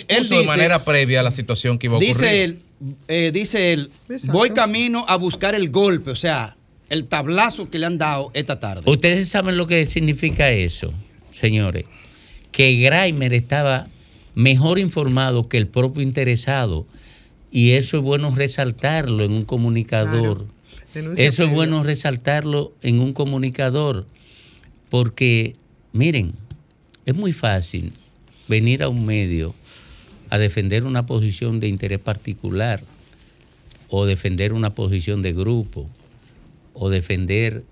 él 0.07 0.29
de 0.29 0.35
dice- 0.35 0.43
manera 0.45 0.85
previa 0.85 1.19
a 1.19 1.23
la 1.23 1.31
situación 1.31 1.77
que 1.79 1.87
iba 1.87 1.95
a 1.95 1.97
ocurrir. 1.97 2.13
Dice 2.15 2.43
él, 2.43 2.59
eh, 3.07 3.31
dice 3.33 3.73
él, 3.73 3.89
Exacto. 4.09 4.31
voy 4.37 4.51
camino 4.51 5.03
a 5.07 5.15
buscar 5.17 5.53
el 5.55 5.69
golpe, 5.69 6.11
o 6.11 6.15
sea, 6.15 6.55
el 6.89 7.05
tablazo 7.05 7.69
que 7.69 7.79
le 7.79 7.85
han 7.85 7.97
dado 7.97 8.31
esta 8.33 8.59
tarde. 8.59 8.89
Ustedes 8.89 9.29
saben 9.29 9.57
lo 9.57 9.67
que 9.67 9.85
significa 9.85 10.51
eso, 10.51 10.93
señores. 11.31 11.85
Que 12.51 12.77
Graimer 12.77 13.33
estaba 13.33 13.87
mejor 14.35 14.79
informado 14.79 15.49
que 15.49 15.57
el 15.57 15.67
propio 15.67 16.01
interesado. 16.01 16.85
Y 17.51 17.71
eso 17.71 17.97
es 17.97 18.03
bueno 18.03 18.33
resaltarlo 18.35 19.23
en 19.23 19.31
un 19.31 19.45
comunicador. 19.45 20.45
Eso 21.17 21.43
es 21.43 21.51
bueno 21.51 21.83
resaltarlo 21.83 22.73
en 22.81 22.99
un 22.99 23.13
comunicador, 23.13 24.07
porque, 24.89 25.55
miren, 25.93 26.33
es 27.05 27.15
muy 27.15 27.33
fácil 27.33 27.93
venir 28.47 28.81
a 28.81 28.89
un 28.89 29.05
medio 29.05 29.53
a 30.29 30.37
defender 30.37 30.83
una 30.85 31.05
posición 31.05 31.59
de 31.59 31.67
interés 31.67 31.99
particular 31.99 32.81
o 33.89 34.05
defender 34.05 34.53
una 34.53 34.73
posición 34.73 35.21
de 35.21 35.33
grupo 35.33 35.89
o 36.79 36.89
defender 36.89 37.63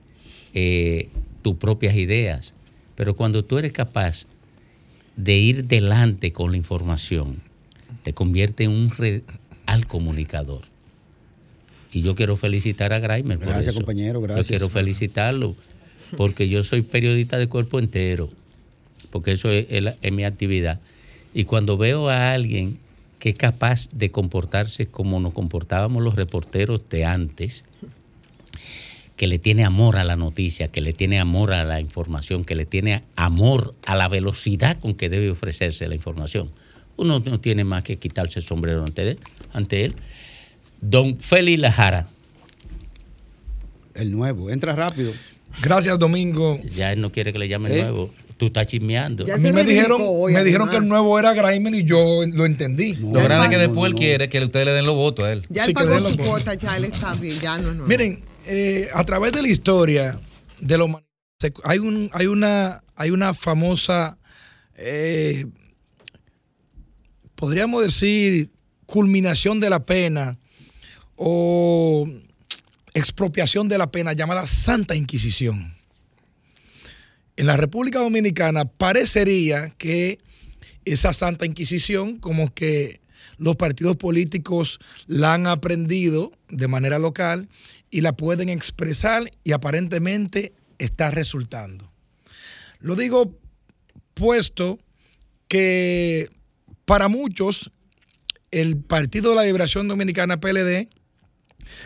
eh, 0.53 1.09
tus 1.41 1.55
propias 1.57 1.95
ideas. 1.95 2.53
Pero 2.95 3.15
cuando 3.15 3.43
tú 3.43 3.57
eres 3.57 3.71
capaz 3.71 4.25
de 5.15 5.37
ir 5.37 5.65
delante 5.65 6.31
con 6.31 6.51
la 6.51 6.57
información, 6.57 7.41
te 8.03 8.13
convierte 8.13 8.63
en 8.65 8.71
un 8.71 8.89
real 8.91 9.87
comunicador. 9.87 10.61
Y 11.91 12.01
yo 12.01 12.15
quiero 12.15 12.35
felicitar 12.35 12.91
a 12.93 12.99
Graimer 12.99 13.37
por 13.37 13.47
Gracias, 13.47 13.67
eso. 13.75 13.79
compañero, 13.79 14.21
gracias. 14.21 14.47
Yo 14.47 14.49
quiero 14.49 14.69
felicitarlo 14.69 15.55
porque 16.17 16.49
yo 16.49 16.63
soy 16.63 16.81
periodista 16.81 17.37
de 17.37 17.47
cuerpo 17.47 17.79
entero, 17.79 18.29
porque 19.11 19.31
eso 19.31 19.49
es, 19.49 19.67
es 19.69 19.81
la- 19.83 19.95
es 20.01 20.11
mi 20.13 20.23
actividad. 20.25 20.79
Y 21.33 21.45
cuando 21.45 21.77
veo 21.77 22.09
a 22.09 22.33
alguien 22.33 22.73
que 23.19 23.29
es 23.29 23.35
capaz 23.35 23.89
de 23.91 24.11
comportarse 24.11 24.87
como 24.87 25.19
nos 25.19 25.33
comportábamos 25.33 26.03
los 26.03 26.15
reporteros 26.15 26.81
de 26.89 27.05
antes, 27.05 27.63
que 29.15 29.27
le 29.27 29.39
tiene 29.39 29.63
amor 29.63 29.97
a 29.97 30.03
la 30.03 30.15
noticia, 30.15 30.67
que 30.69 30.81
le 30.81 30.91
tiene 30.93 31.19
amor 31.19 31.53
a 31.53 31.63
la 31.63 31.79
información, 31.79 32.43
que 32.43 32.55
le 32.55 32.65
tiene 32.65 33.03
amor 33.15 33.73
a 33.85 33.95
la 33.95 34.09
velocidad 34.09 34.77
con 34.79 34.93
que 34.93 35.09
debe 35.09 35.29
ofrecerse 35.29 35.87
la 35.87 35.95
información. 35.95 36.51
Uno 36.97 37.19
no 37.19 37.39
tiene 37.39 37.63
más 37.63 37.83
que 37.83 37.97
quitarse 37.97 38.39
el 38.39 38.45
sombrero 38.45 38.83
ante 38.83 39.11
él. 39.11 39.19
Ante 39.53 39.85
él. 39.85 39.95
Don 40.81 41.17
Félix 41.17 41.59
Lajara. 41.59 42.07
El 43.93 44.11
nuevo, 44.11 44.49
entra 44.49 44.75
rápido. 44.75 45.11
Gracias, 45.61 45.97
Domingo. 45.97 46.59
Ya 46.75 46.91
él 46.91 46.99
no 46.99 47.11
quiere 47.11 47.31
que 47.31 47.39
le 47.39 47.47
llame 47.47 47.73
¿Eh? 47.77 47.81
nuevo. 47.83 48.11
Tú 48.37 48.47
estás 48.47 48.67
chismeando. 48.67 49.25
A 49.33 49.37
mí 49.37 49.53
me 49.53 49.63
dijeron, 49.63 50.01
me 50.29 50.43
dijeron 50.43 50.69
que 50.69 50.75
el 50.75 50.89
nuevo 50.89 51.17
era 51.17 51.33
Graimer 51.33 51.73
y 51.73 51.83
yo 51.85 52.19
lo 52.33 52.45
entendí. 52.45 52.93
Lo 52.95 53.11
grande 53.11 53.45
es 53.45 53.49
que 53.51 53.57
después 53.59 53.93
él 53.93 53.97
quiere 53.97 54.27
que 54.27 54.39
ustedes 54.39 54.65
le 54.65 54.73
den 54.73 54.85
los 54.85 54.95
votos 54.95 55.23
a 55.23 55.31
él. 55.31 55.43
Ya 55.49 55.63
Sí, 55.63 55.69
él 55.69 55.73
pagó 55.73 55.95
su 55.95 56.03
los 56.03 56.11
votos. 56.17 56.27
cuota, 56.27 56.53
ya 56.55 56.75
él 56.75 56.83
está 56.83 57.13
bien, 57.15 57.39
ya 57.39 57.57
no 57.57 57.69
es 57.69 57.75
nuevo. 57.75 57.87
Miren, 57.87 58.19
eh, 58.45 58.89
a 58.93 59.03
través 59.03 59.33
de 59.33 59.41
la 59.41 59.47
historia 59.47 60.19
de 60.59 60.77
la 60.77 60.83
humanidad, 60.85 61.09
hay, 61.63 61.79
un, 61.79 62.09
hay, 62.13 62.27
una, 62.27 62.83
hay 62.95 63.11
una 63.11 63.33
famosa, 63.33 64.17
eh, 64.75 65.45
podríamos 67.35 67.83
decir, 67.83 68.51
culminación 68.85 69.59
de 69.59 69.69
la 69.69 69.85
pena 69.85 70.37
o 71.15 72.07
expropiación 72.93 73.67
de 73.67 73.77
la 73.77 73.91
pena 73.91 74.13
llamada 74.13 74.47
Santa 74.47 74.95
Inquisición. 74.95 75.75
En 77.37 77.47
la 77.47 77.57
República 77.57 77.99
Dominicana 77.99 78.65
parecería 78.65 79.69
que 79.77 80.19
esa 80.85 81.11
Santa 81.11 81.45
Inquisición, 81.45 82.19
como 82.19 82.53
que 82.53 83.01
los 83.37 83.55
partidos 83.55 83.95
políticos 83.97 84.79
la 85.07 85.33
han 85.33 85.47
aprendido 85.47 86.31
de 86.49 86.67
manera 86.67 86.99
local 86.99 87.49
y 87.89 88.01
la 88.01 88.15
pueden 88.15 88.49
expresar 88.49 89.31
y 89.43 89.51
aparentemente 89.51 90.53
está 90.77 91.11
resultando. 91.11 91.91
Lo 92.79 92.95
digo 92.95 93.37
puesto 94.13 94.79
que 95.47 96.29
para 96.85 97.07
muchos 97.07 97.71
el 98.51 98.77
Partido 98.77 99.31
de 99.31 99.35
la 99.35 99.43
Liberación 99.43 99.87
Dominicana 99.87 100.39
PLD 100.39 100.87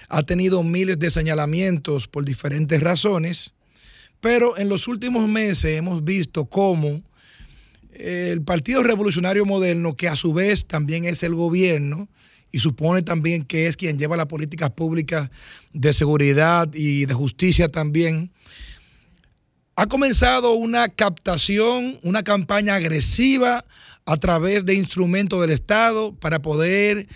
ha 0.10 0.24
tenido 0.24 0.64
miles 0.64 1.00
de 1.00 1.10
señalamientos 1.10 2.08
por 2.08 2.26
diferentes 2.26 2.82
razones, 2.82 3.54
pero 4.20 4.58
en 4.58 4.70
los 4.70 4.88
últimos 4.88 5.28
meses 5.28 5.78
hemos 5.78 6.04
visto 6.04 6.46
cómo 6.46 7.02
el 8.00 8.42
Partido 8.42 8.82
Revolucionario 8.84 9.46
Moderno, 9.46 9.96
que 9.96 10.08
a 10.08 10.16
su 10.16 10.34
vez 10.34 10.66
también 10.66 11.06
es 11.06 11.24
el 11.24 11.36
gobierno 11.36 12.10
y 12.52 12.60
supone 12.60 13.02
también 13.02 13.44
que 13.44 13.68
es 13.68 13.78
quien 13.78 14.00
lleva 14.00 14.18
las 14.18 14.26
políticas 14.26 14.72
públicas 14.72 15.30
de 15.74 15.94
seguridad 15.94 16.70
y 16.74 17.06
de 17.06 17.14
justicia 17.14 17.70
también, 17.70 18.32
ha 19.76 19.86
comenzado 19.88 20.54
una 20.54 20.90
captación, 20.90 22.00
una 22.04 22.24
campaña 22.24 22.76
agresiva 22.76 23.66
a 24.06 24.18
través 24.18 24.66
de 24.66 24.74
instrumentos 24.74 25.40
del 25.42 25.52
Estado 25.52 26.14
para 26.16 26.42
poder 26.42 27.08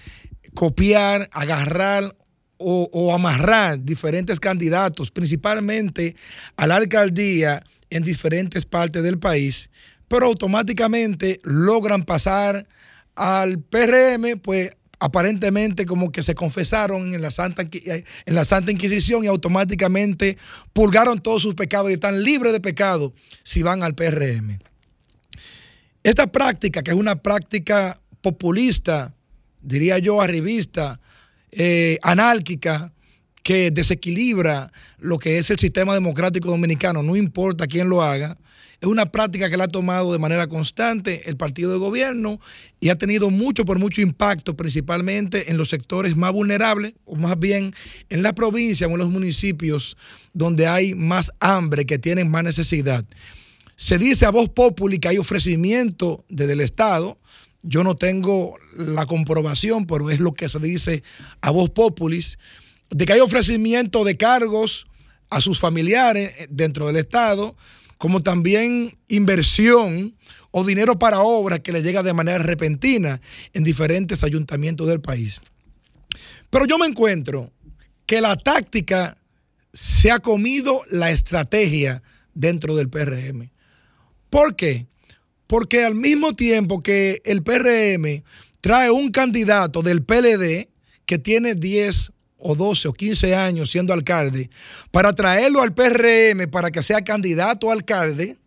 copiar, 0.54 1.30
agarrar 1.34 2.16
o, 2.58 2.90
o 2.94 3.14
amarrar 3.14 3.84
diferentes 3.84 4.40
candidatos, 4.40 5.12
principalmente 5.12 6.16
a 6.56 6.68
la 6.68 6.76
alcaldía 6.76 7.64
en 7.90 8.04
diferentes 8.04 8.66
partes 8.66 9.04
del 9.04 9.20
país, 9.20 9.70
pero 10.14 10.28
automáticamente 10.28 11.40
logran 11.42 12.04
pasar 12.04 12.68
al 13.16 13.58
PRM, 13.58 14.40
pues 14.44 14.78
aparentemente 15.00 15.88
como 15.88 16.12
que 16.12 16.22
se 16.22 16.36
confesaron 16.36 17.16
en 17.16 17.22
la 17.24 17.32
Santa, 17.32 17.64
eh, 17.64 18.04
en 18.28 18.36
la 18.36 18.46
Santa 18.46 18.72
Inquisición 18.72 19.24
y 19.24 19.28
automáticamente 19.28 20.38
purgaron 20.72 21.18
todos 21.18 21.42
sus 21.42 21.56
pecados 21.56 21.90
y 21.90 21.96
están 21.96 22.22
libres 22.22 22.54
de 22.54 22.60
pecado 22.60 23.16
si 23.42 23.64
van 23.64 23.82
al 23.82 23.96
PRM. 23.96 24.60
Esta 26.04 26.28
práctica, 26.32 26.84
que 26.84 26.92
es 26.92 26.98
una 26.98 27.16
práctica 27.16 28.00
populista, 28.22 29.16
diría 29.64 29.98
yo, 29.98 30.22
arribista, 30.22 31.00
eh, 31.52 31.98
anárquica, 32.04 32.94
que 33.42 33.72
desequilibra 33.72 34.72
lo 35.00 35.18
que 35.18 35.40
es 35.40 35.50
el 35.50 35.58
sistema 35.58 35.96
democrático 35.96 36.50
dominicano, 36.50 37.02
no 37.02 37.16
importa 37.16 37.66
quién 37.66 37.90
lo 37.90 38.04
haga, 38.04 38.38
es 38.84 38.88
una 38.88 39.06
práctica 39.06 39.50
que 39.50 39.56
la 39.56 39.64
ha 39.64 39.70
tomado 39.70 40.12
de 40.12 40.20
manera 40.20 40.48
constante 40.48 41.30
el 41.30 41.38
partido 41.38 41.72
de 41.72 41.78
gobierno 41.78 42.42
y 42.82 42.90
ha 42.90 42.98
tenido 42.98 43.30
mucho 43.30 43.64
por 43.64 43.80
mucho 43.80 44.02
impacto, 44.02 44.58
principalmente 44.58 45.50
en 45.50 45.58
los 45.58 45.70
sectores 45.70 46.18
más 46.18 46.34
vulnerables, 46.34 46.94
o 47.06 47.16
más 47.16 47.40
bien 47.40 47.74
en 48.10 48.24
la 48.24 48.36
provincia 48.36 48.86
o 48.86 48.92
en 48.92 48.98
los 48.98 49.10
municipios 49.10 49.96
donde 50.34 50.68
hay 50.68 50.96
más 50.96 51.32
hambre, 51.40 51.86
que 51.86 51.98
tienen 51.98 52.30
más 52.30 52.44
necesidad. 52.44 53.06
Se 53.78 53.98
dice 53.98 54.26
a 54.26 54.32
voz 54.32 54.50
populi 54.50 55.00
que 55.00 55.08
hay 55.08 55.18
ofrecimiento 55.18 56.26
desde 56.28 56.52
el 56.52 56.60
Estado. 56.60 57.18
Yo 57.62 57.86
no 57.86 57.96
tengo 57.96 58.58
la 58.76 59.06
comprobación, 59.06 59.88
pero 59.88 60.10
es 60.10 60.20
lo 60.20 60.34
que 60.34 60.50
se 60.50 60.60
dice 60.60 61.04
a 61.40 61.52
voz 61.52 61.70
populis, 61.70 62.38
de 62.90 63.06
que 63.06 63.14
hay 63.14 63.22
ofrecimiento 63.22 64.04
de 64.04 64.18
cargos 64.18 64.88
a 65.30 65.40
sus 65.40 65.58
familiares 65.58 66.34
dentro 66.50 66.88
del 66.88 66.98
Estado, 66.98 67.56
como 67.98 68.22
también 68.22 68.98
inversión 69.08 70.16
o 70.52 70.64
dinero 70.64 71.00
para 71.00 71.22
obras 71.22 71.60
que 71.60 71.72
le 71.72 71.82
llega 71.82 72.04
de 72.04 72.14
manera 72.14 72.38
repentina 72.40 73.22
en 73.54 73.64
diferentes 73.64 74.24
ayuntamientos 74.24 74.88
del 74.88 75.02
país. 75.02 75.42
Pero 76.50 76.66
yo 76.66 76.78
me 76.78 76.86
encuentro 76.86 77.52
que 78.06 78.22
la 78.22 78.36
táctica 78.36 79.18
se 79.74 80.12
ha 80.12 80.20
comido 80.20 80.82
la 80.90 81.12
estrategia 81.12 82.04
dentro 82.36 82.76
del 82.76 82.90
PRM. 82.90 83.50
¿Por 84.30 84.56
qué? 84.56 84.86
Porque 85.48 85.84
al 85.84 85.96
mismo 85.96 86.34
tiempo 86.34 86.84
que 86.84 87.22
el 87.26 87.44
PRM 87.44 88.24
trae 88.62 88.92
un 88.92 89.12
candidato 89.12 89.82
del 89.82 90.04
PLD 90.04 90.70
que 91.06 91.18
tiene 91.18 91.56
10 91.56 92.12
o 92.44 92.56
12 92.56 92.90
o 92.90 92.94
15 92.94 93.36
años 93.36 93.72
siendo 93.72 93.94
alcalde, 93.94 94.50
para 94.92 95.14
traerlo 95.14 95.62
al 95.62 95.74
PRM 95.74 96.50
para 96.52 96.70
que 96.70 96.84
sea 96.84 97.02
candidato 97.02 97.70
a 97.70 97.74
alcalde, 97.74 98.38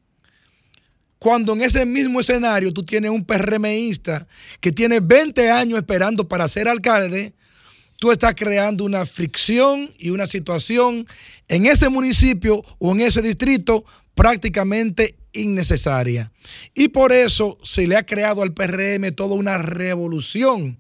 cuando 1.19 1.55
en 1.55 1.63
ese 1.63 1.85
mismo 1.87 2.21
escenario 2.21 2.73
tú 2.73 2.85
tienes 2.85 3.11
un 3.11 3.25
PRMista 3.25 4.27
que 4.61 4.71
tiene 4.71 5.01
20 5.01 5.51
años 5.51 5.79
esperando 5.79 6.29
para 6.29 6.47
ser 6.47 6.69
alcalde, 6.69 7.33
tú 7.99 8.13
estás 8.13 8.35
creando 8.35 8.85
una 8.85 9.07
fricción 9.07 9.91
y 9.99 10.11
una 10.11 10.27
situación 10.27 11.07
en 11.49 11.67
ese 11.67 11.89
municipio 11.89 12.63
o 12.79 12.93
en 12.93 13.01
ese 13.01 13.23
distrito 13.23 13.85
prácticamente 14.15 15.17
innecesaria. 15.33 16.33
Y 16.75 16.89
por 16.89 17.13
eso 17.13 17.59
se 17.63 17.87
le 17.87 17.97
ha 17.97 18.05
creado 18.05 18.43
al 18.43 18.53
PRM 18.53 19.13
toda 19.15 19.35
una 19.35 19.59
revolución, 19.59 20.79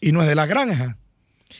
y 0.00 0.12
no 0.12 0.22
es 0.22 0.28
de 0.28 0.34
la 0.34 0.46
granja, 0.46 0.98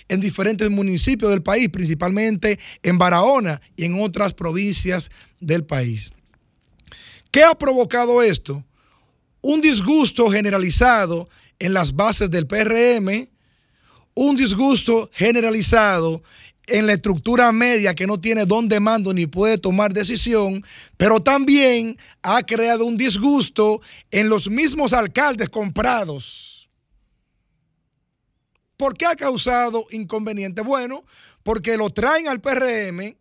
en 0.09 0.21
diferentes 0.21 0.71
municipios 0.71 1.31
del 1.31 1.43
país, 1.43 1.69
principalmente 1.69 2.59
en 2.83 2.99
Barahona 2.99 3.61
y 3.77 3.85
en 3.85 4.01
otras 4.01 4.35
provincias 4.35 5.11
del 5.41 5.65
país. 5.65 6.13
¿Qué 7.31 7.43
ha 7.43 7.55
provocado 7.55 8.23
esto? 8.23 8.65
Un 9.41 9.61
disgusto 9.61 10.31
generalizado 10.31 11.29
en 11.59 11.73
las 11.73 11.95
bases 11.95 12.31
del 12.31 12.47
PRM, 12.47 13.29
un 14.15 14.37
disgusto 14.37 15.11
generalizado 15.13 16.23
en 16.67 16.87
la 16.87 16.95
estructura 16.95 17.51
media 17.53 17.95
que 17.95 18.07
no 18.07 18.19
tiene 18.19 18.47
dónde 18.47 18.81
mando 18.81 19.13
ni 19.13 19.27
puede 19.27 19.59
tomar 19.59 19.93
decisión, 19.93 20.65
pero 20.97 21.21
también 21.21 21.99
ha 22.23 22.43
creado 22.43 22.85
un 22.85 22.97
disgusto 22.97 23.81
en 24.11 24.29
los 24.29 24.49
mismos 24.49 24.93
alcaldes 24.93 25.49
comprados. 25.49 26.54
¿Por 28.77 28.97
qué 28.97 29.07
ha 29.07 29.15
causado 29.15 29.85
inconveniente? 29.91 30.63
Bueno, 30.63 31.05
porque 31.43 31.77
lo 31.77 31.91
traen 31.91 32.29
al 32.29 32.41
PRM 32.41 33.17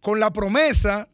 con 0.00 0.20
la 0.20 0.32
promesa 0.32 1.08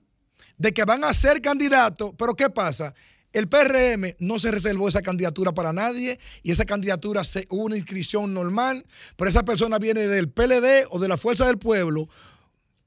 de 0.59 0.73
que 0.73 0.85
van 0.85 1.05
a 1.05 1.15
ser 1.15 1.41
candidatos, 1.41 2.13
pero 2.19 2.35
¿qué 2.35 2.51
pasa? 2.51 2.95
El 3.33 3.49
PRM 3.49 4.17
no 4.19 4.39
se 4.39 4.51
reservó 4.51 4.89
esa 4.89 5.03
candidatura 5.03 5.53
para 5.53 5.73
nadie 5.73 6.19
y 6.43 6.51
esa 6.51 6.65
candidatura 6.65 7.23
se, 7.23 7.47
hubo 7.49 7.65
una 7.65 7.77
inscripción 7.77 8.35
normal, 8.35 8.85
pero 9.17 9.31
esa 9.31 9.45
persona 9.45 9.79
viene 9.79 10.09
del 10.09 10.29
PLD 10.29 10.87
o 10.91 10.99
de 10.99 11.09
la 11.09 11.17
Fuerza 11.17 11.47
del 11.47 11.59
Pueblo 11.59 12.09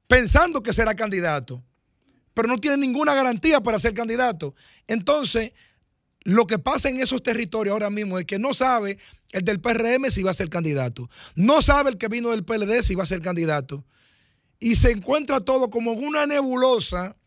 pensando 0.08 0.62
que 0.62 0.74
será 0.74 0.94
candidato, 0.94 1.64
pero 2.34 2.48
no 2.48 2.58
tiene 2.58 2.78
ninguna 2.78 3.16
garantía 3.16 3.62
para 3.62 3.80
ser 3.80 3.94
candidato. 3.94 4.54
Entonces, 4.86 5.54
lo 6.24 6.48
que 6.48 6.60
pasa 6.60 6.90
en 6.90 7.00
esos 7.02 7.22
territorios 7.22 7.74
ahora 7.74 7.90
mismo 7.90 8.18
es 8.18 8.26
que 8.26 8.40
no 8.40 8.54
sabe 8.54 8.98
el 9.32 9.44
del 9.44 9.60
PRM 9.60 10.10
si 10.10 10.24
va 10.24 10.32
a 10.32 10.36
ser 10.36 10.50
candidato, 10.50 11.10
no 11.36 11.62
sabe 11.62 11.90
el 11.90 11.98
que 11.98 12.08
vino 12.08 12.30
del 12.32 12.46
PLD 12.46 12.82
si 12.82 12.96
va 12.96 13.04
a 13.04 13.08
ser 13.08 13.22
candidato, 13.22 13.86
y 14.60 14.76
se 14.76 14.92
encuentra 14.92 15.42
todo 15.42 15.70
como 15.70 15.94
en 15.94 16.04
una 16.04 16.26
nebulosa 16.26 17.18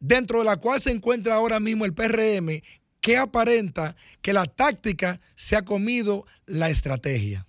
dentro 0.00 0.38
de 0.38 0.46
la 0.46 0.56
cual 0.56 0.80
se 0.80 0.90
encuentra 0.90 1.34
ahora 1.34 1.60
mismo 1.60 1.84
el 1.84 1.94
PRM, 1.94 2.62
que 3.00 3.16
aparenta 3.16 3.96
que 4.22 4.32
la 4.32 4.46
táctica 4.46 5.20
se 5.34 5.56
ha 5.56 5.62
comido 5.62 6.24
la 6.46 6.70
estrategia. 6.70 7.46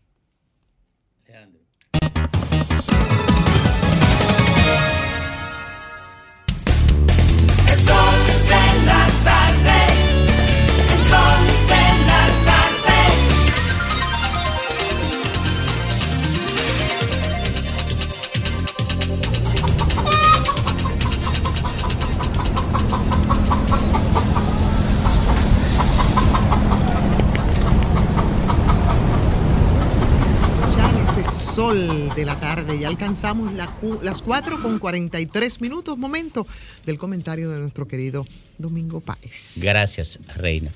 Sol 31.53 31.77
de 32.15 32.25
la 32.25 32.39
tarde. 32.39 32.80
Ya 32.80 32.88
alcanzamos 32.88 33.53
las 33.53 34.21
4 34.21 34.61
con 34.61 34.80
43 34.80 35.61
minutos, 35.61 35.97
momento 35.97 36.47
del 36.85 36.97
comentario 36.97 37.49
de 37.49 37.59
nuestro 37.59 37.88
querido 37.88 38.25
Domingo 38.57 39.01
Páez. 39.01 39.57
Gracias, 39.57 40.19
Reina. 40.35 40.71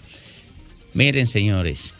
Miren, 0.94 1.26
señores, 1.26 1.94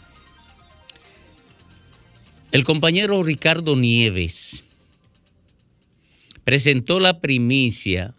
el 2.52 2.64
compañero 2.64 3.22
Ricardo 3.22 3.74
Nieves 3.74 4.64
presentó 6.44 7.00
la 7.00 7.20
primicia 7.20 8.14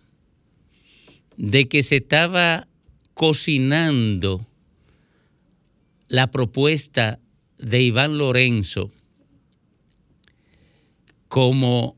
de 1.38 1.70
que 1.70 1.84
se 1.84 1.98
estaba 1.98 2.68
cocinando 3.14 4.46
la 6.10 6.32
propuesta 6.32 7.20
de 7.58 7.82
Iván 7.82 8.18
Lorenzo 8.18 8.92
como 11.30 11.96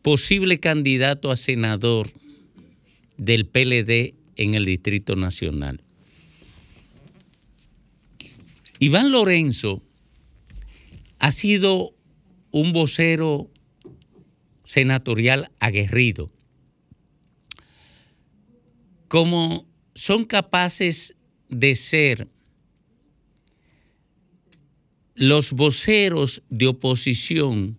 posible 0.00 0.60
candidato 0.60 1.30
a 1.30 1.36
senador 1.36 2.10
del 3.18 3.46
PLD 3.46 4.14
en 4.36 4.54
el 4.54 4.64
Distrito 4.64 5.16
Nacional. 5.16 5.82
Iván 8.78 9.12
Lorenzo 9.12 9.82
ha 11.18 11.30
sido 11.30 11.94
un 12.50 12.72
vocero 12.72 13.50
senatorial 14.64 15.50
aguerrido. 15.58 16.30
Como 19.08 19.66
son 19.94 20.24
capaces 20.24 21.16
de 21.48 21.74
ser 21.74 22.28
los 25.14 25.52
voceros 25.52 26.42
de 26.50 26.66
oposición 26.66 27.78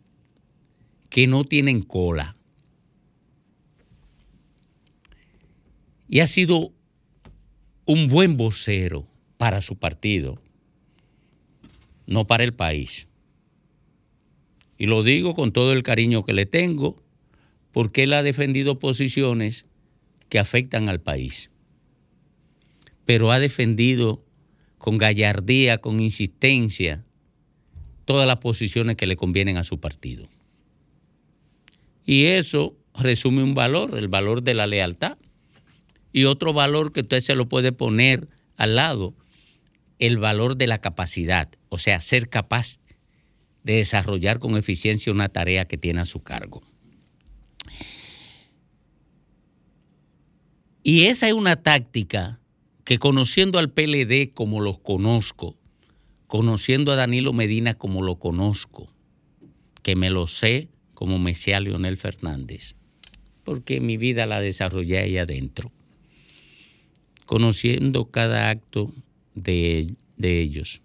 que 1.10 1.28
no 1.28 1.44
tienen 1.44 1.82
cola. 1.82 2.36
Y 6.08 6.20
ha 6.20 6.28
sido 6.28 6.72
un 7.86 8.08
buen 8.08 8.38
vocero 8.38 9.08
para 9.38 9.62
su 9.62 9.78
partido, 9.78 10.42
no 12.06 12.26
para 12.26 12.44
el 12.44 12.54
país. 12.54 13.08
Y 14.78 14.88
lo 14.88 15.04
digo 15.04 15.36
con 15.36 15.52
todo 15.52 15.74
el 15.74 15.84
cariño 15.84 16.24
que 16.24 16.34
le 16.34 16.46
tengo, 16.46 17.02
porque 17.72 18.04
él 18.04 18.14
ha 18.14 18.24
defendido 18.24 18.80
posiciones 18.80 19.66
que 20.30 20.40
afectan 20.40 20.90
al 20.90 21.02
país. 21.02 21.50
Pero 23.06 23.32
ha 23.32 23.40
defendido 23.40 24.24
con 24.78 24.98
gallardía, 24.98 25.80
con 25.80 26.00
insistencia, 26.00 27.05
todas 28.06 28.28
las 28.28 28.38
posiciones 28.38 28.96
que 28.96 29.08
le 29.08 29.16
convienen 29.18 29.58
a 29.58 29.64
su 29.64 29.80
partido. 29.80 30.28
Y 32.06 32.26
eso 32.26 32.76
resume 32.94 33.44
un 33.44 33.56
valor, 33.56 33.98
el 33.98 34.08
valor 34.08 34.44
de 34.44 34.54
la 34.54 34.68
lealtad. 34.68 35.18
Y 36.14 36.26
otro 36.26 36.54
valor 36.54 36.94
que 36.94 37.02
usted 37.02 37.20
se 37.20 37.36
lo 37.36 37.50
puede 37.50 37.72
poner 37.72 38.30
al 38.56 38.76
lado 38.76 39.14
el 40.00 40.18
valor 40.18 40.56
de 40.56 40.68
la 40.68 40.78
capacidad, 40.78 41.50
o 41.70 41.78
sea, 41.78 42.02
ser 42.02 42.30
capaz 42.30 42.80
de 43.64 43.78
desarrollar 43.78 44.40
con 44.40 44.56
eficiencia 44.56 45.12
una 45.12 45.30
tarea 45.30 45.66
que 45.66 45.78
tiene 45.78 46.02
a 46.02 46.06
su 46.06 46.22
cargo. 46.22 46.62
Y 50.84 51.06
esa 51.06 51.28
es 51.28 51.34
una 51.34 51.64
táctica 51.64 52.40
que 52.84 53.00
conociendo 53.00 53.58
al 53.58 53.72
PLD 53.72 54.32
como 54.34 54.62
los 54.62 54.78
conozco, 54.78 55.58
conociendo 56.28 56.92
a 56.92 56.96
Danilo 56.96 57.34
Medina 57.34 57.76
como 57.76 58.02
lo 58.02 58.18
conozco, 58.18 58.92
que 59.84 59.96
me 59.96 60.10
lo 60.10 60.28
sé 60.28 60.70
como 60.94 61.20
me 61.20 61.36
sé 61.36 61.54
a 61.54 61.60
Leonel 61.60 61.98
Fernández, 61.98 62.76
porque 63.44 63.80
mi 63.82 63.98
vida 63.98 64.26
la 64.26 64.40
desarrollé 64.40 64.98
ahí 64.98 65.18
adentro, 65.18 65.72
conociendo 67.26 68.06
cada 68.06 68.50
acto 68.50 68.94
de, 69.36 69.94
de 70.18 70.42
ellos. 70.42 70.82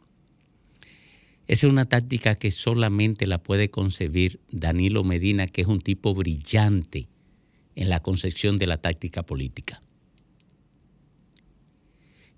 Esa 1.47 1.67
es 1.67 1.73
una 1.73 1.87
táctica 1.87 2.35
que 2.35 2.51
solamente 2.51 3.27
la 3.27 3.39
puede 3.43 3.71
concebir 3.71 4.41
Danilo 4.51 5.05
Medina, 5.05 5.47
que 5.47 5.63
es 5.63 5.69
un 5.69 5.81
tipo 5.81 6.15
brillante 6.15 7.09
en 7.75 7.89
la 7.89 8.01
concepción 8.01 8.59
de 8.59 8.67
la 8.67 8.77
táctica 8.77 9.25
política. 9.25 9.81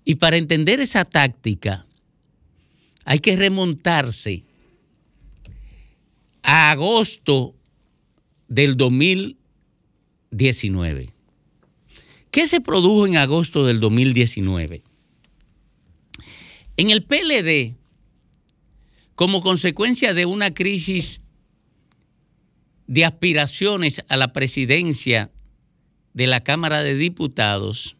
Y 0.05 0.15
para 0.15 0.37
entender 0.37 0.79
esa 0.79 1.05
táctica 1.05 1.85
hay 3.05 3.19
que 3.19 3.35
remontarse 3.35 4.43
a 6.41 6.71
agosto 6.71 7.53
del 8.47 8.77
2019. 8.77 11.09
¿Qué 12.31 12.47
se 12.47 12.61
produjo 12.61 13.05
en 13.07 13.17
agosto 13.17 13.65
del 13.65 13.79
2019? 13.79 14.83
En 16.77 16.89
el 16.89 17.03
PLD, 17.03 17.75
como 19.15 19.41
consecuencia 19.41 20.13
de 20.13 20.25
una 20.25 20.53
crisis 20.53 21.21
de 22.87 23.05
aspiraciones 23.05 24.03
a 24.09 24.17
la 24.17 24.33
presidencia 24.33 25.31
de 26.13 26.27
la 26.27 26.43
Cámara 26.43 26.83
de 26.83 26.95
Diputados, 26.95 27.95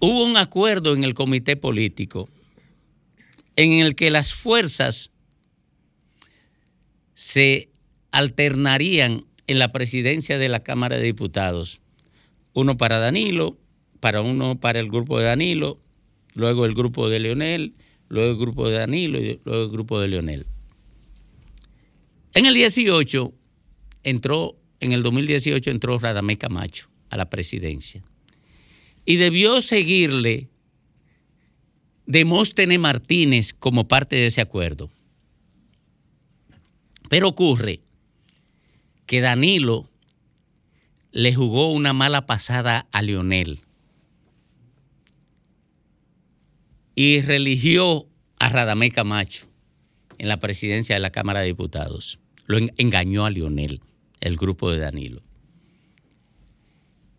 hubo 0.00 0.24
un 0.24 0.36
acuerdo 0.36 0.94
en 0.94 1.04
el 1.04 1.14
comité 1.14 1.56
político 1.56 2.28
en 3.56 3.72
el 3.72 3.94
que 3.94 4.10
las 4.10 4.34
fuerzas 4.34 5.10
se 7.14 7.70
alternarían 8.10 9.24
en 9.46 9.58
la 9.58 9.72
presidencia 9.72 10.38
de 10.38 10.48
la 10.48 10.62
Cámara 10.62 10.96
de 10.96 11.04
Diputados. 11.04 11.80
Uno 12.52 12.76
para 12.76 12.98
Danilo, 12.98 13.56
para 14.00 14.20
uno 14.20 14.60
para 14.60 14.80
el 14.80 14.88
grupo 14.90 15.18
de 15.18 15.24
Danilo, 15.24 15.80
luego 16.34 16.66
el 16.66 16.74
grupo 16.74 17.08
de 17.08 17.20
Leonel, 17.20 17.74
luego 18.08 18.32
el 18.32 18.38
grupo 18.38 18.68
de 18.68 18.78
Danilo 18.78 19.18
y 19.20 19.40
luego 19.44 19.64
el 19.64 19.70
grupo 19.70 20.00
de 20.00 20.08
Leonel. 20.08 20.46
En 22.34 22.44
el 22.44 22.52
18 22.52 23.32
entró, 24.02 24.56
en 24.80 24.92
el 24.92 25.02
2018 25.02 25.70
entró 25.70 25.98
Radamé 25.98 26.36
Camacho 26.36 26.88
a 27.08 27.16
la 27.16 27.30
presidencia 27.30 28.04
y 29.06 29.16
debió 29.16 29.62
seguirle 29.62 30.50
Demóstenes 32.06 32.78
Martínez 32.78 33.54
como 33.54 33.88
parte 33.88 34.16
de 34.16 34.26
ese 34.26 34.40
acuerdo. 34.40 34.90
Pero 37.08 37.28
ocurre 37.28 37.80
que 39.06 39.20
Danilo 39.20 39.88
le 41.12 41.34
jugó 41.34 41.72
una 41.72 41.92
mala 41.92 42.26
pasada 42.26 42.88
a 42.92 43.00
Leonel 43.00 43.60
y 46.96 47.20
religió 47.20 48.06
a 48.38 48.48
Radamé 48.48 48.90
Camacho 48.90 49.46
en 50.18 50.28
la 50.28 50.38
presidencia 50.38 50.96
de 50.96 51.00
la 51.00 51.10
Cámara 51.10 51.40
de 51.40 51.46
Diputados. 51.46 52.18
Lo 52.46 52.58
engañó 52.76 53.24
a 53.24 53.30
Leonel, 53.30 53.80
el 54.20 54.36
grupo 54.36 54.70
de 54.70 54.78
Danilo 54.78 55.25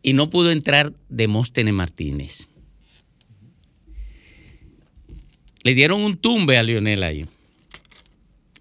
y 0.07 0.13
no 0.13 0.29
pudo 0.29 0.51
entrar 0.51 0.93
Demóstenes 1.09 1.73
Martínez. 1.73 2.47
Le 5.63 5.75
dieron 5.75 5.99
un 5.99 6.15
tumbe 6.15 6.57
a 6.57 6.63
Lionel 6.63 7.03
ahí, 7.03 7.27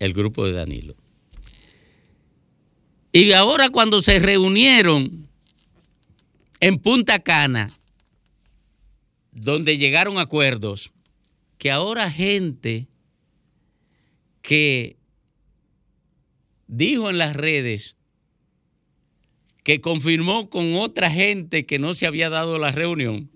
el 0.01 0.13
grupo 0.13 0.45
de 0.45 0.55
Danilo. 0.55 0.97
Y 3.13 3.31
ahora 3.31 3.69
cuando 3.69 4.03
se 4.03 4.19
reunieron 4.19 5.29
en 6.59 6.79
Punta 6.81 7.21
Cana, 7.21 7.71
donde 9.31 9.79
llegaron 9.79 10.19
acuerdos, 10.19 10.91
que 11.59 11.71
ahora 11.71 12.11
gente 12.11 12.89
que 14.43 14.97
dijo 16.67 17.09
en 17.09 17.19
las 17.19 17.37
redes 17.37 17.96
que 19.67 19.81
confirmó 19.81 20.49
con 20.49 20.77
otra 20.77 21.11
gente 21.11 21.67
que 21.67 21.81
no 21.81 21.93
se 21.93 22.07
había 22.07 22.31
dado 22.31 22.57
la 22.57 22.71
reunión, 22.71 23.33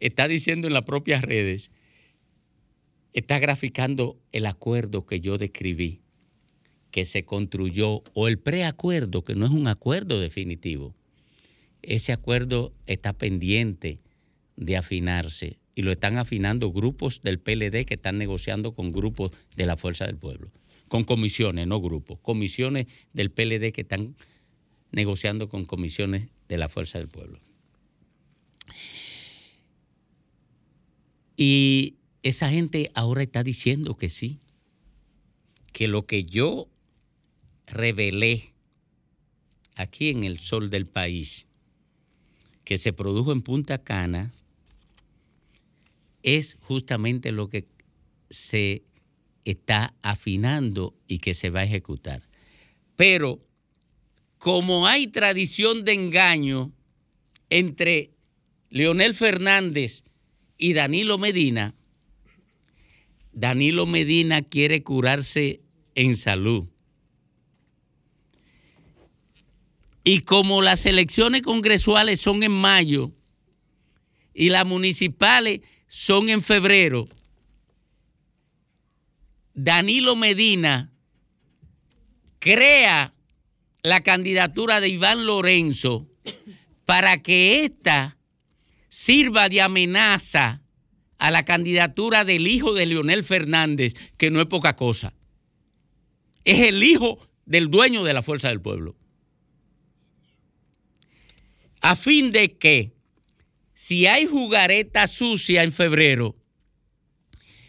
está 0.00 0.26
diciendo 0.26 0.66
en 0.66 0.74
las 0.74 0.82
propias 0.82 1.22
redes, 1.22 1.70
está 3.12 3.38
graficando 3.38 4.18
el 4.32 4.46
acuerdo 4.46 5.06
que 5.06 5.20
yo 5.20 5.38
describí, 5.38 6.00
que 6.90 7.04
se 7.04 7.24
construyó, 7.24 8.02
o 8.12 8.26
el 8.26 8.40
preacuerdo, 8.40 9.24
que 9.24 9.36
no 9.36 9.46
es 9.46 9.52
un 9.52 9.68
acuerdo 9.68 10.18
definitivo. 10.18 10.96
Ese 11.82 12.12
acuerdo 12.12 12.74
está 12.86 13.12
pendiente 13.12 14.00
de 14.56 14.76
afinarse 14.76 15.60
y 15.76 15.82
lo 15.82 15.92
están 15.92 16.18
afinando 16.18 16.72
grupos 16.72 17.22
del 17.22 17.38
PLD 17.38 17.84
que 17.84 17.94
están 17.94 18.18
negociando 18.18 18.74
con 18.74 18.90
grupos 18.90 19.30
de 19.54 19.66
la 19.66 19.76
Fuerza 19.76 20.06
del 20.06 20.16
Pueblo, 20.16 20.50
con 20.88 21.04
comisiones, 21.04 21.68
no 21.68 21.80
grupos, 21.80 22.18
comisiones 22.18 22.86
del 23.12 23.30
PLD 23.30 23.70
que 23.70 23.82
están 23.82 24.16
negociando 24.92 25.48
con 25.48 25.64
comisiones 25.64 26.28
de 26.48 26.58
la 26.58 26.68
Fuerza 26.68 26.98
del 26.98 27.08
Pueblo. 27.08 27.40
Y 31.36 31.96
esa 32.22 32.50
gente 32.50 32.90
ahora 32.94 33.22
está 33.22 33.42
diciendo 33.42 33.96
que 33.96 34.08
sí, 34.08 34.38
que 35.72 35.88
lo 35.88 36.06
que 36.06 36.24
yo 36.24 36.68
revelé 37.66 38.52
aquí 39.74 40.10
en 40.10 40.24
el 40.24 40.38
sol 40.38 40.70
del 40.70 40.86
país, 40.86 41.46
que 42.64 42.76
se 42.78 42.92
produjo 42.92 43.32
en 43.32 43.42
Punta 43.42 43.82
Cana, 43.82 44.32
es 46.22 46.58
justamente 46.60 47.32
lo 47.32 47.48
que 47.48 47.66
se 48.30 48.84
está 49.44 49.94
afinando 50.02 50.94
y 51.08 51.18
que 51.18 51.34
se 51.34 51.50
va 51.50 51.60
a 51.60 51.64
ejecutar. 51.64 52.22
Pero 52.94 53.40
como 54.42 54.88
hay 54.88 55.06
tradición 55.06 55.84
de 55.84 55.92
engaño 55.92 56.72
entre 57.48 58.10
Leonel 58.70 59.14
Fernández 59.14 60.02
y 60.58 60.72
Danilo 60.72 61.16
Medina, 61.16 61.76
Danilo 63.32 63.86
Medina 63.86 64.42
quiere 64.42 64.82
curarse 64.82 65.60
en 65.94 66.16
salud. 66.16 66.66
Y 70.02 70.22
como 70.22 70.60
las 70.60 70.86
elecciones 70.86 71.42
congresuales 71.42 72.20
son 72.20 72.42
en 72.42 72.50
mayo 72.50 73.12
y 74.34 74.48
las 74.48 74.66
municipales 74.66 75.60
son 75.86 76.28
en 76.28 76.42
febrero, 76.42 77.06
Danilo 79.54 80.16
Medina 80.16 80.90
crea 82.40 83.14
la 83.82 84.02
candidatura 84.02 84.80
de 84.80 84.88
Iván 84.88 85.26
Lorenzo 85.26 86.08
para 86.84 87.22
que 87.22 87.64
ésta 87.64 88.16
sirva 88.88 89.48
de 89.48 89.60
amenaza 89.60 90.62
a 91.18 91.30
la 91.30 91.44
candidatura 91.44 92.24
del 92.24 92.46
hijo 92.46 92.74
de 92.74 92.86
Leonel 92.86 93.24
Fernández, 93.24 93.94
que 94.16 94.30
no 94.30 94.40
es 94.40 94.46
poca 94.46 94.76
cosa. 94.76 95.14
Es 96.44 96.60
el 96.60 96.82
hijo 96.82 97.18
del 97.44 97.70
dueño 97.70 98.04
de 98.04 98.12
la 98.12 98.22
Fuerza 98.22 98.48
del 98.48 98.60
Pueblo. 98.60 98.96
A 101.80 101.96
fin 101.96 102.30
de 102.32 102.56
que, 102.56 102.92
si 103.74 104.06
hay 104.06 104.26
jugareta 104.26 105.06
sucia 105.06 105.62
en 105.62 105.72
febrero, 105.72 106.36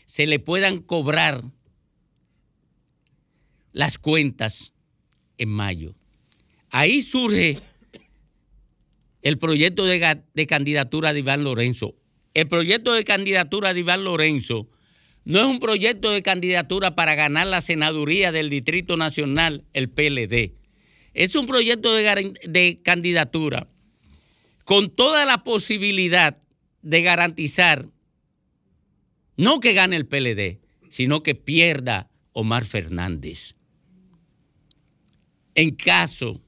se 0.06 0.28
le 0.28 0.40
puedan 0.40 0.80
cobrar 0.80 1.44
las 3.72 3.98
cuentas 3.98 4.74
en 5.38 5.50
mayo. 5.50 5.96
Ahí 6.74 7.04
surge 7.04 7.60
el 9.22 9.38
proyecto 9.38 9.86
de, 9.86 10.48
candidatura 10.48 11.14
de 11.14 11.20
Iván 11.20 11.44
Lorenzo. 11.44 11.94
El 12.34 12.48
proyecto 12.48 12.94
de 12.94 13.04
candidatura 13.04 13.76
de 13.76 13.82
Iván 13.82 14.04
Lorenzo 14.04 14.68
no 15.24 15.40
es 15.40 15.46
un 15.46 15.60
proyecto 15.60 16.10
de 16.10 16.24
candidatura 16.24 16.96
para 16.96 17.14
ganar 17.14 17.46
la 17.46 17.62
senaduría 17.62 18.32
del 18.32 18.50
Distrito 18.50 18.98
Nacional, 18.98 19.66
el 19.74 19.92
PLD. 19.92 20.56
Es 21.14 21.36
un 21.36 21.46
proyecto 21.46 21.94
de, 21.94 22.34
de 22.44 22.82
candidatura 22.84 23.68
con 24.66 24.90
toda 24.90 25.26
la 25.26 25.44
posibilidad 25.44 26.40
de 26.82 27.02
garantizar 27.04 27.86
no 29.38 29.60
que 29.60 29.74
gane 29.74 29.96
el 29.96 30.08
PLD, 30.08 30.60
sino 30.90 31.22
que 31.22 31.36
pierda 31.36 32.10
Omar 32.32 32.66
Fernández. 32.66 33.54
En 35.54 35.76
caso 35.76 36.42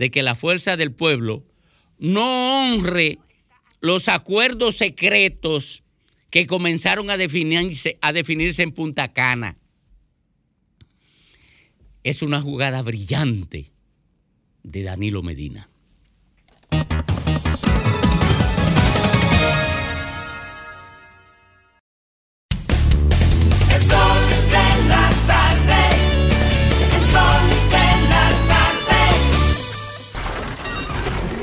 de 0.00 0.10
que 0.10 0.22
la 0.22 0.34
fuerza 0.34 0.78
del 0.78 0.92
pueblo 0.92 1.44
no 1.98 2.62
honre 2.72 3.18
los 3.82 4.08
acuerdos 4.08 4.76
secretos 4.76 5.84
que 6.30 6.46
comenzaron 6.46 7.10
a 7.10 7.18
definirse, 7.18 7.98
a 8.00 8.14
definirse 8.14 8.62
en 8.62 8.72
Punta 8.72 9.12
Cana. 9.12 9.58
Es 12.02 12.22
una 12.22 12.40
jugada 12.40 12.80
brillante 12.80 13.72
de 14.62 14.82
Danilo 14.84 15.22
Medina. 15.22 15.68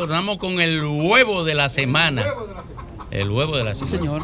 retornamos 0.00 0.38
con 0.38 0.60
el 0.60 0.82
huevo 0.84 1.44
de 1.44 1.54
la 1.54 1.68
semana. 1.68 2.24
El 3.10 3.30
huevo 3.30 3.56
de 3.56 3.64
la 3.64 3.74
semana. 3.74 3.96
señor. 3.98 4.22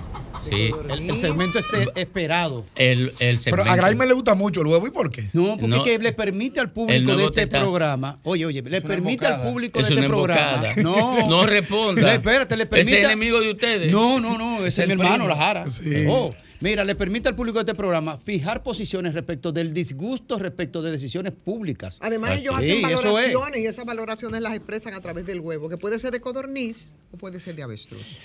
Sí. 0.48 0.70
El, 0.88 1.10
el 1.10 1.16
segmento 1.16 1.58
este 1.58 1.88
esperado. 2.00 2.64
El, 2.76 3.08
el 3.08 3.14
Pero 3.18 3.40
segmento. 3.40 3.72
a 3.72 3.76
Graeme 3.76 4.06
le 4.06 4.12
gusta 4.14 4.34
mucho 4.36 4.60
el 4.60 4.68
huevo. 4.68 4.86
¿Y 4.86 4.90
por 4.90 5.10
qué? 5.10 5.28
No, 5.32 5.50
porque 5.58 5.66
No. 5.66 5.76
es 5.78 5.82
que 5.82 5.98
le 5.98 6.12
permite 6.12 6.60
al 6.60 6.66
El 6.66 6.72
público 6.72 7.16
de 7.16 7.24
este 7.24 7.46
teta- 7.46 7.60
programa, 7.60 8.18
oye, 8.22 8.46
oye, 8.46 8.62
le 8.62 8.80
permite 8.80 9.26
al 9.26 9.42
público 9.42 9.80
Es 9.80 9.88
de 9.88 9.96
este 9.96 10.06
programa. 10.06 10.68
No, 10.76 11.26
No 11.28 11.46
responda. 11.46 12.00
Le, 12.00 12.14
espérate, 12.14 12.56
le 12.56 12.66
permite. 12.66 13.00
Es 13.00 13.04
enemigo 13.06 13.40
de 13.40 13.50
ustedes. 13.50 13.90
No, 13.90 14.20
no, 14.20 14.38
no, 14.38 14.58
ese 14.64 14.68
es 14.84 14.88
El 14.90 14.96
mi 14.96 15.02
hermano, 15.02 15.24
primo. 15.24 15.28
la 15.28 15.36
Jara. 15.36 15.68
Sí. 15.70 16.04
Oh, 16.08 16.32
mira, 16.60 16.84
le 16.84 16.94
permite 16.94 17.28
al 17.28 17.34
público 17.36 17.58
de 17.58 17.62
este 17.70 17.74
programa 17.74 18.16
fijar 18.16 18.62
posiciones 18.62 19.14
respecto 19.14 19.52
del 19.52 19.72
disgusto 19.74 20.38
respecto 20.38 20.82
de 20.82 20.90
decisiones 20.90 21.32
públicas. 21.32 21.98
Además, 22.02 22.30
Así 22.32 22.40
ellos 22.42 22.54
hacen 22.56 22.70
es. 22.70 22.82
valoraciones 22.82 23.60
y 23.60 23.66
esas 23.66 23.84
valoraciones 23.84 24.40
las 24.40 24.54
expresan 24.54 24.94
a 24.94 25.00
través 25.00 25.26
del 25.26 25.40
huevo, 25.40 25.68
que 25.68 25.76
puede 25.76 25.98
ser 25.98 26.12
de 26.12 26.20
codorniz 26.20 26.94
o 27.12 27.16
puede 27.16 27.40
ser 27.40 27.54
de 27.54 27.62
avestruz. 27.62 28.18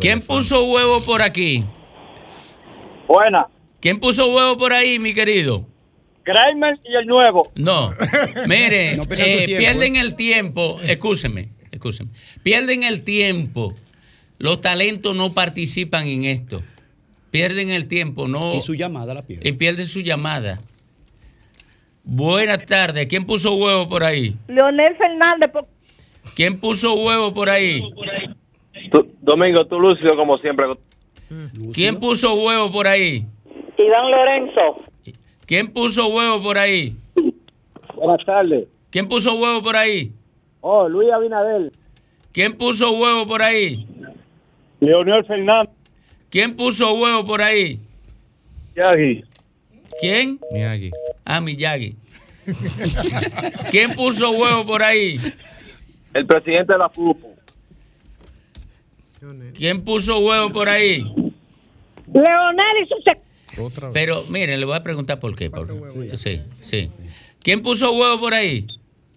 ¿Quién 0.00 0.20
puso 0.20 0.64
huevo 0.64 1.02
por 1.04 1.22
aquí? 1.22 1.64
Buena. 3.08 3.46
¿Quién 3.80 3.98
puso 3.98 4.32
huevo 4.32 4.56
por 4.56 4.72
ahí, 4.72 4.98
mi 4.98 5.12
querido? 5.12 5.66
Kramer 6.22 6.78
y 6.84 6.94
el 6.94 7.06
nuevo. 7.06 7.50
No. 7.56 7.92
Mire, 8.46 8.96
No 8.96 9.02
eh, 9.02 9.06
tiempo, 9.44 9.58
pierden 9.58 9.96
el 9.96 10.14
tiempo. 10.14 10.80
Escúcheme, 10.84 11.48
escúcheme. 11.72 12.10
Pierden 12.42 12.84
el 12.84 13.02
tiempo. 13.02 13.74
Los 14.38 14.60
talentos 14.60 15.16
no 15.16 15.32
participan 15.32 16.06
en 16.06 16.24
esto. 16.24 16.62
Pierden 17.32 17.70
el 17.70 17.88
tiempo, 17.88 18.28
no. 18.28 18.52
Y 18.54 18.60
su 18.60 18.74
llamada 18.74 19.14
la 19.14 19.22
pierde. 19.22 19.48
Y 19.48 19.52
pierden 19.52 19.86
su 19.86 20.00
llamada. 20.02 20.60
Buenas 22.04 22.64
tardes. 22.66 23.06
¿Quién 23.08 23.24
puso 23.24 23.54
huevo 23.54 23.88
por 23.88 24.04
ahí? 24.04 24.36
Leonel 24.48 24.94
Fernández, 24.96 25.50
por- 25.50 25.66
¿Quién 26.36 26.60
puso 26.60 26.94
huevo 26.94 27.32
por 27.32 27.48
ahí? 27.48 27.82
Domingo, 29.22 29.64
tú 29.66 29.80
lúcido 29.80 30.14
como 30.14 30.36
siempre. 30.38 30.66
¿Quién 31.72 31.98
puso 31.98 32.34
huevo 32.34 32.70
por 32.70 32.86
ahí? 32.86 33.24
Iván 33.78 34.10
Lorenzo. 34.10 34.84
¿Quién 35.46 35.68
puso 35.72 36.08
huevo 36.08 36.42
por 36.42 36.58
ahí? 36.58 36.94
Buenas 37.94 38.24
tardes. 38.26 38.68
¿Quién 38.90 39.08
puso 39.08 39.34
huevo 39.36 39.62
por 39.62 39.74
ahí? 39.76 40.12
Oh, 40.60 40.86
Luis 40.86 41.10
Abinadel. 41.10 41.72
¿Quién 42.32 42.52
puso 42.58 42.90
huevo 42.92 43.26
por 43.26 43.40
ahí? 43.42 43.86
Leonel 44.80 45.24
Fernández. 45.24 45.70
¿Quién 46.32 46.56
puso 46.56 46.94
huevo 46.94 47.26
por 47.26 47.42
ahí? 47.42 47.78
Yagi. 48.74 49.22
¿Quién? 50.00 50.40
Miyagi. 50.50 50.90
Ah, 51.26 51.42
Miyagi. 51.42 51.94
¿Quién 53.70 53.92
puso 53.94 54.30
huevo 54.30 54.64
por 54.66 54.82
ahí? 54.82 55.18
El 56.14 56.24
presidente 56.24 56.72
de 56.72 56.78
la 56.78 56.88
FUPO. 56.88 57.28
¿Quién 59.54 59.80
puso 59.80 60.18
huevo 60.20 60.50
por 60.50 60.70
ahí? 60.70 61.00
Leonel 62.12 62.76
y 62.82 62.88
su 62.88 62.94
sec- 63.04 63.20
Otra 63.62 63.88
vez. 63.88 63.94
Pero 63.94 64.22
miren, 64.30 64.58
le 64.58 64.64
voy 64.64 64.74
a 64.76 64.82
preguntar 64.82 65.20
por 65.20 65.36
qué. 65.36 65.50
por- 65.50 65.68
sí, 66.16 66.40
sí. 66.62 66.90
¿Quién 67.42 67.62
puso 67.62 67.92
huevo 67.92 68.18
por 68.18 68.32
ahí? 68.32 68.66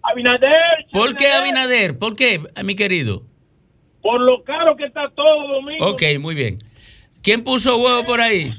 Abinader. 0.02 0.52
¿Por 0.92 1.16
qué 1.16 1.28
Abinader? 1.32 1.98
¿Por 1.98 2.14
qué, 2.14 2.42
mi 2.62 2.74
querido? 2.76 3.22
Por 4.02 4.20
lo 4.20 4.44
caro 4.44 4.76
que 4.76 4.84
está 4.84 5.08
todo, 5.16 5.48
Domingo. 5.54 5.86
Ok, 5.86 6.02
muy 6.20 6.34
bien. 6.34 6.56
¿Quién 7.26 7.42
puso 7.42 7.76
huevo 7.78 8.04
por 8.04 8.20
ahí? 8.20 8.54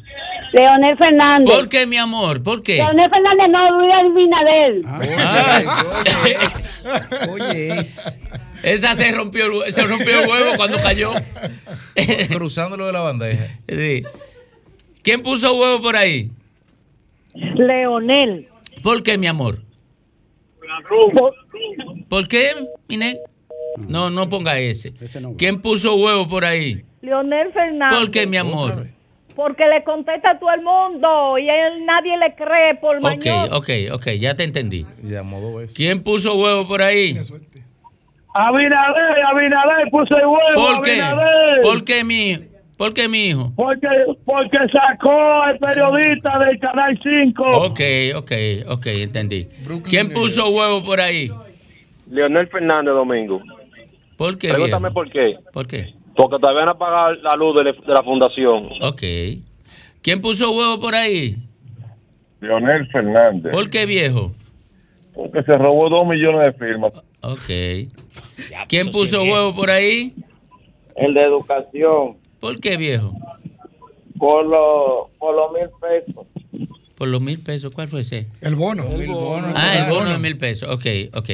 Leonel 0.52 0.98
Fernández. 0.98 1.56
¿Por 1.56 1.70
qué, 1.70 1.86
mi 1.86 1.96
amor? 1.96 2.44
¿Por 2.44 2.62
qué? 2.62 2.76
Leonel 2.76 3.10
Fernández 3.10 3.48
no, 3.50 3.80
Luis 3.80 3.94
Abinadel. 3.94 4.86
Ay. 4.86 5.66
Oye, 7.30 7.76
Esa 8.64 8.94
se 8.96 9.14
rompió, 9.14 9.46
se 9.70 9.84
rompió 9.84 10.20
el 10.22 10.28
huevo 10.30 10.58
cuando 10.58 10.80
cayó. 10.80 11.14
Cruzándolo 12.30 12.88
de 12.88 12.92
la 12.92 13.00
bandeja. 13.00 13.46
Sí. 13.70 14.04
¿Quién 15.02 15.24
puso 15.24 15.54
huevo 15.56 15.82
por 15.82 15.96
ahí? 15.96 16.30
Leonel. 17.36 18.50
¿Por 18.84 19.02
qué, 19.02 19.18
mi 19.18 19.28
amor? 19.28 19.60
Por- 20.90 21.36
¿Por 22.10 22.28
qué, 22.28 22.50
Mine? 22.90 23.18
No, 23.78 24.10
no 24.10 24.28
ponga 24.28 24.58
ese. 24.60 24.94
ese 25.02 25.22
no. 25.22 25.36
¿Quién 25.38 25.62
puso 25.62 25.96
huevo 25.96 26.28
por 26.28 26.44
ahí? 26.46 26.84
Leonel 27.02 27.52
Fernández. 27.54 28.00
¿Por 28.00 28.12
qué, 28.12 28.26
mi 28.28 28.38
amor? 28.38 28.88
Porque 29.36 29.66
le 29.68 29.84
contesta 29.84 30.32
a 30.32 30.40
todo 30.40 30.50
el 30.52 30.62
mundo 30.64 31.38
y 31.38 31.48
a 31.48 31.68
él 31.68 31.86
nadie 31.86 32.18
le 32.18 32.34
cree 32.34 32.74
por 32.82 32.98
Ok, 32.98 33.04
mañana. 33.04 33.56
ok, 33.56 33.70
ok, 33.94 34.08
ya 34.20 34.36
te 34.36 34.44
entendí. 34.44 34.84
Llamó 35.04 35.40
dos 35.40 35.56
veces. 35.62 35.76
¿Quién 35.78 36.02
puso 36.02 36.34
huevo 36.36 36.68
por 36.68 36.82
ahí? 36.82 37.20
Abinader, 38.34 39.26
Abinader 39.32 39.90
puso 39.92 40.18
el 40.18 40.26
huevo. 40.26 40.56
¿Por 40.56 40.84
qué? 40.84 41.02
Abinader. 41.02 41.62
¿Por 41.62 41.84
qué, 41.84 42.04
mi, 42.04 42.38
¿Por 42.78 42.94
qué, 42.94 43.08
mi 43.08 43.28
hijo? 43.28 43.52
Porque, 43.56 43.88
porque 44.26 44.58
sacó 44.72 45.42
al 45.44 45.58
periodista 45.58 46.38
del 46.40 46.60
Canal 46.60 47.00
5. 47.02 47.44
Ok, 47.66 47.80
ok, 48.16 48.32
ok, 48.70 48.86
entendí. 48.88 49.48
¿Quién 49.90 50.10
puso 50.10 50.50
huevo 50.50 50.84
por 50.84 51.00
ahí? 51.00 51.30
Leonel 52.10 52.48
Fernández 52.48 52.94
Domingo. 52.94 53.42
¿Por 54.18 54.38
qué? 54.38 54.50
Pregúntame 54.50 54.90
viejo? 54.90 54.94
por 54.94 55.10
qué. 55.12 55.38
¿Por 55.54 55.68
qué? 55.68 55.94
Porque 56.16 56.40
todavía 56.40 56.66
no 56.66 56.72
apagado 56.72 57.14
la 57.16 57.36
luz 57.36 57.56
de, 57.56 57.72
de 57.72 57.94
la 57.94 58.04
fundación. 58.04 58.70
Ok. 58.82 59.04
¿Quién 60.02 60.20
puso 60.20 60.52
huevo 60.52 60.80
por 60.80 60.96
ahí? 60.96 61.38
Leonel 62.42 62.88
Fernández. 62.88 63.52
¿Por 63.52 63.70
qué, 63.70 63.86
viejo? 63.86 64.34
Porque 65.14 65.44
se 65.44 65.54
robó 65.54 65.90
dos 65.90 66.08
millones 66.08 66.42
de 66.42 66.54
firmas. 66.54 66.94
Ok. 67.22 67.94
¿Quién 68.68 68.92
puso 68.92 69.24
huevo 69.24 69.56
por 69.56 69.70
ahí? 69.70 70.14
El 70.96 71.14
de 71.14 71.24
educación. 71.24 72.18
¿Por 72.40 72.60
qué, 72.60 72.78
viejo? 72.78 73.14
Por 74.18 74.46
los 74.46 75.10
por 75.20 75.36
los 75.36 75.52
mil 75.52 75.70
pesos. 75.80 76.28
Por 76.96 77.08
los 77.08 77.22
mil 77.22 77.40
pesos. 77.40 77.74
¿Cuál 77.74 77.88
fue 77.88 78.02
ese? 78.02 78.28
El 78.42 78.56
bono. 78.56 78.86
El 78.86 79.08
bono. 79.08 79.54
Ah, 79.56 79.86
el 79.86 79.94
bono 79.94 80.10
de 80.12 80.18
mil 80.18 80.38
pesos. 80.38 80.70
Ok, 80.70 80.86
ok. 81.14 81.30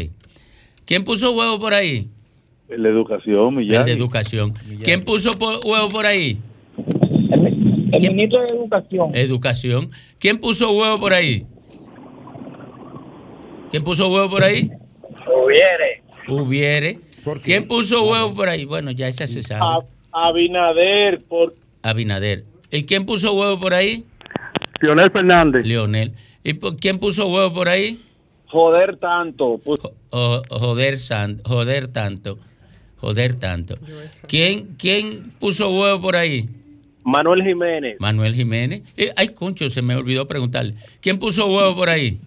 ¿Quién 0.85 1.03
puso 1.03 1.31
huevo 1.31 1.59
por 1.59 1.73
ahí? 1.73 2.09
El 2.73 2.83
de 2.83 2.89
educación, 2.89 3.59
El 3.59 3.85
de 3.85 3.91
educación. 3.91 4.53
¿Quién 4.83 5.03
puso 5.03 5.33
po- 5.37 5.59
huevo 5.63 5.89
por 5.89 6.05
ahí? 6.05 6.39
El 7.91 8.01
ministro 8.15 8.41
de 8.41 8.47
educación. 8.55 9.11
Educación. 9.13 9.89
¿Quién 10.19 10.39
puso 10.39 10.71
huevo 10.71 10.99
por 10.99 11.13
ahí? 11.13 11.45
¿Quién 13.69 13.83
puso 13.83 14.07
huevo 14.09 14.29
por 14.29 14.43
ahí? 14.43 14.71
Hubiere. 15.27 16.01
Hubiere. 16.27 16.99
¿Quién 17.43 17.67
puso 17.67 18.03
huevo 18.09 18.33
por 18.33 18.49
ahí? 18.49 18.65
Bueno, 18.65 18.91
ya 18.91 19.07
esa 19.07 19.27
se 19.27 19.43
sabe. 19.43 19.85
Abinader 20.11 21.21
por 21.27 21.53
Abinader. 21.83 22.43
¿Y 22.71 22.83
quién 22.83 23.05
puso 23.05 23.33
huevo 23.33 23.59
por 23.59 23.73
ahí? 23.73 24.05
Leonel 24.81 25.11
Fernández. 25.11 25.65
Leonel. 25.65 26.13
¿Y 26.43 26.53
por- 26.53 26.75
quién 26.77 26.97
puso 26.99 27.27
huevo 27.27 27.53
por 27.53 27.69
ahí? 27.69 27.99
joder 28.47 28.97
tanto. 28.97 29.59
Pues. 29.63 29.79
joder, 30.11 30.99
san, 30.99 31.41
joder 31.43 31.87
tanto. 31.87 32.37
Joder 33.03 33.35
tanto. 33.35 33.75
¿Quién, 34.29 34.77
¿Quién 34.77 35.23
puso 35.37 35.69
huevo 35.69 35.99
por 35.99 36.15
ahí? 36.15 36.47
Manuel 37.03 37.43
Jiménez. 37.43 37.97
Manuel 37.99 38.33
Jiménez. 38.33 38.81
Eh, 38.95 39.11
ay, 39.17 39.27
concho, 39.33 39.69
se 39.69 39.81
me 39.81 39.93
olvidó 39.93 40.25
preguntarle. 40.25 40.75
¿Quién 41.01 41.19
puso 41.19 41.45
huevo 41.47 41.75
por 41.75 41.89
ahí? 41.89 42.17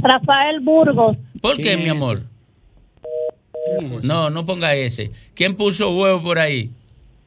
Rafael 0.00 0.60
Burgos. 0.60 1.16
¿Por 1.40 1.56
qué, 1.56 1.78
mi 1.78 1.88
amor? 1.88 2.20
No, 4.02 4.28
no 4.28 4.44
ponga 4.44 4.74
ese. 4.74 5.10
¿Quién 5.32 5.56
puso 5.56 5.96
huevo 5.96 6.22
por 6.22 6.38
ahí? 6.38 6.68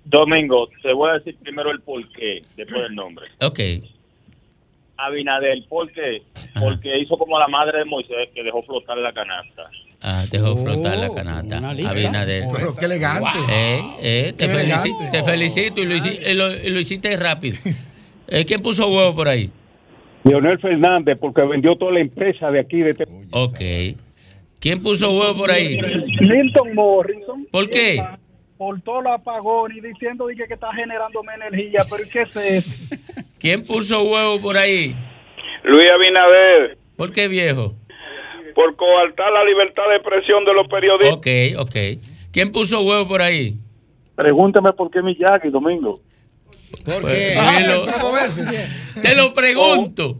Domingo, 0.06 0.66
te 0.84 0.94
voy 0.94 1.10
a 1.10 1.14
decir 1.14 1.36
primero 1.38 1.72
el 1.72 1.82
por 1.82 2.08
qué, 2.10 2.44
después 2.56 2.84
del 2.84 2.94
nombre. 2.94 3.26
Ok. 3.42 3.60
Abinadel, 4.98 5.66
¿por 5.68 5.92
qué? 5.92 6.22
Porque 6.60 7.00
hizo 7.00 7.18
como 7.18 7.40
la 7.40 7.48
madre 7.48 7.80
de 7.80 7.86
Moisés 7.86 8.30
que 8.36 8.44
dejó 8.44 8.62
flotar 8.62 9.00
la 9.00 9.14
canasta. 9.14 9.68
Ah, 10.02 10.26
dejó 10.30 10.56
flotar 10.58 10.98
la 10.98 11.10
canasta. 11.14 11.58
Abinader. 11.90 12.46
Pero 12.56 12.76
qué 12.76 12.86
elegante. 12.86 13.30
Eh, 13.50 13.82
eh, 14.00 14.34
te, 14.38 14.46
Qué 14.46 14.54
felicito, 14.54 14.98
elegante. 15.00 15.18
te 15.18 15.24
felicito 15.24 15.82
y 15.82 15.86
lo, 15.86 15.96
hici- 15.96 16.20
y 16.30 16.34
lo- 16.34 16.56
y 16.56 16.70
lo 16.70 16.80
hiciste 16.80 17.16
rápido. 17.18 17.58
Eh, 18.30 18.44
¿Quién 18.44 18.62
puso 18.62 18.90
huevo 18.90 19.16
por 19.16 19.30
ahí? 19.30 19.50
Leonel 20.26 20.60
Fernández, 20.60 21.18
porque 21.18 21.44
vendió 21.44 21.78
toda 21.78 21.94
la 21.94 22.02
empresa 22.02 22.52
de 22.52 22.60
aquí. 22.60 22.82
De 22.82 22.90
este... 22.90 23.06
Ok. 23.32 23.98
¿Quién 24.60 24.84
puso 24.84 25.10
huevo 25.18 25.34
por 25.38 25.50
ahí? 25.50 25.80
Linton 26.20 26.76
Morrison. 26.76 27.46
¿Por 27.50 27.70
qué? 27.70 28.04
Por 28.58 28.82
todo 28.82 29.00
el 29.00 29.08
apagón 29.08 29.72
y 29.78 29.80
diciendo 29.80 30.28
dije, 30.28 30.44
que 30.46 30.56
está 30.56 30.74
generándome 30.74 31.36
energía, 31.36 31.84
pero 31.90 32.04
¿y 32.04 32.10
¿qué 32.10 32.22
es 32.24 32.66
eso? 32.66 32.86
¿Quién 33.40 33.64
puso 33.64 34.04
huevo 34.04 34.42
por 34.42 34.58
ahí? 34.58 34.94
Luis 35.64 35.88
Abinader, 35.94 36.78
¿Por 36.98 37.14
qué 37.14 37.30
viejo? 37.30 37.76
Por 38.58 38.76
coartar 38.76 39.32
la 39.32 39.46
libertad 39.46 39.84
de 39.88 39.98
expresión 39.98 40.44
de 40.44 40.52
los 40.52 40.68
periodistas. 40.68 41.18
Ok, 41.18 41.28
ok. 41.60 42.02
¿Quién 42.32 42.52
puso 42.52 42.82
huevo 42.82 43.08
por 43.08 43.22
ahí? 43.22 43.56
Pregúntame 44.16 44.74
por 44.74 44.90
qué 44.90 45.04
Miyagi, 45.04 45.50
Domingo. 45.50 46.00
¿Por 46.84 47.06
qué? 47.06 47.36
Te 49.00 49.14
lo 49.14 49.32
pregunto. 49.32 50.18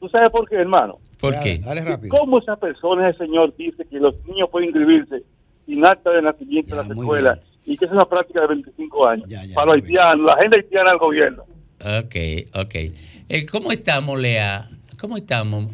¿Tú 0.00 0.08
sabes 0.08 0.32
por 0.32 0.48
qué, 0.48 0.56
hermano? 0.56 0.98
¿Por 1.20 1.38
qué? 1.38 1.58
Dale 1.58 1.84
rápido. 1.84 2.18
¿Cómo 2.18 2.40
esa 2.40 2.56
persona, 2.56 3.08
ese 3.08 3.18
señor, 3.18 3.54
dice 3.56 3.84
que 3.88 4.00
los 4.00 4.16
niños 4.26 4.48
pueden 4.50 4.70
inscribirse 4.70 5.22
sin 5.64 5.86
acta 5.86 6.10
de 6.10 6.22
nacimiento 6.22 6.72
en 6.72 6.76
las 6.76 6.90
escuelas 6.90 7.38
y 7.66 7.76
que 7.76 7.84
es 7.84 7.92
una 7.92 8.04
práctica 8.04 8.40
de 8.40 8.46
25 8.48 9.06
años? 9.06 9.28
para 9.54 9.66
los 9.66 9.74
haitianos, 9.76 10.26
la 10.26 10.36
gente 10.38 10.56
haitiana 10.56 10.90
del 10.90 10.98
gobierno. 10.98 11.44
Ok, 11.78 12.16
ok. 12.52 12.74
Eh, 13.28 13.46
¿Cómo 13.48 13.70
estamos, 13.70 14.18
Lea? 14.18 14.68
¿Cómo 14.98 15.16
estamos, 15.16 15.66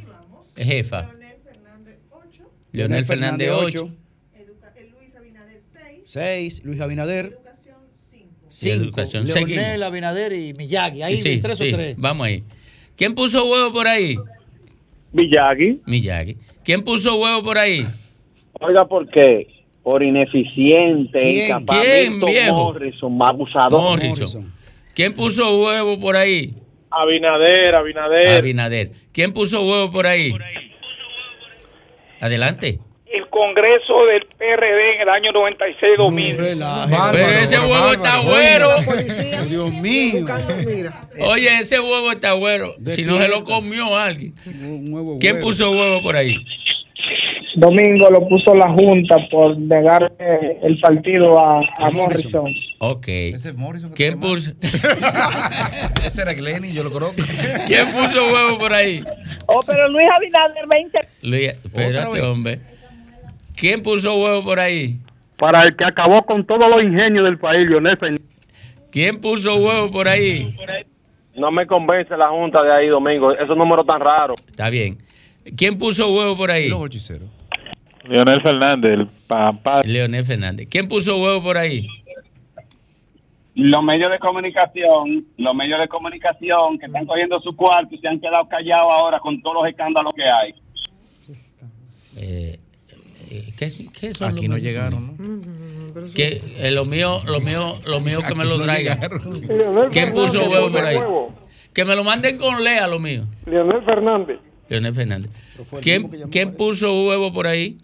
jefa? 0.55 1.16
Leonel 2.77 3.05
Fernández 3.07 3.51
8. 3.51 3.91
6, 6.05 6.65
Luis 6.65 6.81
Abinader. 6.81 7.39
Sí, 8.49 8.71
educación. 8.71 9.27
Leonel, 9.27 9.49
Seguimos. 9.49 9.83
Abinader 9.83 10.33
y 10.33 10.53
Miyagi. 10.53 11.03
Ahí, 11.03 11.17
Sí, 11.17 11.41
tres 11.43 11.59
sí, 11.59 11.73
o 11.73 11.75
tres. 11.77 11.97
Vamos 11.99 12.27
ahí. 12.27 12.45
¿Quién 12.97 13.15
puso 13.15 13.45
huevo 13.45 13.73
por 13.73 13.87
ahí? 13.89 14.17
Miyagi. 15.13 15.81
Miyagi. 15.87 16.37
¿Quién 16.65 16.83
puso 16.83 17.17
huevo 17.17 17.43
por 17.43 17.59
ahí? 17.59 17.83
Oiga, 18.61 18.87
¿por 18.87 19.09
qué? 19.09 19.49
Por 19.83 20.03
ineficiente, 20.03 21.19
¿Quién? 21.19 21.45
encampamento 21.47 22.27
¿Quién, 22.27 22.35
viejo? 22.45 22.57
Morrison, 22.57 23.17
más 23.17 23.31
abusador. 23.31 23.71
Morrison. 23.81 24.53
¿Quién 24.95 25.13
puso 25.15 25.63
huevo 25.63 25.99
por 26.01 26.17
ahí? 26.17 26.53
Abinader, 26.91 27.75
Abinader. 27.75 28.29
Abinader. 28.29 28.91
¿Quién 29.13 29.33
puso 29.33 29.63
huevo 29.67 29.91
por 29.91 30.07
ahí? 30.07 30.33
Adelante. 32.21 32.79
el 33.07 33.29
Congreso 33.29 34.05
del 34.07 34.27
PRD 34.37 34.95
en 34.97 35.01
el 35.03 35.09
año 35.09 35.31
96-2000. 35.33 37.13
Pero 37.13 37.29
ese 37.29 37.59
huevo 37.61 37.93
está 37.93 38.21
bueno. 38.21 38.69
Dios 39.47 39.73
mío. 39.75 40.27
Oye, 41.21 41.59
ese 41.61 41.79
huevo 41.81 42.13
está 42.13 42.35
bueno. 42.35 42.73
Si 42.87 43.05
no 43.05 43.19
se 43.19 43.29
lo 43.29 43.45
comió 43.45 43.97
alguien. 43.97 44.35
¿Quién 45.21 45.41
puso 45.41 45.71
huevo 45.71 46.03
por 46.03 46.17
ahí? 46.17 46.37
Domingo 47.57 48.11
lo 48.11 48.29
puso 48.29 48.55
la 48.55 48.71
Junta 48.71 49.17
por 49.31 49.59
negar 49.59 50.13
el 50.63 50.79
partido 50.79 51.39
a, 51.39 51.61
a 51.79 51.91
Morrison. 51.91 52.53
Ok. 52.79 53.07
¿Quién 53.95 54.21
puso? 54.21 54.51
Ese 56.05 56.23
era 56.23 56.35
Glenny, 56.35 56.75
yo 56.75 56.85
lo 56.85 56.93
conozco. 56.93 57.23
¿Quién 57.67 57.87
puso 57.87 58.33
huevo 58.33 58.59
por 58.59 58.75
ahí? 58.75 59.03
Oh, 59.47 59.61
pero 59.67 59.89
Luis 59.89 60.07
Abinader 60.15 60.67
20. 60.69 60.99
Luis, 61.23 61.49
espérate, 61.49 62.21
hombre. 62.21 62.61
¿Quién 63.57 63.83
puso 63.83 64.15
huevo 64.15 64.45
por 64.45 64.61
ahí? 64.61 65.01
Para 65.39 65.63
el 65.63 65.77
que 65.77 65.85
acabó 65.85 66.27
con 66.27 66.47
todos 66.47 66.69
los 66.69 66.83
ingenios 66.83 67.25
del 67.25 67.39
país, 67.39 67.67
Leonel. 67.69 67.97
¿Quién 68.91 69.19
puso 69.19 69.57
huevo 69.57 69.91
por 69.91 70.09
ahí? 70.09 70.55
No 71.35 71.51
me 71.51 71.67
convence 71.67 72.15
la 72.19 72.29
Junta 72.29 72.63
de 72.63 72.73
ahí, 72.73 72.89
Domingo. 72.89 73.33
Esos 73.33 73.57
números 73.57 73.87
tan 73.87 74.01
raros. 74.01 74.39
Está 74.47 74.69
bien. 74.69 74.99
¿Quién 75.57 75.79
puso 75.79 76.13
huevo 76.13 76.37
por 76.37 76.51
ahí? 76.51 76.71
Leonel 78.09 78.43
Fernández, 78.43 78.93
el 78.93 79.07
papá. 79.27 79.83
Leonel 79.85 80.25
Fernández. 80.25 80.69
¿Quién 80.71 80.89
puso 80.89 81.17
huevo 81.17 81.43
por 81.43 81.59
ahí? 81.59 81.87
Los 83.55 83.83
medios 83.83 84.11
de 84.11 84.19
comunicación, 84.19 85.25
los 85.39 85.55
medios 85.55 85.81
de 85.81 85.89
comunicación 85.89 86.79
que 86.79 86.87
están 86.87 87.07
cogiendo 87.07 87.41
su 87.41 87.57
cuarto 87.57 87.95
y 87.95 87.99
se 87.99 88.09
han 88.09 88.21
quedado 88.21 88.47
callados 88.49 88.93
ahora 88.93 89.19
con 89.19 89.41
todos 89.41 89.57
los 89.57 89.69
escándalos 89.69 90.13
que 90.15 90.25
hay. 90.25 90.55
Eh, 92.19 92.59
eh, 93.31 93.53
¿qué, 93.57 93.69
qué 93.99 94.15
son 94.15 94.31
Aquí 94.31 94.47
los 94.47 94.57
no 94.57 94.59
llegaron, 94.59 95.07
¿no? 95.07 96.13
Que 96.15 96.43
eh, 96.59 96.71
lo 96.71 96.85
mío, 96.85 97.21
lo 97.27 97.41
mío, 97.41 97.75
lo 97.87 98.01
mío 98.01 98.21
que 98.27 98.35
me 98.35 98.45
lo 98.45 98.59
no 98.59 98.65
traiga. 98.65 98.99
¿Quién 99.91 100.13
puso 100.13 100.43
huevo 100.49 100.71
por 100.71 100.85
ahí? 100.85 100.99
Que 101.73 101.85
me 101.85 101.97
lo 101.97 102.05
manden 102.05 102.37
con 102.37 102.63
Lea, 102.63 102.87
lo 102.87 102.99
mío. 102.99 103.25
Leonel 103.47 103.83
Fernández. 103.85 104.39
Leonel 104.69 104.95
Fernández. 104.95 105.31
¿Quién, 105.81 106.09
¿quién 106.31 106.55
puso 106.55 107.07
huevo 107.07 107.33
por 107.33 107.47
ahí? 107.47 107.79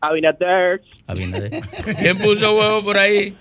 Abinader. 0.00 0.80
Abinader. 1.06 1.50
¿Quién 2.00 2.18
puso 2.18 2.56
huevo 2.56 2.82
por 2.82 2.96
ahí? 2.98 3.36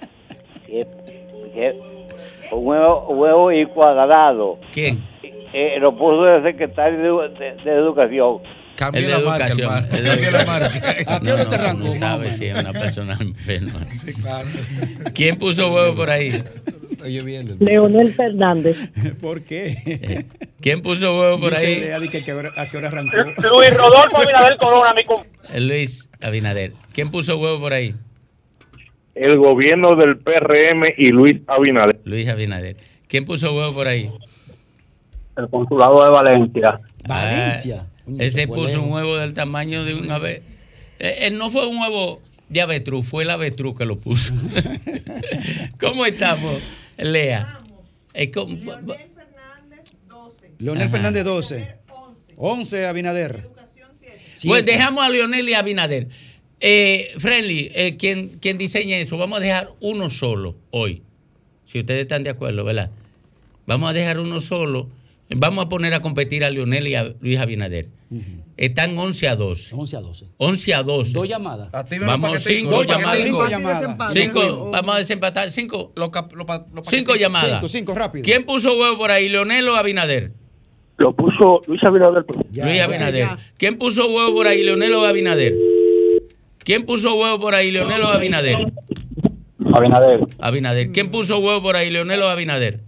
Un 2.51 2.65
huevo, 2.65 3.07
huevo 3.09 3.51
y 3.51 3.65
cuadrado. 3.67 4.59
¿Quién? 4.71 5.03
Eh, 5.53 5.77
lo 5.79 5.95
puso 5.97 6.27
el 6.27 6.43
secretario 6.43 7.21
de, 7.21 7.29
de- 7.29 7.55
de 7.63 7.71
Educación. 7.71 8.39
Es 8.93 9.07
de 9.07 9.11
educación. 9.13 9.89
de 9.89 10.03
Cambia 10.03 10.31
la 10.31 10.45
marca. 10.45 11.19
No, 11.21 11.35
no, 11.37 11.85
no 11.85 11.91
sabe 11.93 12.31
si 12.31 12.45
es 12.45 12.55
una 12.57 12.71
persona 12.71 13.13
enferma. 13.19 13.79
¿Quién 15.13 15.37
puso 15.37 15.67
huevo 15.73 15.95
por 15.95 16.09
ahí? 16.09 16.41
Oye, 17.03 17.21
bien. 17.23 17.57
Leonel 17.59 18.13
Fernández. 18.13 18.77
¿Por 19.21 19.41
qué? 19.43 20.25
¿Quién 20.61 20.81
puso 20.81 21.17
huevo 21.17 21.39
por 21.39 21.55
ahí? 21.55 21.79
Lea, 21.79 21.99
di 21.99 22.07
que, 22.09 22.23
que 22.23 22.31
ahora- 22.31 22.53
a 22.55 22.69
qué 22.69 22.77
hora 22.77 22.87
arrancó. 22.89 23.17
Luis 23.17 23.73
Rodolfo 23.75 24.17
Abinader 24.17 24.57
Corona, 24.57 24.93
mi 24.93 25.05
com- 25.05 25.23
Eh, 25.49 25.61
Luis 25.61 26.09
Abinader. 26.21 26.73
¿Quién 26.93 27.09
puso 27.11 27.37
huevo 27.37 27.59
por 27.59 27.73
ahí? 27.73 27.95
El 29.15 29.37
gobierno 29.37 29.95
del 29.95 30.17
PRM 30.17 30.93
y 30.97 31.09
Luis 31.09 31.41
Abinader. 31.47 31.99
Luis 32.05 32.27
Abinader. 32.27 32.77
¿Quién 33.07 33.25
puso 33.25 33.53
huevo 33.55 33.73
por 33.73 33.87
ahí? 33.87 34.11
El 35.37 35.47
consulado 35.49 36.03
de 36.03 36.09
Valencia. 36.09 36.79
Valencia. 37.07 37.85
Ah, 37.87 38.11
ese 38.19 38.47
puso 38.47 38.81
un 38.81 38.91
huevo 38.91 39.17
del 39.17 39.33
tamaño 39.33 39.83
de 39.85 39.93
un 39.95 40.09
ave. 40.11 40.41
Eh, 40.99 41.15
eh, 41.27 41.31
no 41.31 41.49
fue 41.49 41.65
un 41.67 41.77
huevo 41.77 42.21
de 42.49 42.61
avestruz, 42.61 43.05
fue 43.07 43.23
el 43.23 43.29
avestruz 43.29 43.77
que 43.77 43.85
lo 43.85 43.97
puso. 43.99 44.33
¿Cómo 45.79 46.05
estamos, 46.05 46.61
Lea? 46.99 47.59
Eh, 48.13 48.31
¿cómo- 48.31 48.55
Leonel 50.57 50.83
Ajá. 50.83 50.91
Fernández 50.91 51.23
12. 51.23 51.75
11 52.35 52.85
Abinader. 52.85 53.47
Pues 54.45 54.65
dejamos 54.65 55.03
a 55.05 55.09
Leonel 55.09 55.47
y 55.49 55.53
a 55.53 55.59
Abinader. 55.59 56.07
Eh, 56.61 57.13
Friendly, 57.17 57.71
eh, 57.73 57.97
quien, 57.97 58.39
quien 58.39 58.57
diseña 58.57 58.97
eso, 58.97 59.17
vamos 59.17 59.39
a 59.39 59.41
dejar 59.41 59.71
uno 59.79 60.09
solo 60.09 60.55
hoy. 60.71 61.01
Si 61.65 61.79
ustedes 61.79 62.01
están 62.01 62.23
de 62.23 62.29
acuerdo, 62.31 62.63
¿verdad? 62.65 62.89
Vamos 63.65 63.89
a 63.89 63.93
dejar 63.93 64.19
uno 64.19 64.41
solo. 64.41 64.89
Vamos 65.29 65.65
a 65.65 65.69
poner 65.69 65.93
a 65.93 66.01
competir 66.01 66.43
a 66.43 66.49
Leonel 66.49 66.87
y 66.87 66.95
a 66.95 67.13
Luis 67.21 67.39
Abinader. 67.39 67.87
Están 68.57 68.97
11 68.97 69.27
a 69.27 69.35
12. 69.35 69.75
11 69.75 69.97
a 69.97 70.01
12. 70.01 70.25
11 70.37 70.73
a 70.73 70.83
12. 70.83 71.13
Dos 71.13 71.27
llamadas. 71.27 71.69
Vamos, 72.01 72.43
cinco 72.43 72.71
Dos 72.71 72.87
llamadas. 72.87 73.23
Cinco 73.23 73.45
Cinco, 73.45 73.49
llamadas. 73.49 74.13
Cinco, 74.13 74.71
vamos 74.71 74.95
a 74.95 74.97
desempatar. 74.97 75.51
Cinco, 75.51 75.93
cinco 75.95 76.83
Cinco, 76.89 77.15
llamadas. 77.15 77.71
cinco, 77.71 77.93
rápido. 77.93 78.23
¿Quién 78.25 78.45
puso 78.45 78.77
huevo 78.77 78.97
por 78.97 79.11
ahí, 79.11 79.29
Leonel 79.29 79.69
o 79.69 79.75
Abinader? 79.75 80.31
Lo 80.97 81.15
puso 81.15 81.61
Luis 81.67 81.81
Abinader. 81.83 82.25
Luis 82.51 82.81
Abinader. 82.81 83.27
¿Quién 83.57 83.77
puso 83.77 84.07
huevo 84.07 84.33
por 84.35 84.47
ahí, 84.47 84.63
Leonel 84.63 84.93
o 84.93 85.05
Abinader? 85.05 85.53
¿Quién 86.63 86.85
puso 86.85 87.13
huevo 87.15 87.39
por 87.39 87.55
ahí, 87.55 87.71
Leonel 87.71 88.01
o 88.01 88.07
Abinader? 88.07 88.57
Abinader. 89.73 90.19
Abinader. 90.39 90.91
¿Quién 90.91 91.11
puso 91.11 91.37
huevo 91.37 91.61
por 91.61 91.75
ahí, 91.75 91.89
Leonel 91.91 92.21
o 92.23 92.27
Abinader? 92.27 92.81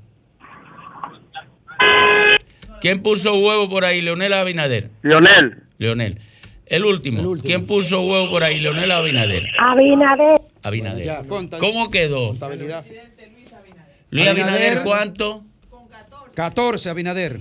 ¿Quién 2.82 3.02
puso 3.02 3.36
huevo 3.36 3.70
por 3.70 3.86
ahí, 3.86 4.02
Leonel 4.02 4.34
Abinader? 4.34 4.90
Leonel. 5.04 5.58
Leonel. 5.78 6.20
El 6.66 6.86
último. 6.86 7.38
¿Quién 7.42 7.66
puso 7.66 8.02
huevo 8.02 8.30
por 8.30 8.44
ahí? 8.44 8.60
Leonel 8.60 8.92
Abinader. 8.92 9.48
Abinader. 9.60 10.42
Abinader. 10.64 11.26
¿Cómo 11.60 11.92
quedó? 11.92 12.36
Luis 14.10 14.28
Abinader, 14.28 14.82
¿cuánto? 14.84 15.44
14, 16.36 16.90
Abinader. 16.90 17.40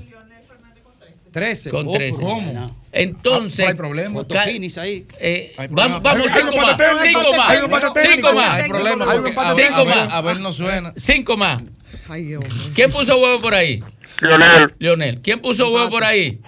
13. 1.32 1.70
Con 1.70 1.90
13. 1.92 2.20
¿Cómo? 2.22 2.66
Entonces, 2.92 3.64
hay 3.64 3.74
problema. 3.74 4.14
Fotoquinis 4.14 4.76
ahí. 4.78 5.06
eh, 5.20 5.52
Hay 5.56 5.68
vamos, 5.70 6.00
problema. 6.02 6.26
vamos, 6.26 6.36
Hay 6.36 6.42
cinco 6.42 6.56
más, 6.56 6.76
cinco 7.02 7.36
más, 7.36 7.50
hay 7.50 7.56
cinco 7.60 8.32
más, 8.34 8.50
Hay 8.50 8.62
Hay 8.62 9.54
cinco 9.54 9.84
más, 9.86 10.12
A 10.12 10.20
ver, 10.22 10.40
no 10.40 10.52
suena. 10.52 10.92
cinco 10.96 11.36
más. 11.36 11.62
Ay, 12.10 12.24
Dios 12.24 12.42
mío. 12.42 12.72
¿Quién 12.74 12.90
puso 12.90 13.16
huevo 13.18 13.40
por 13.40 13.54
ahí? 13.54 13.78
Leonel. 14.20 14.74
Leonel. 14.80 15.20
¿Quién 15.20 15.40
puso 15.40 15.70
huevo 15.70 15.88
por 15.90 16.02
ahí? 16.02 16.40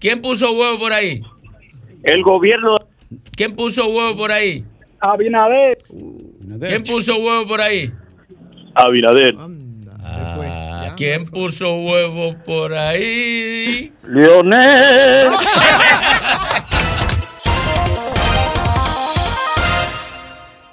¿Quién 0.00 0.20
puso 0.20 0.50
huevo 0.50 0.76
por 0.80 0.92
ahí? 0.92 1.22
El 2.02 2.24
gobierno. 2.24 2.76
¿Quién 3.36 3.52
puso 3.52 3.86
huevo 3.86 4.16
por 4.16 4.32
ahí? 4.32 4.64
Abinader. 4.98 5.78
¿Quién 6.60 6.82
puso 6.82 7.16
huevo 7.16 7.46
por 7.46 7.60
ahí? 7.60 7.92
Abinader. 8.74 9.36
Ah, 10.04 10.92
¿Quién 10.96 11.24
puso 11.24 11.76
huevo 11.76 12.34
por 12.44 12.74
ahí? 12.74 13.92
Leonel. 14.08 15.28